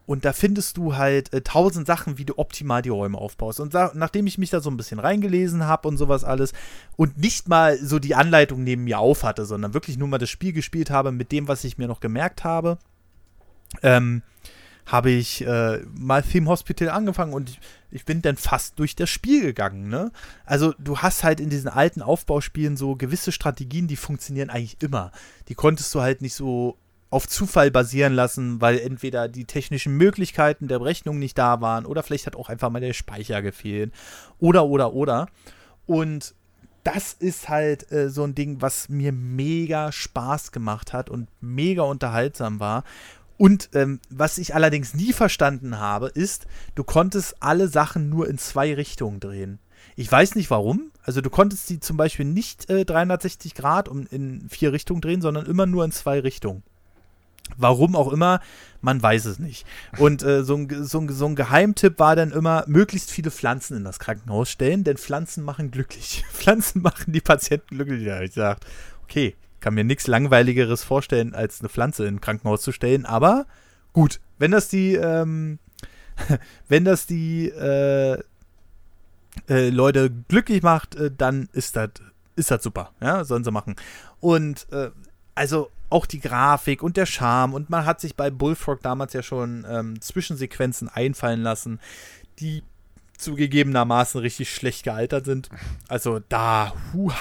und 0.06 0.24
da 0.24 0.34
findest 0.34 0.78
du 0.78 0.96
halt 0.96 1.34
äh, 1.34 1.42
tausend 1.42 1.88
Sachen, 1.88 2.18
wie 2.18 2.26
du 2.26 2.38
optimal 2.38 2.82
die 2.82 2.90
Räume 2.90 3.18
aufbaust. 3.18 3.60
Und 3.60 3.74
nachdem 3.74 4.28
ich 4.28 4.38
mich 4.38 4.52
da 4.52 4.60
so 4.62 4.70
ein 4.70 4.78
bisschen 4.78 5.00
reingelesen 5.00 5.66
habe 5.66 5.88
und 5.88 5.98
sowas 5.98 6.24
alles 6.24 6.54
und 6.96 7.18
nicht 7.18 7.48
mal 7.48 7.78
so 7.78 7.98
die 7.98 8.16
Anleitung 8.16 8.64
neben 8.64 8.84
mir 8.84 9.00
auf 9.00 9.24
hatte, 9.24 9.46
sondern 9.46 9.74
wirklich 9.74 9.98
nur 9.98 10.08
mal 10.08 10.20
das 10.20 10.30
Spiel 10.30 10.54
gespielt 10.54 10.92
habe 10.92 11.12
mit 11.12 11.32
dem, 11.32 11.48
was 11.48 11.64
ich 11.64 11.78
mir 11.78 11.88
noch 11.88 12.00
gemerkt 12.00 12.44
habe, 12.44 12.78
ähm, 13.82 14.22
habe 14.86 15.10
ich 15.10 15.46
äh, 15.46 15.80
mal 15.98 16.22
Theme 16.22 16.50
Hospital 16.50 16.90
angefangen 16.90 17.34
und 17.34 17.50
ich, 17.50 17.60
ich, 17.96 18.06
bin 18.06 18.22
dann 18.22 18.38
fast 18.38 18.80
durch 18.80 18.96
das 18.96 19.10
Spiel 19.10 19.42
gegangen. 19.42 19.90
Ne? 19.90 20.12
Also 20.46 20.74
du 20.80 21.00
hast 21.00 21.24
halt 21.24 21.40
in 21.40 21.50
diesen 21.50 21.70
alten 21.70 22.02
Aufbauspielen 22.02 22.78
so 22.78 22.96
gewisse 22.96 23.32
Strategien, 23.32 23.88
die 23.88 23.96
funktionieren 23.96 24.50
eigentlich 24.50 24.78
immer. 24.82 25.12
Die 25.48 25.56
konntest 25.56 25.94
du 25.96 26.02
halt 26.02 26.22
nicht 26.22 26.34
so 26.34 26.78
auf 27.10 27.28
Zufall 27.28 27.72
basieren 27.72 28.14
lassen, 28.14 28.60
weil 28.62 28.80
entweder 28.80 29.28
die 29.28 29.46
technischen 29.46 29.96
Möglichkeiten 29.96 30.68
der 30.68 30.80
Berechnung 30.80 31.20
nicht 31.20 31.38
da 31.38 31.62
waren 31.62 31.86
oder 31.86 32.04
vielleicht 32.04 32.28
hat 32.28 32.36
auch 32.36 32.50
einfach 32.50 32.70
mal 32.70 32.82
der 32.82 32.94
Speicher 32.94 33.42
gefehlt. 33.42 33.94
Oder, 34.40 34.66
oder, 34.66 34.94
oder. 34.94 35.28
Und 35.86 36.36
das 36.84 37.14
ist 37.14 37.50
halt 37.50 37.92
äh, 37.92 38.10
so 38.10 38.24
ein 38.24 38.36
Ding, 38.36 38.62
was 38.62 38.90
mir 38.90 39.12
mega 39.12 39.92
Spaß 39.92 40.52
gemacht 40.52 40.94
hat 40.94 41.10
und 41.10 41.28
mega 41.42 41.82
unterhaltsam 41.82 42.60
war. 42.60 42.84
Und 43.38 43.70
ähm, 43.74 44.00
was 44.10 44.38
ich 44.38 44.56
allerdings 44.56 44.94
nie 44.94 45.14
verstanden 45.14 45.80
habe, 45.80 46.08
ist, 46.08 46.48
du 46.76 46.84
konntest 46.84 47.36
alle 47.42 47.68
Sachen 47.68 48.10
nur 48.10 48.30
in 48.30 48.38
zwei 48.38 48.74
Richtungen 48.74 49.20
drehen. 49.20 49.60
Ich 49.96 50.12
weiß 50.12 50.36
nicht 50.36 50.50
warum. 50.50 50.92
Also 51.04 51.22
du 51.22 51.30
konntest 51.30 51.68
sie 51.68 51.80
zum 51.80 51.98
Beispiel 51.98 52.26
nicht 52.26 52.70
äh, 52.70 52.86
360 52.86 53.54
Grad 53.54 53.88
um 53.88 54.08
in 54.08 54.48
vier 54.50 54.74
Richtungen 54.74 55.02
drehen, 55.02 55.22
sondern 55.22 55.46
immer 55.46 55.66
nur 55.66 55.86
in 55.86 55.92
zwei 55.92 56.20
Richtungen. 56.20 56.64
Warum 57.58 57.96
auch 57.96 58.12
immer, 58.12 58.42
man 58.82 59.02
weiß 59.02 59.26
es 59.26 59.38
nicht. 59.38 59.68
Und 60.00 60.24
äh, 60.24 60.44
so, 60.44 60.56
ein, 60.56 60.84
so, 60.84 61.00
ein, 61.00 61.10
so 61.10 61.28
ein 61.28 61.36
Geheimtipp 61.36 62.00
war 62.00 62.16
dann 62.16 62.32
immer, 62.32 62.64
möglichst 62.68 63.12
viele 63.12 63.30
Pflanzen 63.30 63.78
in 63.78 63.84
das 63.84 64.00
Krankenhaus 64.00 64.50
stellen, 64.50 64.84
denn 64.84 64.98
Pflanzen 64.98 65.44
machen 65.44 65.70
glücklich. 65.70 66.24
Pflanzen 66.34 66.82
machen 66.82 67.14
die 67.14 67.22
Patienten 67.22 67.76
glücklich. 67.76 68.04
Ja, 68.04 68.22
ich 68.22 68.34
gesagt, 68.34 68.66
okay, 69.04 69.36
kann 69.66 69.74
mir 69.74 69.84
nichts 69.84 70.06
Langweiligeres 70.06 70.84
vorstellen, 70.84 71.34
als 71.34 71.60
eine 71.60 71.70
Pflanze 71.70 72.06
in 72.06 72.18
ein 72.18 72.22
Krankenhaus 72.22 72.62
zu 72.62 72.72
stellen, 72.72 73.04
aber 73.04 73.48
gut, 73.94 74.20
wenn 74.38 74.52
das 74.52 74.68
die, 74.68 74.94
ähm, 74.94 75.58
wenn 76.68 76.86
das 76.86 77.08
die 77.08 77.50
äh, 77.50 78.22
äh, 79.50 79.70
Leute 79.70 80.12
glücklich 80.28 80.62
macht, 80.62 80.94
äh, 80.94 81.10
dann 81.10 81.50
ist 81.52 81.76
das 81.76 81.90
ist 82.36 82.52
das 82.52 82.62
super, 82.62 82.92
ja, 83.02 83.24
sollen 83.24 83.44
sie 83.44 83.50
machen. 83.50 83.76
Und 84.20 84.72
äh, 84.72 84.92
also 85.34 85.72
auch 85.90 86.06
die 86.06 86.20
Grafik 86.20 86.84
und 86.84 86.96
der 86.96 87.08
Charme 87.08 87.56
und 87.56 87.72
man 87.72 87.88
hat 87.88 88.00
sich 88.00 88.16
bei 88.16 88.30
Bullfrog 88.30 88.84
damals 88.84 89.14
ja 89.14 89.24
schon 89.24 89.66
ähm, 89.68 90.00
Zwischensequenzen 90.00 90.90
einfallen 90.90 91.42
lassen, 91.42 91.80
die 92.38 92.62
zugegebenermaßen 93.18 94.20
richtig 94.22 94.54
schlecht 94.54 94.84
gealtert 94.84 95.26
sind. 95.26 95.50
Also 95.88 96.20
da, 96.30 96.74
huh, 96.94 97.12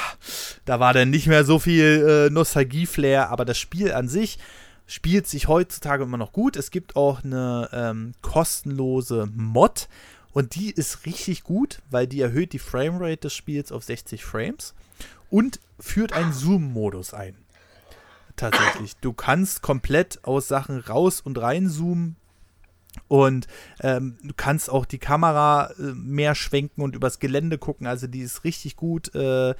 da 0.64 0.80
war 0.80 0.92
dann 0.92 1.10
nicht 1.10 1.26
mehr 1.26 1.44
so 1.44 1.58
viel 1.58 2.28
äh, 2.28 2.32
Nostalgie-Flair, 2.32 3.30
aber 3.30 3.44
das 3.44 3.58
Spiel 3.58 3.92
an 3.92 4.08
sich 4.08 4.38
spielt 4.86 5.26
sich 5.26 5.48
heutzutage 5.48 6.04
immer 6.04 6.18
noch 6.18 6.32
gut. 6.32 6.56
Es 6.56 6.70
gibt 6.70 6.96
auch 6.96 7.24
eine 7.24 7.68
ähm, 7.72 8.12
kostenlose 8.22 9.28
Mod 9.34 9.88
und 10.32 10.54
die 10.56 10.70
ist 10.70 11.06
richtig 11.06 11.42
gut, 11.44 11.80
weil 11.90 12.06
die 12.06 12.20
erhöht 12.20 12.52
die 12.52 12.58
Framerate 12.58 13.16
des 13.16 13.34
Spiels 13.34 13.72
auf 13.72 13.84
60 13.84 14.24
Frames 14.24 14.74
und 15.30 15.60
führt 15.80 16.12
einen 16.12 16.32
Zoom-Modus 16.32 17.14
ein 17.14 17.36
tatsächlich. 18.36 18.96
Du 18.96 19.12
kannst 19.12 19.62
komplett 19.62 20.24
aus 20.24 20.48
Sachen 20.48 20.80
raus 20.80 21.20
und 21.20 21.40
reinzoomen 21.40 22.16
und 23.08 23.46
ähm, 23.80 24.16
du 24.22 24.32
kannst 24.36 24.70
auch 24.70 24.86
die 24.86 24.98
Kamera 24.98 25.70
äh, 25.78 25.92
mehr 25.94 26.34
schwenken 26.34 26.82
und 26.82 26.94
übers 26.94 27.18
Gelände 27.18 27.58
gucken. 27.58 27.86
Also 27.86 28.06
die 28.06 28.20
ist 28.20 28.44
richtig 28.44 28.76
gut. 28.76 29.14
Äh, 29.14 29.54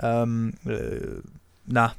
ähm, 0.00 0.54
äh, 0.64 1.20
na, 1.66 1.94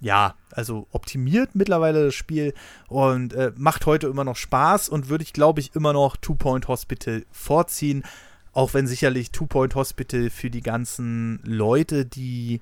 ja, 0.00 0.34
also 0.50 0.86
optimiert 0.92 1.54
mittlerweile 1.54 2.06
das 2.06 2.14
Spiel 2.14 2.54
und 2.88 3.32
äh, 3.32 3.52
macht 3.56 3.86
heute 3.86 4.08
immer 4.08 4.24
noch 4.24 4.36
Spaß 4.36 4.88
und 4.88 5.08
würde 5.08 5.24
ich, 5.24 5.32
glaube 5.32 5.60
ich, 5.60 5.74
immer 5.74 5.92
noch 5.92 6.16
Two 6.16 6.34
Point 6.34 6.68
Hospital 6.68 7.24
vorziehen. 7.30 8.04
Auch 8.52 8.74
wenn 8.74 8.86
sicherlich 8.86 9.30
Two 9.30 9.46
Point 9.46 9.74
Hospital 9.74 10.30
für 10.30 10.50
die 10.50 10.62
ganzen 10.62 11.40
Leute, 11.44 12.04
die 12.04 12.60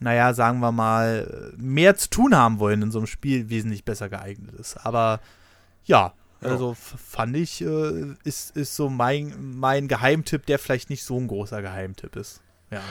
naja, 0.00 0.34
sagen 0.34 0.60
wir 0.60 0.72
mal, 0.72 1.52
mehr 1.56 1.96
zu 1.96 2.10
tun 2.10 2.36
haben 2.36 2.58
wollen 2.58 2.82
in 2.82 2.90
so 2.90 2.98
einem 2.98 3.06
Spiel, 3.06 3.48
wesentlich 3.48 3.84
besser 3.84 4.08
geeignet 4.10 4.54
ist. 4.54 4.76
Aber 4.84 5.20
ja, 5.86 6.12
also 6.44 6.74
fand 6.74 7.36
ich, 7.36 7.60
äh, 7.60 8.14
ist, 8.24 8.56
ist 8.56 8.76
so 8.76 8.88
mein, 8.90 9.34
mein 9.56 9.88
Geheimtipp, 9.88 10.46
der 10.46 10.58
vielleicht 10.58 10.90
nicht 10.90 11.04
so 11.04 11.18
ein 11.18 11.26
großer 11.26 11.62
Geheimtipp 11.62 12.16
ist. 12.16 12.40
Ja. 12.70 12.82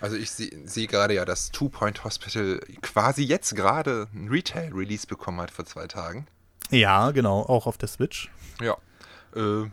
Also 0.00 0.16
ich 0.16 0.30
sehe 0.30 0.50
seh 0.66 0.86
gerade 0.86 1.14
ja, 1.14 1.24
dass 1.24 1.50
Two 1.50 1.68
Point 1.68 2.04
Hospital 2.04 2.60
quasi 2.82 3.22
jetzt 3.22 3.54
gerade 3.54 4.08
ein 4.14 4.28
Retail-Release 4.28 5.06
bekommen 5.06 5.40
hat 5.40 5.50
vor 5.50 5.64
zwei 5.64 5.86
Tagen. 5.86 6.26
Ja, 6.70 7.10
genau, 7.12 7.42
auch 7.42 7.66
auf 7.66 7.78
der 7.78 7.88
Switch. 7.88 8.30
Ja. 8.60 8.76
Äh, 9.34 9.70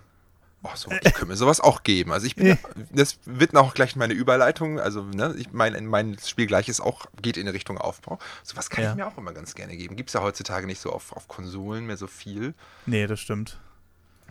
Oh, 0.66 0.70
so, 0.76 0.90
ich 0.92 1.14
könnte 1.14 1.26
mir 1.26 1.36
sowas 1.36 1.60
auch 1.60 1.84
geben. 1.84 2.14
Also 2.14 2.26
ich 2.26 2.38
bin, 2.38 2.58
das 2.94 3.20
wird 3.26 3.54
auch 3.56 3.74
gleich 3.74 3.98
meine 3.98 4.14
Überleitung. 4.14 4.80
Also 4.80 5.04
ne, 5.04 5.36
ich 5.38 5.52
mein, 5.52 5.86
mein 5.86 6.18
Spiel 6.26 6.48
gleich 6.48 6.70
ist 6.70 6.80
auch, 6.80 7.06
geht 7.22 7.36
in 7.36 7.50
Richtung 7.50 7.78
Aufbau. 7.78 8.18
Sowas 8.44 8.70
kann 8.70 8.84
ja. 8.84 8.92
ich 8.92 8.96
mir 8.96 9.06
auch 9.06 9.18
immer 9.18 9.34
ganz 9.34 9.56
gerne 9.56 9.76
geben. 9.76 9.98
Gibt 9.98 10.10
es 10.10 10.14
ja 10.14 10.22
heutzutage 10.22 10.66
nicht 10.66 10.80
so 10.80 10.92
auf, 10.92 11.12
auf 11.12 11.28
Konsolen 11.28 11.86
mehr 11.86 11.98
so 11.98 12.08
viel. 12.08 12.54
Nee, 12.86 13.08
das 13.08 13.20
stimmt. 13.20 13.60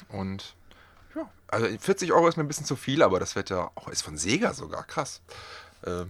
Und 0.09 0.55
ja, 1.15 1.29
also 1.49 1.67
40 1.79 2.13
Euro 2.13 2.27
ist 2.29 2.39
mir 2.39 2.45
ein 2.45 2.49
bisschen 2.49 2.67
zu 2.67 2.77
viel, 2.77 3.03
aber 3.03 3.21
das 3.21 3.37
wird 3.37 3.51
ja 3.51 3.71
auch, 3.75 3.89
ist 3.89 4.03
von 4.03 4.17
Sega 4.17 4.55
sogar, 4.55 4.85
krass. 4.85 5.21
Äh, 5.85 6.05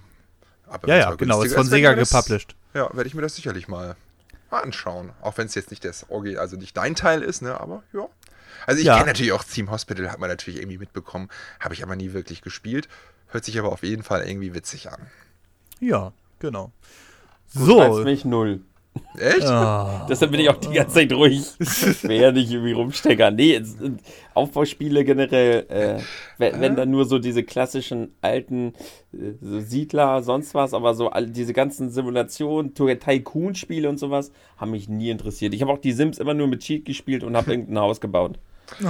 ja, 0.87 0.97
ja, 0.97 1.14
genau, 1.16 1.43
ist 1.43 1.55
von 1.55 1.66
Sega 1.66 1.95
das, 1.97 2.11
gepublished. 2.11 2.55
Ja, 2.75 2.89
werde 2.95 3.09
ich 3.09 3.14
mir 3.14 3.23
das 3.23 3.35
sicherlich 3.35 3.66
mal 3.66 3.97
anschauen. 4.51 5.12
Auch 5.20 5.37
wenn 5.39 5.47
es 5.47 5.55
jetzt 5.55 5.70
nicht 5.70 5.85
das 5.85 6.07
also 6.11 6.57
nicht 6.57 6.77
dein 6.77 6.95
Teil 6.95 7.23
ist, 7.23 7.43
ne, 7.43 7.61
aber 7.61 7.83
ja, 7.93 8.07
also 8.67 8.81
ich 8.81 8.87
ja. 8.87 8.95
kenne 8.95 9.07
natürlich 9.07 9.33
auch 9.33 9.45
Team 9.45 9.71
Hospital, 9.71 10.11
hat 10.11 10.19
man 10.19 10.29
natürlich 10.29 10.61
irgendwie 10.61 10.79
mitbekommen, 10.79 11.29
habe 11.61 11.75
ich 11.75 11.83
aber 11.83 11.97
nie 11.97 12.13
wirklich 12.13 12.43
gespielt. 12.43 12.89
Hört 13.29 13.45
sich 13.45 13.59
aber 13.59 13.73
auf 13.73 13.83
jeden 13.83 14.03
Fall 14.03 14.27
irgendwie 14.29 14.55
witzig 14.55 14.91
an. 14.91 15.07
Ja, 15.81 16.13
genau. 16.39 16.71
So. 17.47 17.99
Du 17.99 18.05
mich 18.05 18.25
null. 18.25 18.61
Echt? 19.19 19.47
Oh. 19.47 20.07
Deshalb 20.09 20.33
bin 20.33 20.41
ich 20.41 20.51
auch 20.51 20.57
die 20.57 20.73
ganze 20.73 20.95
Zeit 20.97 21.13
ruhig. 21.13 21.43
Ich 21.59 22.03
will 22.05 22.21
ja 22.21 22.31
nicht 22.31 22.51
irgendwie 22.51 22.73
rumsteckern. 22.73 23.35
Nee, 23.35 23.63
Aufbauspiele 24.35 25.05
generell, 25.05 25.67
äh, 25.69 25.99
wenn, 26.37 26.61
wenn, 26.61 26.77
dann 26.77 26.91
nur 26.91 27.07
so 27.07 27.19
diese 27.19 27.43
klassischen 27.43 28.15
alten 28.21 28.75
äh, 29.13 29.33
so 29.41 29.61
Siedler, 29.61 30.23
sonst 30.23 30.55
was, 30.55 30.75
aber 30.75 30.95
so 30.95 31.09
all, 31.09 31.27
diese 31.27 31.55
ganzen 31.55 31.89
Simulationen, 31.89 32.75
Tycoon-Spiele 32.75 33.89
und 33.89 33.99
sowas, 33.99 34.31
haben 34.59 34.73
mich 34.73 34.89
nie 34.89 35.11
interessiert. 35.11 35.55
Ich 35.55 35.63
habe 35.63 35.73
auch 35.73 35.79
die 35.79 35.93
Sims 35.93 36.19
immer 36.19 36.35
nur 36.35 36.49
mit 36.49 36.61
Cheat 36.61 36.85
gespielt 36.85 37.25
und 37.25 37.35
habe 37.37 37.51
irgendein 37.51 37.79
Haus 37.79 38.01
gebaut. 38.01 38.39
Oh, 38.85 38.89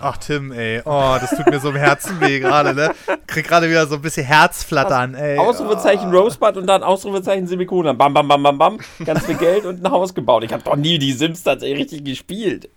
ach 0.00 0.16
Tim, 0.18 0.52
ey. 0.52 0.82
Oh, 0.84 1.16
das 1.20 1.30
tut 1.30 1.46
mir 1.46 1.60
so 1.60 1.70
im 1.70 1.76
Herzen 1.76 2.20
weh 2.20 2.40
gerade, 2.40 2.74
ne? 2.74 2.94
Krieg 3.26 3.46
gerade 3.46 3.68
wieder 3.68 3.86
so 3.86 3.96
ein 3.96 4.02
bisschen 4.02 4.24
Herzflattern, 4.24 5.14
ey. 5.14 5.38
Ausrufezeichen 5.38 6.14
oh. 6.14 6.18
Rosebud 6.20 6.56
und 6.56 6.66
dann 6.66 6.82
Ausrufezeichen 6.82 7.46
Semikolon. 7.46 7.96
Bam, 7.96 8.14
bam, 8.14 8.26
bam, 8.28 8.42
bam, 8.42 8.58
bam. 8.58 8.78
Ganz 9.04 9.26
viel 9.26 9.36
Geld 9.36 9.64
und 9.64 9.84
ein 9.84 9.90
Haus 9.90 10.14
gebaut. 10.14 10.44
Ich 10.44 10.52
habe 10.52 10.62
doch 10.62 10.76
nie 10.76 10.98
die 10.98 11.12
Sims 11.12 11.42
tatsächlich 11.42 11.80
richtig 11.80 12.04
gespielt. 12.04 12.70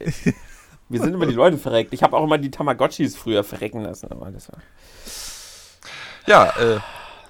Wir 0.90 1.02
sind 1.02 1.14
immer 1.14 1.26
die 1.26 1.34
Leute 1.34 1.58
verreckt. 1.58 1.94
Ich 1.94 2.04
habe 2.04 2.16
auch 2.16 2.24
immer 2.24 2.38
die 2.38 2.52
Tamagotchis 2.52 3.16
früher 3.16 3.44
verrecken 3.44 3.82
lassen, 3.82 4.12
aber 4.12 4.30
das 4.30 4.52
war. 4.52 4.60
Ja, 6.28 6.50
äh, 6.60 6.80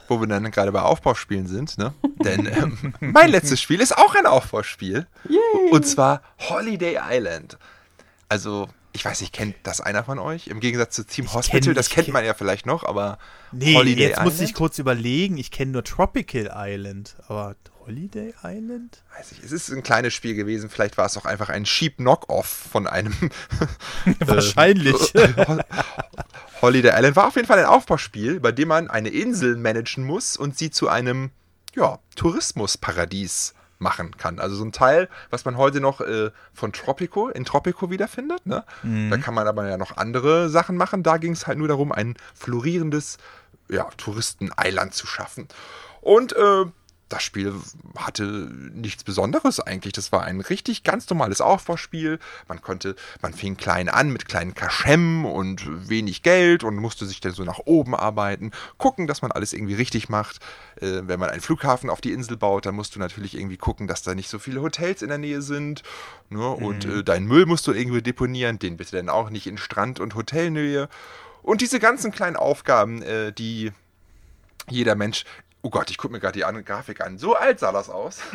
wo 0.07 0.19
wir 0.19 0.27
dann 0.27 0.49
gerade 0.51 0.71
bei 0.71 0.81
Aufbauspielen 0.81 1.47
sind, 1.47 1.77
ne? 1.77 1.93
Denn 2.23 2.45
ähm, 2.47 2.93
mein 2.99 3.29
letztes 3.29 3.61
Spiel 3.61 3.81
ist 3.81 3.97
auch 3.97 4.15
ein 4.15 4.25
Aufbauspiel. 4.25 5.07
Yay. 5.29 5.71
Und 5.71 5.85
zwar 5.87 6.21
Holiday 6.49 6.99
Island. 7.09 7.57
Also, 8.29 8.67
ich 8.95 9.05
weiß 9.05 9.21
nicht, 9.21 9.33
kennt 9.33 9.55
das 9.63 9.81
einer 9.81 10.03
von 10.03 10.17
euch? 10.19 10.47
Im 10.47 10.59
Gegensatz 10.59 10.95
zu 10.95 11.05
Team 11.05 11.31
Hospital, 11.33 11.59
kenn- 11.71 11.73
das 11.75 11.87
ich 11.87 11.93
kennt 11.93 12.07
kenn- 12.07 12.13
man 12.13 12.25
ja 12.25 12.33
vielleicht 12.33 12.65
noch, 12.65 12.83
aber 12.83 13.17
Nee, 13.51 13.75
Holiday 13.75 14.07
jetzt 14.09 14.21
muss 14.23 14.35
ich 14.35 14.41
Island? 14.41 14.55
kurz 14.55 14.79
überlegen. 14.79 15.37
Ich 15.37 15.51
kenne 15.51 15.71
nur 15.71 15.83
Tropical 15.83 16.51
Island, 16.55 17.15
aber 17.27 17.55
Holiday 17.85 18.33
Island? 18.43 19.03
weiß 19.17 19.33
ich, 19.33 19.43
es 19.43 19.51
ist 19.51 19.69
ein 19.71 19.83
kleines 19.83 20.13
Spiel 20.13 20.33
gewesen. 20.35 20.69
Vielleicht 20.69 20.97
war 20.97 21.05
es 21.05 21.17
auch 21.17 21.25
einfach 21.25 21.49
ein 21.49 21.65
cheap 21.65 21.97
Knock-Off 21.97 22.47
von 22.47 22.87
einem. 22.87 23.13
Wahrscheinlich. 24.19 24.95
Hol- 25.15 25.63
Holiday 26.61 26.91
Island 26.95 27.15
war 27.15 27.27
auf 27.27 27.35
jeden 27.35 27.47
Fall 27.47 27.59
ein 27.59 27.65
Aufbauspiel, 27.65 28.39
bei 28.39 28.51
dem 28.51 28.69
man 28.69 28.89
eine 28.89 29.09
Insel 29.09 29.55
managen 29.57 30.03
muss 30.05 30.37
und 30.37 30.57
sie 30.57 30.71
zu 30.71 30.87
einem 30.89 31.31
ja, 31.75 31.99
Tourismusparadies 32.15 33.53
machen 33.79 34.15
kann. 34.17 34.39
Also 34.39 34.55
so 34.55 34.63
ein 34.63 34.71
Teil, 34.71 35.09
was 35.29 35.45
man 35.45 35.57
heute 35.57 35.79
noch 35.79 36.01
äh, 36.01 36.31
von 36.53 36.73
Tropico 36.73 37.29
in 37.29 37.45
Tropico 37.45 37.89
wiederfindet. 37.89 38.45
Ne? 38.45 38.63
Da 39.09 39.17
kann 39.17 39.33
man 39.33 39.47
aber 39.47 39.67
ja 39.67 39.77
noch 39.77 39.97
andere 39.97 40.49
Sachen 40.49 40.77
machen. 40.77 41.03
Da 41.03 41.17
ging 41.17 41.33
es 41.33 41.47
halt 41.47 41.57
nur 41.57 41.67
darum, 41.67 41.91
ein 41.91 42.15
florierendes 42.33 43.17
ja, 43.69 43.87
Touristeneiland 43.97 44.93
zu 44.93 45.07
schaffen. 45.07 45.47
Und 46.01 46.33
äh, 46.33 46.65
das 47.09 47.21
Spiel 47.21 47.53
hatte 47.95 48.23
nichts 48.73 49.03
Besonderes 49.03 49.59
eigentlich. 49.59 49.93
Das 49.93 50.11
war 50.11 50.23
ein 50.23 50.41
richtig 50.41 50.83
ganz 50.83 51.07
normales 51.09 51.39
Aufbauspiel. 51.39 52.19
Man 52.47 52.61
konnte, 52.61 52.95
man 53.21 53.33
fing 53.33 53.57
klein 53.57 53.89
an 53.89 54.11
mit 54.11 54.27
kleinen 54.27 54.55
Kaschem 54.55 55.25
und 55.25 55.89
wenig 55.89 56.23
Geld 56.23 56.63
und 56.63 56.75
musste 56.77 57.05
sich 57.05 57.21
dann 57.21 57.33
so 57.33 57.43
nach 57.43 57.59
oben 57.65 57.93
arbeiten, 57.95 58.51
gucken, 58.77 59.05
dass 59.05 59.21
man 59.21 59.31
alles 59.31 59.53
irgendwie 59.53 59.75
richtig 59.75 60.09
macht. 60.09 60.39
Äh, 60.77 61.01
wenn 61.03 61.19
man 61.19 61.29
einen 61.29 61.41
Flughafen 61.41 61.91
auf 61.91 62.01
die 62.01 62.11
Insel 62.11 62.37
baut, 62.37 62.65
dann 62.65 62.75
musst 62.75 62.95
du 62.95 62.99
natürlich 62.99 63.37
irgendwie 63.37 63.57
gucken, 63.57 63.87
dass 63.87 64.01
da 64.01 64.15
nicht 64.15 64.29
so 64.29 64.39
viele 64.39 64.61
Hotels 64.61 65.03
in 65.03 65.09
der 65.09 65.19
Nähe 65.19 65.43
sind. 65.43 65.83
Ne? 66.29 66.49
Und 66.49 66.85
äh, 66.85 67.03
deinen 67.03 67.27
Müll 67.27 67.45
musst 67.45 67.67
du 67.67 67.71
irgendwie 67.71 68.01
deponieren, 68.01 68.57
den 68.57 68.77
bitte 68.77 68.95
dann 68.95 69.09
auch 69.09 69.29
nicht 69.29 69.45
in 69.45 69.59
Strand- 69.59 69.99
und 69.99 70.15
Hotelnähe. 70.15 70.89
Und 71.43 71.61
diese 71.61 71.79
ganzen 71.79 72.11
kleinen 72.11 72.35
Aufgaben, 72.35 73.03
äh, 73.03 73.31
die 73.31 73.71
jeder 74.69 74.95
Mensch. 74.95 75.25
Oh 75.65 75.71
Gott, 75.71 75.89
ich 75.89 75.97
gucke 75.97 76.11
mir 76.13 76.19
gerade 76.19 76.33
die 76.37 76.45
an 76.45 76.63
Grafik 76.63 77.01
an. 77.01 77.17
So 77.17 77.33
alt 77.35 77.59
sah 77.59 77.71
das 77.71 77.89
aus. 77.89 78.19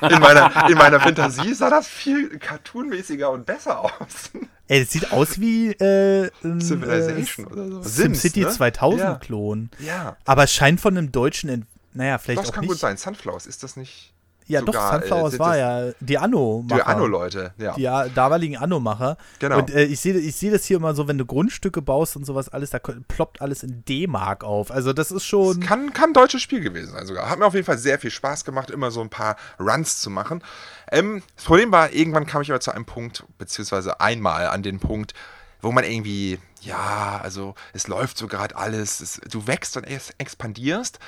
in, 0.00 0.20
meiner, 0.20 0.68
in 0.70 0.78
meiner 0.78 1.00
Fantasie 1.00 1.52
sah 1.54 1.70
das 1.70 1.88
viel 1.88 2.38
cartoonmäßiger 2.38 3.28
und 3.32 3.46
besser 3.46 3.80
aus. 3.80 4.30
Ey, 4.68 4.84
das 4.84 4.92
sieht 4.92 5.10
aus 5.10 5.40
wie 5.40 5.72
äh, 5.72 6.30
ein 6.44 6.60
Civilization 6.60 7.46
äh, 7.46 7.50
oder 7.50 7.68
so. 7.68 7.82
SimCity 7.82 8.42
Sims, 8.42 8.46
ne? 8.52 8.56
2000 8.58 9.00
Ja. 9.00 9.14
Klon. 9.16 9.70
Ja, 9.80 10.16
Aber 10.24 10.44
es 10.44 10.52
scheint 10.52 10.80
von 10.80 10.96
einem 10.96 11.10
deutschen, 11.10 11.50
Ent 11.50 11.66
naja, 11.94 12.18
vielleicht 12.18 12.42
das 12.42 12.50
auch 12.50 12.52
kann 12.54 12.60
nicht. 12.60 12.70
gut 12.70 12.78
sein. 12.78 12.96
Sunflowers, 12.96 13.46
ist 13.46 13.64
das 13.64 13.74
nicht? 13.74 14.13
Ja, 14.46 14.60
doch, 14.60 14.74
Sunflowers 14.74 15.34
äh, 15.34 15.38
war 15.38 15.56
das 15.56 15.58
ja 15.58 15.92
die 16.00 16.18
Anno-Macher. 16.18 16.76
Die 16.76 16.86
Anno-Leute, 16.86 17.52
ja. 17.56 18.04
Die 18.06 18.14
damaligen 18.14 18.56
Anno-Macher. 18.56 19.16
Genau. 19.38 19.58
Und 19.58 19.70
äh, 19.70 19.84
ich 19.84 20.00
sehe 20.00 20.14
ich 20.18 20.36
seh 20.36 20.50
das 20.50 20.64
hier 20.64 20.76
immer 20.76 20.94
so, 20.94 21.08
wenn 21.08 21.16
du 21.16 21.24
Grundstücke 21.24 21.80
baust 21.80 22.16
und 22.16 22.26
sowas 22.26 22.48
alles, 22.50 22.70
da 22.70 22.78
ploppt 22.78 23.40
alles 23.40 23.62
in 23.62 23.84
D-Mark 23.86 24.44
auf. 24.44 24.70
Also 24.70 24.92
das 24.92 25.10
ist 25.10 25.24
schon. 25.24 25.60
Kann, 25.60 25.92
kann 25.92 26.10
ein 26.10 26.14
deutsches 26.14 26.42
Spiel 26.42 26.60
gewesen 26.60 26.92
sein 26.92 27.06
sogar. 27.06 27.30
Hat 27.30 27.38
mir 27.38 27.46
auf 27.46 27.54
jeden 27.54 27.66
Fall 27.66 27.78
sehr 27.78 27.98
viel 27.98 28.10
Spaß 28.10 28.44
gemacht, 28.44 28.70
immer 28.70 28.90
so 28.90 29.00
ein 29.00 29.10
paar 29.10 29.36
Runs 29.58 30.00
zu 30.00 30.10
machen. 30.10 30.42
Ähm, 30.90 31.22
das 31.36 31.44
Problem 31.44 31.72
war, 31.72 31.92
irgendwann 31.92 32.26
kam 32.26 32.42
ich 32.42 32.50
aber 32.50 32.60
zu 32.60 32.72
einem 32.72 32.84
Punkt, 32.84 33.24
beziehungsweise 33.38 34.00
einmal 34.00 34.48
an 34.48 34.62
den 34.62 34.78
Punkt, 34.78 35.14
wo 35.62 35.72
man 35.72 35.84
irgendwie, 35.84 36.38
ja, 36.60 37.20
also 37.22 37.54
es 37.72 37.88
läuft 37.88 38.18
so 38.18 38.28
gerade 38.28 38.54
alles, 38.56 39.00
es, 39.00 39.20
du 39.30 39.46
wächst 39.46 39.76
und 39.78 39.84
es 39.84 40.10
expandierst, 40.18 40.98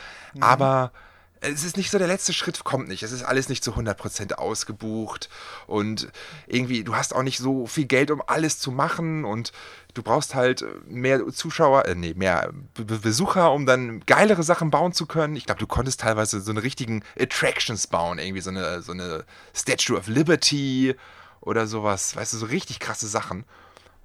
aber 0.40 0.92
es 1.40 1.64
ist 1.64 1.76
nicht 1.76 1.90
so, 1.90 1.98
der 1.98 2.06
letzte 2.08 2.32
Schritt 2.32 2.64
kommt 2.64 2.88
nicht. 2.88 3.02
Es 3.02 3.12
ist 3.12 3.22
alles 3.22 3.48
nicht 3.48 3.62
zu 3.62 3.72
100% 3.72 4.34
ausgebucht 4.34 5.28
und 5.66 6.08
irgendwie, 6.46 6.82
du 6.84 6.94
hast 6.96 7.14
auch 7.14 7.22
nicht 7.22 7.38
so 7.38 7.66
viel 7.66 7.84
Geld, 7.86 8.10
um 8.10 8.22
alles 8.26 8.58
zu 8.58 8.70
machen 8.70 9.24
und 9.24 9.52
du 9.94 10.02
brauchst 10.02 10.34
halt 10.34 10.64
mehr 10.88 11.26
Zuschauer, 11.28 11.86
äh, 11.86 11.94
nee, 11.94 12.14
mehr 12.14 12.50
Be 12.74 12.84
Be- 12.84 12.98
Besucher, 12.98 13.52
um 13.52 13.66
dann 13.66 14.00
geilere 14.06 14.42
Sachen 14.42 14.70
bauen 14.70 14.92
zu 14.92 15.06
können. 15.06 15.36
Ich 15.36 15.46
glaube, 15.46 15.60
du 15.60 15.66
konntest 15.66 16.00
teilweise 16.00 16.40
so 16.40 16.50
eine 16.50 16.62
richtigen 16.62 17.02
Attractions 17.18 17.86
bauen, 17.86 18.18
irgendwie 18.18 18.40
so 18.42 18.50
eine, 18.50 18.82
so 18.82 18.92
eine 18.92 19.24
Statue 19.54 19.96
of 19.98 20.08
Liberty 20.08 20.94
oder 21.40 21.66
sowas, 21.66 22.16
weißt 22.16 22.32
du, 22.34 22.38
so 22.38 22.46
richtig 22.46 22.80
krasse 22.80 23.06
Sachen. 23.06 23.44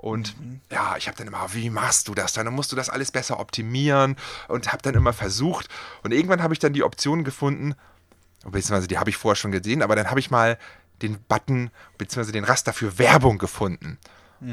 Und 0.01 0.35
ja, 0.71 0.97
ich 0.97 1.07
habe 1.07 1.17
dann 1.17 1.27
immer, 1.27 1.53
wie 1.53 1.69
machst 1.69 2.07
du 2.07 2.15
das 2.15 2.33
dann? 2.33 2.51
Musst 2.53 2.71
du 2.71 2.75
das 2.75 2.89
alles 2.89 3.11
besser 3.11 3.39
optimieren 3.39 4.15
und 4.47 4.71
habe 4.71 4.81
dann 4.81 4.95
immer 4.95 5.13
versucht. 5.13 5.67
Und 6.03 6.11
irgendwann 6.11 6.41
habe 6.41 6.53
ich 6.53 6.59
dann 6.59 6.73
die 6.73 6.83
Option 6.83 7.23
gefunden, 7.23 7.75
beziehungsweise 8.43 8.87
die 8.87 8.97
habe 8.97 9.11
ich 9.11 9.17
vorher 9.17 9.35
schon 9.35 9.51
gesehen, 9.51 9.83
aber 9.83 9.95
dann 9.95 10.09
habe 10.09 10.19
ich 10.19 10.31
mal 10.31 10.57
den 11.03 11.19
Button, 11.27 11.69
beziehungsweise 11.99 12.31
den 12.31 12.43
Raster 12.43 12.73
für 12.73 12.97
Werbung 12.97 13.37
gefunden. 13.37 13.99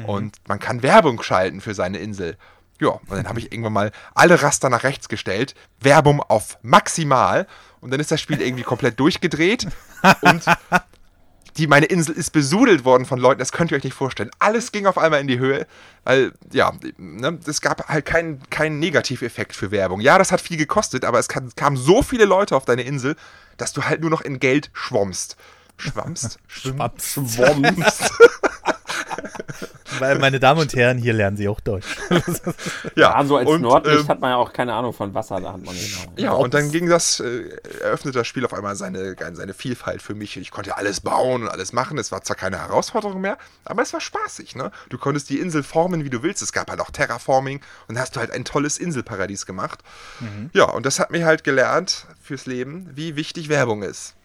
Und 0.05 0.37
man 0.47 0.59
kann 0.59 0.83
Werbung 0.83 1.21
schalten 1.23 1.61
für 1.61 1.73
seine 1.73 1.97
Insel. 1.97 2.37
Ja, 2.79 2.89
und 2.89 3.11
dann 3.11 3.27
habe 3.27 3.39
ich 3.39 3.51
irgendwann 3.51 3.73
mal 3.73 3.91
alle 4.13 4.41
Raster 4.41 4.69
nach 4.69 4.83
rechts 4.83 5.09
gestellt, 5.09 5.55
Werbung 5.79 6.21
auf 6.21 6.59
maximal 6.61 7.47
und 7.81 7.91
dann 7.91 7.99
ist 7.99 8.11
das 8.11 8.21
Spiel 8.21 8.39
irgendwie 8.39 8.63
komplett 8.63 8.99
durchgedreht 8.99 9.67
und 10.21 10.45
die, 11.57 11.67
meine 11.67 11.85
Insel 11.85 12.15
ist 12.15 12.31
besudelt 12.31 12.85
worden 12.85 13.05
von 13.05 13.19
Leuten, 13.19 13.39
das 13.39 13.51
könnt 13.51 13.71
ihr 13.71 13.77
euch 13.77 13.83
nicht 13.83 13.93
vorstellen. 13.93 14.31
Alles 14.39 14.71
ging 14.71 14.85
auf 14.85 14.97
einmal 14.97 15.21
in 15.21 15.27
die 15.27 15.39
Höhe, 15.39 15.67
weil, 16.03 16.33
ja, 16.51 16.73
ne, 16.97 17.39
es 17.45 17.61
gab 17.61 17.87
halt 17.87 18.05
keinen 18.05 18.41
keinen 18.49 18.79
Negativeffekt 18.79 19.55
für 19.55 19.71
Werbung. 19.71 20.01
Ja, 20.01 20.17
das 20.17 20.31
hat 20.31 20.41
viel 20.41 20.57
gekostet, 20.57 21.05
aber 21.05 21.19
es 21.19 21.27
kam, 21.27 21.53
kamen 21.55 21.77
so 21.77 22.01
viele 22.01 22.25
Leute 22.25 22.55
auf 22.55 22.65
deine 22.65 22.83
Insel, 22.83 23.15
dass 23.57 23.73
du 23.73 23.83
halt 23.83 24.01
nur 24.01 24.09
noch 24.09 24.21
in 24.21 24.39
Geld 24.39 24.69
schwammst. 24.73 25.37
Schwammst? 25.77 26.39
Schwaps. 26.47 27.17
Weil, 29.97 30.19
meine 30.19 30.39
Damen 30.39 30.61
und 30.61 30.73
Herren, 30.73 30.97
hier 30.97 31.13
lernen 31.13 31.37
sie 31.37 31.47
auch 31.47 31.59
Deutsch. 31.59 31.87
Ja, 32.95 33.13
Also 33.13 33.37
als 33.37 33.49
und, 33.49 33.61
Nordlicht 33.61 34.01
ähm, 34.01 34.07
hat 34.07 34.19
man 34.19 34.31
ja 34.31 34.35
auch 34.37 34.53
keine 34.53 34.73
Ahnung 34.73 34.93
von 34.93 35.13
Wasser, 35.13 35.39
da 35.39 35.53
hat 35.53 35.63
man 35.63 35.75
genau. 35.75 36.13
Ja, 36.17 36.31
und 36.33 36.53
dann 36.53 36.71
ging 36.71 36.87
das, 36.87 37.19
äh, 37.19 37.49
eröffnete 37.81 38.19
das 38.19 38.27
Spiel 38.27 38.45
auf 38.45 38.53
einmal 38.53 38.75
seine, 38.75 39.15
seine 39.33 39.53
Vielfalt 39.53 40.01
für 40.01 40.15
mich. 40.15 40.37
Ich 40.37 40.51
konnte 40.51 40.77
alles 40.77 41.01
bauen 41.01 41.43
und 41.43 41.49
alles 41.49 41.73
machen. 41.73 41.97
Es 41.97 42.11
war 42.11 42.21
zwar 42.23 42.35
keine 42.35 42.59
Herausforderung 42.59 43.21
mehr, 43.21 43.37
aber 43.65 43.81
es 43.81 43.93
war 43.93 44.01
spaßig, 44.01 44.55
ne? 44.55 44.71
Du 44.89 44.97
konntest 44.97 45.29
die 45.29 45.39
Insel 45.39 45.63
formen, 45.63 46.03
wie 46.03 46.09
du 46.09 46.23
willst. 46.23 46.41
Es 46.41 46.51
gab 46.53 46.69
halt 46.69 46.79
auch 46.81 46.91
Terraforming 46.91 47.61
und 47.87 47.95
dann 47.95 48.01
hast 48.01 48.15
du 48.15 48.19
halt 48.19 48.31
ein 48.31 48.45
tolles 48.45 48.77
Inselparadies 48.77 49.45
gemacht. 49.45 49.79
Ja, 50.53 50.65
und 50.65 50.85
das 50.85 50.99
hat 50.99 51.11
mich 51.11 51.23
halt 51.23 51.43
gelernt 51.43 52.05
fürs 52.21 52.45
Leben, 52.45 52.89
wie 52.93 53.15
wichtig 53.15 53.49
Werbung 53.49 53.83
ist. 53.83 54.15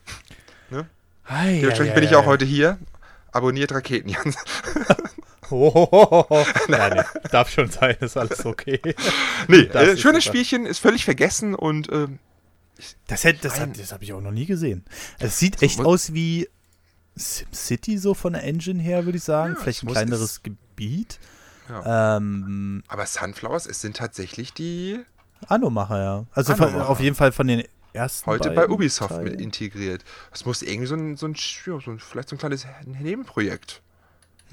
Ei, 1.27 1.59
Dementsprechend 1.61 1.93
ei, 1.93 2.01
bin 2.01 2.05
ich 2.05 2.17
auch 2.17 2.27
heute 2.27 2.45
hier. 2.45 2.79
Abonniert 3.33 3.73
Raketen, 3.73 4.11
Jans. 4.11 4.37
Oh. 5.51 6.27
Ja, 6.69 6.89
nee, 6.95 7.03
darf 7.31 7.51
schon 7.51 7.71
sein, 7.71 7.97
ist 8.01 8.17
alles 8.17 8.45
okay. 8.47 8.81
Nee, 9.49 9.67
Das 9.67 9.83
äh, 9.89 9.97
schönes 9.97 10.25
super. 10.25 10.35
Spielchen, 10.37 10.67
ist 10.67 10.79
völlig 10.79 11.05
vergessen 11.05 11.55
und 11.55 11.91
ähm, 11.93 12.19
Das, 13.07 13.23
das, 13.23 13.43
Nein. 13.43 13.61
hab- 13.61 13.75
das 13.77 13.93
habe 13.93 14.05
ich 14.05 14.13
auch 14.13 14.21
noch 14.21 14.31
nie 14.33 14.47
gesehen. 14.47 14.85
Es 15.19 15.39
sieht 15.39 15.63
echt 15.63 15.81
aus 15.81 16.13
wie 16.15 16.49
SimCity 17.17 17.99
so 17.99 18.15
von 18.15 18.33
der 18.33 18.43
Engine 18.45 18.83
her, 18.83 19.05
würde 19.05 19.19
ich 19.19 19.25
sagen. 19.25 19.55
Ja, 19.55 19.61
Vielleicht 19.61 19.79
es 19.79 19.89
ein 19.89 19.93
kleineres 19.93 20.43
Gebiet. 20.43 21.19
Ja. 21.69 22.17
Ähm, 22.17 22.83
aber 22.89 23.07
Sunflowers, 23.07 23.67
es 23.67 23.81
sind 23.81 23.97
tatsächlich 23.97 24.53
die 24.53 25.01
Anno-Macher, 25.47 25.99
ja. 26.03 26.25
Also 26.33 26.55
von, 26.55 26.69
Anno-Macher. 26.69 26.91
auf 26.91 27.01
jeden 27.01 27.17
Fall 27.17 27.33
von 27.33 27.47
den 27.47 27.63
ersten 27.93 28.27
heute 28.27 28.51
bei 28.51 28.69
Ubisoft 28.69 29.11
Teilen. 29.11 29.25
mit 29.25 29.41
integriert. 29.41 30.03
Das 30.33 30.45
muss 30.45 30.63
irgendwie 30.63 30.87
so 30.87 30.97
ein, 30.97 31.17
so 31.17 31.27
ein, 31.27 31.35
so 31.37 31.91
ein 31.93 31.99
vielleicht 32.01 32.29
so 32.31 32.35
ein 32.37 32.39
kleines 32.39 32.67
Nebenprojekt. 32.85 33.81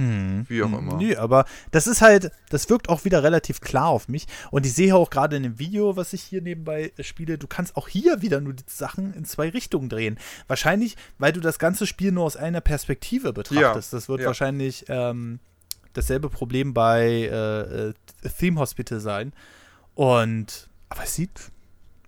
Hm. 0.01 0.45
Wie 0.47 0.63
auch 0.63 0.71
Hm, 0.71 0.79
immer. 0.79 0.97
Nee, 0.97 1.15
aber 1.15 1.45
das 1.69 1.85
ist 1.85 2.01
halt, 2.01 2.31
das 2.49 2.69
wirkt 2.69 2.89
auch 2.89 3.05
wieder 3.05 3.23
relativ 3.23 3.61
klar 3.61 3.87
auf 3.87 4.07
mich. 4.07 4.25
Und 4.49 4.65
ich 4.65 4.73
sehe 4.73 4.95
auch 4.95 5.09
gerade 5.09 5.35
in 5.35 5.43
dem 5.43 5.59
Video, 5.59 5.95
was 5.95 6.13
ich 6.13 6.23
hier 6.23 6.41
nebenbei 6.41 6.91
äh, 6.97 7.03
spiele, 7.03 7.37
du 7.37 7.47
kannst 7.47 7.77
auch 7.77 7.87
hier 7.87 8.21
wieder 8.21 8.41
nur 8.41 8.53
die 8.53 8.63
Sachen 8.67 9.13
in 9.13 9.25
zwei 9.25 9.49
Richtungen 9.49 9.89
drehen. 9.89 10.17
Wahrscheinlich, 10.47 10.97
weil 11.19 11.33
du 11.33 11.39
das 11.39 11.59
ganze 11.59 11.85
Spiel 11.85 12.11
nur 12.11 12.25
aus 12.25 12.35
einer 12.35 12.61
Perspektive 12.61 13.31
betrachtest. 13.31 13.93
das 13.93 14.09
wird 14.09 14.21
ja. 14.21 14.27
wahrscheinlich 14.27 14.85
ähm, 14.87 15.39
dasselbe 15.93 16.29
Problem 16.29 16.73
bei 16.73 17.05
äh, 17.05 17.89
äh, 17.89 17.93
Theme 18.39 18.59
Hospital 18.59 18.99
sein. 18.99 19.33
Und, 19.93 20.69
aber 20.89 21.03
es 21.03 21.15
sieht 21.15 21.51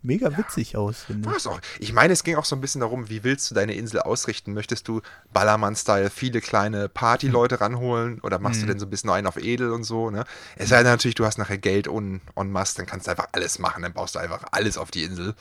mega 0.04 0.38
witzig 0.38 0.78
aus, 0.78 1.04
finde 1.04 1.30
ich. 1.36 1.48
Auch. 1.48 1.60
Ich 1.80 1.94
meine, 1.94 2.14
es 2.14 2.24
ging 2.24 2.36
auch 2.36 2.46
so 2.46 2.56
ein 2.56 2.62
bisschen 2.62 2.82
darum, 2.82 3.10
wie 3.10 3.24
willst 3.24 3.50
du 3.50 3.56
deine 3.56 3.74
Insel 3.74 4.02
ausrichten? 4.02 4.54
Möchtest 4.54 4.88
du 4.88 5.02
Ballermann-Style 5.34 6.10
viele 6.10 6.42
kleine 6.42 6.90
Partyleute 6.90 7.60
ranholen 7.62 8.20
oder 8.22 8.38
machst 8.40 8.58
Mhm. 8.62 8.66
du 8.66 8.72
denn 8.74 8.80
so 8.80 8.86
ein 8.86 8.90
bisschen 8.90 9.10
einen 9.10 9.26
auf 9.28 9.38
edel 9.38 9.72
und 9.72 9.84
so? 9.84 10.10
Ne? 10.12 10.26
Es 10.56 10.70
sei 10.70 10.78
denn 10.84 10.92
natürlich, 10.92 11.16
du 11.16 11.26
hast 11.26 11.38
nachher 11.38 11.58
Geld 11.58 11.88
on, 11.88 12.22
on 12.36 12.52
masse, 12.52 12.76
dann 12.78 12.86
kannst 12.86 13.08
du 13.08 13.12
einfach 13.12 13.30
alles 13.32 13.58
machen, 13.60 13.82
dann 13.84 13.94
baust 13.94 14.16
du 14.16 14.20
einfach 14.20 14.44
alles 14.52 14.78
auf 14.78 14.92
die 14.92 15.04
Insel. 15.04 15.34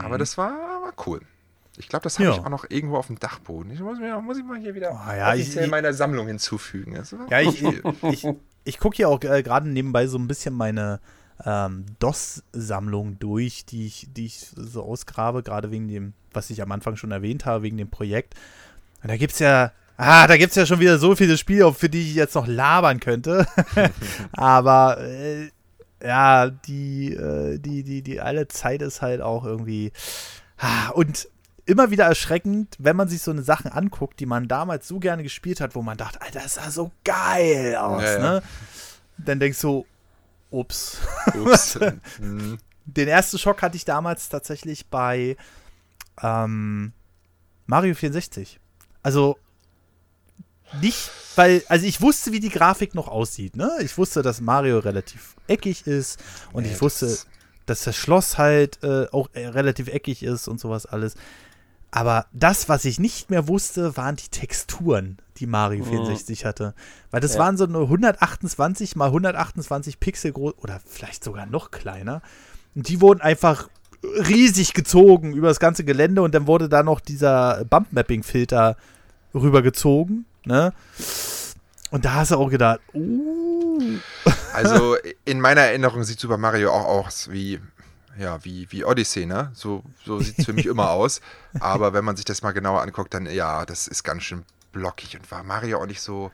Aber 0.00 0.18
das 0.18 0.36
war, 0.36 0.50
war 0.82 0.92
cool. 1.06 1.20
Ich 1.76 1.88
glaube, 1.88 2.02
das 2.02 2.18
habe 2.18 2.24
Mhm. 2.24 2.30
Ja. 2.34 2.38
ich 2.40 2.44
auch 2.44 2.50
noch 2.50 2.66
irgendwo 2.68 2.96
auf 2.96 3.06
dem 3.06 3.20
Dachboden. 3.20 3.70
Ich 3.70 3.78
muss, 3.78 4.00
mir, 4.00 4.20
muss 4.20 4.36
ich 4.36 4.44
mal 4.44 4.58
hier 4.58 4.74
wieder 4.74 4.90
Oh, 4.90 5.12
ja, 5.12 5.34
ich- 5.34 5.56
ich- 5.56 5.70
meiner 5.70 5.92
Sammlung 5.92 6.26
hinzufügen. 6.26 7.00
Ja, 7.30 7.40
ich, 7.40 7.62
ich, 8.02 8.26
ich 8.64 8.78
gucke 8.80 8.96
ja 9.00 9.06
auch 9.06 9.22
äh, 9.22 9.44
gerade 9.44 9.68
nebenbei 9.68 10.08
so 10.08 10.18
ein 10.18 10.26
bisschen 10.26 10.54
meine 10.54 10.98
ähm, 11.44 11.84
DOS-Sammlung 11.98 13.18
durch, 13.18 13.64
die 13.64 13.86
ich, 13.86 14.08
die 14.14 14.26
ich 14.26 14.40
so 14.40 14.82
ausgrabe, 14.82 15.42
gerade 15.42 15.70
wegen 15.70 15.88
dem, 15.88 16.12
was 16.32 16.50
ich 16.50 16.62
am 16.62 16.72
Anfang 16.72 16.96
schon 16.96 17.10
erwähnt 17.10 17.46
habe, 17.46 17.62
wegen 17.62 17.76
dem 17.76 17.90
Projekt. 17.90 18.34
Und 19.02 19.08
da 19.08 19.16
gibt 19.16 19.34
es 19.34 19.38
ja, 19.38 19.72
ah, 19.96 20.26
da 20.26 20.36
gibt 20.36 20.50
es 20.50 20.56
ja 20.56 20.66
schon 20.66 20.80
wieder 20.80 20.98
so 20.98 21.14
viele 21.14 21.38
Spiele, 21.38 21.72
für 21.72 21.88
die 21.88 22.02
ich 22.02 22.14
jetzt 22.14 22.34
noch 22.34 22.46
labern 22.46 23.00
könnte. 23.00 23.46
Aber 24.32 24.98
äh, 25.00 25.50
ja, 26.02 26.48
die, 26.50 27.12
äh, 27.12 27.58
die, 27.58 27.82
die, 27.82 28.02
die 28.02 28.20
alle 28.20 28.48
Zeit 28.48 28.82
ist 28.82 29.02
halt 29.02 29.20
auch 29.20 29.44
irgendwie. 29.44 29.92
Ah, 30.58 30.90
und 30.90 31.28
immer 31.66 31.90
wieder 31.90 32.04
erschreckend, 32.04 32.74
wenn 32.78 32.96
man 32.96 33.08
sich 33.08 33.20
so 33.20 33.30
eine 33.30 33.42
Sachen 33.42 33.70
anguckt, 33.70 34.18
die 34.20 34.26
man 34.26 34.48
damals 34.48 34.88
so 34.88 34.98
gerne 34.98 35.22
gespielt 35.22 35.60
hat, 35.60 35.74
wo 35.74 35.82
man 35.82 35.98
dachte, 35.98 36.20
Alter, 36.22 36.40
das 36.40 36.54
sah 36.54 36.70
so 36.70 36.90
geil 37.04 37.76
aus, 37.76 38.02
ja, 38.02 38.12
ja. 38.12 38.18
ne? 38.18 38.42
Dann 39.18 39.38
denkst 39.38 39.60
du, 39.60 39.84
ups. 40.50 40.98
ups. 41.34 41.78
Den 42.84 43.08
ersten 43.08 43.38
Schock 43.38 43.62
hatte 43.62 43.76
ich 43.76 43.84
damals 43.84 44.28
tatsächlich 44.28 44.86
bei 44.86 45.36
ähm, 46.22 46.92
Mario 47.66 47.94
64. 47.94 48.60
Also 49.02 49.38
nicht, 50.80 51.10
weil, 51.36 51.62
also 51.68 51.86
ich 51.86 52.00
wusste, 52.00 52.32
wie 52.32 52.40
die 52.40 52.50
Grafik 52.50 52.94
noch 52.94 53.08
aussieht, 53.08 53.56
ne? 53.56 53.70
Ich 53.80 53.96
wusste, 53.96 54.22
dass 54.22 54.40
Mario 54.40 54.78
relativ 54.78 55.36
eckig 55.46 55.86
ist 55.86 56.18
und 56.52 56.66
ja, 56.66 56.72
ich 56.72 56.82
wusste, 56.82 57.06
das 57.06 57.26
dass 57.68 57.84
das 57.84 57.96
Schloss 57.96 58.38
halt 58.38 58.82
äh, 58.82 59.06
auch 59.12 59.28
äh, 59.34 59.46
relativ 59.46 59.88
eckig 59.88 60.22
ist 60.22 60.48
und 60.48 60.58
sowas 60.58 60.86
alles. 60.86 61.14
Aber 61.90 62.26
das, 62.32 62.68
was 62.68 62.84
ich 62.84 62.98
nicht 62.98 63.30
mehr 63.30 63.48
wusste, 63.48 63.96
waren 63.96 64.16
die 64.16 64.28
Texturen, 64.28 65.18
die 65.38 65.46
Mario 65.46 65.84
64 65.84 66.42
mhm. 66.42 66.48
hatte. 66.48 66.74
Weil 67.10 67.20
das 67.20 67.34
ja. 67.34 67.40
waren 67.40 67.56
so 67.56 67.66
nur 67.66 67.82
128 67.82 68.94
mal 68.96 69.06
128 69.06 69.98
Pixel 69.98 70.32
groß 70.32 70.54
oder 70.58 70.80
vielleicht 70.84 71.24
sogar 71.24 71.46
noch 71.46 71.70
kleiner. 71.70 72.20
Und 72.74 72.88
die 72.88 73.00
wurden 73.00 73.20
einfach 73.20 73.68
riesig 74.02 74.74
gezogen 74.74 75.32
über 75.32 75.48
das 75.48 75.60
ganze 75.60 75.84
Gelände 75.84 76.22
und 76.22 76.34
dann 76.34 76.46
wurde 76.46 76.68
da 76.68 76.82
noch 76.82 77.00
dieser 77.00 77.64
Bump-Mapping-Filter 77.64 78.76
rübergezogen. 79.34 80.26
Ne? 80.44 80.72
Und 81.90 82.04
da 82.04 82.14
hast 82.14 82.30
du 82.30 82.36
auch 82.36 82.50
gedacht, 82.50 82.80
uh. 82.94 83.80
Also 84.52 84.96
in 85.24 85.40
meiner 85.40 85.62
Erinnerung 85.62 86.04
sieht 86.04 86.20
Super 86.20 86.36
Mario 86.36 86.70
auch 86.70 86.84
aus 86.84 87.30
wie 87.30 87.60
ja, 88.18 88.44
wie, 88.44 88.70
wie 88.70 88.84
Odyssey, 88.84 89.26
ne? 89.26 89.50
So, 89.54 89.84
so 90.04 90.18
sieht 90.18 90.38
es 90.38 90.44
für 90.44 90.52
mich 90.52 90.66
immer 90.66 90.90
aus. 90.90 91.20
Aber 91.60 91.92
wenn 91.92 92.04
man 92.04 92.16
sich 92.16 92.24
das 92.24 92.42
mal 92.42 92.52
genauer 92.52 92.82
anguckt, 92.82 93.14
dann 93.14 93.26
ja, 93.26 93.64
das 93.64 93.86
ist 93.86 94.02
ganz 94.02 94.24
schön 94.24 94.44
blockig. 94.72 95.16
Und 95.16 95.30
war 95.30 95.44
Mario 95.44 95.80
auch 95.80 95.86
nicht 95.86 96.00
so, 96.00 96.30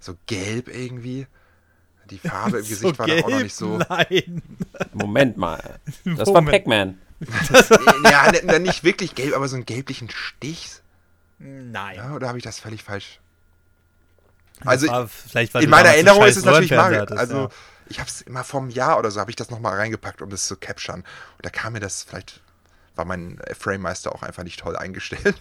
so 0.00 0.16
gelb 0.26 0.68
irgendwie? 0.68 1.26
Die 2.10 2.18
Farbe 2.18 2.58
im 2.58 2.62
Gesicht 2.68 2.96
so 2.96 2.98
war 2.98 3.06
gelb? 3.06 3.20
doch 3.20 3.26
auch 3.26 3.30
noch 3.30 3.42
nicht 3.42 3.54
so. 3.54 3.78
Nein. 3.78 4.42
Moment 4.92 5.36
mal. 5.36 5.78
Das 6.04 6.28
Moment. 6.28 6.34
war 6.34 6.42
Pac-Man. 6.42 6.98
ja, 8.04 8.58
nicht 8.58 8.82
wirklich 8.82 9.14
gelb, 9.14 9.34
aber 9.36 9.46
so 9.46 9.54
einen 9.54 9.64
gelblichen 9.64 10.10
Stich. 10.10 10.72
Nein. 11.38 11.96
Ja, 11.96 12.14
oder 12.14 12.28
habe 12.28 12.38
ich 12.38 12.44
das 12.44 12.58
völlig 12.58 12.82
falsch? 12.82 13.20
Also, 14.64 14.86
war, 14.88 15.08
in 15.60 15.70
meiner 15.70 15.90
Erinnerung 15.90 16.24
ist 16.24 16.36
es 16.36 16.44
natürlich 16.44 16.70
Mario. 16.70 17.04
Also, 17.04 17.36
ja 17.44 17.48
ich 17.92 18.00
habe 18.00 18.08
es 18.08 18.22
immer 18.22 18.42
vom 18.42 18.70
Jahr 18.70 18.98
oder 18.98 19.10
so, 19.10 19.20
habe 19.20 19.30
ich 19.30 19.36
das 19.36 19.50
nochmal 19.50 19.76
reingepackt, 19.76 20.22
um 20.22 20.30
das 20.30 20.46
zu 20.46 20.56
capturen. 20.56 21.00
Und 21.00 21.44
da 21.44 21.50
kam 21.50 21.74
mir 21.74 21.80
das, 21.80 22.02
vielleicht 22.02 22.40
war 22.96 23.04
mein 23.04 23.38
Frame-Meister 23.58 24.14
auch 24.14 24.22
einfach 24.22 24.44
nicht 24.44 24.60
toll 24.60 24.76
eingestellt. 24.76 25.36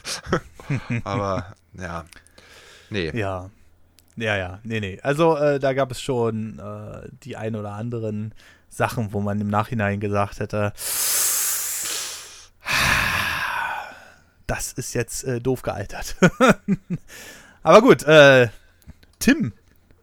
Aber 1.06 1.56
ja, 1.74 2.06
nee. 2.90 3.10
Ja, 3.18 3.50
ja, 4.18 4.36
ja, 4.36 4.60
nee, 4.64 4.82
nee. 4.82 5.00
Also 5.02 5.38
äh, 5.38 5.60
da 5.60 5.72
gab 5.72 5.92
es 5.92 6.02
schon 6.02 6.60
äh, 6.60 7.08
die 7.24 7.38
ein 7.38 7.56
oder 7.56 7.72
anderen 7.72 8.34
Sachen, 8.68 9.14
wo 9.14 9.22
man 9.22 9.40
im 9.40 9.48
Nachhinein 9.48 10.02
gesagt 10.02 10.40
hätte, 10.42 10.74
das 14.46 14.74
ist 14.74 14.94
jetzt 14.94 15.24
äh, 15.24 15.40
doof 15.40 15.62
gealtert. 15.62 16.18
Aber 17.64 17.82
gut, 17.82 18.04
äh, 18.04 18.50
Tim, 19.20 19.54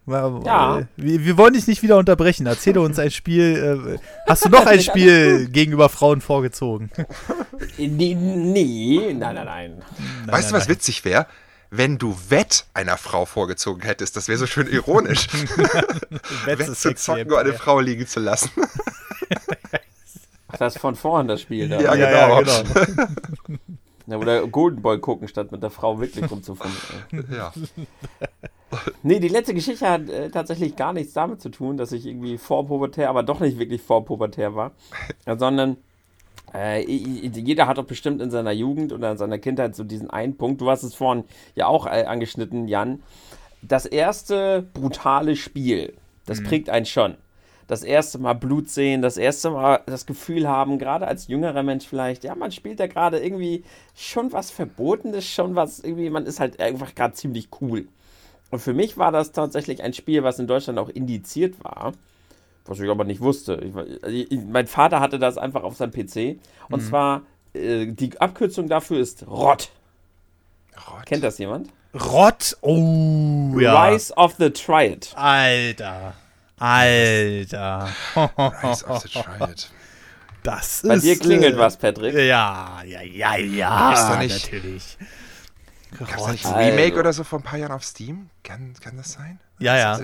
ja. 0.09 0.83
Wir, 0.97 1.25
wir, 1.25 1.37
wollen 1.37 1.55
dich 1.55 1.67
nicht 1.67 1.83
wieder 1.83 1.97
unterbrechen. 1.97 2.47
Erzähle 2.47 2.81
uns 2.81 2.99
ein 2.99 3.11
Spiel. 3.11 3.97
Äh, 3.97 3.99
hast 4.29 4.45
du 4.45 4.49
noch 4.49 4.67
ein 4.67 4.81
Spiel 4.83 5.49
gegenüber 5.49 5.89
Frauen 5.89 6.21
vorgezogen? 6.21 6.91
nee, 7.79 8.15
nee, 8.15 9.15
nein, 9.15 9.35
nein, 9.35 9.45
nein. 9.45 9.83
Weißt 10.27 10.51
du, 10.51 10.55
was 10.55 10.69
witzig 10.69 11.05
wäre? 11.05 11.27
Wenn 11.71 11.99
du 11.99 12.17
Wett 12.29 12.65
einer 12.73 12.97
Frau 12.97 13.27
vorgezogen 13.27 13.83
hättest, 13.83 14.17
das 14.17 14.29
wäre 14.29 14.39
so 14.39 14.47
schön 14.47 14.69
ironisch. 14.69 15.29
Wett 16.47 16.77
zu 16.77 16.95
zocken, 16.95 17.29
nur 17.29 17.39
eine 17.39 17.53
Frau 17.53 17.81
liegen 17.81 18.07
zu 18.07 18.21
lassen. 18.21 18.51
Ach, 20.49 20.57
das 20.57 20.77
ist 20.77 20.81
von 20.81 20.97
vorn 20.97 21.29
das 21.29 21.43
Spiel. 21.43 21.69
Da. 21.69 21.79
Ja, 21.79 21.95
ja, 21.95 22.07
genau. 22.09 22.43
Ja, 22.43 22.63
genau. 23.47 23.59
Ja, 24.09 24.17
oder 24.17 24.47
Golden 24.47 24.81
Boy 24.81 24.99
gucken, 24.99 25.29
statt 25.29 25.53
mit 25.53 25.63
der 25.63 25.71
Frau 25.71 26.01
wirklich 26.01 26.31
rumzufinden. 26.31 27.27
Ja. 27.31 27.53
Nee, 29.03 29.19
die 29.21 29.29
letzte 29.29 29.55
Geschichte 29.55 29.89
hat 29.89 30.09
äh, 30.09 30.31
tatsächlich 30.31 30.77
gar 30.77 30.93
nichts 30.93 31.13
damit 31.13 31.41
zu 31.41 31.49
tun, 31.49 31.77
dass 31.77 31.93
ich 31.93 32.07
irgendwie 32.07 32.39
vorpubertär, 32.39 33.09
aber 33.09 33.23
doch 33.23 33.41
nicht 33.41 33.59
wirklich 33.59 33.83
vorpubertär 33.83 34.55
war, 34.55 34.73
sondern 35.39 35.77
äh, 36.55 36.83
jeder 36.85 37.67
hat 37.67 37.79
doch 37.79 37.85
bestimmt 37.85 38.21
in 38.23 38.31
seiner 38.31 38.53
Jugend 38.53 38.93
oder 38.93 39.13
in 39.13 39.19
seiner 39.19 39.39
Kindheit 39.39 39.77
so 39.77 39.85
diesen 39.85 40.11
einen 40.11 40.37
Punkt. 40.37 40.61
Du 40.61 40.71
hast 40.71 40.83
es 40.83 40.95
vorhin 40.95 41.25
ja 41.55 41.67
auch 41.67 41.87
äh, 41.87 42.05
angeschnitten, 42.05 42.69
Jan. 42.69 43.03
Das 43.61 43.87
erste 43.87 44.67
brutale 44.73 45.37
Spiel, 45.37 45.95
das 46.27 46.41
mhm. 46.41 46.45
prägt 46.45 46.71
einen 46.71 46.87
schon 46.87 47.17
das 47.69 47.85
erste 47.85 48.19
Mal 48.19 48.33
Blut 48.33 48.71
sehen, 48.71 49.03
das 49.03 49.19
erste 49.19 49.51
Mal 49.51 49.83
das 49.87 50.07
Gefühl 50.07 50.49
haben, 50.49 50.79
gerade 50.79 51.07
als 51.07 51.29
jüngerer 51.29 51.63
Mensch 51.63 51.87
vielleicht, 51.87 52.25
ja, 52.25 52.35
man 52.35 52.51
spielt 52.51 52.81
da 52.81 52.87
gerade 52.87 53.21
irgendwie 53.21 53.63
schon 53.95 54.33
was 54.33 54.51
Verbotenes, 54.51 55.27
schon 55.27 55.55
was, 55.55 55.79
irgendwie, 55.79 56.11
man 56.11 56.27
ist 56.27 56.41
halt 56.41 56.59
einfach 56.61 56.95
gerade 56.95 57.15
ziemlich 57.15 57.51
cool. 57.61 57.87
Und 58.51 58.61
für 58.61 58.73
mich 58.73 58.97
war 58.97 59.13
das 59.13 59.33
tatsächlich 59.33 59.83
ein 59.83 59.93
Spiel, 59.93 60.25
was 60.25 60.39
in 60.39 60.47
Deutschland 60.47 60.79
auch 60.79 60.89
indiziert 60.89 61.63
war, 61.63 61.93
was 62.65 62.81
ich 62.81 62.89
aber 62.89 63.05
nicht 63.05 63.21
wusste. 63.21 63.61
Ich, 64.07 64.33
ich, 64.33 64.41
mein 64.47 64.67
Vater 64.67 65.01
hatte 65.01 65.19
das 65.19 65.37
einfach 65.37 65.63
auf 65.63 65.77
seinem 65.77 65.93
PC. 65.93 66.41
Und 66.71 66.83
mhm. 66.83 66.87
zwar, 66.87 67.23
äh, 67.53 67.87
die 67.87 68.19
Abkürzung 68.19 68.69
dafür 68.69 68.99
ist 68.99 69.27
ROT. 69.27 69.71
Rott. 70.91 71.07
Kennt 71.07 71.23
das 71.23 71.37
jemand? 71.37 71.69
Rott? 71.95 72.57
Oh, 72.63 73.55
ja. 73.59 73.89
Rise 73.89 74.15
of 74.15 74.37
the 74.39 74.51
Triad. 74.51 75.13
Alter. 75.15 76.15
Alter. 76.59 77.89
Rise 78.17 78.87
of 78.87 79.03
the 79.03 79.09
Triad. 79.09 79.71
Das 80.43 80.83
Bei 80.87 80.95
ist, 80.95 81.05
dir 81.05 81.19
klingelt 81.19 81.55
äh, 81.55 81.59
was, 81.59 81.77
Patrick. 81.77 82.15
Ja, 82.15 82.83
ja, 82.85 83.03
ja, 83.03 83.37
ja. 83.37 83.93
Ist 83.93 84.09
da 84.09 84.19
nicht, 84.19 84.45
natürlich. 84.45 84.99
Gab 85.99 86.17
es 86.17 86.27
nicht 86.29 86.47
ein 86.47 86.55
Remake 86.55 86.85
also. 86.89 87.01
oder 87.01 87.13
so 87.13 87.25
vor 87.25 87.39
ein 87.41 87.43
paar 87.43 87.59
Jahren 87.59 87.73
auf 87.73 87.85
Steam? 87.85 88.31
Kann, 88.45 88.75
kann 88.81 88.97
das 88.97 89.13
sein? 89.13 89.41
Ja, 89.59 89.77
ja. 89.77 89.99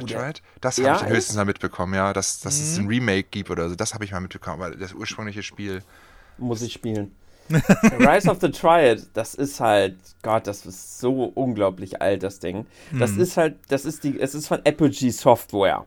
Das 0.61 0.79
habe 0.79 0.87
ja, 0.87 0.97
ich 0.97 1.07
höchstens 1.07 1.37
mal 1.37 1.45
mitbekommen, 1.45 1.95
ja, 1.95 2.13
dass, 2.13 2.41
dass 2.41 2.59
mhm. 2.59 2.65
es 2.65 2.79
ein 2.79 2.87
Remake 2.89 3.29
gibt 3.31 3.51
oder 3.51 3.69
so. 3.69 3.75
Das 3.75 3.95
habe 3.95 4.05
ich 4.05 4.13
mal 4.13 4.21
mitbekommen, 4.21 4.63
aber 4.63 4.75
das 4.75 4.93
ursprüngliche 4.93 5.43
Spiel. 5.43 5.83
Muss 6.39 6.63
ich 6.63 6.73
spielen. 6.73 7.15
Rise 7.51 8.31
of 8.31 8.41
the 8.41 8.51
Triad, 8.51 9.07
das 9.13 9.35
ist 9.35 9.61
halt, 9.61 9.97
Gott, 10.23 10.47
das 10.47 10.65
ist 10.65 10.99
so 10.99 11.25
unglaublich 11.35 12.01
alt, 12.01 12.23
das 12.23 12.39
Ding. 12.39 12.67
Das 12.99 13.13
mhm. 13.13 13.21
ist 13.21 13.37
halt, 13.37 13.57
das 13.69 13.85
ist 13.85 14.03
die, 14.03 14.19
es 14.19 14.35
ist 14.35 14.49
von 14.49 14.61
Apogee 14.65 15.11
Software. 15.11 15.85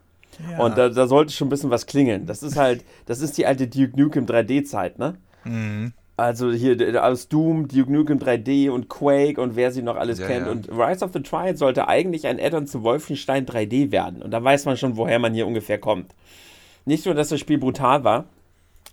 Ja. 0.52 0.64
Und 0.64 0.78
da, 0.78 0.90
da, 0.90 1.08
sollte 1.08 1.34
schon 1.34 1.48
ein 1.48 1.50
bisschen 1.50 1.70
was 1.70 1.86
klingeln. 1.86 2.26
Das 2.26 2.44
ist 2.44 2.58
halt, 2.58 2.84
das 3.06 3.22
ist 3.22 3.38
die 3.38 3.46
alte 3.46 3.68
Duke 3.68 4.00
Nukem 4.00 4.26
3D-Zeit, 4.26 5.00
ne? 5.00 5.18
Mhm. 5.44 5.94
Also 6.16 6.52
hier 6.52 7.04
aus 7.04 7.28
Doom, 7.28 7.68
Duke 7.68 7.92
Nukem 7.92 8.18
3D 8.18 8.72
und 8.72 8.90
Quake 8.90 9.40
und 9.40 9.56
wer 9.56 9.72
sie 9.72 9.84
noch 9.84 9.98
alles 9.98 10.18
ja, 10.18 10.26
kennt. 10.26 10.48
Ja. 10.48 10.52
Und 10.52 10.70
Rise 10.70 11.06
of 11.06 11.12
the 11.14 11.22
Triad 11.22 11.60
sollte 11.60 11.88
eigentlich 11.88 12.26
ein 12.26 12.40
Add-on 12.40 12.66
zu 12.66 12.82
Wolfenstein 12.82 13.46
3D 13.46 13.92
werden. 13.92 14.24
Und 14.24 14.32
da 14.32 14.44
weiß 14.44 14.66
man 14.66 14.78
schon, 14.78 14.98
woher 14.98 15.20
man 15.20 15.36
hier 15.36 15.46
ungefähr 15.46 15.78
kommt. 15.78 16.16
Nicht 16.86 17.06
nur, 17.06 17.14
dass 17.14 17.30
das 17.30 17.40
Spiel 17.40 17.60
brutal 17.60 18.04
war, 18.04 18.26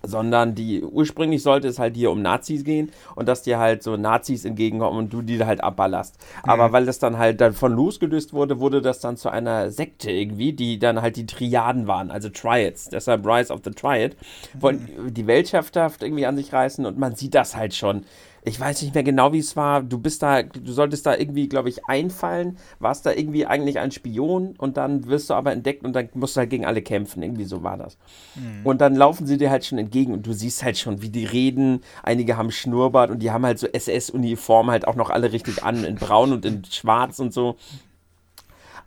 sondern 0.07 0.55
die 0.55 0.83
ursprünglich 0.83 1.43
sollte 1.43 1.69
es 1.69 1.79
halt 1.79 1.97
hier 1.97 2.11
um 2.11 2.23
Nazis 2.23 2.65
gehen 2.65 2.91
und 3.15 3.29
dass 3.29 3.43
dir 3.43 3.59
halt 3.59 3.83
so 3.83 3.97
Nazis 3.97 4.45
entgegenkommen 4.45 4.99
und 4.99 5.13
du 5.13 5.23
die 5.23 5.45
halt 5.45 5.63
abballerst. 5.63 6.19
Mhm. 6.45 6.51
Aber 6.51 6.73
weil 6.73 6.87
das 6.87 6.99
dann 6.99 7.19
halt 7.19 7.41
davon 7.41 7.73
losgelöst 7.73 8.33
wurde, 8.33 8.61
wurde 8.61 8.83
das 8.83 9.01
dann 9.01 9.17
zu 9.17 9.29
einer 9.29 9.71
Sekte 9.71 10.11
irgendwie, 10.11 10.53
die 10.53 10.79
dann 10.79 11.03
halt 11.03 11.17
die 11.17 11.27
Triaden 11.27 11.87
waren, 11.87 12.11
also 12.11 12.29
Triads. 12.29 12.89
Deshalb 12.89 13.27
Rise 13.27 13.53
of 13.53 13.61
the 13.65 13.71
Triad. 13.71 14.17
Wollen 14.55 14.89
mhm. 14.97 15.15
die 15.15 15.27
Weltherrschaft 15.27 16.03
irgendwie 16.03 16.27
an 16.27 16.37
sich 16.37 16.53
reißen 16.53 16.87
und 16.87 16.99
man 16.99 17.15
sieht 17.15 17.35
das 17.35 17.57
halt 17.57 17.75
schon 17.75 18.05
ich 18.47 18.61
weiß 18.61 18.83
nicht 18.83 18.95
mehr 18.95 19.03
genau, 19.03 19.33
wie 19.33 19.39
es 19.39 19.57
war. 19.57 19.83
Du 19.83 19.99
bist 19.99 20.23
da, 20.23 20.43
du 20.43 20.71
solltest 20.71 21.07
da 21.07 21.17
irgendwie, 21.17 21.49
glaube 21.49 21.71
ich, 21.71 21.87
einfallen, 21.87 22.59
warst 22.79 23.07
da 23.07 23.13
irgendwie 23.13 23.47
eigentlich 23.47 23.79
ein 23.79 23.91
Spion 23.91 24.55
und 24.59 24.77
dann 24.77 25.07
wirst 25.07 25.31
du 25.31 25.35
aber 25.35 25.53
entdeckt 25.53 25.83
und 25.83 25.95
dann 25.95 26.11
musst 26.13 26.37
du 26.37 26.41
halt 26.41 26.51
gegen 26.51 26.67
alle 26.67 26.83
kämpfen. 26.83 27.23
Irgendwie 27.23 27.45
so 27.45 27.63
war 27.63 27.79
das. 27.79 27.97
Mhm. 28.35 28.67
Und 28.67 28.83
dann 28.83 28.97
laufen 28.97 29.27
sie 29.27 29.39
dir 29.39 29.51
halt 29.51 29.65
schon 29.65 29.79
entgegen 29.79 30.13
und 30.13 30.27
du 30.27 30.35
siehst 30.35 30.63
halt 30.63 30.77
schon, 30.77 31.01
wie 31.01 31.09
die 31.09 31.25
reden. 31.25 31.81
Einige 32.03 32.37
haben 32.37 32.51
Schnurrbart 32.51 33.11
und 33.11 33.21
die 33.21 33.31
haben 33.31 33.47
halt 33.47 33.59
so 33.59 33.67
SS-Uniform 33.67 34.71
halt 34.71 34.87
auch 34.87 34.95
noch 34.95 35.09
alle 35.09 35.33
richtig 35.33 35.63
an, 35.63 35.83
in 35.83 35.95
braun 35.95 36.33
und 36.33 36.45
in 36.45 36.65
schwarz 36.67 37.21
und 37.21 37.33
so. 37.33 37.57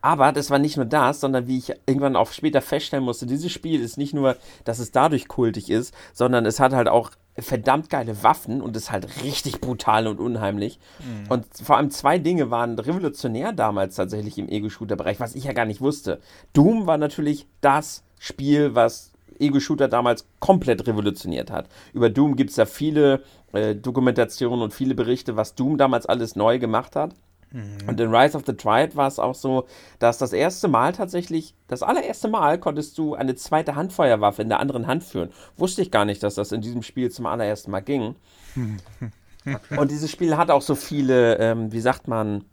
Aber 0.02 0.32
das 0.32 0.52
war 0.52 0.60
nicht 0.60 0.78
nur 0.78 0.86
das, 0.86 1.20
sondern 1.20 1.48
wie 1.48 1.58
ich 1.58 1.74
irgendwann 1.88 2.16
auch 2.16 2.32
später 2.32 2.62
feststellen 2.62 3.04
musste, 3.04 3.26
dieses 3.26 3.52
Spiel 3.52 3.82
ist 3.82 3.98
nicht 3.98 4.14
nur, 4.14 4.36
dass 4.64 4.78
es 4.78 4.92
dadurch 4.92 5.28
kultig 5.28 5.72
ist, 5.72 5.94
sondern 6.14 6.46
es 6.46 6.60
hat 6.60 6.74
halt 6.74 6.88
auch 6.88 7.12
verdammt 7.40 7.90
geile 7.90 8.24
Waffen 8.24 8.62
und 8.62 8.76
ist 8.76 8.92
halt 8.92 9.24
richtig 9.24 9.62
brutal 9.62 10.08
und 10.08 10.20
unheimlich. 10.20 10.80
Mhm. 11.00 11.32
Und 11.32 11.46
vor 11.64 11.78
allem 11.78 11.92
zwei 11.92 12.18
Dinge 12.18 12.50
waren 12.50 12.80
revolutionär 12.80 13.54
damals 13.54 13.96
tatsächlich 13.96 14.38
im 14.38 14.50
Ego-Shooter-Bereich, 14.50 15.20
was 15.20 15.36
ich 15.36 15.44
ja 15.44 15.54
gar 15.54 15.66
nicht 15.66 15.82
wusste. 15.82 16.20
Doom 16.54 16.88
war 16.88 16.98
natürlich 16.98 17.48
das 17.62 18.04
Spiel, 18.20 18.74
was 18.74 19.12
Ego-Shooter 19.40 19.88
damals 19.88 20.28
komplett 20.40 20.88
revolutioniert 20.88 21.52
hat. 21.52 21.68
Über 21.94 22.10
Doom 22.10 22.36
gibt 22.36 22.50
es 22.50 22.56
ja 22.56 22.66
viele 22.66 23.22
äh, 23.54 23.76
Dokumentationen 23.76 24.62
und 24.62 24.74
viele 24.74 24.96
Berichte, 24.96 25.36
was 25.36 25.56
Doom 25.56 25.78
damals 25.78 26.06
alles 26.06 26.36
neu 26.36 26.60
gemacht 26.60 26.96
hat. 26.96 27.14
Mhm. 27.52 27.88
Und 27.88 28.00
in 28.00 28.14
Rise 28.14 28.36
of 28.38 28.44
the 28.46 28.54
Triad 28.54 28.96
war 28.96 29.08
es 29.08 29.20
auch 29.20 29.36
so, 29.36 29.68
dass 30.00 30.18
das 30.18 30.34
erste 30.34 30.68
Mal 30.68 30.94
tatsächlich, 30.94 31.54
das 31.68 31.84
allererste 31.84 32.28
Mal 32.28 32.60
konntest 32.60 32.98
du 32.98 33.16
eine 33.16 33.36
zweite 33.36 33.76
Handfeuerwaffe 33.76 34.42
in 34.42 34.50
der 34.50 34.60
anderen 34.60 34.88
Hand 34.88 35.04
führen. 35.04 35.30
Wusste 35.56 35.82
ich 35.82 35.92
gar 35.92 36.06
nicht, 36.06 36.24
dass 36.24 36.36
das 36.36 36.52
in 36.52 36.62
diesem 36.62 36.84
Spiel 36.84 37.12
zum 37.12 37.26
allerersten 37.26 37.72
Mal 37.72 37.82
ging. 37.82 38.16
Und 39.78 39.92
dieses 39.92 40.12
Spiel 40.12 40.36
hat 40.36 40.52
auch 40.52 40.62
so 40.62 40.76
viele, 40.76 41.38
ähm, 41.38 41.72
wie 41.72 41.80
sagt 41.80 42.08
man, 42.08 42.44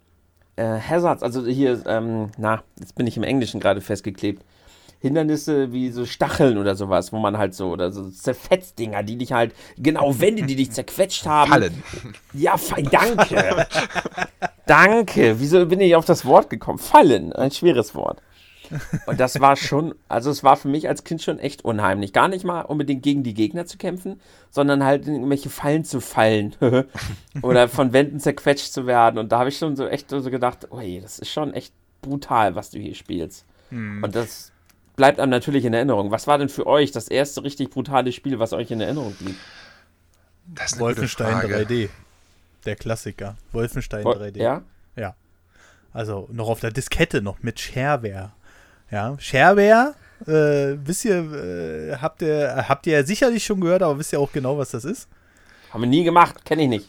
äh, 0.56 0.78
Hazards, 0.78 1.22
also 1.22 1.44
hier, 1.44 1.84
ähm, 1.86 2.30
na, 2.38 2.62
jetzt 2.78 2.94
bin 2.94 3.06
ich 3.06 3.16
im 3.16 3.24
Englischen 3.24 3.58
gerade 3.60 3.80
festgeklebt. 3.80 4.44
Hindernisse 5.04 5.70
wie 5.70 5.90
so 5.90 6.06
Stacheln 6.06 6.56
oder 6.56 6.74
sowas, 6.76 7.12
wo 7.12 7.18
man 7.18 7.36
halt 7.36 7.54
so, 7.54 7.68
oder 7.68 7.92
so 7.92 8.08
Zerfetzdinger, 8.08 9.02
die 9.02 9.18
dich 9.18 9.34
halt, 9.34 9.54
genau 9.76 10.18
Wände, 10.18 10.44
die 10.44 10.56
dich 10.56 10.70
zerquetscht 10.70 11.26
haben. 11.26 11.50
Fallen. 11.50 11.82
Ja, 12.32 12.56
danke. 12.90 13.66
danke. 14.66 15.38
Wieso 15.38 15.66
bin 15.66 15.82
ich 15.82 15.94
auf 15.94 16.06
das 16.06 16.24
Wort 16.24 16.48
gekommen? 16.48 16.78
Fallen, 16.78 17.34
ein 17.34 17.50
schweres 17.50 17.94
Wort. 17.94 18.22
Und 19.04 19.20
das 19.20 19.38
war 19.40 19.56
schon, 19.56 19.94
also 20.08 20.30
es 20.30 20.42
war 20.42 20.56
für 20.56 20.68
mich 20.68 20.88
als 20.88 21.04
Kind 21.04 21.20
schon 21.20 21.38
echt 21.38 21.66
unheimlich. 21.66 22.14
Gar 22.14 22.28
nicht 22.28 22.46
mal 22.46 22.62
unbedingt 22.62 23.02
gegen 23.02 23.22
die 23.22 23.34
Gegner 23.34 23.66
zu 23.66 23.76
kämpfen, 23.76 24.22
sondern 24.48 24.84
halt 24.84 25.06
in 25.06 25.16
irgendwelche 25.16 25.50
Fallen 25.50 25.84
zu 25.84 26.00
fallen. 26.00 26.56
Oder 27.42 27.68
von 27.68 27.92
Wänden 27.92 28.20
zerquetscht 28.20 28.72
zu 28.72 28.86
werden. 28.86 29.18
Und 29.18 29.32
da 29.32 29.40
habe 29.40 29.50
ich 29.50 29.58
schon 29.58 29.76
so 29.76 29.86
echt 29.86 30.08
so 30.08 30.22
gedacht, 30.30 30.72
ui, 30.72 30.98
das 31.02 31.18
ist 31.18 31.30
schon 31.30 31.52
echt 31.52 31.74
brutal, 32.00 32.54
was 32.54 32.70
du 32.70 32.78
hier 32.78 32.94
spielst. 32.94 33.44
Hm. 33.68 34.02
Und 34.02 34.14
das 34.14 34.53
bleibt 34.96 35.20
einem 35.20 35.30
natürlich 35.30 35.64
in 35.64 35.74
Erinnerung. 35.74 36.10
Was 36.10 36.26
war 36.26 36.38
denn 36.38 36.48
für 36.48 36.66
euch 36.66 36.92
das 36.92 37.08
erste 37.08 37.42
richtig 37.42 37.70
brutale 37.70 38.12
Spiel, 38.12 38.38
was 38.38 38.52
euch 38.52 38.70
in 38.70 38.80
Erinnerung 38.80 39.14
blieb? 39.14 39.36
Wolfenstein 40.78 41.36
3D. 41.36 41.88
Der 42.64 42.76
Klassiker. 42.76 43.36
Wolfenstein 43.52 44.04
Wol 44.04 44.16
3D. 44.16 44.38
Ja? 44.38 44.62
Ja. 44.96 45.14
Also 45.92 46.28
noch 46.32 46.48
auf 46.48 46.60
der 46.60 46.70
Diskette 46.70 47.22
noch 47.22 47.42
mit 47.42 47.60
Shareware. 47.60 48.32
Ja, 48.90 49.16
Shareware, 49.18 49.94
äh, 50.26 50.76
wisst 50.84 51.04
ihr, 51.04 51.16
äh, 51.16 51.96
habt 51.96 52.22
ihr, 52.22 52.64
habt 52.68 52.86
ihr 52.86 53.04
sicherlich 53.04 53.44
schon 53.44 53.60
gehört, 53.60 53.82
aber 53.82 53.98
wisst 53.98 54.12
ihr 54.12 54.20
auch 54.20 54.32
genau, 54.32 54.58
was 54.58 54.70
das 54.70 54.84
ist? 54.84 55.08
Haben 55.70 55.82
wir 55.82 55.88
nie 55.88 56.04
gemacht, 56.04 56.44
kenne 56.44 56.62
ich 56.62 56.68
nicht. 56.68 56.88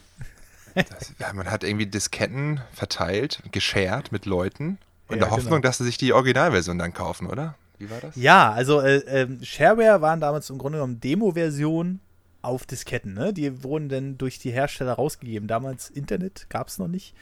Das, 0.74 1.14
ja, 1.18 1.32
man 1.32 1.50
hat 1.50 1.64
irgendwie 1.64 1.86
Disketten 1.86 2.60
verteilt, 2.74 3.42
geshared 3.50 4.12
mit 4.12 4.26
Leuten, 4.26 4.78
in 5.08 5.14
ja, 5.14 5.24
der 5.24 5.30
Hoffnung, 5.30 5.52
genau. 5.52 5.62
dass 5.62 5.78
sie 5.78 5.84
sich 5.84 5.96
die 5.96 6.12
Originalversion 6.12 6.78
dann 6.78 6.92
kaufen, 6.92 7.28
oder? 7.28 7.54
Wie 7.78 7.90
war 7.90 8.00
das? 8.00 8.16
Ja, 8.16 8.52
also 8.52 8.80
äh, 8.80 8.96
äh, 8.96 9.44
Shareware 9.44 10.00
waren 10.00 10.20
damals 10.20 10.50
im 10.50 10.58
Grunde 10.58 10.78
genommen 10.78 11.00
Demo-Versionen 11.00 12.00
auf 12.42 12.64
Disketten. 12.66 13.14
Ne? 13.14 13.32
Die 13.32 13.62
wurden 13.62 13.88
dann 13.88 14.18
durch 14.18 14.38
die 14.38 14.50
Hersteller 14.50 14.92
rausgegeben. 14.92 15.48
Damals 15.48 15.90
Internet 15.90 16.46
gab 16.48 16.68
es 16.68 16.78
noch 16.78 16.88
nicht. 16.88 17.14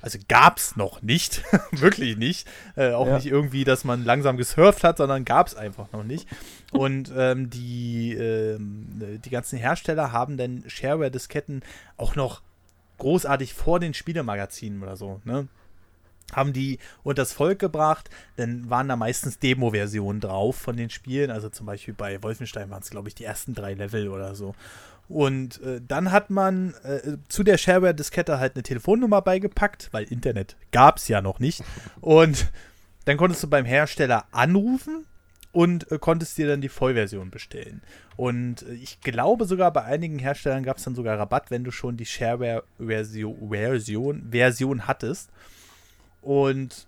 Also 0.00 0.18
gab 0.28 0.58
es 0.58 0.76
noch 0.76 1.02
nicht, 1.02 1.42
wirklich 1.72 2.16
nicht. 2.16 2.46
Äh, 2.76 2.92
auch 2.92 3.08
ja. 3.08 3.16
nicht 3.16 3.26
irgendwie, 3.26 3.64
dass 3.64 3.84
man 3.84 4.04
langsam 4.04 4.36
gesurft 4.36 4.84
hat, 4.84 4.98
sondern 4.98 5.24
gab 5.24 5.48
es 5.48 5.56
einfach 5.56 5.90
noch 5.92 6.04
nicht. 6.04 6.28
Und 6.70 7.12
ähm, 7.16 7.50
die, 7.50 8.14
ähm, 8.14 9.20
die 9.24 9.30
ganzen 9.30 9.58
Hersteller 9.58 10.12
haben 10.12 10.36
dann 10.36 10.62
Shareware-Disketten 10.68 11.62
auch 11.96 12.14
noch 12.14 12.42
großartig 12.98 13.54
vor 13.54 13.80
den 13.80 13.94
Spielemagazinen 13.94 14.82
oder 14.82 14.96
so. 14.96 15.20
Ne? 15.24 15.48
Haben 16.32 16.52
die 16.52 16.78
unters 17.02 17.32
Volk 17.32 17.58
gebracht, 17.58 18.10
dann 18.36 18.68
waren 18.70 18.88
da 18.88 18.96
meistens 18.96 19.38
Demo-Versionen 19.38 20.20
drauf 20.20 20.56
von 20.56 20.76
den 20.76 20.90
Spielen, 20.90 21.30
also 21.30 21.48
zum 21.48 21.66
Beispiel 21.66 21.94
bei 21.94 22.22
Wolfenstein 22.22 22.70
waren 22.70 22.82
es, 22.82 22.90
glaube 22.90 23.08
ich, 23.08 23.14
die 23.14 23.24
ersten 23.24 23.54
drei 23.54 23.74
Level 23.74 24.08
oder 24.08 24.34
so. 24.34 24.54
Und 25.08 25.62
äh, 25.62 25.80
dann 25.86 26.12
hat 26.12 26.28
man 26.28 26.74
äh, 26.84 27.16
zu 27.28 27.42
der 27.42 27.56
Shareware-Diskette 27.56 28.38
halt 28.38 28.54
eine 28.54 28.62
Telefonnummer 28.62 29.22
beigepackt, 29.22 29.88
weil 29.92 30.04
Internet 30.04 30.56
gab 30.70 30.98
es 30.98 31.08
ja 31.08 31.22
noch 31.22 31.40
nicht. 31.40 31.64
Und 32.00 32.52
dann 33.06 33.16
konntest 33.16 33.42
du 33.42 33.48
beim 33.48 33.64
Hersteller 33.64 34.26
anrufen 34.32 35.06
und 35.52 35.90
äh, 35.90 35.98
konntest 35.98 36.36
dir 36.36 36.46
dann 36.46 36.60
die 36.60 36.68
Vollversion 36.68 37.30
bestellen. 37.30 37.80
Und 38.16 38.62
äh, 38.62 38.74
ich 38.74 39.00
glaube 39.00 39.46
sogar 39.46 39.72
bei 39.72 39.84
einigen 39.84 40.18
Herstellern 40.18 40.62
gab 40.62 40.76
es 40.76 40.84
dann 40.84 40.94
sogar 40.94 41.18
Rabatt, 41.18 41.50
wenn 41.50 41.64
du 41.64 41.70
schon 41.70 41.96
die 41.96 42.06
Shareware-Version 42.06 43.50
Version, 43.50 44.28
Version 44.30 44.86
hattest. 44.86 45.30
Und 46.22 46.86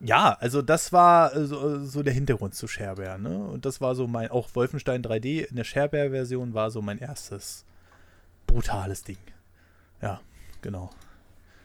ja, 0.00 0.36
also 0.40 0.62
das 0.62 0.92
war 0.92 1.34
äh, 1.34 1.46
so, 1.46 1.84
so, 1.84 2.02
der 2.02 2.12
Hintergrund 2.12 2.54
zu 2.54 2.66
Shareware, 2.66 3.20
ne? 3.20 3.38
Und 3.38 3.64
das 3.64 3.80
war 3.80 3.94
so 3.94 4.08
mein, 4.08 4.30
auch 4.30 4.48
Wolfenstein 4.54 5.02
3D 5.02 5.44
in 5.44 5.56
der 5.56 5.64
Shareware-Version 5.64 6.54
war 6.54 6.70
so 6.70 6.82
mein 6.82 6.98
erstes 6.98 7.64
brutales 8.46 9.04
Ding. 9.04 9.18
Ja, 10.00 10.20
genau. 10.60 10.90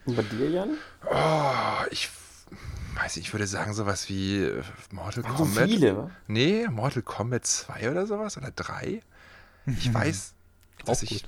Und 0.06 0.16
bei 0.16 0.22
dir, 0.22 0.50
Jan? 0.50 0.78
Oh, 1.12 1.86
ich 1.90 2.10
weiß 2.96 3.16
nicht, 3.16 3.28
ich 3.28 3.34
würde 3.34 3.48
sagen 3.48 3.74
sowas 3.74 4.08
wie 4.08 4.44
äh, 4.44 4.62
Mortal 4.92 5.24
Waren 5.24 5.36
Kombat. 5.36 5.70
So 5.70 5.76
viele, 5.76 6.12
Nee, 6.28 6.68
Mortal 6.70 7.02
Kombat 7.02 7.46
2 7.46 7.90
oder 7.90 8.06
sowas 8.06 8.38
oder 8.38 8.52
3. 8.52 9.02
Ich 9.66 9.94
weiß, 9.94 10.34
dass 10.86 11.02
ich 11.02 11.26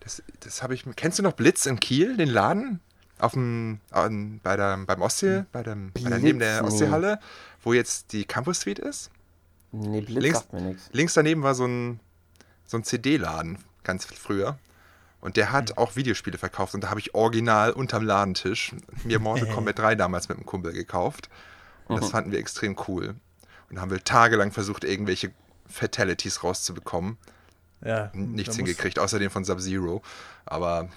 das, 0.00 0.22
das 0.40 0.62
habe 0.62 0.74
ich 0.74 0.84
Kennst 0.94 1.18
du 1.18 1.22
noch 1.22 1.32
Blitz 1.32 1.66
in 1.66 1.80
Kiel, 1.80 2.16
den 2.16 2.28
Laden? 2.28 2.80
Auf 3.18 3.32
dem, 3.32 3.80
an, 3.90 4.40
bei 4.42 4.56
der, 4.56 4.76
beim 4.78 5.02
Ostsee, 5.02 5.44
bei 5.52 5.62
dem, 5.62 5.92
bei 5.92 6.08
der, 6.08 6.18
neben 6.18 6.38
der 6.38 6.64
Ostseehalle, 6.64 7.20
wo 7.62 7.72
jetzt 7.72 8.12
die 8.12 8.24
Campus 8.24 8.60
Suite 8.60 8.78
ist. 8.78 9.10
Nee, 9.72 10.00
Blitz 10.00 10.22
links, 10.22 10.38
sagt 10.38 10.52
mir 10.52 10.60
nichts. 10.62 10.90
Links 10.92 11.14
daneben 11.14 11.42
war 11.42 11.54
so 11.54 11.66
ein, 11.66 12.00
so 12.64 12.76
ein 12.76 12.84
CD-Laden, 12.84 13.58
ganz 13.84 14.04
früher. 14.04 14.58
Und 15.20 15.36
der 15.36 15.52
hat 15.52 15.70
mhm. 15.70 15.78
auch 15.78 15.96
Videospiele 15.96 16.38
verkauft 16.38 16.74
und 16.74 16.84
da 16.84 16.90
habe 16.90 17.00
ich 17.00 17.14
original 17.14 17.72
unterm 17.72 18.04
Ladentisch 18.04 18.74
mir 19.04 19.18
Mortal 19.18 19.48
Kombat 19.54 19.78
3 19.78 19.94
damals 19.96 20.28
mit 20.28 20.38
einem 20.38 20.46
Kumpel 20.46 20.72
gekauft. 20.72 21.28
Und 21.86 21.96
mhm. 21.96 22.00
das 22.00 22.10
fanden 22.10 22.32
wir 22.32 22.38
extrem 22.38 22.76
cool. 22.86 23.16
Und 23.68 23.76
da 23.76 23.82
haben 23.82 23.90
wir 23.90 24.02
tagelang 24.02 24.52
versucht, 24.52 24.84
irgendwelche 24.84 25.32
Fatalities 25.66 26.42
rauszubekommen. 26.44 27.18
Ja, 27.84 28.10
Nichts 28.12 28.56
hingekriegt, 28.56 28.98
außer 28.98 29.18
den 29.18 29.30
von 29.30 29.44
Sub-Zero. 29.44 30.02
Aber 30.46 30.88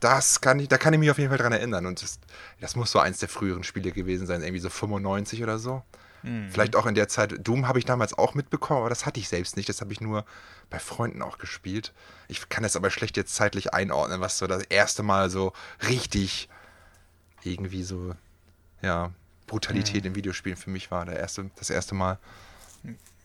das 0.00 0.40
kann 0.40 0.58
ich, 0.58 0.68
da 0.68 0.78
kann 0.78 0.92
ich 0.92 1.00
mich 1.00 1.10
auf 1.10 1.18
jeden 1.18 1.30
Fall 1.30 1.38
dran 1.38 1.52
erinnern. 1.52 1.86
Und 1.86 2.02
das, 2.02 2.18
das 2.60 2.76
muss 2.76 2.90
so 2.90 2.98
eins 2.98 3.18
der 3.18 3.28
früheren 3.28 3.64
Spiele 3.64 3.92
gewesen 3.92 4.26
sein, 4.26 4.42
irgendwie 4.42 4.60
so 4.60 4.70
95 4.70 5.42
oder 5.42 5.58
so. 5.58 5.82
Mhm. 6.22 6.50
Vielleicht 6.50 6.74
auch 6.76 6.86
in 6.86 6.94
der 6.94 7.08
Zeit. 7.08 7.34
Doom 7.46 7.68
habe 7.68 7.78
ich 7.78 7.84
damals 7.84 8.16
auch 8.16 8.34
mitbekommen, 8.34 8.80
aber 8.80 8.88
das 8.88 9.06
hatte 9.06 9.20
ich 9.20 9.28
selbst 9.28 9.56
nicht. 9.56 9.68
Das 9.68 9.80
habe 9.80 9.92
ich 9.92 10.00
nur 10.00 10.24
bei 10.70 10.78
Freunden 10.78 11.22
auch 11.22 11.38
gespielt. 11.38 11.92
Ich 12.28 12.48
kann 12.48 12.62
das 12.62 12.76
aber 12.76 12.90
schlecht 12.90 13.16
jetzt 13.16 13.34
zeitlich 13.34 13.74
einordnen, 13.74 14.20
was 14.20 14.38
so 14.38 14.46
das 14.46 14.62
erste 14.64 15.02
Mal 15.02 15.30
so 15.30 15.52
richtig 15.86 16.48
irgendwie 17.42 17.82
so, 17.82 18.14
ja, 18.80 19.12
Brutalität 19.46 20.04
mhm. 20.04 20.08
in 20.08 20.14
Videospielen 20.16 20.56
für 20.56 20.70
mich 20.70 20.90
war. 20.90 21.04
Der 21.04 21.18
erste, 21.18 21.50
das 21.56 21.70
erste 21.70 21.94
Mal. 21.94 22.18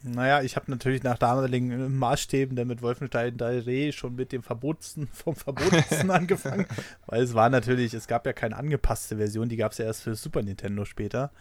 Naja, 0.01 0.41
ich 0.41 0.55
habe 0.55 0.71
natürlich 0.71 1.03
nach 1.03 1.17
damaligen 1.17 1.97
Maßstäben 1.97 2.55
dann 2.55 2.67
mit 2.67 2.81
Wolfenstein 2.81 3.35
3D 3.35 3.91
schon 3.91 4.15
mit 4.15 4.31
dem 4.31 4.43
Verbotsten, 4.43 5.07
vom 5.13 5.35
Verbotsten 5.35 6.09
angefangen. 6.11 6.65
Weil 7.05 7.23
es 7.23 7.34
war 7.34 7.49
natürlich, 7.49 7.93
es 7.93 8.07
gab 8.07 8.26
ja 8.26 8.34
keine 8.34 8.55
angepasste 8.55 9.17
Version, 9.17 9.49
die 9.49 9.57
gab 9.57 9.73
es 9.73 9.77
ja 9.77 9.85
erst 9.85 10.03
für 10.03 10.15
Super 10.15 10.41
Nintendo 10.41 10.85
später. 10.85 11.31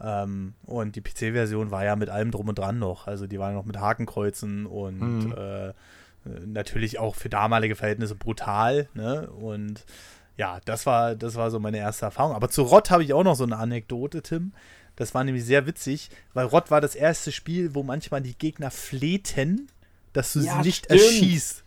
Ähm, 0.00 0.54
und 0.64 0.96
die 0.96 1.02
PC-Version 1.02 1.70
war 1.70 1.84
ja 1.84 1.96
mit 1.96 2.08
allem 2.08 2.30
drum 2.30 2.48
und 2.48 2.58
dran 2.58 2.78
noch. 2.78 3.06
Also 3.06 3.26
die 3.26 3.38
war 3.38 3.52
noch 3.52 3.64
mit 3.64 3.78
Hakenkreuzen 3.78 4.64
und 4.64 5.00
mhm. 5.00 5.34
äh, 5.36 5.72
natürlich 6.46 6.98
auch 6.98 7.14
für 7.14 7.28
damalige 7.28 7.76
Verhältnisse 7.76 8.14
brutal. 8.14 8.88
Ne? 8.94 9.28
Und 9.30 9.84
ja, 10.36 10.60
das 10.64 10.86
war, 10.86 11.14
das 11.14 11.34
war 11.34 11.50
so 11.50 11.58
meine 11.58 11.78
erste 11.78 12.06
Erfahrung. 12.06 12.34
Aber 12.34 12.48
zu 12.48 12.62
Rott 12.62 12.90
habe 12.90 13.02
ich 13.02 13.12
auch 13.12 13.24
noch 13.24 13.34
so 13.34 13.44
eine 13.44 13.56
Anekdote, 13.56 14.22
Tim. 14.22 14.52
Das 14.98 15.14
war 15.14 15.22
nämlich 15.22 15.44
sehr 15.44 15.64
witzig, 15.64 16.10
weil 16.34 16.46
Rott 16.46 16.72
war 16.72 16.80
das 16.80 16.96
erste 16.96 17.30
Spiel, 17.30 17.76
wo 17.76 17.84
manchmal 17.84 18.20
die 18.20 18.36
Gegner 18.36 18.72
flehten, 18.72 19.68
dass 20.12 20.32
du 20.32 20.40
ja, 20.40 20.54
sie 20.54 20.66
nicht 20.66 20.86
stimmt. 20.86 21.00
erschießt. 21.00 21.64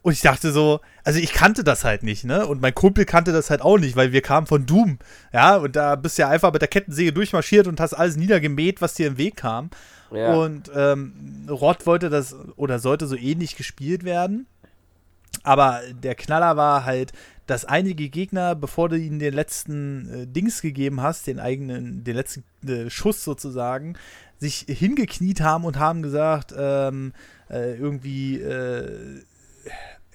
Und 0.00 0.12
ich 0.14 0.22
dachte 0.22 0.52
so, 0.52 0.80
also 1.04 1.18
ich 1.18 1.34
kannte 1.34 1.64
das 1.64 1.84
halt 1.84 2.02
nicht, 2.02 2.24
ne? 2.24 2.46
Und 2.46 2.62
mein 2.62 2.74
Kumpel 2.74 3.04
kannte 3.04 3.32
das 3.32 3.50
halt 3.50 3.60
auch 3.60 3.76
nicht, 3.76 3.94
weil 3.94 4.12
wir 4.12 4.22
kamen 4.22 4.46
von 4.46 4.64
Doom, 4.64 4.98
ja? 5.34 5.56
Und 5.56 5.76
da 5.76 5.96
bist 5.96 6.16
du 6.16 6.22
ja 6.22 6.30
einfach 6.30 6.50
mit 6.50 6.62
der 6.62 6.68
Kettensäge 6.68 7.12
durchmarschiert 7.12 7.66
und 7.66 7.78
hast 7.78 7.92
alles 7.92 8.16
niedergemäht, 8.16 8.80
was 8.80 8.94
dir 8.94 9.08
im 9.08 9.18
Weg 9.18 9.36
kam. 9.36 9.68
Ja. 10.10 10.32
Und 10.32 10.70
ähm, 10.74 11.46
Rott 11.50 11.84
wollte 11.84 12.08
das 12.08 12.34
oder 12.56 12.78
sollte 12.78 13.06
so 13.06 13.16
ähnlich 13.16 13.56
gespielt 13.56 14.04
werden. 14.04 14.46
Aber 15.42 15.80
der 16.02 16.14
Knaller 16.14 16.56
war 16.56 16.84
halt, 16.84 17.12
dass 17.46 17.64
einige 17.64 18.08
Gegner, 18.08 18.54
bevor 18.56 18.88
du 18.88 18.98
ihnen 18.98 19.18
den 19.20 19.32
letzten 19.34 20.22
äh, 20.22 20.26
Dings 20.26 20.60
gegeben 20.62 21.00
hast, 21.02 21.26
den 21.28 21.38
eigenen, 21.38 22.02
den 22.02 22.16
letzten 22.16 22.42
äh, 22.66 22.90
Schuss 22.90 23.22
sozusagen, 23.22 23.94
sich 24.38 24.66
hingekniet 24.68 25.40
haben 25.40 25.64
und 25.64 25.78
haben 25.78 26.02
gesagt, 26.02 26.52
ähm, 26.58 27.12
äh, 27.48 27.74
irgendwie 27.76 28.40
äh, 28.40 29.20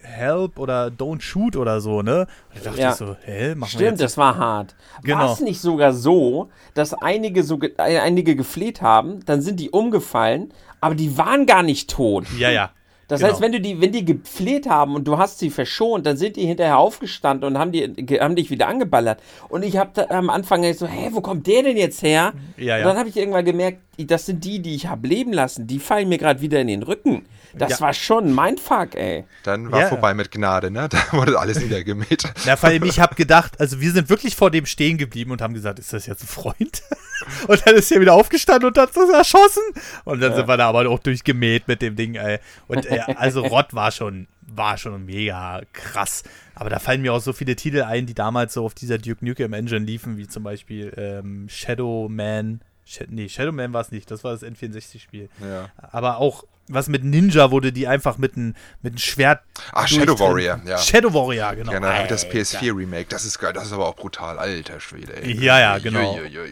Help 0.04 0.58
oder 0.58 0.88
Don't 0.88 1.22
Shoot 1.22 1.56
oder 1.56 1.80
so, 1.80 2.02
ne? 2.02 2.28
Und 2.50 2.60
da 2.66 2.70
dachte 2.70 2.82
Ja. 2.82 2.90
ich 2.90 2.96
so, 2.96 3.16
hä, 3.24 3.54
wir 3.56 3.68
Stimmt, 3.68 3.82
jetzt 3.84 4.02
das 4.02 4.18
war 4.18 4.36
hart. 4.36 4.76
Genau. 5.04 5.20
War 5.20 5.34
es 5.34 5.40
nicht 5.42 5.62
sogar 5.62 5.94
so, 5.94 6.50
dass 6.74 6.94
einige, 6.96 7.44
so 7.44 7.60
ge- 7.60 7.74
äh, 7.78 8.00
einige 8.00 8.36
gefleht 8.36 8.82
haben, 8.82 9.24
dann 9.26 9.42
sind 9.44 9.60
die 9.60 9.70
umgefallen, 9.70 10.54
aber 10.82 10.96
die 10.96 11.18
waren 11.20 11.46
gar 11.46 11.62
nicht 11.62 11.90
tot. 11.92 12.26
Ja, 12.38 12.50
ja. 12.50 12.72
Das 13.12 13.20
Genau. 13.20 13.34
heißt, 13.34 13.42
wenn 13.42 13.52
du 13.52 13.60
die, 13.60 13.82
wenn 13.82 13.92
die 13.92 14.06
gefleht 14.06 14.70
haben 14.70 14.96
und 14.96 15.06
du 15.06 15.18
hast 15.18 15.40
sie 15.40 15.50
verschont, 15.50 16.06
dann 16.06 16.16
sind 16.16 16.38
die 16.38 16.46
hinterher 16.46 16.78
aufgestanden 16.78 17.46
und 17.48 17.60
haben, 17.60 17.72
die, 17.74 17.84
haben 18.22 18.36
dich 18.38 18.50
wieder 18.50 18.68
angeballert. 18.68 19.20
Und 19.50 19.64
ich 19.64 19.76
habe 19.76 20.10
am 20.10 20.30
Anfang 20.30 20.64
so, 20.74 20.88
hä, 20.88 21.10
wo 21.12 21.20
kommt 21.20 21.46
der 21.46 21.64
denn 21.64 21.76
jetzt 21.76 22.04
her? 22.04 22.32
Ja, 22.56 22.78
ja. 22.78 22.78
Und 22.78 22.84
dann 22.86 22.98
habe 22.98 23.10
ich 23.10 23.18
irgendwann 23.18 23.44
gemerkt, 23.44 23.80
das 24.06 24.26
sind 24.26 24.44
die, 24.46 24.62
die 24.62 24.76
ich 24.76 24.88
habe 24.88 25.08
leben 25.08 25.34
lassen. 25.34 25.68
Die 25.68 25.80
fallen 25.80 26.10
mir 26.10 26.18
gerade 26.18 26.42
wieder 26.42 26.60
in 26.62 26.68
den 26.68 26.84
Rücken. 26.84 27.26
Das 27.54 27.72
Ja. 27.72 27.80
war 27.82 27.94
schon 27.94 28.28
ein 28.28 28.36
Mindfuck, 28.36 28.96
ey. 28.96 29.26
Dann 29.44 29.72
war 29.72 29.82
Ja. 29.82 29.88
vorbei 29.88 30.14
mit 30.14 30.32
Gnade, 30.32 30.72
ne? 30.72 30.88
Da 30.92 31.00
wurde 31.12 31.38
alles 31.38 31.60
niedergemäht. 31.60 32.24
Ja, 32.46 32.56
vor 32.56 32.70
allem, 32.70 32.84
ich 32.86 33.00
habe 33.00 33.16
gedacht, 33.16 33.60
also 33.60 33.82
wir 33.82 33.92
sind 33.92 34.08
wirklich 34.10 34.36
vor 34.38 34.52
dem 34.52 34.66
stehen 34.66 34.98
geblieben 34.98 35.32
und 35.32 35.42
haben 35.42 35.54
gesagt, 35.54 35.78
ist 35.80 35.92
das 35.92 36.06
jetzt 36.06 36.24
ein 36.24 36.28
Freund? 36.28 36.82
Und 37.48 37.62
dann 37.68 37.76
ist 37.76 37.92
er 37.92 38.02
wieder 38.02 38.14
aufgestanden 38.16 38.68
und 38.70 38.78
hat 38.80 38.98
uns 38.98 39.12
erschossen. 39.14 39.62
Und 40.06 40.22
dann 40.22 40.34
sind 40.34 40.48
wir 40.48 40.58
da 40.58 40.70
aber 40.70 40.90
auch 40.90 40.98
durchgemäht 40.98 41.68
mit 41.68 41.82
dem 41.84 41.96
Ding, 41.96 42.16
ey. 42.16 42.40
Und 42.68 42.88
äh, 42.88 43.00
also 43.16 43.42
Rott 43.46 43.76
war 43.76 43.92
schon, 43.92 44.28
war 44.42 44.76
schon 44.80 45.06
mega 45.06 45.62
krass. 45.72 46.24
Aber 46.56 46.72
da 46.72 46.80
fallen 46.80 47.04
mir 47.04 47.14
auch 47.14 47.22
so 47.22 47.32
viele 47.32 47.56
Titel 47.56 47.84
ein, 47.84 48.08
die 48.08 48.16
damals 48.16 48.56
so 48.56 48.66
auf 48.66 48.74
dieser 48.74 48.98
Duke 48.98 49.24
Nukem 49.24 49.54
Engine 49.54 49.86
liefen, 49.86 50.18
wie 50.18 50.28
zum 50.28 50.42
Beispiel 50.42 50.94
ähm, 50.98 51.46
Shadow 51.48 52.10
Man. 52.10 52.62
Sh 52.92 53.06
nee, 53.10 53.30
Shadow 53.30 53.52
Man 53.52 53.72
war 53.74 53.82
es 53.82 53.92
nicht, 53.92 54.12
das 54.12 54.24
war 54.24 54.34
das 54.34 54.44
N64-Spiel. 54.44 55.30
Ja. 55.40 55.70
Aber 55.78 56.18
auch 56.18 56.44
was 56.68 56.88
mit 56.88 57.04
Ninja, 57.04 57.48
du 57.48 57.72
die 57.72 57.88
einfach 57.88 58.18
mit 58.18 58.36
einem 58.36 58.54
mit 58.82 59.00
Schwert. 59.02 59.42
Ah, 59.74 59.88
Shadow 59.88 60.18
Warrior, 60.20 60.60
ja. 60.66 60.78
Shadow 60.78 61.14
Warrior, 61.14 61.56
genau. 61.56 61.74
Hab 61.74 62.04
ich 62.04 62.10
das 62.10 62.26
Alter. 62.26 62.38
PS4-Remake. 62.38 63.08
Das 63.10 63.26
ist 63.26 63.40
geil. 63.40 63.54
Das 63.54 63.66
ist 63.66 63.74
aber 63.74 63.88
auch 63.88 63.96
brutal. 63.96 64.38
Alter 64.40 64.80
Schwede, 64.80 65.22
ey. 65.22 65.34
Ja, 65.42 65.60
ja, 65.60 65.78
genau. 65.80 66.16
Uiuiui. 66.16 66.52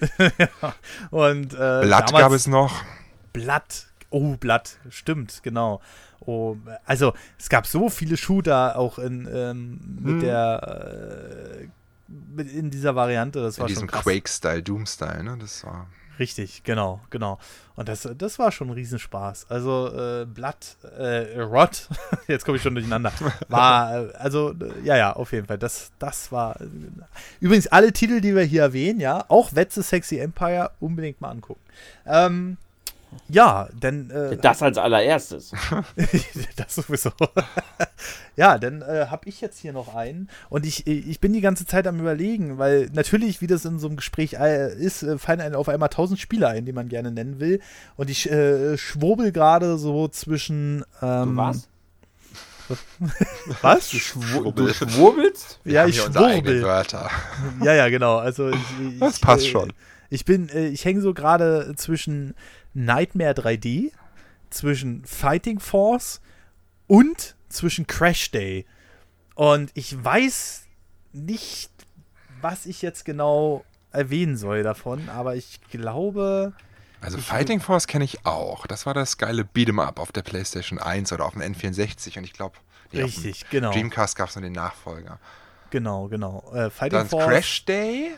Und 1.11 1.53
äh, 1.53 1.57
Blatt 1.57 2.09
damals- 2.09 2.11
gab 2.11 2.31
es 2.33 2.47
noch. 2.47 2.83
Blatt. 3.33 3.85
Oh, 4.09 4.35
Blatt. 4.37 4.77
Stimmt, 4.89 5.41
genau. 5.43 5.81
Oh, 6.21 6.57
also 6.85 7.13
es 7.37 7.47
gab 7.49 7.65
so 7.65 7.89
viele 7.89 8.17
Shooter 8.17 8.77
auch 8.77 8.99
in 8.99 9.27
ähm, 9.33 9.79
mit 10.01 10.13
Hm. 10.13 10.19
der 10.21 11.59
äh, 11.61 12.49
in 12.57 12.69
dieser 12.71 12.95
Variante. 12.95 13.41
Das 13.41 13.57
In 13.57 13.61
war 13.61 13.67
diesem 13.67 13.81
schon 13.81 13.87
krass. 13.89 14.03
Quake-Style, 14.03 14.63
Doom-Style, 14.63 15.23
ne? 15.23 15.37
Das 15.39 15.63
war. 15.63 15.87
Richtig, 16.19 16.63
genau, 16.63 16.99
genau. 17.09 17.39
Und 17.75 17.87
das, 17.87 18.07
das 18.17 18.37
war 18.39 18.51
schon 18.51 18.67
ein 18.67 18.73
Riesenspaß. 18.73 19.47
Also 19.49 19.87
äh, 19.87 20.25
Blatt, 20.25 20.75
äh, 20.97 21.39
Rot, 21.39 21.87
jetzt 22.27 22.43
komme 22.43 22.57
ich 22.57 22.63
schon 22.63 22.75
durcheinander. 22.75 23.13
War, 23.47 24.09
äh, 24.09 24.13
also, 24.15 24.51
äh, 24.51 24.83
ja, 24.83 24.97
ja, 24.97 25.13
auf 25.13 25.31
jeden 25.31 25.47
Fall. 25.47 25.57
Das, 25.57 25.91
das 25.97 26.29
war. 26.31 26.59
Äh, 26.59 26.65
übrigens, 27.39 27.67
alle 27.67 27.93
Titel, 27.93 28.19
die 28.19 28.35
wir 28.35 28.43
hier 28.43 28.63
erwähnen, 28.63 28.99
ja, 28.99 29.23
auch 29.29 29.55
Wetze 29.55 29.81
Sexy 29.81 30.17
Empire, 30.19 30.71
unbedingt 30.81 31.21
mal 31.21 31.29
angucken. 31.29 31.61
Ähm, 32.05 32.57
ja, 33.27 33.67
denn 33.73 34.09
äh, 34.09 34.37
Das 34.37 34.61
als 34.61 34.77
allererstes. 34.77 35.51
das 36.55 36.75
sowieso. 36.75 37.11
ja, 38.35 38.57
dann 38.57 38.81
äh, 38.81 39.07
habe 39.09 39.27
ich 39.27 39.41
jetzt 39.41 39.59
hier 39.59 39.73
noch 39.73 39.95
einen 39.95 40.29
und 40.49 40.65
ich, 40.65 40.87
ich 40.87 41.19
bin 41.19 41.33
die 41.33 41.41
ganze 41.41 41.65
Zeit 41.65 41.87
am 41.87 41.99
überlegen, 41.99 42.57
weil 42.57 42.89
natürlich, 42.93 43.41
wie 43.41 43.47
das 43.47 43.65
in 43.65 43.79
so 43.79 43.87
einem 43.87 43.97
Gespräch 43.97 44.33
äh, 44.33 44.73
ist, 44.73 45.03
äh, 45.03 45.17
fallen 45.17 45.41
einem 45.41 45.55
auf 45.55 45.69
einmal 45.69 45.89
tausend 45.89 46.19
Spiele 46.19 46.47
ein, 46.47 46.65
die 46.65 46.73
man 46.73 46.89
gerne 46.89 47.11
nennen 47.11 47.39
will. 47.39 47.61
Und 47.97 48.09
ich 48.09 48.29
äh, 48.29 48.77
schwurbel 48.77 49.31
gerade 49.31 49.77
so 49.77 50.07
zwischen. 50.07 50.83
Ähm, 51.01 51.35
Du 51.35 51.35
was? 51.37 51.67
Was? 53.61 53.91
Schwu 53.91 54.51
du 54.51 54.71
schwurbelst? 54.71 55.59
Ja, 55.65 55.81
haben 55.81 55.89
ich 55.89 55.97
schwurbel. 55.97 56.61
Wörter. 56.61 57.09
Ja, 57.63 57.73
ja, 57.73 57.89
genau. 57.89 58.17
Also 58.17 58.49
ich, 58.49 58.57
ich, 58.79 58.99
Das 58.99 59.19
passt 59.19 59.45
äh, 59.45 59.49
schon. 59.49 59.73
Ich 60.09 60.25
bin, 60.25 60.49
äh, 60.49 60.67
ich 60.67 60.85
hänge 60.85 61.01
so 61.01 61.13
gerade 61.13 61.73
zwischen 61.75 62.35
Nightmare 62.73 63.33
3D, 63.33 63.91
zwischen 64.49 65.05
Fighting 65.05 65.59
Force 65.59 66.21
und 66.87 67.35
zwischen 67.49 67.87
Crash 67.87 68.31
Day. 68.31 68.65
Und 69.35 69.71
ich 69.73 70.03
weiß 70.03 70.63
nicht, 71.13 71.71
was 72.41 72.65
ich 72.65 72.81
jetzt 72.81 73.05
genau 73.05 73.63
erwähnen 73.91 74.37
soll 74.37 74.63
davon, 74.63 75.09
aber 75.09 75.35
ich 75.35 75.61
glaube, 75.71 76.53
Also 77.01 77.17
Fighting 77.17 77.59
Force 77.59 77.87
kenne 77.87 78.05
ich 78.05 78.25
auch. 78.25 78.67
Das 78.67 78.85
war 78.85 78.93
das 78.93 79.17
geile 79.17 79.43
Beat'em 79.43 79.81
Up 79.81 79.99
auf 79.99 80.11
der 80.11 80.21
PlayStation 80.21 80.79
1 80.79 81.11
oder 81.13 81.25
auf 81.25 81.33
dem 81.33 81.41
N64 81.41 82.17
und 82.17 82.23
ich 82.23 82.33
glaube, 82.33 82.57
richtig, 82.93 83.49
genau, 83.49 83.71
Dreamcast 83.71 84.15
gab 84.15 84.29
es 84.29 84.35
noch 84.35 84.43
den 84.43 84.53
Nachfolger. 84.53 85.19
genau, 85.69 86.07
genau. 86.07 86.51
Äh, 86.53 86.69
Fighting 86.69 86.99
Dann 86.99 87.09
Force. 87.09 87.25
Crash 87.25 87.65
Day. 87.65 88.11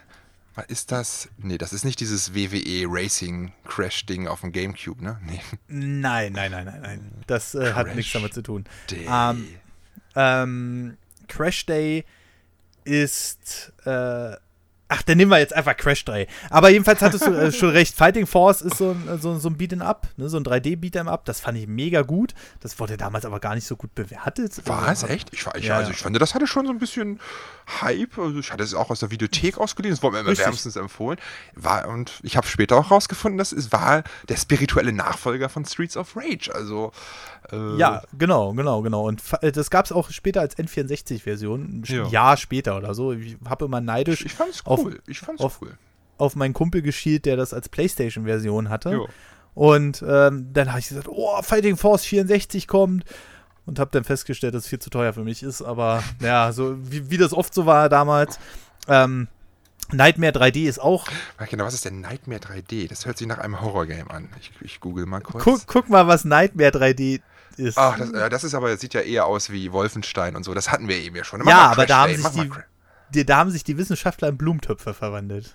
Was 0.56 0.66
ist 0.66 0.92
das? 0.92 1.30
Nee, 1.38 1.58
das 1.58 1.72
ist 1.72 1.86
nicht 1.86 2.00
dieses 2.02 2.34
WWE 2.36 2.86
Racing 2.90 3.54
Crash 3.66 4.06
Ding 4.06 4.28
auf 4.28 4.42
dem 4.42 4.52
Gamecube, 4.52 5.02
ne? 5.04 5.20
Nee. 5.26 5.40
Nein, 5.68 6.34
nein, 6.34 6.52
nein, 6.52 6.66
nein, 6.66 6.82
nein. 6.82 7.12
Das 7.28 7.56
äh, 7.56 7.74
hat 7.74 7.96
nichts 7.96 8.12
damit 8.12 8.34
zu 8.34 8.42
tun. 8.42 8.66
Day. 8.90 9.08
Ähm, 9.10 9.48
Ähm, 10.16 10.98
Crash 11.30 11.66
Day 11.66 12.04
ist. 12.84 13.72
Äh, 13.86 14.36
ach, 14.94 15.02
dann 15.04 15.18
nehmen 15.18 15.32
wir 15.32 15.40
jetzt 15.40 15.54
einfach 15.54 15.76
Crash 15.78 16.04
Day. 16.06 16.28
Aber 16.50 16.70
jedenfalls 16.70 17.02
hattest 17.02 17.26
du 17.26 17.32
äh, 17.32 17.52
schon 17.54 17.70
recht. 17.70 17.96
Fighting 17.96 18.28
Force 18.28 18.62
ist 18.62 18.78
so 18.78 18.92
ein, 18.92 19.20
so, 19.22 19.40
so 19.40 19.50
ein 19.50 19.56
Beat'em 19.58 19.82
Up, 19.82 20.08
ne? 20.18 20.28
so 20.30 20.38
ein 20.38 20.44
3D-Beat'em 20.44 21.08
Up. 21.08 21.26
Das 21.26 21.40
fand 21.40 21.58
ich 21.58 21.66
mega 21.68 22.02
gut. 22.02 22.34
Das 22.60 22.78
wurde 22.80 22.98
damals 22.98 23.24
aber 23.26 23.40
gar 23.40 23.56
nicht 23.56 23.66
so 23.66 23.76
gut 23.78 23.96
bewertet. 23.96 24.68
War 24.68 24.84
Also, 24.88 25.08
es 25.08 25.12
echt? 25.14 25.30
Ich, 25.34 25.46
war- 25.46 25.56
ich, 25.56 25.66
Ja, 25.66 25.78
also 25.78 25.92
ich 25.92 25.98
fand, 25.98 26.20
das 26.22 26.36
hatte 26.36 26.46
schon 26.48 26.66
so 26.66 26.72
ein 26.74 26.80
bisschen 26.80 27.20
Hype. 27.82 28.18
Also 28.18 28.40
ich 28.40 28.52
hatte 28.52 28.64
es 28.64 28.74
auch 28.74 28.90
aus 28.90 29.00
der 29.00 29.12
Videothek 29.12 29.58
ausgeliehen. 29.58 29.94
Das 29.96 30.04
wurde 30.04 30.16
mir 30.16 30.20
immer 30.22 30.30
Richtig. 30.32 30.46
wärmstens 30.46 30.76
empfohlen. 30.76 31.18
War, 31.56 31.88
und 31.88 32.20
ich 32.24 32.36
habe 32.36 32.46
später 32.48 32.76
auch 32.76 32.92
rausgefunden, 32.92 33.38
dass 33.38 33.52
es 33.54 33.72
war 33.72 34.04
der 34.28 34.36
spirituelle 34.38 34.92
Nachfolger 34.92 35.48
von 35.50 35.64
Streets 35.66 35.96
of 35.96 36.16
Rage. 36.18 36.52
Also 36.54 36.92
äh, 37.52 37.78
Ja, 37.78 38.02
genau, 38.18 38.54
genau, 38.54 38.82
genau. 38.82 39.08
Und 39.08 39.22
äh, 39.42 39.52
das 39.52 39.70
gab 39.70 39.86
es 39.86 39.92
auch 39.92 40.10
später 40.12 40.42
als 40.42 40.58
N64-Version, 40.58 41.62
ein 41.62 41.84
Ja. 41.86 42.08
Jahr 42.08 42.38
später 42.38 42.78
oder 42.78 42.94
so. 42.94 43.14
Ich 43.14 43.38
habe 43.48 43.66
immer 43.66 43.82
neidisch 43.82 44.26
ich, 44.26 44.34
fand's 44.34 44.66
auf- 44.66 44.80
cool. 44.84 45.02
ich 45.08 45.20
fand's 45.20 45.42
auf- 45.42 45.62
cool. 45.62 45.78
auf 46.18 46.36
meinen 46.36 46.54
Kumpel 46.54 46.82
geschielt, 46.82 47.26
der 47.26 47.36
das 47.38 47.54
als 47.54 47.70
PlayStation-Version 47.70 48.70
hatte. 48.70 48.92
Jo. 48.92 49.08
Und 49.54 50.04
ähm, 50.08 50.48
dann 50.54 50.70
habe 50.70 50.80
ich 50.80 50.88
gesagt, 50.88 51.08
oh, 51.10 51.42
Fighting 51.42 51.76
Force 51.78 52.06
64 52.06 52.68
kommt. 52.68 53.04
Und 53.68 53.78
habe 53.80 53.92
dann 53.92 54.04
festgestellt, 54.04 54.56
dass 54.56 54.64
es 54.64 54.70
viel 54.70 54.80
zu 54.80 54.90
teuer 54.90 55.14
für 55.14 55.24
mich 55.24 55.44
ist. 55.44 55.62
Aber 55.62 56.04
ja, 56.22 56.52
so 56.52 56.78
wie, 56.90 57.12
wie 57.12 57.18
das 57.18 57.32
oft 57.34 57.54
so 57.54 57.66
war 57.66 57.90
damals. 57.90 58.40
Ähm, 58.88 59.28
Nightmare 59.92 60.32
3D 60.32 60.68
ist 60.68 60.80
auch. 60.80 61.08
Genau, 61.50 61.66
was 61.66 61.74
ist 61.74 61.84
denn 61.86 62.00
Nightmare 62.02 62.40
3D? 62.40 62.88
Das 62.88 63.06
hört 63.06 63.18
sich 63.18 63.28
nach 63.28 63.40
einem 63.40 63.60
Horrorgame 63.62 64.10
an. 64.10 64.30
Ich, 64.40 64.52
ich 64.62 64.80
google 64.80 65.06
mal 65.06 65.20
kurz. 65.20 65.44
Guck, 65.44 65.68
guck 65.68 65.90
mal, 65.90 66.08
was 66.08 66.24
Nightmare 66.24 66.70
3D 66.72 67.22
ist. 67.58 67.78
Ach, 67.78 67.98
das, 67.98 68.12
äh, 68.12 68.30
das 68.30 68.44
ist 68.44 68.54
aber, 68.54 68.76
sieht 68.78 68.94
ja 68.94 69.02
eher 69.02 69.26
aus 69.26 69.50
wie 69.52 69.72
Wolfenstein 69.72 70.36
und 70.36 70.44
so. 70.44 70.54
Das 70.54 70.72
hatten 70.72 70.88
wir 70.88 70.98
eben 70.98 71.16
ja 71.16 71.24
schon. 71.24 71.40
Mach 71.42 71.48
ja, 71.52 71.56
mal 71.58 71.64
aber 71.66 71.76
Crash 71.76 71.88
da 71.88 71.98
haben, 71.98 72.14
Day, 72.14 72.18
mal 72.22 72.30
die, 72.32 72.52
die, 73.20 73.26
da 73.26 73.38
haben 73.38 73.52
sich 73.52 73.64
die 73.64 73.78
Wissenschaftler 73.78 74.30
in 74.30 74.38
Blumentöpfe 74.38 74.94
verwandelt. 74.94 75.54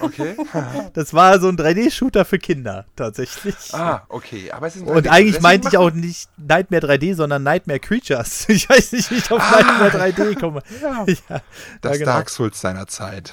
Okay. 0.00 0.36
Das 0.92 1.14
war 1.14 1.38
so 1.40 1.48
ein 1.48 1.56
3D-Shooter 1.56 2.24
für 2.26 2.38
Kinder, 2.38 2.84
tatsächlich. 2.96 3.54
ah, 3.72 4.02
okay. 4.10 4.50
Aber 4.52 4.66
es 4.66 4.76
ist 4.76 4.82
Und 4.82 5.06
3D. 5.06 5.10
eigentlich 5.10 5.40
meinte 5.40 5.68
ich 5.68 5.78
auch 5.78 5.90
nicht 5.92 6.28
Nightmare 6.36 6.84
3D, 6.86 7.14
sondern 7.14 7.42
Nightmare 7.42 7.80
Creatures. 7.80 8.46
Ich 8.48 8.68
weiß 8.68 8.92
nicht, 8.92 9.10
wie 9.10 9.14
ich 9.16 9.30
auf 9.30 9.40
Ah. 9.40 9.62
Nightmare 9.62 10.10
3D 10.12 10.38
komme. 10.40 10.62
Ja, 10.82 11.04
Ja, 11.06 11.40
das 11.80 11.92
ja, 11.92 11.98
genau. 11.98 12.04
Dark 12.12 12.28
Souls 12.28 12.60
seiner 12.60 12.86
Zeit. 12.86 13.32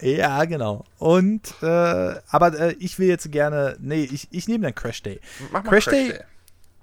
Ja, 0.00 0.44
genau. 0.44 0.84
Und, 0.98 1.54
äh, 1.62 1.66
aber 2.30 2.58
äh, 2.58 2.72
ich 2.80 2.98
will 2.98 3.06
jetzt 3.08 3.30
gerne, 3.30 3.76
nee, 3.80 4.02
ich, 4.10 4.26
ich 4.32 4.48
nehme 4.48 4.64
dann 4.64 4.74
Crash 4.74 5.02
Day. 5.02 5.20
Mach 5.52 5.62
mal 5.62 5.70
Crash 5.70 5.84
Day- 5.86 6.10
Ähm, 6.10 6.18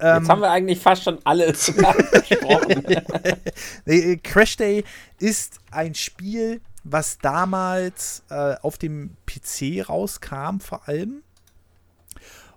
Jetzt 0.02 0.30
haben 0.30 0.42
wir 0.42 0.50
eigentlich 0.50 0.80
fast 0.80 1.04
schon 1.04 1.20
alles 1.26 1.72
besprochen. 2.12 2.86
äh, 3.86 4.16
Crash 4.18 4.56
Day 4.56 4.86
ist 5.20 5.60
ein 5.72 5.94
Spiel, 5.94 6.62
was 6.84 7.18
damals 7.18 8.24
äh, 8.30 8.56
auf 8.62 8.78
dem 8.78 9.18
PC 9.26 9.88
rauskam, 9.88 10.60
vor 10.60 10.88
allem. 10.88 11.22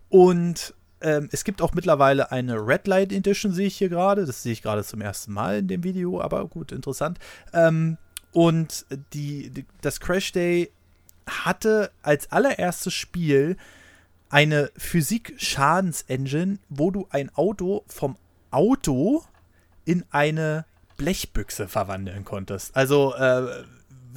Und 0.09 0.75
ähm, 1.01 1.29
es 1.33 1.43
gibt 1.43 1.63
auch 1.63 1.75
mittlerweile 1.75 2.31
eine 2.31 2.57
Red 2.57 2.87
Light 2.87 3.13
Edition, 3.13 3.53
sehe 3.53 3.67
ich 3.67 3.77
hier 3.77 3.89
gerade. 3.89 4.25
Das 4.25 4.43
sehe 4.43 4.53
ich 4.53 4.63
gerade 4.63 4.85
zum 4.85 5.01
ersten 5.01 5.33
Mal 5.33 5.59
in 5.59 5.69
dem 5.69 5.83
Video, 5.83 6.21
aber 6.21 6.47
gut, 6.47 6.71
interessant. 6.71 7.19
Ähm, 7.53 7.99
und 8.33 8.87
die, 9.13 9.51
die, 9.51 9.67
das 9.81 10.01
Crash 10.01 10.33
Day 10.33 10.71
hatte 11.29 11.91
als 12.03 12.31
allererstes 12.31 12.95
Spiel 12.95 13.57
eine 14.33 14.71
Physik-Schadens-Engine, 14.79 16.59
wo 16.71 16.91
du 16.91 17.07
ein 17.11 17.33
Auto 17.35 17.85
vom 17.87 18.17
Auto 18.51 19.23
in 19.85 20.05
eine 20.11 20.65
Blechbüchse 20.97 21.69
verwandeln 21.69 22.25
konntest. 22.25 22.75
Also, 22.75 23.15
äh, 23.15 23.65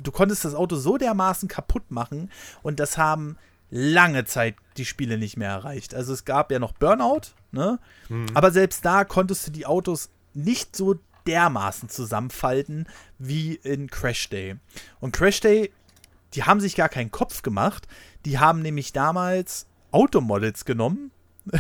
du 0.02 0.12
konntest 0.12 0.46
das 0.46 0.56
Auto 0.56 0.78
so 0.78 0.98
dermaßen 0.98 1.50
kaputt 1.50 1.92
machen 1.92 2.32
und 2.64 2.80
das 2.80 2.98
haben 2.98 3.38
lange 3.70 4.24
Zeit 4.26 4.56
die 4.78 4.86
Spiele 4.86 5.18
nicht 5.18 5.36
mehr 5.36 5.50
erreicht. 5.50 5.94
Also 5.94 6.14
es 6.14 6.24
gab 6.24 6.52
ja 6.52 6.60
noch 6.60 6.74
Burnout, 6.74 7.34
ne? 7.52 7.80
Mhm. 8.08 8.28
Aber 8.34 8.52
selbst 8.52 8.86
da 8.86 9.04
konntest 9.04 9.48
du 9.48 9.52
die 9.52 9.66
Autos 9.66 10.12
nicht 10.34 10.76
so 10.76 10.96
dermaßen 11.28 11.90
zusammenfalten 11.90 12.88
wie 13.18 13.56
in 13.56 13.90
Crash 13.90 14.30
Day. 14.30 14.56
Und 15.00 15.14
Crash 15.14 15.40
Day, 15.42 15.74
die 16.34 16.44
haben 16.44 16.60
sich 16.60 16.76
gar 16.76 16.90
keinen 16.90 17.12
Kopf 17.12 17.42
gemacht. 17.42 17.88
Die 18.26 18.38
haben 18.38 18.62
nämlich 18.62 18.94
damals 18.94 19.66
Automodels 19.96 20.66
genommen. 20.66 21.12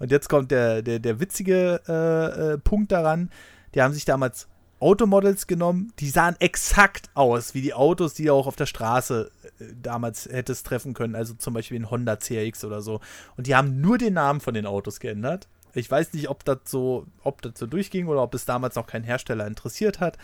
Und 0.00 0.10
jetzt 0.10 0.28
kommt 0.28 0.50
der, 0.50 0.82
der, 0.82 0.98
der 0.98 1.20
witzige 1.20 1.80
äh, 1.86 2.54
äh, 2.54 2.58
Punkt 2.58 2.90
daran. 2.90 3.30
Die 3.74 3.80
haben 3.80 3.94
sich 3.94 4.04
damals 4.04 4.48
Automodels 4.80 5.46
genommen, 5.46 5.92
die 6.00 6.10
sahen 6.10 6.34
exakt 6.40 7.10
aus 7.14 7.54
wie 7.54 7.62
die 7.62 7.74
Autos, 7.74 8.14
die 8.14 8.24
du 8.24 8.34
auch 8.34 8.48
auf 8.48 8.56
der 8.56 8.66
Straße 8.66 9.30
äh, 9.60 9.64
damals 9.80 10.26
hättest 10.26 10.66
treffen 10.66 10.94
können. 10.94 11.14
Also 11.14 11.34
zum 11.34 11.54
Beispiel 11.54 11.78
ein 11.78 11.90
Honda 11.90 12.16
CRX 12.16 12.64
oder 12.64 12.82
so. 12.82 13.00
Und 13.36 13.46
die 13.46 13.54
haben 13.54 13.80
nur 13.80 13.98
den 13.98 14.14
Namen 14.14 14.40
von 14.40 14.54
den 14.54 14.66
Autos 14.66 14.98
geändert. 14.98 15.46
Ich 15.74 15.88
weiß 15.88 16.14
nicht, 16.14 16.28
ob 16.28 16.44
das 16.44 16.58
so, 16.64 17.06
ob 17.22 17.40
das 17.42 17.52
so 17.56 17.66
durchging 17.66 18.08
oder 18.08 18.22
ob 18.22 18.34
es 18.34 18.46
damals 18.46 18.74
noch 18.74 18.88
kein 18.88 19.04
Hersteller 19.04 19.46
interessiert 19.46 20.00
hat. 20.00 20.18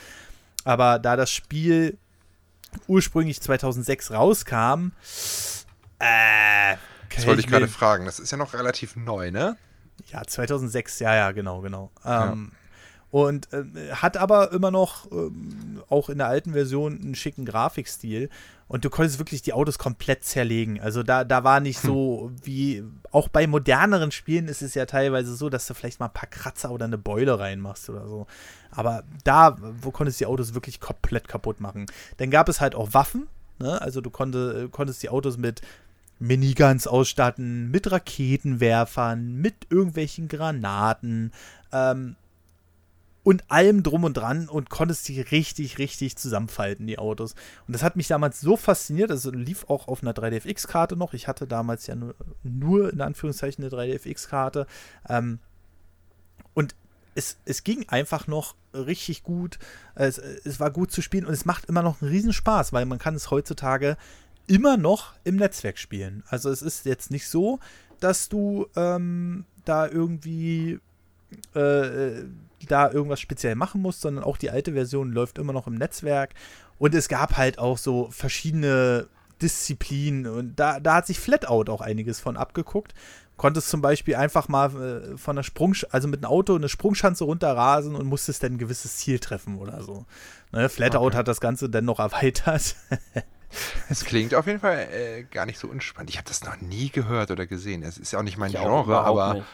Aber 0.65 0.99
da 0.99 1.15
das 1.15 1.31
Spiel 1.31 1.97
ursprünglich 2.89 3.41
2006 3.41 4.11
rauskam, 4.11 4.91
äh, 6.01 6.77
das 7.15 7.27
wollte 7.27 7.41
ich 7.41 7.47
gerade 7.47 7.69
fragen. 7.69 8.05
Das 8.05 8.19
ist 8.19 8.31
ja 8.31 8.39
noch 8.39 8.55
relativ 8.55 8.97
neu, 8.97 9.31
ne? 9.31 9.57
Ja, 10.13 10.23
2006, 10.25 10.99
ja, 11.01 11.15
ja, 11.15 11.33
genau, 11.33 11.61
genau. 11.61 11.91
Ähm, 12.05 12.51
ja. 12.53 12.59
Und 13.15 13.53
äh, 13.53 13.93
hat 13.93 14.17
aber 14.17 14.51
immer 14.51 14.73
noch, 14.73 15.11
ähm, 15.13 15.81
auch 15.89 16.09
in 16.09 16.19
der 16.19 16.27
alten 16.27 16.53
Version, 16.53 17.01
einen 17.01 17.15
schicken 17.15 17.45
Grafikstil. 17.45 18.29
Und 18.67 18.85
du 18.85 18.91
konntest 18.91 19.21
wirklich 19.21 19.41
die 19.41 19.53
Autos 19.53 19.79
komplett 19.79 20.25
zerlegen. 20.25 20.81
Also 20.81 21.05
da, 21.05 21.23
da 21.23 21.45
war 21.45 21.61
nicht 21.61 21.81
hm. 21.85 21.91
so 21.91 22.33
wie, 22.43 22.83
auch 23.13 23.29
bei 23.29 23.47
moderneren 23.47 24.11
Spielen 24.11 24.49
ist 24.49 24.63
es 24.63 24.75
ja 24.75 24.85
teilweise 24.87 25.37
so, 25.37 25.49
dass 25.49 25.67
du 25.69 25.75
vielleicht 25.75 26.01
mal 26.01 26.07
ein 26.07 26.13
paar 26.13 26.29
Kratzer 26.29 26.73
oder 26.73 26.87
eine 26.87 26.99
Beule 26.99 27.39
reinmachst 27.39 27.89
oder 27.89 28.09
so. 28.09 28.27
Aber 28.73 29.05
da, 29.23 29.59
wo 29.61 29.93
konntest 29.93 30.21
du 30.21 30.25
die 30.25 30.27
Autos 30.27 30.55
wirklich 30.55 30.81
komplett 30.81 31.29
kaputt 31.29 31.61
machen. 31.61 31.87
Dann 32.17 32.31
gab 32.31 32.49
es 32.49 32.61
halt 32.61 32.75
auch 32.75 32.95
Waffen. 32.95 33.29
Ne? 33.61 33.81
Also 33.81 34.01
du 34.01 34.11
konnte, 34.11 34.69
konntest 34.71 35.05
die 35.05 35.09
Autos 35.09 35.37
mit 35.37 35.61
Miniguns 36.19 36.87
ausstatten, 36.87 37.71
mit 37.71 37.91
Raketenwerfern, 37.91 39.35
mit 39.35 39.55
irgendwelchen 39.71 40.29
Granaten. 40.29 41.33
Ähm, 41.73 42.17
und 43.25 43.51
allem 43.51 43.83
drum 43.83 44.05
und 44.05 44.15
dran 44.15 44.49
und 44.49 44.69
konntest 44.69 45.09
die 45.09 45.21
richtig, 45.21 45.79
richtig 45.79 46.17
zusammenfalten, 46.17 46.87
die 46.87 46.99
Autos. 46.99 47.35
Und 47.67 47.73
das 47.73 47.83
hat 47.83 47.97
mich 47.97 48.07
damals 48.07 48.41
so 48.41 48.57
fasziniert, 48.57 49.11
also 49.11 49.31
lief 49.31 49.65
auch 49.69 49.89
auf 49.89 50.03
einer 50.03 50.13
3DFX-Karte 50.13 50.95
noch. 50.95 51.15
Ich 51.15 51.27
hatte 51.27 51.47
damals 51.47 51.87
ja 51.87 51.95
nur, 51.95 52.15
nur 52.43 52.93
in 52.93 53.01
Anführungszeichen 53.01 53.65
eine 53.65 53.75
3DFX-Karte. 53.75 54.67
Ähm, 55.09 55.39
und 56.53 56.77
es, 57.15 57.39
es 57.47 57.65
ging 57.65 57.89
einfach 57.89 58.27
noch 58.27 58.57
richtig 58.75 59.23
gut. 59.23 59.59
Es, 59.95 60.19
es 60.19 60.61
war 60.61 60.71
gut 60.71 60.93
zu 60.93 61.01
spielen 61.01 61.25
und 61.25 61.33
es 61.33 61.47
macht 61.47 61.65
immer 61.67 61.83
noch 61.83 62.03
einen 62.03 62.11
Riesenspaß, 62.11 62.75
weil 62.75 62.85
man 62.85 62.99
kann 62.99 63.15
es 63.15 63.31
heutzutage 63.31 63.97
immer 64.47 64.77
noch 64.77 65.15
im 65.25 65.37
Netzwerk 65.37 65.79
spielen. 65.79 66.23
Also 66.29 66.51
es 66.51 66.63
ist 66.63 66.87
jetzt 66.87 67.11
nicht 67.11 67.29
so, 67.29 67.61
dass 68.01 68.29
du 68.29 68.67
ähm, 68.77 69.45
da 69.65 69.89
irgendwie 69.89 70.79
äh, 71.55 72.25
da 72.69 72.91
irgendwas 72.91 73.21
speziell 73.21 73.55
machen 73.55 73.83
muss, 73.83 74.01
sondern 74.01 74.25
auch 74.25 74.37
die 74.37 74.51
alte 74.51 74.73
Version 74.73 75.13
läuft 75.13 75.39
immer 75.39 75.53
noch 75.53 75.67
im 75.67 75.75
Netzwerk. 75.75 76.35
Und 76.79 76.95
es 76.95 77.09
gab 77.09 77.37
halt 77.37 77.59
auch 77.59 77.79
so 77.79 78.09
verschiedene 78.11 79.09
Disziplinen 79.43 80.27
und 80.27 80.57
da, 80.57 80.81
da 80.81 80.97
hat 80.97 81.07
sich 81.07 81.19
Flatout 81.19 81.71
auch 81.71 81.81
einiges 81.81 82.21
von 82.21 82.37
abgeguckt. 82.37 82.95
Konntest 83.37 83.69
zum 83.69 83.83
Beispiel 83.83 84.15
einfach 84.15 84.49
mal 84.49 84.71
äh, 84.77 85.17
von 85.19 85.35
der 85.35 85.43
Sprung, 85.43 85.75
also 85.91 86.07
mit 86.07 86.25
einem 86.25 86.31
Auto 86.31 86.55
eine 86.55 86.69
Sprungschanze 86.69 87.25
runterrasen 87.25 87.97
und 87.97 88.07
musstest 88.07 88.43
dann 88.43 88.55
ein 88.55 88.59
gewisses 88.59 88.97
Ziel 88.99 89.19
treffen 89.19 89.59
oder 89.59 89.83
so. 89.83 90.07
Ne, 90.53 90.69
Flatout 90.69 91.07
okay. 91.07 91.17
hat 91.17 91.29
das 91.29 91.41
Ganze 91.41 91.69
dann 91.69 91.85
noch 91.85 91.99
erweitert. 91.99 92.77
Es 93.89 94.05
klingt 94.05 94.35
auf 94.35 94.47
jeden 94.47 94.61
Fall 94.61 94.89
äh, 94.93 95.23
gar 95.25 95.47
nicht 95.47 95.59
so 95.59 95.69
unspannend. 95.69 96.11
Ich 96.11 96.17
habe 96.17 96.29
das 96.29 96.43
noch 96.45 96.61
nie 96.61 96.91
gehört 96.91 97.31
oder 97.31 97.47
gesehen. 97.47 97.83
Es 97.83 97.99
ist 97.99 98.13
ja 98.13 98.19
auch 98.19 98.23
nicht 98.23 98.39
mein 98.39 98.51
ich 98.51 98.57
Genre, 98.57 98.99
aber 98.99 99.45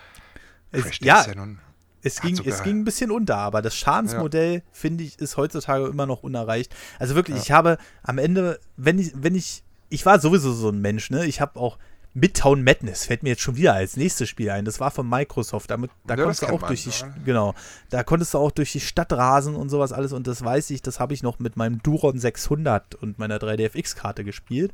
es, 0.72 0.98
ja, 1.00 1.26
ja 1.26 1.34
nun 1.34 1.58
es 2.02 2.20
ging, 2.20 2.40
es 2.44 2.62
ging 2.62 2.80
ein 2.80 2.84
bisschen 2.84 3.10
unter, 3.10 3.36
aber 3.36 3.62
das 3.62 3.76
Schadensmodell, 3.76 4.54
ja. 4.54 4.60
finde 4.72 5.04
ich, 5.04 5.18
ist 5.18 5.36
heutzutage 5.36 5.86
immer 5.86 6.06
noch 6.06 6.22
unerreicht. 6.22 6.74
Also 6.98 7.14
wirklich, 7.14 7.36
ja. 7.36 7.42
ich 7.42 7.52
habe 7.52 7.78
am 8.02 8.18
Ende, 8.18 8.58
wenn 8.76 8.98
ich, 8.98 9.12
wenn 9.14 9.34
ich, 9.34 9.62
ich 9.90 10.06
war 10.06 10.18
sowieso 10.18 10.52
so 10.52 10.70
ein 10.70 10.80
Mensch, 10.80 11.10
ne? 11.10 11.26
Ich 11.26 11.40
habe 11.40 11.60
auch 11.60 11.78
Midtown 12.12 12.64
Madness 12.64 13.06
fällt 13.06 13.22
mir 13.22 13.30
jetzt 13.30 13.42
schon 13.42 13.56
wieder 13.56 13.74
als 13.74 13.96
nächstes 13.96 14.28
Spiel 14.28 14.50
ein. 14.50 14.64
Das 14.64 14.80
war 14.80 14.90
von 14.90 15.08
Microsoft. 15.08 15.70
Damit, 15.70 15.90
da 16.06 16.14
ja, 16.14 16.24
konntest 16.24 16.42
du 16.42 16.46
auch 16.48 16.62
durch 16.62 16.82
die 16.82 17.04
ne? 17.04 17.14
genau, 17.24 17.54
da 17.88 18.02
konntest 18.02 18.34
du 18.34 18.38
auch 18.38 18.50
durch 18.50 18.72
die 18.72 18.80
Stadt 18.80 19.12
rasen 19.12 19.54
und 19.54 19.68
sowas 19.68 19.92
alles. 19.92 20.12
Und 20.12 20.26
das 20.26 20.44
weiß 20.44 20.70
ich, 20.70 20.82
das 20.82 20.98
habe 20.98 21.14
ich 21.14 21.22
noch 21.22 21.38
mit 21.38 21.56
meinem 21.56 21.82
Duron 21.82 22.18
600 22.18 22.96
und 22.96 23.18
meiner 23.18 23.38
3DFX-Karte 23.38 24.24
gespielt. 24.24 24.72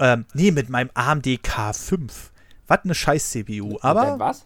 Ähm, 0.00 0.26
nee, 0.34 0.50
mit 0.50 0.68
meinem 0.68 0.90
AMD 0.94 1.26
K5. 1.26 2.10
Was 2.66 2.80
eine 2.84 2.94
scheiß 2.94 3.30
CPU. 3.30 3.78
Aber 3.80 4.18
was? 4.18 4.44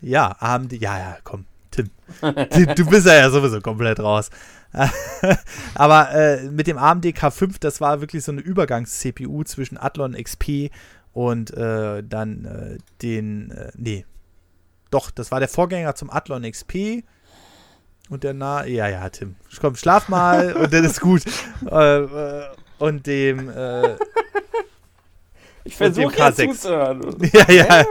Ja, 0.00 0.36
AMD, 0.40 0.72
ja, 0.72 0.98
ja, 0.98 1.18
komm, 1.22 1.46
Tim. 1.70 1.90
du 2.20 2.86
bist 2.86 3.06
ja, 3.06 3.14
ja 3.14 3.30
sowieso 3.30 3.60
komplett 3.60 4.00
raus. 4.00 4.30
Aber 5.74 6.12
äh, 6.12 6.42
mit 6.50 6.66
dem 6.66 6.78
AMD 6.78 7.06
K5, 7.06 7.56
das 7.60 7.80
war 7.80 8.00
wirklich 8.00 8.24
so 8.24 8.32
eine 8.32 8.40
Übergangs-CPU 8.40 9.44
zwischen 9.44 9.78
Athlon 9.78 10.14
XP 10.14 10.70
und 11.12 11.52
äh, 11.56 12.02
dann 12.02 12.44
äh, 12.44 12.78
den, 13.02 13.50
äh, 13.50 13.72
nee, 13.76 14.06
doch, 14.90 15.10
das 15.10 15.30
war 15.30 15.40
der 15.40 15.48
Vorgänger 15.48 15.94
zum 15.94 16.10
Athlon 16.10 16.42
XP. 16.50 17.04
Und 18.10 18.24
der 18.24 18.34
Na, 18.34 18.66
ja, 18.66 18.88
ja, 18.88 19.08
Tim, 19.08 19.36
komm, 19.60 19.76
schlaf 19.76 20.08
mal 20.08 20.52
und 20.56 20.72
dann 20.72 20.84
ist 20.84 21.00
gut. 21.00 21.22
Äh, 21.70 21.98
äh, 21.98 22.44
und 22.78 23.06
dem, 23.06 23.50
ich 25.64 25.76
versuche 25.76 26.16
ja 26.16 26.34
zuzuhören. 26.34 27.16
Ja, 27.32 27.50
ja. 27.50 27.84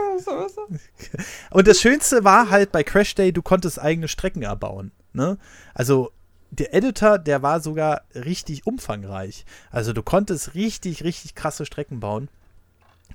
Und 1.50 1.66
das 1.66 1.80
Schönste 1.80 2.24
war 2.24 2.50
halt 2.50 2.72
bei 2.72 2.82
Crash 2.82 3.14
Day, 3.14 3.32
du 3.32 3.42
konntest 3.42 3.80
eigene 3.80 4.08
Strecken 4.08 4.42
erbauen. 4.42 4.92
Ne? 5.12 5.38
Also 5.74 6.10
der 6.50 6.74
Editor, 6.74 7.18
der 7.18 7.42
war 7.42 7.60
sogar 7.60 8.02
richtig 8.14 8.66
umfangreich. 8.66 9.44
Also 9.70 9.92
du 9.92 10.02
konntest 10.02 10.54
richtig, 10.54 11.02
richtig 11.02 11.34
krasse 11.34 11.64
Strecken 11.64 12.00
bauen. 12.00 12.28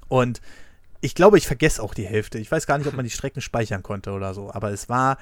Und 0.10 0.42
ich 1.02 1.16
glaube, 1.16 1.38
ich 1.38 1.48
vergesse 1.48 1.82
auch 1.82 1.94
die 1.94 2.06
Hälfte. 2.06 2.40
Ich 2.40 2.52
weiß 2.52 2.66
gar 2.68 2.78
nicht, 2.78 2.88
ob 2.88 2.96
man 2.96 3.06
die 3.06 3.12
Strecken 3.12 3.42
speichern 3.42 3.84
konnte 3.84 4.12
oder 4.12 4.34
so. 4.34 4.52
Aber 4.52 4.72
es 4.72 4.90
war 4.90 5.18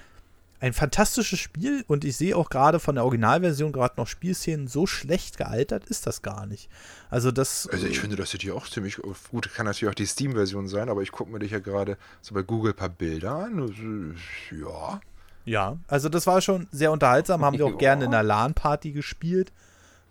ein 0.62 0.74
fantastisches 0.74 1.38
Spiel 1.38 1.84
und 1.88 2.06
ich 2.06 2.16
sehe 2.16 2.36
auch 2.36 2.49
gerade 2.49 2.80
von 2.80 2.95
der 2.95 3.03
Originalversion 3.03 3.72
gerade 3.72 3.95
noch 3.98 4.07
Spielszenen, 4.07 4.68
so 4.68 4.88
schlecht 4.88 5.38
gealtert 5.38 5.86
ist 5.86 6.07
das 6.07 6.22
gar 6.22 6.45
nicht. 6.45 6.70
Also 7.10 7.32
das. 7.32 7.68
Also 7.68 7.88
ich 7.88 7.99
finde, 7.99 8.16
das 8.16 8.32
sieht 8.32 8.44
ja 8.44 8.53
auch 8.53 8.68
ziemlich 8.68 8.98
gut. 9.30 9.53
Kann 9.53 9.66
natürlich 9.66 9.91
auch 9.91 9.95
die 9.95 10.06
Steam-Version 10.06 10.68
sein, 10.68 10.90
aber 10.90 11.02
ich 11.02 11.12
gucke 11.12 11.32
mir 11.32 11.40
dich 11.40 11.52
ja 11.52 11.60
gerade 11.60 11.98
so 12.22 12.34
bei 12.34 12.41
Google 12.41 12.72
ein 12.72 12.78
paar 12.78 12.90
Bilder 12.90 13.34
an. 13.34 14.16
Ja. 14.52 15.02
Ja, 15.44 15.78
also 15.88 16.10
das 16.10 16.26
war 16.26 16.41
schon 16.41 16.68
sehr 16.72 16.91
unterhaltsam, 16.91 17.45
haben 17.45 17.57
wir 17.57 17.68
auch 17.68 17.78
gerne 17.78 18.06
in 18.06 18.12
der 18.12 18.24
LAN-Party 18.24 18.91
gespielt. 18.94 19.52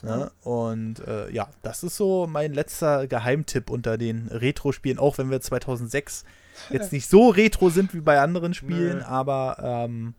Ne? 0.04 0.30
Und 0.42 1.00
äh, 1.06 1.30
ja, 1.30 1.48
das 1.62 1.82
ist 1.82 1.96
so 1.96 2.26
mein 2.26 2.52
letzter 2.52 3.06
Geheimtipp 3.06 3.70
unter 3.70 3.96
den 3.96 4.28
Retro-Spielen, 4.28 4.98
auch 4.98 5.18
wenn 5.18 5.30
wir 5.30 5.40
2006 5.40 6.24
jetzt 6.70 6.92
nicht 6.92 7.08
so 7.08 7.30
retro 7.30 7.70
sind 7.70 7.94
wie 7.94 8.00
bei 8.00 8.20
anderen 8.20 8.54
Spielen, 8.54 8.98
nee. 8.98 9.04
aber 9.04 9.56
ähm, 9.60 10.14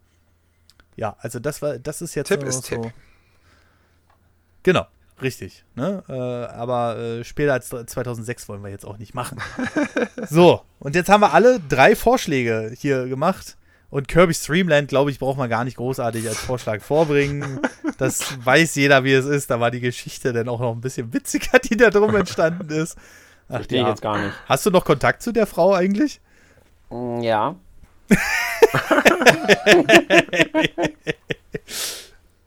ja, 0.95 1.15
also 1.19 1.39
das 1.39 1.61
war, 1.61 1.77
das 1.77 2.01
ist 2.01 2.15
jetzt 2.15 2.27
Tipp 2.27 2.43
ist 2.43 2.65
so. 2.65 2.81
Tipp. 2.81 2.93
Genau, 4.63 4.87
richtig. 5.21 5.63
Ne? 5.75 6.03
Äh, 6.09 6.13
aber 6.13 6.97
äh, 6.97 7.23
später 7.23 7.53
als 7.53 7.69
2006 7.69 8.49
wollen 8.49 8.63
wir 8.63 8.71
jetzt 8.71 8.85
auch 8.85 8.97
nicht 8.97 9.13
machen. 9.13 9.39
so, 10.29 10.61
und 10.79 10.95
jetzt 10.95 11.09
haben 11.09 11.21
wir 11.21 11.33
alle 11.33 11.59
drei 11.59 11.95
Vorschläge 11.95 12.73
hier 12.75 13.07
gemacht. 13.07 13.57
Und 13.89 14.07
Kirby's 14.07 14.43
Dreamland, 14.43 14.89
glaube 14.89 15.11
ich, 15.11 15.19
braucht 15.19 15.37
man 15.37 15.49
gar 15.49 15.63
nicht 15.63 15.77
großartig 15.77 16.27
als 16.27 16.37
Vorschlag 16.37 16.81
vorbringen. 16.81 17.61
Das 17.97 18.37
weiß 18.43 18.75
jeder, 18.75 19.03
wie 19.03 19.13
es 19.13 19.25
ist. 19.25 19.49
Da 19.49 19.59
war 19.59 19.71
die 19.71 19.79
Geschichte 19.79 20.33
dann 20.33 20.49
auch 20.49 20.59
noch 20.59 20.73
ein 20.73 20.81
bisschen 20.81 21.13
witziger, 21.13 21.59
die 21.59 21.77
da 21.77 21.89
drum 21.89 22.13
entstanden 22.15 22.69
ist. 22.69 22.97
Ach, 23.47 23.55
Verstehe 23.55 23.79
ja. 23.79 23.85
ich 23.85 23.89
jetzt 23.89 24.01
gar 24.01 24.17
nicht. 24.17 24.33
Hast 24.47 24.65
du 24.65 24.71
noch 24.71 24.83
Kontakt 24.83 25.21
zu 25.21 25.31
der 25.31 25.45
Frau 25.45 25.73
eigentlich? 25.73 26.19
Mm, 26.89 27.21
ja. 27.21 27.55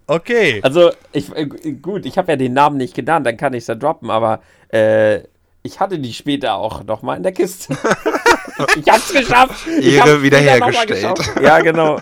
okay. 0.06 0.60
Also, 0.62 0.90
ich, 1.12 1.34
äh, 1.34 1.46
gut, 1.46 2.04
ich 2.04 2.18
habe 2.18 2.32
ja 2.32 2.36
den 2.36 2.52
Namen 2.52 2.76
nicht 2.76 2.94
genannt, 2.94 3.26
dann 3.26 3.36
kann 3.36 3.54
ich 3.54 3.62
es 3.62 3.68
ja 3.68 3.74
droppen, 3.74 4.10
aber 4.10 4.40
äh, 4.68 5.20
ich 5.62 5.80
hatte 5.80 5.98
die 5.98 6.12
später 6.12 6.54
auch 6.54 6.84
noch 6.84 7.02
mal 7.02 7.16
in 7.16 7.22
der 7.22 7.32
Kiste. 7.32 7.76
ich 8.76 8.88
hab's 8.88 9.12
geschafft. 9.12 9.66
Ehre 9.66 10.22
wiederhergestellt. 10.22 11.18
Ja, 11.42 11.60
genau. 11.60 12.00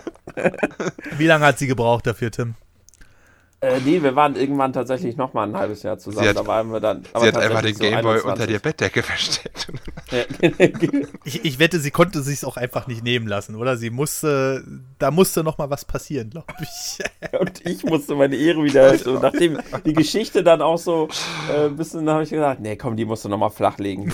Wie 1.17 1.27
lange 1.27 1.45
hat 1.45 1.59
sie 1.59 1.67
gebraucht 1.67 2.07
dafür, 2.07 2.31
Tim? 2.31 2.55
Äh, 3.59 3.79
nee, 3.83 4.03
wir 4.03 4.15
waren 4.15 4.35
irgendwann 4.35 4.71
tatsächlich 4.71 5.17
noch 5.17 5.33
mal 5.33 5.47
ein 5.47 5.57
halbes 5.57 5.81
Jahr 5.81 5.97
zusammen. 5.97 6.27
hat- 6.27 6.37
da 6.37 6.45
waren 6.45 6.71
wir 6.71 6.79
dann. 6.79 7.03
Sie 7.03 7.27
hat 7.27 7.37
einfach 7.37 7.63
den 7.63 7.73
so 7.73 7.79
Gameboy 7.79 8.11
21. 8.21 8.25
unter 8.31 8.45
der 8.47 8.59
Bettdecke 8.59 9.01
versteckt. 9.03 9.67
Ja, 10.11 10.49
Ich, 11.23 11.43
ich 11.43 11.57
wette, 11.57 11.79
sie 11.79 11.89
konnte 11.89 12.21
sich 12.21 12.45
auch 12.45 12.55
einfach 12.57 12.85
nicht 12.85 13.03
nehmen 13.03 13.27
lassen, 13.27 13.55
oder? 13.55 13.75
Sie 13.75 13.89
musste, 13.89 14.63
da 14.99 15.09
musste 15.09 15.43
noch 15.43 15.57
mal 15.57 15.71
was 15.71 15.85
passieren, 15.85 16.29
glaube 16.29 16.53
ich. 16.61 16.99
Und 17.39 17.65
ich 17.65 17.83
musste 17.83 18.13
meine 18.13 18.35
Ehre 18.35 18.63
wieder. 18.63 18.95
So, 18.95 19.17
nachdem 19.19 19.57
die 19.85 19.93
Geschichte 19.93 20.43
dann 20.43 20.61
auch 20.61 20.77
so 20.77 21.07
äh, 21.51 21.65
ein 21.65 21.75
bisschen, 21.77 22.07
habe 22.07 22.21
ich 22.23 22.29
gedacht, 22.29 22.59
nee, 22.59 22.75
komm, 22.75 22.95
die 22.95 23.05
musst 23.05 23.25
du 23.25 23.29
noch 23.29 23.39
mal 23.39 23.49
flachlegen. 23.49 24.13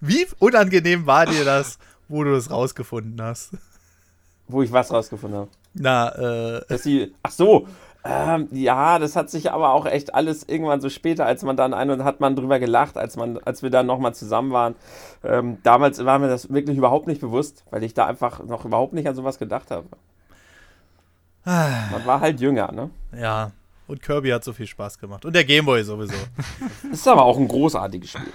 Wie 0.00 0.26
unangenehm 0.40 1.06
war 1.06 1.26
dir 1.26 1.44
das, 1.44 1.78
wo 2.08 2.24
du 2.24 2.32
das 2.32 2.50
rausgefunden 2.50 3.20
hast? 3.22 3.50
Wo 4.48 4.62
ich 4.62 4.72
was 4.72 4.90
rausgefunden 4.92 5.38
habe. 5.40 5.50
Na, 5.74 6.56
äh, 6.56 6.62
Dass 6.68 6.82
sie, 6.82 7.14
ach 7.22 7.30
so, 7.30 7.66
ähm, 8.04 8.48
ja, 8.52 8.98
das 8.98 9.16
hat 9.16 9.30
sich 9.30 9.50
aber 9.50 9.72
auch 9.72 9.86
echt 9.86 10.14
alles 10.14 10.46
irgendwann 10.46 10.80
so 10.80 10.90
später, 10.90 11.24
als 11.24 11.42
man 11.42 11.56
dann 11.56 11.72
ein 11.72 11.90
und 11.90 12.04
hat 12.04 12.20
man 12.20 12.36
drüber 12.36 12.58
gelacht, 12.58 12.98
als 12.98 13.16
man, 13.16 13.38
als 13.38 13.62
wir 13.62 13.70
dann 13.70 13.86
nochmal 13.86 14.14
zusammen 14.14 14.52
waren. 14.52 14.74
Ähm, 15.24 15.58
damals 15.62 16.04
war 16.04 16.18
mir 16.18 16.28
das 16.28 16.52
wirklich 16.52 16.76
überhaupt 16.76 17.06
nicht 17.06 17.20
bewusst, 17.20 17.64
weil 17.70 17.82
ich 17.82 17.94
da 17.94 18.06
einfach 18.06 18.44
noch 18.44 18.64
überhaupt 18.64 18.92
nicht 18.92 19.08
an 19.08 19.14
sowas 19.14 19.38
gedacht 19.38 19.70
habe. 19.70 19.86
Man 21.44 22.06
war 22.06 22.20
halt 22.20 22.40
jünger, 22.40 22.72
ne? 22.72 22.90
ja. 23.16 23.52
Und 23.86 24.02
Kirby 24.02 24.30
hat 24.30 24.42
so 24.44 24.54
viel 24.54 24.66
Spaß 24.66 24.98
gemacht. 24.98 25.26
Und 25.26 25.34
der 25.34 25.44
Gameboy 25.44 25.82
sowieso. 25.84 26.14
Das 26.90 26.92
ist 27.00 27.08
aber 27.08 27.22
auch 27.22 27.36
ein 27.36 27.48
großartiges 27.48 28.12
Spiel. 28.12 28.32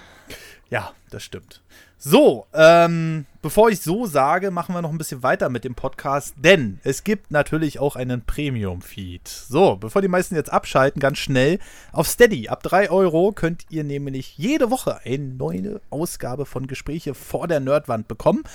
Ja, 0.69 0.93
das 1.09 1.23
stimmt. 1.23 1.63
So, 2.01 2.45
ähm, 2.53 3.25
bevor 3.41 3.69
ich 3.69 3.81
so 3.81 4.05
sage, 4.05 4.51
machen 4.51 4.73
wir 4.73 4.81
noch 4.81 4.91
ein 4.91 4.97
bisschen 4.97 5.21
weiter 5.21 5.49
mit 5.49 5.65
dem 5.65 5.75
Podcast, 5.75 6.33
denn 6.37 6.79
es 6.85 7.03
gibt 7.03 7.29
natürlich 7.29 7.79
auch 7.79 7.97
einen 7.97 8.21
Premium-Feed. 8.21 9.27
So, 9.27 9.75
bevor 9.75 10.01
die 10.01 10.07
meisten 10.07 10.33
jetzt 10.33 10.49
abschalten, 10.49 11.01
ganz 11.01 11.17
schnell, 11.17 11.59
auf 11.91 12.07
Steady, 12.07 12.47
ab 12.47 12.63
3 12.63 12.89
Euro 12.89 13.33
könnt 13.33 13.65
ihr 13.69 13.83
nämlich 13.83 14.37
jede 14.37 14.71
Woche 14.71 15.01
eine 15.03 15.25
neue 15.25 15.81
Ausgabe 15.89 16.45
von 16.45 16.67
Gespräche 16.67 17.13
vor 17.13 17.49
der 17.49 17.59
Nerdwand 17.59 18.07
bekommen. 18.07 18.45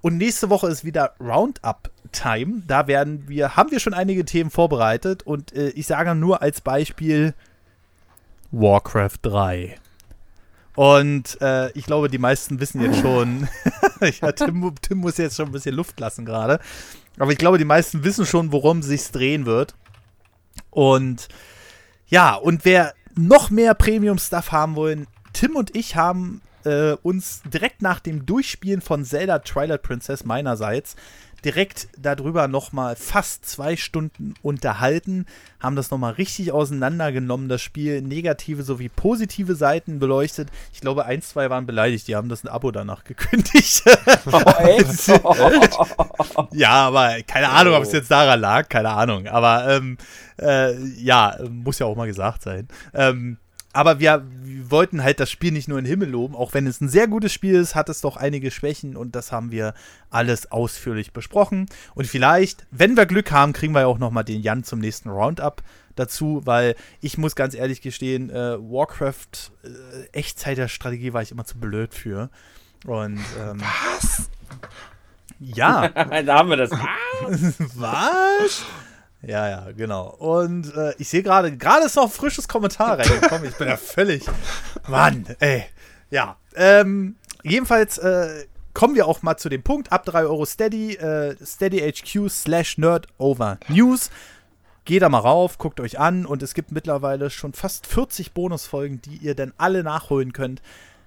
Und 0.00 0.16
nächste 0.16 0.48
Woche 0.48 0.68
ist 0.68 0.82
wieder 0.82 1.16
Roundup-Time. 1.20 2.62
Da 2.66 2.86
werden 2.86 3.28
wir, 3.28 3.56
haben 3.56 3.72
wir 3.72 3.80
schon 3.80 3.92
einige 3.92 4.24
Themen 4.24 4.48
vorbereitet 4.48 5.22
und 5.22 5.52
äh, 5.52 5.68
ich 5.68 5.86
sage 5.86 6.14
nur 6.14 6.40
als 6.40 6.62
Beispiel 6.62 7.34
Warcraft 8.52 9.18
3. 9.20 9.76
Und 10.76 11.40
äh, 11.40 11.72
ich 11.72 11.86
glaube, 11.86 12.08
die 12.08 12.18
meisten 12.18 12.60
wissen 12.60 12.82
jetzt 12.82 13.00
schon, 13.00 13.48
ja, 14.20 14.32
Tim, 14.32 14.74
Tim 14.80 14.98
muss 14.98 15.16
jetzt 15.16 15.36
schon 15.36 15.46
ein 15.46 15.52
bisschen 15.52 15.74
Luft 15.74 15.98
lassen 15.98 16.24
gerade, 16.24 16.60
aber 17.18 17.32
ich 17.32 17.38
glaube, 17.38 17.58
die 17.58 17.64
meisten 17.64 18.04
wissen 18.04 18.26
schon, 18.26 18.52
worum 18.52 18.80
es 18.80 18.86
sich 18.86 19.10
drehen 19.10 19.46
wird. 19.46 19.74
Und 20.70 21.28
ja, 22.08 22.34
und 22.34 22.64
wer 22.66 22.94
noch 23.14 23.50
mehr 23.50 23.74
Premium-Stuff 23.74 24.52
haben 24.52 24.76
wollen, 24.76 25.06
Tim 25.32 25.56
und 25.56 25.74
ich 25.74 25.96
haben 25.96 26.42
äh, 26.64 26.92
uns 27.02 27.42
direkt 27.44 27.80
nach 27.80 28.00
dem 28.00 28.26
Durchspielen 28.26 28.82
von 28.82 29.04
Zelda 29.04 29.38
Twilight 29.38 29.82
Princess 29.82 30.24
meinerseits 30.24 30.94
direkt 31.44 31.88
darüber 31.98 32.48
nochmal 32.48 32.96
fast 32.96 33.46
zwei 33.46 33.76
Stunden 33.76 34.34
unterhalten, 34.42 35.26
haben 35.60 35.76
das 35.76 35.90
nochmal 35.90 36.14
richtig 36.14 36.52
auseinandergenommen, 36.52 37.48
das 37.48 37.62
Spiel, 37.62 38.02
negative 38.02 38.62
sowie 38.62 38.88
positive 38.88 39.54
Seiten 39.54 39.98
beleuchtet. 39.98 40.48
Ich 40.72 40.80
glaube, 40.80 41.04
ein, 41.04 41.22
zwei 41.22 41.50
waren 41.50 41.66
beleidigt, 41.66 42.08
die 42.08 42.16
haben 42.16 42.28
das 42.28 42.44
ein 42.44 42.48
Abo 42.48 42.70
danach 42.70 43.04
gekündigt. 43.04 43.84
Oh, 44.26 44.40
ja, 46.52 46.70
aber 46.70 47.16
keine 47.26 47.50
Ahnung, 47.50 47.74
ob 47.74 47.82
es 47.82 47.92
jetzt 47.92 48.10
daran 48.10 48.40
lag, 48.40 48.68
keine 48.68 48.90
Ahnung. 48.90 49.26
Aber 49.26 49.68
ähm, 49.68 49.98
äh, 50.40 50.76
ja, 50.96 51.36
muss 51.48 51.78
ja 51.78 51.86
auch 51.86 51.96
mal 51.96 52.06
gesagt 52.06 52.42
sein. 52.42 52.68
Ähm, 52.94 53.38
aber 53.76 54.00
wir, 54.00 54.24
wir 54.42 54.70
wollten 54.70 55.02
halt 55.02 55.20
das 55.20 55.30
Spiel 55.30 55.52
nicht 55.52 55.68
nur 55.68 55.78
in 55.78 55.84
den 55.84 55.90
Himmel 55.90 56.08
loben, 56.08 56.34
auch 56.34 56.54
wenn 56.54 56.66
es 56.66 56.80
ein 56.80 56.88
sehr 56.88 57.06
gutes 57.08 57.32
Spiel 57.32 57.54
ist, 57.54 57.74
hat 57.74 57.88
es 57.88 58.00
doch 58.00 58.16
einige 58.16 58.50
Schwächen 58.50 58.96
und 58.96 59.14
das 59.14 59.32
haben 59.32 59.50
wir 59.50 59.74
alles 60.10 60.50
ausführlich 60.50 61.12
besprochen. 61.12 61.66
Und 61.94 62.06
vielleicht, 62.06 62.66
wenn 62.70 62.96
wir 62.96 63.04
Glück 63.06 63.30
haben, 63.30 63.52
kriegen 63.52 63.74
wir 63.74 63.82
ja 63.82 63.86
auch 63.86 63.98
nochmal 63.98 64.24
den 64.24 64.40
Jan 64.40 64.64
zum 64.64 64.78
nächsten 64.78 65.10
Roundup 65.10 65.62
dazu, 65.94 66.40
weil 66.44 66.74
ich 67.00 67.18
muss 67.18 67.36
ganz 67.36 67.54
ehrlich 67.54 67.82
gestehen, 67.82 68.30
äh, 68.30 68.58
Warcraft 68.58 69.52
äh, 69.62 70.06
Echtzeit-Strategie 70.12 71.12
war 71.12 71.22
ich 71.22 71.32
immer 71.32 71.44
zu 71.44 71.58
blöd 71.58 71.94
für. 71.94 72.30
Und 72.86 73.20
ähm, 73.40 73.60
Was? 73.60 74.30
ja, 75.38 75.88
da 76.22 76.38
haben 76.38 76.48
wir 76.48 76.56
das. 76.56 76.70
was? 77.74 78.64
Ja, 79.22 79.48
ja, 79.48 79.72
genau. 79.76 80.08
Und 80.08 80.74
äh, 80.76 80.94
ich 80.98 81.08
sehe 81.08 81.22
gerade, 81.22 81.56
gerade 81.56 81.86
ist 81.86 81.96
noch 81.96 82.04
ein 82.04 82.10
frisches 82.10 82.48
Kommentar 82.48 82.98
reingekommen. 82.98 83.48
Ich 83.48 83.56
bin 83.56 83.68
ja 83.68 83.76
völlig. 83.76 84.24
Mann, 84.88 85.26
ey. 85.40 85.64
Ja. 86.10 86.36
Ähm, 86.54 87.16
jedenfalls 87.42 87.98
äh, 87.98 88.46
kommen 88.74 88.94
wir 88.94 89.06
auch 89.06 89.22
mal 89.22 89.36
zu 89.36 89.48
dem 89.48 89.62
Punkt. 89.62 89.90
Ab 89.92 90.04
3 90.04 90.24
Euro 90.24 90.44
Steady, 90.44 90.94
äh, 90.94 91.34
SteadyHQ 91.42 92.28
slash 92.28 92.78
Nerd 92.78 93.06
over 93.18 93.58
News. 93.68 94.10
Geht 94.84 95.02
da 95.02 95.08
mal 95.08 95.18
rauf, 95.18 95.58
guckt 95.58 95.80
euch 95.80 95.98
an 95.98 96.26
und 96.26 96.44
es 96.44 96.54
gibt 96.54 96.70
mittlerweile 96.70 97.30
schon 97.30 97.54
fast 97.54 97.88
40 97.88 98.32
Bonusfolgen, 98.32 99.02
die 99.02 99.16
ihr 99.16 99.34
dann 99.34 99.52
alle 99.56 99.82
nachholen 99.82 100.32
könnt. 100.32 100.62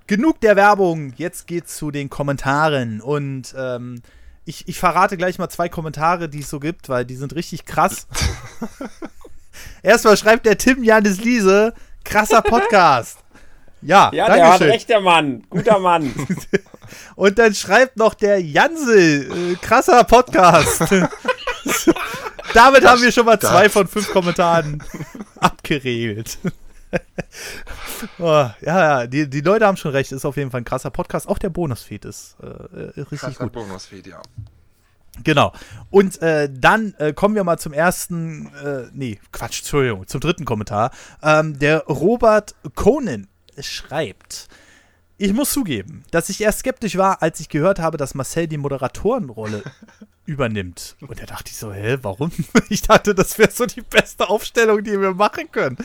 Genug 0.05 0.41
der 0.41 0.55
Werbung, 0.57 1.13
jetzt 1.15 1.47
geht's 1.47 1.77
zu 1.77 1.89
den 1.89 2.09
Kommentaren 2.09 2.99
und 2.99 3.55
ähm, 3.57 4.01
ich, 4.49 4.67
ich 4.67 4.79
verrate 4.79 5.15
gleich 5.15 5.37
mal 5.37 5.47
zwei 5.49 5.69
Kommentare, 5.69 6.27
die 6.27 6.39
es 6.39 6.49
so 6.49 6.59
gibt, 6.59 6.89
weil 6.89 7.05
die 7.05 7.15
sind 7.15 7.35
richtig 7.35 7.65
krass. 7.65 8.07
Erstmal 9.83 10.17
schreibt 10.17 10.45
der 10.45 10.57
Tim 10.57 10.83
Janis 10.83 11.19
Liese, 11.23 11.73
krasser 12.03 12.41
Podcast. 12.41 13.19
Ja, 13.81 14.09
Ja, 14.13 14.25
der 14.33 14.51
hat 14.51 14.61
recht, 14.61 14.89
der 14.89 14.99
Mann. 15.01 15.43
Guter 15.49 15.79
Mann. 15.79 16.13
Und 17.15 17.37
dann 17.37 17.53
schreibt 17.53 17.95
noch 17.97 18.13
der 18.15 18.41
Jansel, 18.41 19.31
äh, 19.31 19.55
krasser 19.55 20.03
Podcast. 20.03 20.81
Damit 22.53 22.83
haben 22.83 23.01
wir 23.01 23.11
schon 23.11 23.25
mal 23.25 23.39
zwei 23.39 23.65
das- 23.65 23.73
von 23.73 23.87
fünf 23.87 24.11
Kommentaren 24.11 24.83
abgeregelt. 25.39 26.39
oh, 28.19 28.23
ja, 28.23 28.53
ja, 28.61 29.07
die, 29.07 29.29
die 29.29 29.41
Leute 29.41 29.65
haben 29.65 29.77
schon 29.77 29.91
recht, 29.91 30.11
ist 30.11 30.25
auf 30.25 30.37
jeden 30.37 30.51
Fall 30.51 30.61
ein 30.61 30.65
krasser 30.65 30.89
Podcast. 30.89 31.27
Auch 31.27 31.37
der 31.37 31.49
Bonusfeed 31.49 32.05
ist 32.05 32.37
äh, 32.41 32.45
äh, 32.47 33.01
richtig 33.01 33.19
Krasser 33.19 33.43
gut. 33.43 33.53
Bonusfeed, 33.53 34.07
ja. 34.07 34.21
Genau. 35.23 35.53
Und 35.89 36.21
äh, 36.21 36.49
dann 36.51 36.93
äh, 36.97 37.13
kommen 37.13 37.35
wir 37.35 37.43
mal 37.43 37.57
zum 37.57 37.73
ersten, 37.73 38.47
äh, 38.63 38.87
nee, 38.93 39.19
Quatsch, 39.31 39.59
Entschuldigung, 39.59 40.07
zum 40.07 40.21
dritten 40.21 40.45
Kommentar. 40.45 40.91
Ähm, 41.21 41.59
der 41.59 41.85
Robert 41.85 42.55
Conan 42.75 43.27
schreibt, 43.59 44.47
ich 45.17 45.33
muss 45.33 45.51
zugeben, 45.51 46.03
dass 46.11 46.29
ich 46.29 46.39
erst 46.41 46.59
skeptisch 46.59 46.97
war, 46.97 47.21
als 47.21 47.39
ich 47.41 47.49
gehört 47.49 47.79
habe, 47.79 47.97
dass 47.97 48.15
Marcel 48.15 48.47
die 48.47 48.57
Moderatorenrolle 48.57 49.63
übernimmt. 50.29 50.95
Und 51.01 51.19
da 51.19 51.25
dachte 51.25 51.49
ich 51.51 51.57
so, 51.57 51.73
hä, 51.73 51.97
warum? 52.03 52.31
Ich 52.69 52.83
dachte, 52.83 53.15
das 53.15 53.37
wäre 53.39 53.51
so 53.51 53.65
die 53.65 53.81
beste 53.81 54.29
Aufstellung, 54.29 54.83
die 54.83 54.99
wir 54.99 55.13
machen 55.15 55.51
können. 55.51 55.77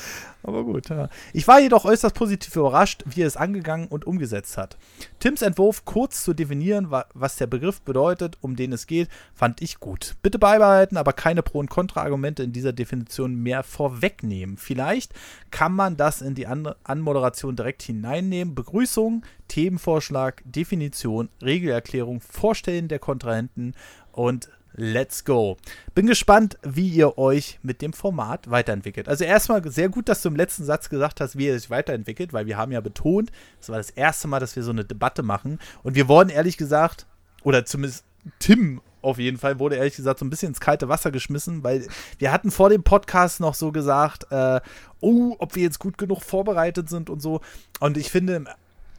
Aber 0.43 0.62
gut, 0.65 0.91
ja. 0.91 1.09
Ich 1.33 1.49
war 1.49 1.59
jedoch 1.61 1.87
äußerst 1.87 2.15
positiv 2.15 2.55
überrascht, 2.57 3.03
wie 3.07 3.23
er 3.23 3.27
es 3.27 3.39
angegangen 3.39 3.89
und 3.89 4.07
umgesetzt 4.07 4.59
hat. 4.59 4.77
Tims 5.19 5.41
Entwurf 5.41 5.87
kurz 5.87 6.23
zu 6.23 6.35
definieren, 6.35 6.91
wa- 6.91 7.07
was 7.15 7.37
der 7.37 7.47
Begriff 7.47 7.81
bedeutet, 7.81 8.37
um 8.43 8.55
den 8.55 8.73
es 8.75 8.87
geht, 8.87 9.09
fand 9.35 9.62
ich 9.62 9.81
gut. 9.81 10.16
Bitte 10.23 10.39
beibehalten, 10.39 10.99
aber 10.99 11.15
keine 11.15 11.43
Pro- 11.43 11.61
und 11.61 11.71
Kontra-Argumente 11.71 12.43
in 12.43 12.53
dieser 12.53 12.75
Definition 12.75 13.35
mehr 13.37 13.62
vorwegnehmen. 13.62 14.59
Vielleicht 14.59 15.15
kann 15.51 15.73
man 15.73 15.97
das 15.97 16.21
in 16.21 16.35
die 16.35 16.47
An 16.47 16.69
Anmoderation 16.85 17.57
direkt 17.57 17.83
hineinnehmen. 17.83 18.55
Begrüßung, 18.55 19.25
Themenvorschlag, 19.49 20.43
Definition, 20.45 21.31
Regelerklärung, 21.41 22.21
Vorstellen 22.21 22.89
der 22.89 22.99
Kontrahenten 22.99 23.75
und 24.15 24.49
Let's 24.77 25.24
go. 25.24 25.57
Bin 25.95 26.07
gespannt, 26.07 26.59
wie 26.65 26.89
ihr 26.89 27.16
euch 27.16 27.61
mit 27.62 27.81
dem 27.81 27.93
Format 27.93 28.51
weiterentwickelt. 28.51 29.09
Also 29.09 29.23
erstmal 29.23 29.62
sehr 29.70 29.89
gut, 29.89 30.09
dass 30.09 30.20
du 30.20 30.28
im 30.28 30.35
letzten 30.35 30.65
Satz 30.65 30.89
gesagt 30.89 31.20
hast, 31.20 31.39
wie 31.39 31.47
ihr 31.47 31.59
sich 31.59 31.70
weiterentwickelt, 31.70 32.32
weil 32.32 32.47
wir 32.47 32.57
haben 32.57 32.73
ja 32.73 32.81
betont, 32.81 33.31
es 33.61 33.69
war 33.69 33.77
das 33.77 33.91
erste 33.91 34.27
Mal, 34.27 34.41
dass 34.41 34.57
wir 34.57 34.65
so 34.65 34.73
eine 34.73 34.85
Debatte 34.85 35.23
machen. 35.23 35.61
Und 35.85 35.95
wir 35.95 36.09
wurden 36.09 36.28
ehrlich 36.28 36.57
gesagt, 36.57 37.07
oder 37.45 37.65
zumindest 37.65 38.05
Tim 38.41 38.81
auf 39.01 39.19
jeden 39.19 39.39
Fall, 39.39 39.61
wurde 39.61 39.77
ehrlich 39.77 39.95
gesagt 39.95 40.19
so 40.19 40.24
ein 40.24 40.31
bisschen 40.31 40.49
ins 40.49 40.61
kalte 40.61 40.89
Wasser 40.89 41.12
geschmissen, 41.12 41.62
weil 41.62 41.86
wir 42.19 42.32
hatten 42.32 42.51
vor 42.51 42.69
dem 42.69 42.82
Podcast 42.82 43.39
noch 43.39 43.55
so 43.55 43.70
gesagt, 43.70 44.27
äh, 44.31 44.61
oh, 45.01 45.36
ob 45.39 45.55
wir 45.55 45.62
jetzt 45.62 45.78
gut 45.78 45.99
genug 45.99 46.23
vorbereitet 46.23 46.89
sind 46.89 47.11
und 47.11 47.20
so. 47.20 47.43
Und 47.78 47.97
ich 47.97 48.11
finde, 48.11 48.36
im 48.36 48.49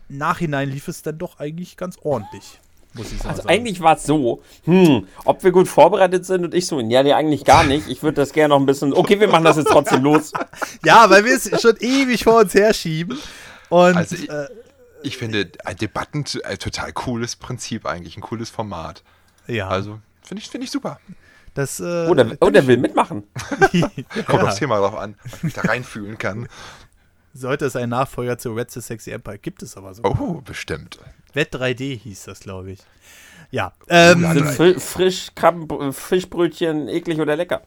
Nachhinein 0.07 0.69
lief 0.69 0.87
es 0.87 1.01
dann 1.01 1.17
doch 1.17 1.39
eigentlich 1.39 1.75
ganz 1.75 1.97
ordentlich. 2.01 2.61
Muss 2.95 3.11
ich 3.11 3.23
Also 3.25 3.37
sagen. 3.43 3.49
eigentlich 3.49 3.81
war 3.81 3.95
es 3.97 4.03
so, 4.03 4.41
hm, 4.63 5.07
ob 5.25 5.43
wir 5.43 5.51
gut 5.51 5.67
vorbereitet 5.67 6.25
sind 6.25 6.43
und 6.45 6.53
ich 6.53 6.65
so, 6.65 6.79
ja, 6.79 7.03
nee, 7.03 7.13
eigentlich 7.13 7.43
gar 7.45 7.63
nicht. 7.63 7.87
Ich 7.89 8.01
würde 8.03 8.15
das 8.15 8.31
gerne 8.33 8.49
noch 8.55 8.59
ein 8.59 8.65
bisschen, 8.65 8.93
okay, 8.93 9.19
wir 9.19 9.27
machen 9.27 9.43
das 9.43 9.57
jetzt 9.57 9.69
trotzdem 9.69 10.03
los. 10.03 10.31
Ja, 10.85 11.09
weil 11.09 11.25
wir 11.25 11.35
es 11.35 11.49
schon 11.61 11.75
ewig 11.79 12.23
vor 12.23 12.39
uns 12.41 12.53
herschieben. 12.53 13.17
Und 13.69 13.97
Also 13.97 14.15
ich- 14.15 14.29
äh, 14.29 14.47
Ich 15.03 15.17
finde 15.17 15.49
äh, 15.65 15.75
Debatten 15.75 16.23
ein 16.45 16.57
total 16.57 16.93
cooles 16.93 17.35
Prinzip 17.35 17.85
eigentlich, 17.85 18.17
ein 18.17 18.21
cooles 18.21 18.49
Format. 18.49 19.03
ja, 19.47 19.67
Also 19.67 19.99
finde 20.23 20.41
ich, 20.41 20.49
finde 20.49 20.65
ich 20.65 20.71
super. 20.71 20.99
Das, 21.53 21.79
äh, 21.79 22.07
Oh, 22.09 22.13
der, 22.13 22.37
oh, 22.41 22.49
der 22.49 22.65
will 22.67 22.77
mitmachen. 22.77 23.23
Kommt 24.25 24.41
ja. 24.41 24.43
aufs 24.43 24.55
Thema 24.57 24.77
drauf 24.79 24.95
an, 24.95 25.15
ob 25.33 25.43
ich 25.43 25.53
da 25.53 25.61
reinfühlen 25.63 26.17
kann. 26.17 26.47
Sollte 27.33 27.65
es 27.65 27.75
ein 27.75 27.89
Nachfolger 27.89 28.37
zu 28.37 28.53
Red 28.53 28.71
the 28.71 28.81
Sexy 28.81 29.11
Empire, 29.11 29.37
gibt 29.37 29.61
es 29.63 29.75
aber 29.77 29.93
so. 29.93 30.03
Oh, 30.03 30.41
bestimmt. 30.43 30.97
Wett 31.35 31.53
3D 31.53 31.97
hieß 31.99 32.25
das, 32.25 32.39
glaube 32.39 32.71
ich. 32.71 32.79
Ja, 33.51 33.73
ähm, 33.89 34.23
Ja, 34.23 34.33
Sind 34.33 34.45
drei. 34.45 34.51
fri 34.53 34.79
frisch 34.79 35.29
Krabben, 35.35 35.93
Fischbrötchen 35.93 36.87
eklig 36.87 37.19
oder 37.19 37.35
lecker? 37.35 37.61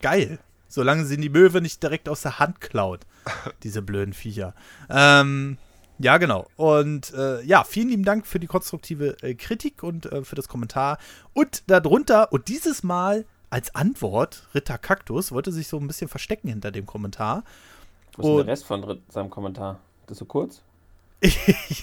geil. 0.00 0.38
Solange 0.68 1.04
sie 1.04 1.16
die 1.18 1.28
Möwe 1.28 1.60
nicht 1.60 1.80
direkt 1.82 2.08
aus 2.08 2.22
der 2.22 2.40
Hand 2.40 2.60
klaut. 2.60 3.02
Diese 3.62 3.80
blöden 3.80 4.12
Viecher. 4.12 4.54
Ähm, 4.90 5.56
ja, 5.98 6.18
genau. 6.18 6.48
Und 6.56 7.14
äh, 7.14 7.42
ja, 7.44 7.62
vielen 7.62 7.88
lieben 7.90 8.02
Dank 8.04 8.26
für 8.26 8.40
die 8.40 8.48
konstruktive 8.48 9.16
äh, 9.22 9.34
Kritik 9.34 9.84
und 9.84 10.06
äh, 10.06 10.24
für 10.24 10.34
das 10.34 10.48
Kommentar. 10.48 10.98
Und 11.32 11.62
darunter, 11.68 12.32
und 12.32 12.48
dieses 12.48 12.82
Mal 12.82 13.24
als 13.50 13.72
Antwort, 13.76 14.48
Ritter 14.54 14.76
Kaktus 14.78 15.30
wollte 15.30 15.52
sich 15.52 15.68
so 15.68 15.78
ein 15.78 15.86
bisschen 15.86 16.08
verstecken 16.08 16.48
hinter 16.48 16.72
dem 16.72 16.86
Kommentar. 16.86 17.44
Wo 18.16 18.22
ist 18.22 18.26
denn 18.26 18.30
Und- 18.32 18.36
der 18.38 18.46
Rest 18.52 18.64
von 18.64 19.00
seinem 19.10 19.30
Kommentar? 19.30 19.78
Das 20.06 20.16
ist 20.16 20.18
so 20.18 20.24
kurz? 20.24 20.60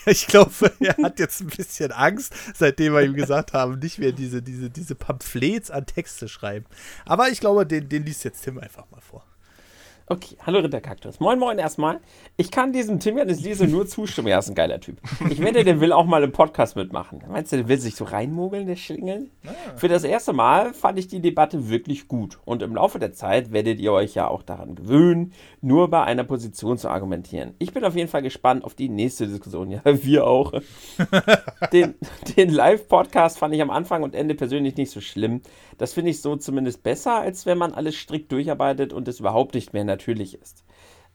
Ich 0.06 0.28
glaube, 0.28 0.72
er 0.80 0.98
hat 0.98 1.20
jetzt 1.20 1.42
ein 1.42 1.48
bisschen 1.48 1.92
Angst, 1.92 2.34
seitdem 2.54 2.94
wir 2.94 3.02
ihm 3.02 3.16
gesagt 3.16 3.54
haben, 3.54 3.80
nicht 3.80 3.98
mehr 3.98 4.12
diese, 4.12 4.42
diese, 4.42 4.70
diese 4.70 4.96
Pamphlets 4.96 5.72
an 5.72 5.86
Texte 5.86 6.28
schreiben. 6.28 6.66
Aber 7.06 7.30
ich 7.30 7.40
glaube, 7.40 7.66
den, 7.66 7.90
den 7.90 8.06
liest 8.06 8.24
jetzt 8.24 8.44
Tim 8.44 8.60
einfach 8.60 8.90
mal 8.92 9.02
vor. 9.02 9.26
Okay, 10.08 10.36
hallo 10.46 10.60
Ritterkaktus. 10.60 11.20
Moin 11.20 11.40
Moin 11.40 11.58
erstmal. 11.58 12.00
Ich 12.36 12.52
kann 12.52 12.74
diesem 12.74 13.00
Tim 13.00 13.18
Janis 13.18 13.42
Liese 13.42 13.68
nur 13.68 13.88
zustimmen. 13.88 14.28
Er 14.28 14.40
ist 14.40 14.50
ein 14.50 14.56
geiler 14.56 14.80
Typ. 14.80 14.98
Ich 15.30 15.42
wette, 15.42 15.64
der 15.64 15.80
will 15.80 15.94
auch 15.94 16.06
mal 16.06 16.24
im 16.24 16.32
Podcast 16.32 16.76
mitmachen. 16.76 17.24
Meinst 17.30 17.52
du, 17.52 17.58
der 17.58 17.68
will 17.68 17.78
sich 17.78 17.96
so 17.96 18.04
reinmogeln, 18.04 18.68
der 18.68 18.76
Schlingel? 18.76 19.30
Für 19.76 19.88
das 19.88 20.04
erste 20.04 20.34
Mal 20.34 20.74
fand 20.74 21.00
ich 21.00 21.08
die 21.08 21.22
Debatte 21.22 21.70
wirklich 21.70 22.08
gut. 22.08 22.40
Und 22.46 22.62
im 22.62 22.76
Laufe 22.76 23.00
der 23.00 23.14
Zeit 23.14 23.54
werdet 23.54 23.80
ihr 23.80 23.94
euch 23.94 24.16
ja 24.16 24.28
auch 24.28 24.44
daran 24.44 24.76
gewöhnen, 24.76 25.34
nur 25.62 25.90
bei 25.90 26.04
einer 26.04 26.24
Position 26.24 26.78
zu 26.78 26.90
argumentieren. 26.90 27.54
Ich 27.60 27.72
bin 27.72 27.86
auf 27.86 27.96
jeden 27.96 28.10
Fall 28.10 28.24
gespannt 28.24 28.66
auf 28.66 28.74
die 28.74 28.90
nächste 28.90 29.28
Diskussion. 29.28 29.70
Ja, 29.70 29.82
wir 29.86 30.28
auch. 30.28 30.52
Den, 31.72 31.96
den 32.36 32.50
Live-Podcast 32.50 33.38
fand 33.38 33.54
ich 33.54 33.62
am 33.62 33.70
Anfang 33.70 34.04
und 34.04 34.16
Ende 34.16 34.36
persönlich 34.36 34.76
nicht 34.76 34.92
so 34.92 35.00
schlimm. 35.00 35.42
Das 35.78 35.94
finde 35.94 36.12
ich 36.12 36.22
so 36.22 36.36
zumindest 36.36 36.84
besser, 36.84 37.20
als 37.20 37.46
wenn 37.46 37.58
man 37.58 37.74
alles 37.74 37.96
strikt 37.96 38.32
durcharbeitet 38.32 38.94
und 38.94 39.08
es 39.08 39.20
überhaupt 39.20 39.54
nicht 39.56 39.74
mehr 39.74 39.84
natürlich 39.92 40.40
ist. 40.42 40.64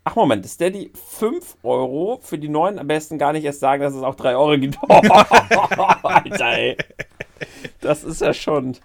Ach 0.05 0.15
Moment, 0.15 0.47
Steady 0.47 0.93
5 0.95 1.57
Euro 1.65 2.21
für 2.23 2.39
die 2.39 2.49
neuen 2.49 2.79
am 2.79 2.87
besten 2.87 3.19
gar 3.19 3.33
nicht 3.33 3.45
erst 3.45 3.59
sagen, 3.59 3.83
dass 3.83 3.95
es 3.95 4.03
auch 4.05 4.15
3 4.15 4.37
Euro 4.37 4.57
gibt. 4.57 4.79
Alter, 4.89 6.53
ey. 6.53 6.77
Das 7.81 8.05
ist 8.05 8.21
ja 8.21 8.33
schon. 8.33 8.77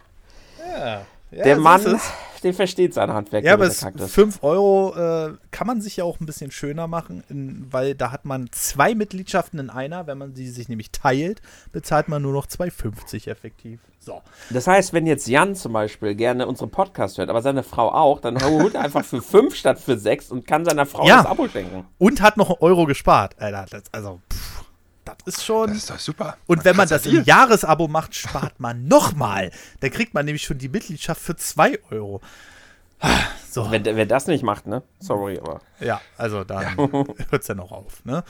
Der 1.32 1.58
Mann, 1.58 2.00
der 2.44 2.54
versteht 2.54 2.94
sein 2.94 3.12
Handwerk. 3.14 3.44
Ja, 3.44 3.54
aber 3.54 3.66
es, 3.66 3.82
Kaktus. 3.82 4.12
5 4.14 4.40
Euro 4.44 4.94
äh, 4.96 5.34
kann 5.52 5.68
man 5.68 5.82
sich 5.82 5.98
ja 5.98 6.04
auch 6.04 6.20
ein 6.20 6.26
bisschen 6.26 6.52
schöner 6.52 6.88
machen, 6.88 7.24
in, 7.30 7.68
weil 7.72 7.96
da 7.96 8.12
hat 8.12 8.26
man 8.26 8.50
zwei 8.52 8.96
Mitgliedschaften 8.96 9.60
in 9.60 9.70
einer. 9.70 10.08
Wenn 10.08 10.18
man 10.18 10.36
sie 10.36 10.48
sich 10.50 10.68
nämlich 10.70 10.92
teilt, 10.92 11.42
bezahlt 11.72 12.08
man 12.10 12.22
nur 12.22 12.34
noch 12.34 12.48
2,50 12.48 13.30
effektiv. 13.30 13.80
So. 14.00 14.22
Das 14.50 14.66
heißt, 14.66 14.94
wenn 14.94 15.06
jetzt 15.06 15.28
Jan 15.28 15.56
zum 15.56 15.74
Beispiel 15.74 16.16
gerne 16.16 16.48
unseren 16.48 16.72
Podcast 16.72 17.20
hört, 17.20 17.30
aber 17.30 17.44
seine 17.44 17.62
Frau 17.62 17.92
auch, 17.92 18.20
dann 18.20 18.44
holt 18.44 18.74
er 18.74 18.82
einfach 18.82 19.06
für 19.06 19.22
5 19.22 19.54
statt 19.56 19.80
für 19.80 19.98
6 19.98 20.32
und 20.32 20.48
kann 20.48 20.66
seiner 20.66 20.88
Frau 20.88 21.06
Ja. 21.08 21.18
das 21.18 21.28
Abo 21.28 21.48
schenken. 21.48 21.86
Und 22.00 22.22
hat 22.22 22.36
noch 22.38 22.50
einen 22.50 22.58
Euro 22.62 22.86
gespart. 22.86 23.36
Alter, 23.40 23.68
das, 23.70 23.84
also, 23.92 24.20
pff, 24.34 24.61
das 25.06 25.18
ist 25.26 25.44
schon. 25.44 25.70
Das 25.70 25.78
ist 25.78 25.90
doch 25.90 26.00
super. 26.00 26.38
Und 26.48 26.66
wenn 26.66 26.76
man 26.76 26.88
das 26.88 27.06
im. 27.06 27.24
Jahresabo 27.24 27.88
macht, 27.88 28.16
spart 28.16 28.60
man 28.60 28.88
nochmal. 28.88 29.52
Da 29.80 29.90
kriegt 29.90 30.14
man 30.14 30.26
nämlich 30.26 30.44
schon 30.44 30.58
die 30.58 30.70
Mitgliedschaft 30.70 31.22
für 31.22 31.36
2 31.36 31.80
Euro. 31.92 32.22
So, 33.50 33.72
Wenn, 33.72 33.84
wer 33.84 34.06
das 34.06 34.28
nicht 34.28 34.44
macht, 34.44 34.68
ne? 34.68 34.84
Sorry, 35.00 35.40
aber. 35.40 35.62
ja, 35.80 36.00
also 36.18 36.44
dann 36.44 36.78
hört 36.78 37.42
es 37.42 37.48
ja 37.48 37.56
noch 37.56 37.72
auf, 37.72 38.06
ne? 38.06 38.24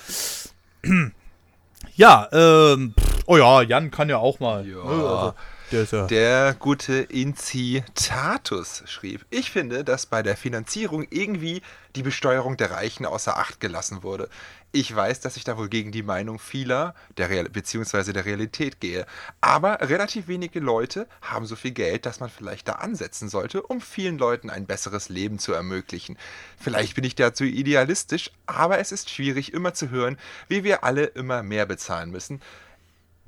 Ja, 1.95 2.30
ähm, 2.31 2.93
pff, 2.98 3.23
oh 3.26 3.38
ja, 3.38 3.61
Jan 3.61 3.91
kann 3.91 4.10
ja 4.10 4.18
auch 4.18 4.39
mal. 4.39 4.65
Ja. 4.65 4.77
Ne? 4.77 4.89
Also, 4.89 5.34
der 5.72 5.84
ja. 5.84 6.07
Der 6.07 6.53
gute 6.53 6.93
Incitatus 6.93 8.84
schrieb, 8.85 9.26
ich 9.30 9.52
finde, 9.52 9.84
dass 9.84 10.06
bei 10.06 10.22
der 10.22 10.35
Finanzierung 10.35 11.06
irgendwie 11.10 11.61
die 11.95 12.03
Besteuerung 12.03 12.57
der 12.57 12.72
Reichen 12.72 13.06
außer 13.06 13.38
Acht 13.38 13.60
gelassen 13.60 14.03
wurde. 14.03 14.30
Ich 14.73 14.95
weiß, 14.95 15.19
dass 15.19 15.35
ich 15.35 15.43
da 15.43 15.57
wohl 15.57 15.68
gegen 15.68 15.91
die 15.91 16.02
Meinung 16.02 16.39
vieler 16.39 16.95
der 17.18 17.30
Real 17.30 17.49
bzw. 17.49 18.14
der 18.14 18.23
Realität 18.23 18.80
gehe. 18.80 19.06
Aber 19.41 19.81
relativ 19.81 20.30
wenige 20.30 20.61
Leute 20.61 21.07
haben 21.22 21.45
so 21.45 21.57
viel 21.57 21.72
Geld, 21.72 22.06
dass 22.06 22.22
man 22.22 22.30
vielleicht 22.30 22.69
da 22.69 22.73
ansetzen 22.73 23.27
sollte, 23.27 23.64
um 23.64 23.81
vielen 23.81 24.18
Leuten 24.18 24.49
ein 24.49 24.68
besseres 24.68 25.10
Leben 25.10 25.39
zu 25.39 25.52
ermöglichen. 25.52 26.18
Vielleicht 26.57 26.95
bin 26.95 27.03
ich 27.03 27.15
dazu 27.15 27.43
idealistisch, 27.43 28.31
aber 28.45 28.80
es 28.80 28.93
ist 28.93 29.10
schwierig 29.10 29.52
immer 29.52 29.73
zu 29.73 29.89
hören, 29.89 30.18
wie 30.48 30.64
wir 30.64 30.85
alle 30.85 31.03
immer 31.03 31.43
mehr 31.43 31.65
bezahlen 31.65 32.10
müssen 32.10 32.41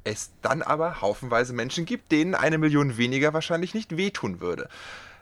es 0.06 0.32
dann 0.42 0.62
aber 0.62 1.00
haufenweise 1.00 1.54
Menschen 1.54 1.86
gibt, 1.86 2.12
denen 2.12 2.36
eine 2.36 2.58
Million 2.58 2.98
weniger 2.98 3.34
wahrscheinlich 3.34 3.74
nicht 3.74 3.96
wehtun 3.96 4.42
würde. 4.42 4.68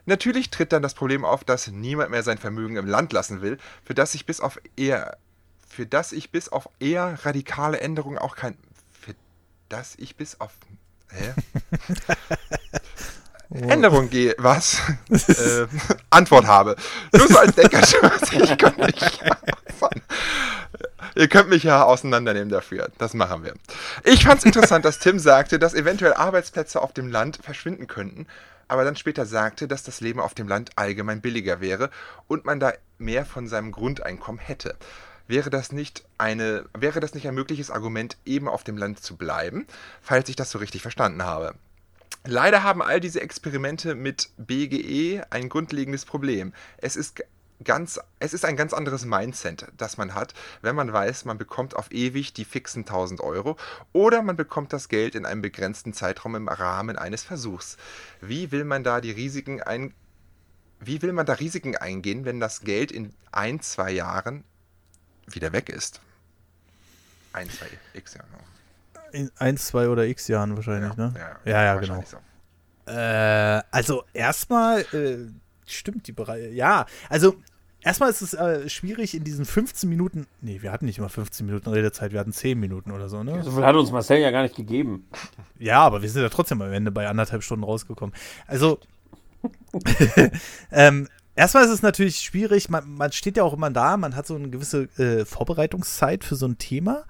Natürlich 0.07 0.49
tritt 0.49 0.73
dann 0.73 0.81
das 0.81 0.95
Problem 0.95 1.23
auf, 1.23 1.43
dass 1.43 1.68
niemand 1.68 2.10
mehr 2.10 2.23
sein 2.23 2.39
Vermögen 2.39 2.77
im 2.77 2.88
Land 2.88 3.14
lassen 3.14 3.41
will, 3.41 3.60
für 3.84 3.93
das 3.93 4.15
ich 4.15 4.26
bis 4.26 4.41
auf 4.41 4.60
eher 4.76 5.18
für 5.72 5.85
das 5.85 6.11
ich 6.11 6.31
bis 6.31 6.49
auf 6.49 6.69
eher 6.80 7.26
radikale 7.26 7.80
Änderungen 7.80 8.18
auch 8.18 8.35
kein 8.35 8.57
für 8.91 9.15
das 9.69 9.95
ich 9.98 10.15
bis 10.15 10.39
auf 10.39 10.52
hä? 11.10 11.34
Änderung 13.52 14.10
gehe, 14.10 14.34
was? 14.38 14.80
äh, 15.10 15.68
Antwort 16.10 16.48
habe. 16.48 16.76
Nur 17.14 17.27
so 17.27 17.38
als 17.38 17.56
Denkerschutz. 17.56 18.31
Ich 18.31 18.57
kann 18.57 18.76
nicht. 18.77 19.22
Mann. 19.81 20.02
Ihr 21.15 21.27
könnt 21.27 21.49
mich 21.49 21.64
ja 21.64 21.84
auseinandernehmen 21.84 22.49
dafür. 22.49 22.89
Das 22.98 23.14
machen 23.14 23.43
wir. 23.43 23.53
Ich 24.06 24.23
fand 24.23 24.39
es 24.39 24.45
interessant, 24.45 24.85
dass 24.85 24.99
Tim 24.99 25.19
sagte, 25.19 25.60
dass 25.60 25.73
eventuell 25.73 26.14
Arbeitsplätze 26.14 26.81
auf 26.81 26.93
dem 26.93 27.10
Land 27.10 27.39
verschwinden 27.43 27.88
könnten, 27.88 28.27
aber 28.69 28.85
dann 28.85 28.95
später 28.95 29.26
sagte, 29.26 29.68
dass 29.68 29.84
das 29.84 29.99
Leben 29.99 30.22
auf 30.22 30.34
dem 30.34 30.48
Land 30.48 30.72
allgemein 30.77 31.19
billiger 31.19 31.60
wäre 31.60 31.89
und 32.27 32.45
man 32.45 32.61
da 32.61 32.72
mehr 32.99 33.26
von 33.26 33.49
seinem 33.49 33.73
Grundeinkommen 33.73 34.39
hätte. 34.39 34.77
Wäre 35.27 35.49
das 35.49 35.72
nicht 35.72 36.03
eine, 36.18 36.65
wäre 36.77 36.99
das 36.99 37.14
nicht 37.14 37.27
ein 37.27 37.35
mögliches 37.35 37.72
Argument, 37.72 38.18
eben 38.26 38.48
auf 38.48 38.64
dem 38.64 38.77
Land 38.77 39.02
zu 39.02 39.18
bleiben, 39.18 39.65
falls 40.02 40.30
ich 40.30 40.35
das 40.35 40.52
so 40.52 40.60
richtig 40.60 40.81
verstanden 40.81 41.23
habe? 41.23 41.56
Leider 42.26 42.61
haben 42.64 42.84
all 42.84 42.99
diese 42.99 43.22
Experimente 43.22 43.95
mit 43.95 44.30
BGE 44.38 45.23
ein 45.31 45.49
grundlegendes 45.49 46.06
Problem. 46.06 46.53
Es 46.77 46.95
ist 46.95 47.23
ganz, 47.64 47.99
es 48.19 48.34
ist 48.34 48.45
ein 48.45 48.56
ganz 48.56 48.73
anderes 48.73 49.06
Mindset, 49.06 49.68
das 49.77 49.98
man 49.98 50.14
hat, 50.14 50.34
wenn 50.61 50.76
man 50.76 50.91
weiß, 50.91 51.26
man 51.26 51.38
bekommt 51.38 51.76
auf 51.76 51.91
ewig 51.91 52.34
die 52.34 52.45
fixen 52.45 52.81
1000 52.81 53.22
Euro 53.22 53.57
oder 53.91 54.22
man 54.22 54.35
bekommt 54.35 54.73
das 54.73 54.89
Geld 54.89 55.15
in 55.15 55.26
einem 55.26 55.41
begrenzten 55.41 55.93
Zeitraum 55.93 56.35
im 56.35 56.48
Rahmen 56.48 56.98
eines 56.98 57.23
Versuchs. 57.23 57.77
Wie 58.19 58.52
will 58.52 58.65
man 58.65 58.84
da 58.84 59.02
die 59.02 59.11
Risiken 59.11 59.61
ein, 59.61 59.93
wie 60.80 61.02
will 61.02 61.14
man 61.14 61.26
da 61.26 61.34
Risiken 61.34 61.76
eingehen, 61.76 62.26
wenn 62.26 62.39
das 62.39 62.61
Geld 62.61 62.91
in 62.91 63.14
ein, 63.31 63.61
zwei 63.61 63.91
Jahren 63.91 64.43
wieder 65.36 65.52
weg 65.53 65.70
ist? 65.70 66.02
Ein, 67.34 67.49
zwei 67.49 67.68
X 67.94 68.16
Jahre. 68.16 68.28
In 69.14 69.32
ein, 69.38 69.58
zwei 69.58 69.90
oder 69.90 70.06
x 70.06 70.28
Jahren 70.28 70.56
wahrscheinlich, 70.56 70.95
ne? 70.95 71.14
ja, 71.18 71.52
ja, 71.52 71.64
ja 71.64 71.76
genau. 71.76 72.03
so. 72.06 72.18
Äh, 72.91 73.62
also 73.72 74.03
erstmal 74.14 74.82
äh, 74.94 75.18
stimmt 75.66 76.08
die 76.08 76.12
Bereiche. 76.14 76.49
Ja, 76.49 76.86
also 77.10 77.36
erstmal 77.82 78.10
ist 78.10 78.22
es 78.22 78.34
äh, 78.34 78.70
schwierig 78.70 79.14
in 79.16 79.24
diesen 79.24 79.45
15 79.45 79.90
Minuten. 79.90 80.28
Nee, 80.41 80.62
wir 80.62 80.72
hatten 80.72 80.86
nicht 80.86 80.98
immer 80.98 81.10
15 81.10 81.45
Minuten 81.45 81.70
Redezeit, 81.70 82.12
wir 82.12 82.20
hatten 82.20 82.34
10 82.34 82.60
Minuten 82.60 82.91
oder 82.91 83.10
so, 83.10 83.24
ne? 83.24 83.44
So 83.44 83.52
viel 83.52 83.66
hat 83.66 83.76
uns 83.76 83.91
Marcel 83.91 84.20
ja 84.20 84.32
gar 84.32 84.44
nicht 84.44 84.56
gegeben. 84.56 85.08
Ja, 85.60 85.80
aber 85.80 86.02
wir 86.02 86.10
sind 86.10 86.22
ja 86.22 86.30
trotzdem 86.30 86.62
am 86.62 86.72
Ende 86.72 86.91
bei 86.91 87.08
anderthalb 87.08 87.44
Stunden 87.44 87.64
rausgekommen. 87.64 88.16
Also, 88.48 88.80
ähm, 90.72 91.08
erstmal 91.36 91.66
ist 91.66 91.72
es 91.72 91.82
natürlich 91.82 92.18
schwierig, 92.18 92.70
man, 92.70 92.90
man 92.95 93.12
steht 93.12 93.38
ja 93.38 93.44
auch 93.44 93.53
immer 93.53 93.70
da, 93.70 93.98
man 93.98 94.16
hat 94.16 94.28
so 94.28 94.36
eine 94.36 94.49
gewisse 94.49 94.84
äh, 94.98 95.26
Vorbereitungszeit 95.26 96.24
für 96.24 96.36
so 96.36 96.48
ein 96.48 96.58
Thema 96.58 97.06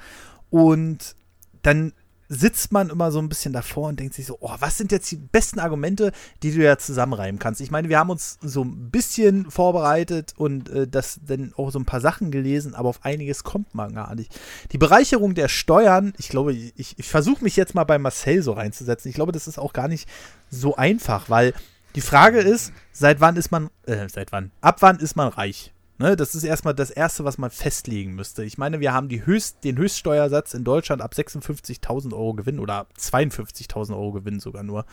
und 0.50 1.16
dann 1.62 1.94
sitzt 2.34 2.72
man 2.72 2.90
immer 2.90 3.12
so 3.12 3.20
ein 3.20 3.28
bisschen 3.28 3.52
davor 3.52 3.90
und 3.90 4.00
denkt 4.00 4.14
sich 4.14 4.26
so, 4.26 4.38
oh, 4.40 4.56
was 4.60 4.78
sind 4.78 4.94
jetzt 4.94 5.12
die 5.12 5.18
besten 5.18 5.60
Argumente, 5.60 6.14
die 6.44 6.54
du 6.54 6.64
ja 6.64 6.78
zusammenreimen 6.78 7.40
kannst? 7.40 7.60
Ich 7.60 7.72
meine, 7.72 7.90
wir 7.90 8.00
haben 8.00 8.10
uns 8.10 8.38
so 8.42 8.64
ein 8.64 8.90
bisschen 8.90 9.52
vorbereitet 9.52 10.34
und 10.38 10.70
äh, 10.70 10.88
das 10.88 11.20
dann 11.28 11.52
auch 11.58 11.72
so 11.72 11.80
ein 11.80 11.86
paar 11.86 12.00
Sachen 12.00 12.32
gelesen, 12.32 12.74
aber 12.74 12.88
auf 12.88 13.04
einiges 13.04 13.44
kommt 13.44 13.76
man 13.76 13.94
gar 13.94 14.16
nicht. 14.16 14.34
Die 14.72 14.78
Bereicherung 14.78 15.36
der 15.36 15.50
Steuern, 15.50 16.14
ich 16.18 16.30
glaube, 16.30 16.54
ich, 16.54 16.98
ich 16.98 17.10
versuche 17.10 17.44
mich 17.44 17.58
jetzt 17.58 17.76
mal 17.76 17.84
bei 17.84 18.00
Marcel 18.00 18.42
so 18.42 18.54
reinzusetzen. 18.54 19.10
Ich 19.10 19.16
glaube, 19.16 19.34
das 19.34 19.50
ist 19.50 19.60
auch 19.60 19.74
gar 19.74 19.90
nicht 19.90 20.08
so 20.50 20.78
einfach, 20.78 21.30
weil 21.30 21.54
die 21.96 22.02
Frage 22.02 22.40
ist, 22.40 22.74
seit 22.92 23.22
wann 23.22 23.36
ist 23.36 23.52
man, 23.52 23.70
äh, 23.86 24.08
seit 24.10 24.32
wann? 24.32 24.52
Ab 24.62 24.78
wann 24.80 25.00
ist 25.00 25.16
man 25.16 25.28
reich? 25.28 25.74
Ne, 26.02 26.16
das 26.16 26.34
ist 26.34 26.44
erstmal 26.44 26.74
das 26.74 26.90
Erste, 26.90 27.26
was 27.26 27.38
man 27.38 27.52
festlegen 27.52 28.16
müsste. 28.16 28.44
Ich 28.44 28.58
meine, 28.58 28.80
wir 28.80 28.92
haben 28.92 29.08
Höchst, 29.08 29.64
den 29.64 29.78
Höchststeuersatz 29.78 30.56
in 30.56 30.64
Deutschland 30.64 31.00
ab 31.00 31.14
56.000 31.14 32.14
Euro 32.14 32.34
Gewinn 32.34 32.58
oder 32.58 32.74
ab 32.74 32.94
52.000 32.98 33.92
Euro 33.92 34.12
Gewinn 34.14 34.40
sogar 34.40 34.64
nur. 34.64 34.86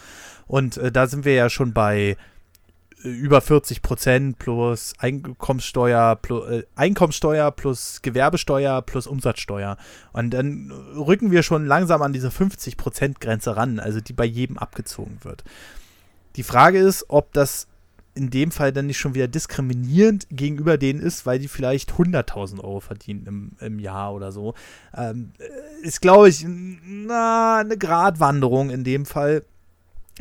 Und 0.46 0.76
äh, 0.76 0.92
da 0.92 1.06
sind 1.06 1.24
wir 1.24 1.32
ja 1.32 1.48
schon 1.48 1.72
bei 1.72 2.18
über 3.02 3.40
40 3.40 3.80
Prozent 3.80 4.38
plus 4.38 4.92
Einkommenssteuer, 4.98 6.16
plus 6.16 6.50
äh, 6.50 6.64
Einkommenssteuer 6.74 7.52
plus 7.52 8.02
Gewerbesteuer 8.02 8.82
plus 8.82 9.06
Umsatzsteuer. 9.06 9.76
Und 10.12 10.30
dann 10.30 10.70
rücken 10.94 11.30
wir 11.30 11.42
schon 11.42 11.64
langsam 11.64 12.02
an 12.02 12.12
diese 12.12 12.30
50 12.30 12.76
Prozent 12.76 13.20
Grenze 13.20 13.56
ran, 13.56 13.78
also 13.78 14.00
die 14.00 14.12
bei 14.12 14.24
jedem 14.24 14.58
abgezogen 14.58 15.18
wird. 15.22 15.44
Die 16.38 16.44
Frage 16.44 16.78
ist, 16.78 17.06
ob 17.08 17.32
das 17.32 17.66
in 18.14 18.30
dem 18.30 18.52
Fall 18.52 18.72
dann 18.72 18.86
nicht 18.86 18.98
schon 18.98 19.16
wieder 19.16 19.26
diskriminierend 19.26 20.28
gegenüber 20.30 20.78
denen 20.78 21.00
ist, 21.00 21.26
weil 21.26 21.40
die 21.40 21.48
vielleicht 21.48 21.94
100.000 21.94 22.60
Euro 22.60 22.78
verdienen 22.78 23.26
im, 23.26 23.50
im 23.58 23.80
Jahr 23.80 24.14
oder 24.14 24.30
so. 24.30 24.54
Ähm, 24.96 25.32
ist, 25.82 26.00
glaube 26.00 26.28
ich, 26.28 26.46
na, 26.46 27.58
eine 27.58 27.76
Gratwanderung 27.76 28.70
in 28.70 28.84
dem 28.84 29.04
Fall. 29.04 29.44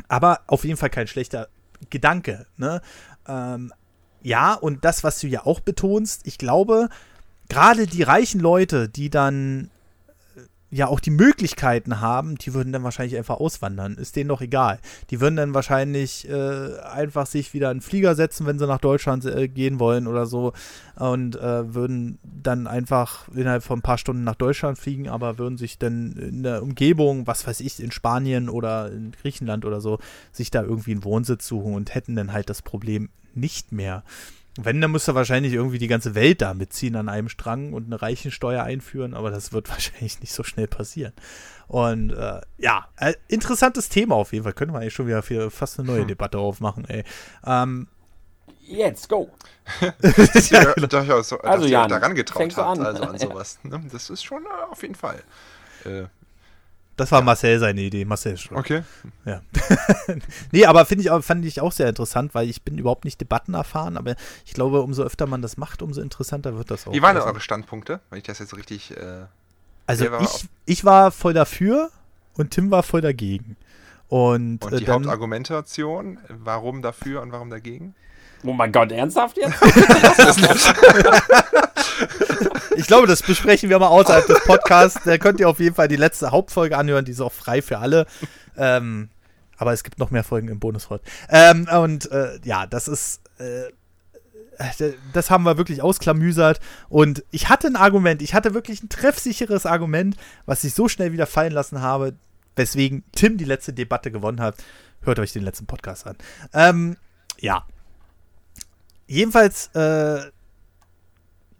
Aber 0.08 0.40
auf 0.48 0.64
jeden 0.64 0.76
Fall 0.76 0.90
kein 0.90 1.06
schlechter 1.06 1.50
Gedanke. 1.88 2.46
Ne? 2.56 2.82
Ähm, 3.28 3.72
ja, 4.20 4.54
und 4.54 4.84
das, 4.84 5.04
was 5.04 5.20
du 5.20 5.28
ja 5.28 5.46
auch 5.46 5.60
betonst, 5.60 6.26
ich 6.26 6.36
glaube, 6.36 6.88
gerade 7.48 7.86
die 7.86 8.02
reichen 8.02 8.40
Leute, 8.40 8.88
die 8.88 9.08
dann 9.08 9.66
äh, 9.66 9.77
ja 10.70 10.86
auch 10.86 11.00
die 11.00 11.10
Möglichkeiten 11.10 12.00
haben, 12.00 12.36
die 12.36 12.52
würden 12.52 12.72
dann 12.72 12.82
wahrscheinlich 12.82 13.16
einfach 13.16 13.36
auswandern. 13.36 13.96
Ist 13.96 14.16
denen 14.16 14.28
doch 14.28 14.40
egal. 14.40 14.78
Die 15.10 15.20
würden 15.20 15.36
dann 15.36 15.54
wahrscheinlich 15.54 16.28
äh, 16.28 16.78
einfach 16.80 17.26
sich 17.26 17.54
wieder 17.54 17.68
in 17.68 17.78
einen 17.78 17.80
Flieger 17.80 18.14
setzen, 18.14 18.46
wenn 18.46 18.58
sie 18.58 18.66
nach 18.66 18.78
Deutschland 18.78 19.24
äh, 19.24 19.48
gehen 19.48 19.80
wollen 19.80 20.06
oder 20.06 20.26
so. 20.26 20.52
Und 20.96 21.36
äh, 21.36 21.74
würden 21.74 22.18
dann 22.22 22.66
einfach 22.66 23.28
innerhalb 23.28 23.62
von 23.62 23.78
ein 23.78 23.82
paar 23.82 23.98
Stunden 23.98 24.24
nach 24.24 24.34
Deutschland 24.34 24.78
fliegen, 24.78 25.08
aber 25.08 25.38
würden 25.38 25.56
sich 25.56 25.78
dann 25.78 26.12
in 26.12 26.42
der 26.42 26.62
Umgebung, 26.62 27.26
was 27.26 27.46
weiß 27.46 27.60
ich, 27.60 27.80
in 27.80 27.90
Spanien 27.90 28.48
oder 28.48 28.90
in 28.92 29.12
Griechenland 29.12 29.64
oder 29.64 29.80
so, 29.80 29.98
sich 30.32 30.50
da 30.50 30.62
irgendwie 30.62 30.92
einen 30.92 31.04
Wohnsitz 31.04 31.46
suchen 31.46 31.74
und 31.74 31.94
hätten 31.94 32.16
dann 32.16 32.32
halt 32.32 32.50
das 32.50 32.62
Problem 32.62 33.08
nicht 33.34 33.72
mehr. 33.72 34.02
Wenn, 34.60 34.80
dann 34.80 34.90
müsste 34.90 35.14
wahrscheinlich 35.14 35.52
irgendwie 35.52 35.78
die 35.78 35.86
ganze 35.86 36.14
Welt 36.16 36.42
da 36.42 36.52
mitziehen 36.52 36.96
an 36.96 37.08
einem 37.08 37.28
Strang 37.28 37.72
und 37.72 37.86
eine 37.86 38.02
Reichensteuer 38.02 38.64
einführen, 38.64 39.14
aber 39.14 39.30
das 39.30 39.52
wird 39.52 39.68
wahrscheinlich 39.70 40.20
nicht 40.20 40.32
so 40.32 40.42
schnell 40.42 40.66
passieren. 40.66 41.12
Und 41.68 42.10
äh, 42.10 42.40
ja, 42.58 42.88
äh, 42.96 43.14
interessantes 43.28 43.88
Thema 43.88 44.16
auf 44.16 44.32
jeden 44.32 44.42
Fall. 44.44 44.54
Können 44.54 44.72
wir 44.72 44.80
eigentlich 44.80 44.94
schon 44.94 45.06
wieder 45.06 45.22
für 45.22 45.50
fast 45.50 45.78
eine 45.78 45.86
neue 45.86 46.00
Hm. 46.00 46.08
Debatte 46.08 46.38
aufmachen, 46.38 46.84
ey. 46.88 47.04
Ähm, 47.46 47.88
Jetzt, 48.60 49.08
go. 49.08 49.30
dass 50.02 50.50
Ja, 50.50 50.62
ihr 50.62 50.74
genau. 50.74 50.86
durchaus 50.88 51.28
so, 51.30 51.36
dass 51.36 51.46
Also, 51.46 51.64
ihr 51.66 51.70
Jan, 51.72 51.88
daran 51.88 52.14
getraut 52.14 52.54
habt, 52.56 52.78
an. 52.78 52.84
also 52.86 53.02
an 53.04 53.18
sowas. 53.18 53.58
Ne? 53.62 53.80
Das 53.92 54.10
ist 54.10 54.24
schon 54.24 54.42
äh, 54.44 54.70
auf 54.70 54.82
jeden 54.82 54.94
Fall. 54.94 55.22
Äh, 55.84 56.04
das 56.98 57.12
war 57.12 57.22
Marcel 57.22 57.58
seine 57.58 57.80
Idee. 57.80 58.04
Marcel 58.04 58.36
schuld. 58.36 58.58
okay. 58.58 58.82
Ja. 59.24 59.40
nee, 60.52 60.66
aber 60.66 60.84
finde 60.84 61.04
ich, 61.04 61.24
fand 61.24 61.44
ich 61.44 61.60
auch 61.60 61.72
sehr 61.72 61.88
interessant, 61.88 62.34
weil 62.34 62.50
ich 62.50 62.62
bin 62.62 62.76
überhaupt 62.76 63.04
nicht 63.04 63.20
Debatten 63.20 63.54
erfahren, 63.54 63.96
aber 63.96 64.14
ich 64.44 64.52
glaube, 64.52 64.82
umso 64.82 65.04
öfter 65.04 65.26
man 65.26 65.40
das 65.40 65.56
macht, 65.56 65.80
umso 65.80 66.02
interessanter 66.02 66.56
wird 66.58 66.70
das 66.70 66.86
auch. 66.86 66.92
Wie 66.92 67.00
waren 67.00 67.14
denn 67.14 67.22
Also- 67.22 67.32
eure 67.32 67.40
Standpunkte? 67.40 68.00
Wenn 68.10 68.18
ich 68.18 68.24
das 68.24 68.40
jetzt 68.40 68.50
so 68.50 68.56
richtig. 68.56 68.94
Äh, 68.96 69.26
Also 69.86 70.06
ich, 70.20 70.48
ich 70.66 70.84
war 70.84 71.10
voll 71.10 71.32
dafür 71.32 71.90
und 72.34 72.50
Tim 72.50 72.70
war 72.70 72.82
voll 72.82 73.00
dagegen. 73.00 73.56
Und, 74.08 74.64
und 74.64 74.72
äh, 74.72 74.78
die 74.78 74.84
dann, 74.84 75.02
Hauptargumentation, 75.04 76.18
warum 76.28 76.82
dafür 76.82 77.22
und 77.22 77.32
warum 77.32 77.50
dagegen? 77.50 77.94
Oh 78.44 78.52
mein 78.52 78.70
Gott, 78.72 78.92
ernsthaft 78.92 79.36
jetzt? 79.36 79.60
ich 82.78 82.86
glaube, 82.86 83.08
das 83.08 83.22
besprechen 83.22 83.70
wir 83.70 83.78
mal 83.78 83.88
außerhalb 83.88 84.26
des 84.26 84.44
Podcasts. 84.44 85.00
Da 85.04 85.18
könnt 85.18 85.40
ihr 85.40 85.48
auf 85.48 85.58
jeden 85.58 85.74
Fall 85.74 85.88
die 85.88 85.96
letzte 85.96 86.30
Hauptfolge 86.30 86.78
anhören, 86.78 87.04
die 87.04 87.10
ist 87.10 87.20
auch 87.20 87.32
frei 87.32 87.60
für 87.60 87.78
alle. 87.78 88.06
Ähm, 88.56 89.08
aber 89.56 89.72
es 89.72 89.82
gibt 89.82 89.98
noch 89.98 90.12
mehr 90.12 90.22
Folgen 90.22 90.46
im 90.46 90.60
Bonusfolge. 90.60 91.02
Ähm, 91.28 91.68
und 91.68 92.10
äh, 92.12 92.38
ja, 92.44 92.66
das 92.66 92.88
ist. 92.88 93.20
Äh, 93.38 93.72
das 95.12 95.30
haben 95.30 95.44
wir 95.44 95.56
wirklich 95.56 95.82
ausklamüsert. 95.82 96.58
Und 96.88 97.24
ich 97.30 97.48
hatte 97.48 97.68
ein 97.68 97.76
Argument, 97.76 98.22
ich 98.22 98.34
hatte 98.34 98.54
wirklich 98.54 98.82
ein 98.82 98.88
treffsicheres 98.88 99.66
Argument, 99.66 100.16
was 100.46 100.64
ich 100.64 100.74
so 100.74 100.88
schnell 100.88 101.12
wieder 101.12 101.26
fallen 101.26 101.52
lassen 101.52 101.80
habe, 101.80 102.14
weswegen 102.56 103.04
Tim 103.12 103.36
die 103.36 103.44
letzte 103.44 103.72
Debatte 103.72 104.10
gewonnen 104.10 104.40
hat. 104.40 104.56
Hört 105.02 105.20
euch 105.20 105.32
den 105.32 105.44
letzten 105.44 105.66
Podcast 105.66 106.08
an. 106.08 106.16
Ähm, 106.52 106.96
ja. 107.38 107.66
Jedenfalls, 109.06 109.68
äh, 109.74 110.28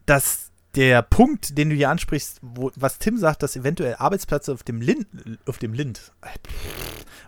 dass 0.07 0.48
der 0.75 1.03
Punkt, 1.03 1.57
den 1.57 1.71
du 1.71 1.77
hier 1.77 1.91
ansprichst, 1.91 2.41
wo, 2.43 2.71
was 2.77 2.99
Tim 2.99 3.17
sagt, 3.17 3.43
dass 3.43 3.57
eventuell 3.57 3.97
Arbeitsplätze 3.97 4.53
auf 4.53 4.63
dem 4.63 4.81
Lind, 4.81 5.07
auf 5.47 5.59
dem 5.59 5.73
Lind, 5.73 6.13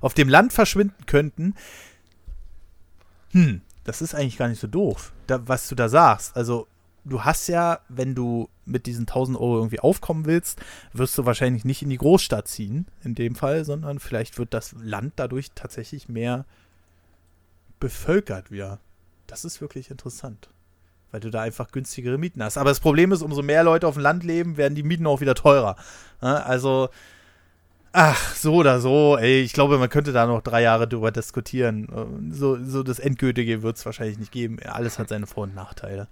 auf 0.01 0.15
dem 0.15 0.29
Land 0.29 0.53
verschwinden 0.53 1.07
könnten, 1.07 1.55
hm, 3.33 3.63
das 3.85 4.03
ist 4.03 4.15
eigentlich 4.15 4.37
gar 4.37 4.49
nicht 4.49 4.61
so 4.61 4.67
doof, 4.67 5.13
da, 5.27 5.47
was 5.49 5.69
du 5.69 5.75
da 5.75 5.89
sagst. 5.89 6.37
Also, 6.37 6.67
du 7.05 7.25
hast 7.25 7.49
ja, 7.49 7.81
wenn 7.89 8.15
du 8.15 8.49
mit 8.67 8.87
diesen 8.87 9.03
1000 9.03 9.39
Euro 9.39 9.57
irgendwie 9.57 9.81
aufkommen 9.81 10.27
willst, 10.27 10.61
wirst 10.93 11.17
du 11.17 11.25
wahrscheinlich 11.25 11.65
nicht 11.65 11.83
in 11.83 11.91
die 11.91 11.97
Großstadt 11.97 12.47
ziehen, 12.47 12.87
in 13.03 13.15
dem 13.15 13.35
Fall, 13.35 13.65
sondern 13.65 14.01
vielleicht 14.01 14.39
wird 14.39 14.53
das 14.53 14.75
Land 14.83 15.15
dadurch 15.17 15.53
tatsächlich 15.55 16.09
mehr 16.09 16.45
bevölkert 17.81 18.51
wieder. 18.51 18.79
Das 19.27 19.45
ist 19.45 19.61
wirklich 19.61 19.91
interessant 19.91 20.51
weil 21.11 21.21
du 21.21 21.31
da 21.31 21.41
einfach 21.43 21.71
günstigere 21.71 22.19
Mieten 22.19 22.43
hast. 22.43 22.59
Aber 22.59 22.71
das 22.71 22.81
Problem 22.81 23.13
ist, 23.13 23.23
umso 23.23 23.43
mehr 23.43 23.65
Leute 23.65 23.87
auf 23.87 23.95
dem 23.95 24.03
Land 24.03 24.25
leben, 24.25 24.57
werden 24.57 24.75
die 24.75 24.83
Mieten 24.83 25.07
auch 25.07 25.21
wieder 25.21 25.35
teurer. 25.35 25.77
Also, 26.21 26.89
ach, 27.93 28.35
so 28.35 28.55
oder 28.55 28.81
so, 28.81 29.17
ey, 29.19 29.41
ich 29.41 29.53
glaube, 29.53 29.79
man 29.79 29.89
könnte 29.89 30.13
da 30.13 30.27
noch 30.27 30.43
drei 30.43 30.63
Jahre 30.63 30.87
drüber 30.87 31.11
diskutieren. 31.11 32.31
So, 32.33 32.59
so 32.63 32.83
das 32.83 32.99
Endgültige 32.99 33.63
wird 33.63 33.77
es 33.77 33.87
wahrscheinlich 33.87 34.19
nicht 34.19 34.33
geben. 34.33 34.59
Alles 34.65 34.99
hat 34.99 35.09
seine 35.09 35.27
Vor- 35.27 35.45
und 35.45 35.55
Nachteile. 35.55 36.09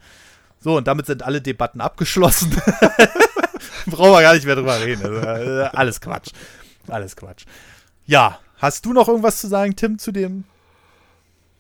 So, 0.61 0.77
und 0.77 0.89
damit 0.89 1.07
sind 1.07 1.23
alle 1.23 1.41
Debatten 1.41 1.81
abgeschlossen. 1.81 2.51
Brauchen 3.87 4.13
wir 4.13 4.23
gar 4.23 4.35
nicht 4.35 4.47
mehr 4.47 4.57
drüber 4.57 4.81
reden. 4.81 5.05
Also, 5.05 5.51
äh, 5.51 5.71
alles 5.73 6.01
Quatsch. 6.01 6.31
Alles 6.89 7.15
Quatsch. 7.15 7.45
Ja, 8.07 8.41
hast 8.57 8.85
du 8.85 8.93
noch 8.93 9.09
irgendwas 9.09 9.41
zu 9.41 9.47
sagen, 9.47 9.77
Tim, 9.77 9.99
zu 9.99 10.11
dem 10.11 10.45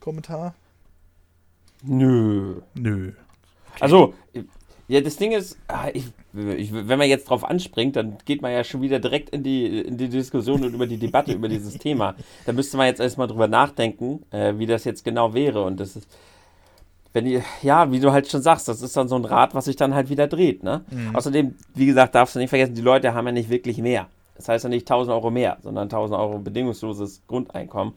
Kommentar? 0.00 0.54
Nö. 1.82 2.60
Nö. 2.74 3.12
Also, 3.80 4.14
ja, 4.88 5.02
das 5.02 5.16
Ding 5.16 5.32
ist, 5.32 5.58
ah, 5.68 5.88
ich, 5.92 6.04
ich, 6.56 6.72
wenn 6.72 6.98
man 6.98 7.08
jetzt 7.08 7.28
drauf 7.28 7.44
anspringt, 7.44 7.96
dann 7.96 8.16
geht 8.24 8.40
man 8.40 8.52
ja 8.52 8.64
schon 8.64 8.80
wieder 8.80 8.98
direkt 8.98 9.30
in 9.30 9.42
die, 9.42 9.80
in 9.80 9.98
die 9.98 10.08
Diskussion 10.08 10.64
und 10.64 10.72
über 10.72 10.86
die 10.86 10.96
Debatte 10.96 11.32
über 11.32 11.48
dieses 11.48 11.74
Thema. 11.78 12.14
Da 12.46 12.52
müsste 12.52 12.78
man 12.78 12.86
jetzt 12.86 13.00
erstmal 13.00 13.26
drüber 13.26 13.48
nachdenken, 13.48 14.24
äh, 14.30 14.54
wie 14.56 14.66
das 14.66 14.84
jetzt 14.84 15.04
genau 15.04 15.34
wäre. 15.34 15.62
Und 15.62 15.78
das 15.78 15.96
ist, 15.96 16.08
wenn 17.12 17.26
die, 17.26 17.42
ja, 17.62 17.92
wie 17.92 18.00
du 18.00 18.12
halt 18.12 18.28
schon 18.28 18.40
sagst, 18.40 18.66
das 18.66 18.80
ist 18.80 18.96
dann 18.96 19.08
so 19.08 19.16
ein 19.16 19.26
Rad, 19.26 19.54
was 19.54 19.66
sich 19.66 19.76
dann 19.76 19.94
halt 19.94 20.08
wieder 20.08 20.26
dreht. 20.26 20.62
Ne? 20.62 20.84
Außerdem, 21.12 21.54
wie 21.74 21.86
gesagt, 21.86 22.14
darfst 22.14 22.34
du 22.34 22.38
nicht 22.38 22.50
vergessen, 22.50 22.74
die 22.74 22.80
Leute 22.80 23.12
haben 23.12 23.26
ja 23.26 23.32
nicht 23.32 23.50
wirklich 23.50 23.78
mehr. 23.78 24.06
Das 24.36 24.48
heißt 24.48 24.64
ja 24.64 24.70
nicht 24.70 24.90
1000 24.90 25.14
Euro 25.14 25.30
mehr, 25.30 25.58
sondern 25.62 25.84
1000 25.84 26.18
Euro 26.18 26.38
bedingungsloses 26.38 27.22
Grundeinkommen. 27.26 27.92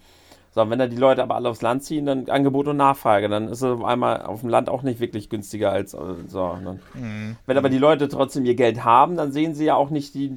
So, 0.53 0.61
und 0.61 0.69
wenn 0.69 0.79
da 0.79 0.87
die 0.87 0.97
Leute 0.97 1.23
aber 1.23 1.35
alle 1.35 1.49
aufs 1.49 1.61
Land 1.61 1.83
ziehen, 1.83 2.05
dann 2.05 2.29
Angebot 2.29 2.67
und 2.67 2.75
Nachfrage, 2.75 3.29
dann 3.29 3.47
ist 3.47 3.59
es 3.59 3.63
auf 3.63 3.85
einmal 3.85 4.21
auf 4.23 4.41
dem 4.41 4.49
Land 4.49 4.69
auch 4.69 4.83
nicht 4.83 4.99
wirklich 4.99 5.29
günstiger 5.29 5.71
als 5.71 5.93
äh, 5.93 5.97
so. 6.27 6.43
und 6.43 6.65
Dann, 6.65 7.37
Wenn 7.45 7.57
aber 7.57 7.69
die 7.69 7.77
Leute 7.77 8.09
trotzdem 8.09 8.45
ihr 8.45 8.55
Geld 8.55 8.83
haben, 8.83 9.15
dann 9.15 9.31
sehen 9.31 9.55
sie 9.55 9.65
ja 9.65 9.75
auch 9.75 9.89
nicht 9.89 10.13
die, 10.13 10.33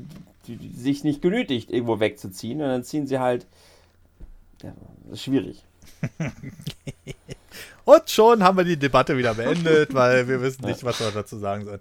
die, 0.46 0.56
die 0.56 0.68
sich 0.68 1.02
nicht 1.02 1.20
genötigt, 1.20 1.70
irgendwo 1.72 1.98
wegzuziehen 1.98 2.60
und 2.60 2.68
dann 2.68 2.84
ziehen 2.84 3.08
sie 3.08 3.18
halt. 3.18 3.46
Ja, 4.62 4.72
das 5.04 5.14
ist 5.14 5.24
schwierig. 5.24 5.64
Und 7.84 8.08
schon 8.08 8.42
haben 8.42 8.56
wir 8.56 8.64
die 8.64 8.78
Debatte 8.78 9.18
wieder 9.18 9.34
beendet, 9.34 9.92
weil 9.92 10.26
wir 10.26 10.40
wissen 10.40 10.64
nicht, 10.64 10.84
was 10.84 11.00
wir 11.00 11.10
dazu 11.10 11.36
sagen 11.38 11.66
sollen. 11.66 11.80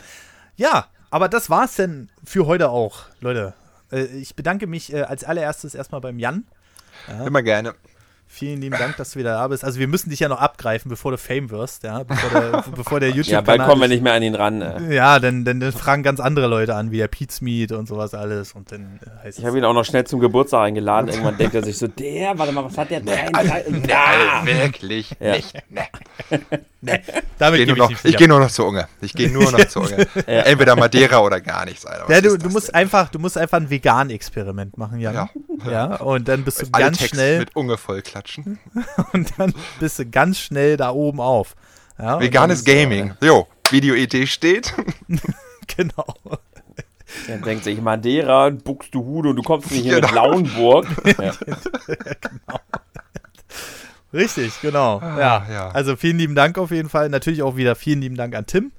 Ja, 0.58 0.88
aber 1.10 1.30
das 1.30 1.50
war's 1.50 1.78
denn 1.78 2.10
für 2.26 2.46
heute 2.46 2.70
auch, 2.70 3.04
Leute. 3.22 3.54
Äh, 3.92 4.06
ich 4.06 4.36
bedanke 4.36 4.68
mich 4.68 4.92
äh, 4.92 5.04
als 5.04 5.24
allererstes 5.24 5.76
erstmal 5.76 6.02
beim 6.02 6.20
Jan. 6.20 6.46
Immer 7.26 7.42
gerne. 7.42 7.74
Vielen 8.34 8.62
lieben 8.62 8.76
Dank, 8.80 8.98
dass 8.98 9.12
du 9.12 9.20
wieder 9.20 9.34
da 9.34 9.48
bist. 9.48 9.64
Also 9.64 9.80
wir 9.80 9.88
müssen 9.88 10.10
dich 10.10 10.20
ja 10.20 10.28
noch 10.28 10.40
abgreifen, 10.40 10.90
bevor 10.90 11.12
du 11.12 11.20
Fame 11.20 11.52
wirst, 11.52 11.84
ja, 11.84 12.02
bevor 12.02 12.30
der, 12.32 12.64
bevor 12.76 13.00
der 13.00 13.10
YouTube 13.10 13.32
Ja, 13.32 13.42
bald 13.42 13.62
kommen 13.62 13.80
wir 13.80 13.88
nicht 13.88 14.02
mehr 14.02 14.14
an 14.14 14.24
ihn 14.24 14.34
ran. 14.34 14.60
Äh. 14.64 14.96
Ja, 14.96 15.20
dann, 15.20 15.46
dann, 15.46 15.60
dann 15.60 15.72
fragen 15.72 16.02
ganz 16.02 16.20
andere 16.20 16.48
Leute 16.48 16.74
an, 16.74 16.90
wie 16.90 16.98
der 16.98 17.08
Pete's 17.08 17.42
Meat 17.42 17.72
und 17.72 17.88
sowas 17.88 18.16
alles 18.16 18.54
und 18.54 18.72
dann 18.72 19.00
äh, 19.06 19.26
heißt 19.26 19.38
Ich 19.38 19.46
habe 19.46 19.60
ihn 19.60 19.64
auch 19.64 19.74
noch 19.76 19.86
schnell 19.86 20.06
zum 20.06 20.20
Geburtstag 20.20 20.64
eingeladen. 20.64 21.08
Irgendwann 21.10 21.38
denkt 21.38 21.54
er 21.54 21.64
sich 21.64 21.78
so, 21.78 21.86
der, 21.86 22.36
warte 22.40 22.52
mal, 22.54 22.66
was 22.66 22.76
hat 22.76 22.90
der? 22.90 23.02
Drei, 23.02 23.30
drei, 23.32 23.66
Nein, 23.70 24.48
wirklich 24.48 25.16
Ja. 25.20 25.36
nicht. 25.36 25.54
Nee. 26.82 27.02
damit 27.38 27.60
Ich 27.62 27.68
gehe 27.68 27.76
nur, 27.76 27.90
geh 28.04 28.28
nur 28.28 28.40
noch 28.40 28.52
zur 28.52 28.68
Unge. 28.68 28.88
Ich 29.02 29.14
gehe 29.14 29.32
nur 29.32 29.52
noch 29.52 29.66
zur 29.68 29.84
Unge. 29.84 30.08
Entweder 30.26 30.76
Madeira 30.76 31.20
oder 31.20 31.40
gar 31.40 31.66
nichts, 31.66 31.86
Alter. 31.86 32.12
Ja, 32.12 32.20
du, 32.20 32.38
du 32.38 32.50
musst 32.50 32.70
denn? 32.70 32.76
einfach, 32.76 33.10
du 33.10 33.20
musst 33.20 33.38
einfach 33.38 33.58
ein 33.58 33.70
Vegan-Experiment 33.70 34.78
machen, 34.78 35.00
Jan. 35.00 35.14
Ja. 35.14 35.30
ja. 35.70 35.96
Und 35.98 36.28
dann 36.28 36.44
bist 36.44 36.62
du 36.62 36.66
alle 36.72 36.86
ganz 36.86 36.98
Texte 36.98 37.16
schnell 37.16 37.40
mit 37.40 37.56
Unge 37.56 37.78
vollklatschen. 38.24 38.60
und 39.14 39.34
dann 39.38 39.54
bist 39.80 40.00
du 40.00 40.06
ganz 40.06 40.40
schnell 40.40 40.78
da 40.78 40.92
oben 40.92 41.20
auf. 41.20 41.56
Ja, 41.98 42.14
dann 42.14 42.22
Veganes 42.22 42.66
äh, 42.66 42.82
Gaming. 42.84 43.14
Jo, 43.22 43.48
Video-Idee 43.70 44.28
steht. 44.28 44.74
Genau. 45.78 46.06
Er 47.30 47.38
denkt 47.38 47.64
sich, 47.64 47.80
Madeira, 47.82 48.50
Buxtehude 48.50 49.30
und 49.30 49.38
du 49.38 49.44
kommst 49.44 49.72
nicht 49.72 49.84
hier 49.84 50.02
Genau. 50.02 50.08
mit 50.08 50.16
Lauenburg. 50.16 50.88
Ja. 51.18 51.32
Richtig, 54.14 54.60
genau. 54.62 55.00
Ah, 55.00 55.20
ja. 55.20 55.48
ja. 55.50 55.70
Also 55.70 55.96
vielen 55.96 56.18
lieben 56.18 56.36
Dank 56.36 56.58
auf 56.58 56.70
jeden 56.70 56.90
Fall. 56.90 57.08
Natürlich 57.08 57.42
auch 57.42 57.56
wieder 57.56 57.76
vielen 57.76 58.02
lieben 58.02 58.18
Dank 58.18 58.36
an 58.36 58.46
Tim. 58.46 58.74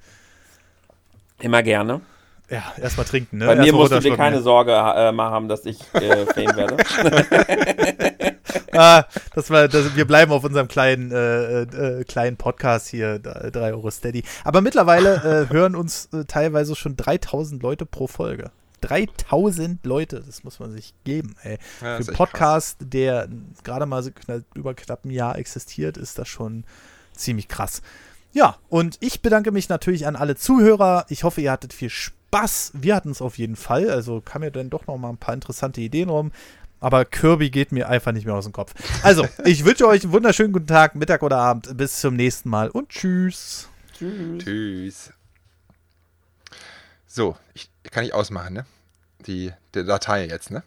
Immer 1.39 1.63
gerne. 1.63 2.01
Ja, 2.49 2.73
erstmal 2.79 3.05
trinken, 3.05 3.39
ne? 3.39 3.45
Bei 3.47 3.55
mir 3.55 3.61
Erstmal 3.61 3.81
musst 3.81 3.93
du 3.93 3.99
dir 3.99 4.15
keine 4.15 4.37
ne? 4.37 4.41
Sorge 4.41 4.71
äh, 4.71 5.11
mal 5.11 5.31
haben, 5.31 5.47
dass 5.47 5.65
ich 5.65 5.79
äh, 5.93 6.25
Fame 6.27 6.55
werde. 6.55 6.77
Ah, 8.77 9.05
das 9.33 9.49
war, 9.49 9.67
das, 9.67 9.95
wir 9.95 10.05
bleiben 10.05 10.31
auf 10.31 10.43
unserem 10.43 10.67
kleinen, 10.67 11.11
äh, 11.11 11.61
äh, 11.61 12.03
kleinen 12.03 12.37
Podcast 12.37 12.89
hier, 12.89 13.19
3 13.19 13.73
Euro 13.73 13.89
Steady. 13.89 14.23
Aber 14.43 14.61
mittlerweile 14.61 15.47
äh, 15.49 15.49
hören 15.53 15.75
uns 15.75 16.09
äh, 16.13 16.25
teilweise 16.25 16.75
schon 16.75 16.97
3000 16.97 17.61
Leute 17.63 17.85
pro 17.85 18.07
Folge. 18.07 18.51
3000 18.81 19.85
Leute, 19.85 20.21
das 20.25 20.43
muss 20.43 20.59
man 20.59 20.71
sich 20.71 20.93
geben, 21.05 21.35
ey. 21.43 21.57
Ja, 21.81 21.97
Für 21.97 22.07
einen 22.07 22.17
Podcast, 22.17 22.77
der 22.81 23.29
gerade 23.63 23.85
mal 23.85 24.03
so 24.03 24.11
knapp, 24.11 24.41
über 24.53 24.73
knapp 24.73 25.05
ein 25.05 25.09
Jahr 25.09 25.37
existiert, 25.37 25.97
ist 25.97 26.19
das 26.19 26.27
schon 26.27 26.65
ziemlich 27.15 27.47
krass. 27.47 27.81
Ja, 28.33 28.57
und 28.67 28.97
ich 28.99 29.21
bedanke 29.21 29.51
mich 29.51 29.69
natürlich 29.69 30.05
an 30.05 30.17
alle 30.17 30.35
Zuhörer. 30.35 31.05
Ich 31.07 31.23
hoffe, 31.23 31.39
ihr 31.39 31.51
hattet 31.51 31.71
viel 31.71 31.89
Spaß. 32.35 32.71
Wir 32.73 32.95
hatten 32.95 33.11
es 33.11 33.21
auf 33.21 33.37
jeden 33.37 33.55
Fall. 33.55 33.89
Also 33.89 34.21
kam 34.21 34.41
mir 34.41 34.51
dann 34.51 34.69
doch 34.69 34.87
noch 34.87 34.97
mal 34.97 35.09
ein 35.09 35.17
paar 35.17 35.33
interessante 35.33 35.79
Ideen 35.79 36.09
rum. 36.09 36.31
Aber 36.81 37.05
Kirby 37.05 37.49
geht 37.49 37.71
mir 37.71 37.87
einfach 37.87 38.11
nicht 38.11 38.25
mehr 38.25 38.35
aus 38.35 38.43
dem 38.43 38.51
Kopf. 38.51 38.73
Also, 39.01 39.27
ich 39.45 39.63
wünsche 39.63 39.87
euch 39.87 40.03
einen 40.03 40.11
wunderschönen 40.11 40.51
guten 40.51 40.67
Tag, 40.67 40.95
Mittag 40.95 41.23
oder 41.23 41.37
Abend. 41.37 41.77
Bis 41.77 42.01
zum 42.01 42.15
nächsten 42.15 42.49
Mal 42.49 42.69
und 42.69 42.89
tschüss. 42.89 43.69
Tschüss. 43.97 44.43
Tschüss. 44.43 45.13
So, 47.07 47.37
ich, 47.53 47.69
kann 47.91 48.03
ich 48.03 48.13
ausmachen, 48.13 48.53
ne? 48.53 48.65
Die, 49.25 49.53
die 49.73 49.85
Datei 49.85 50.27
jetzt, 50.27 50.51
ne? 50.51 50.63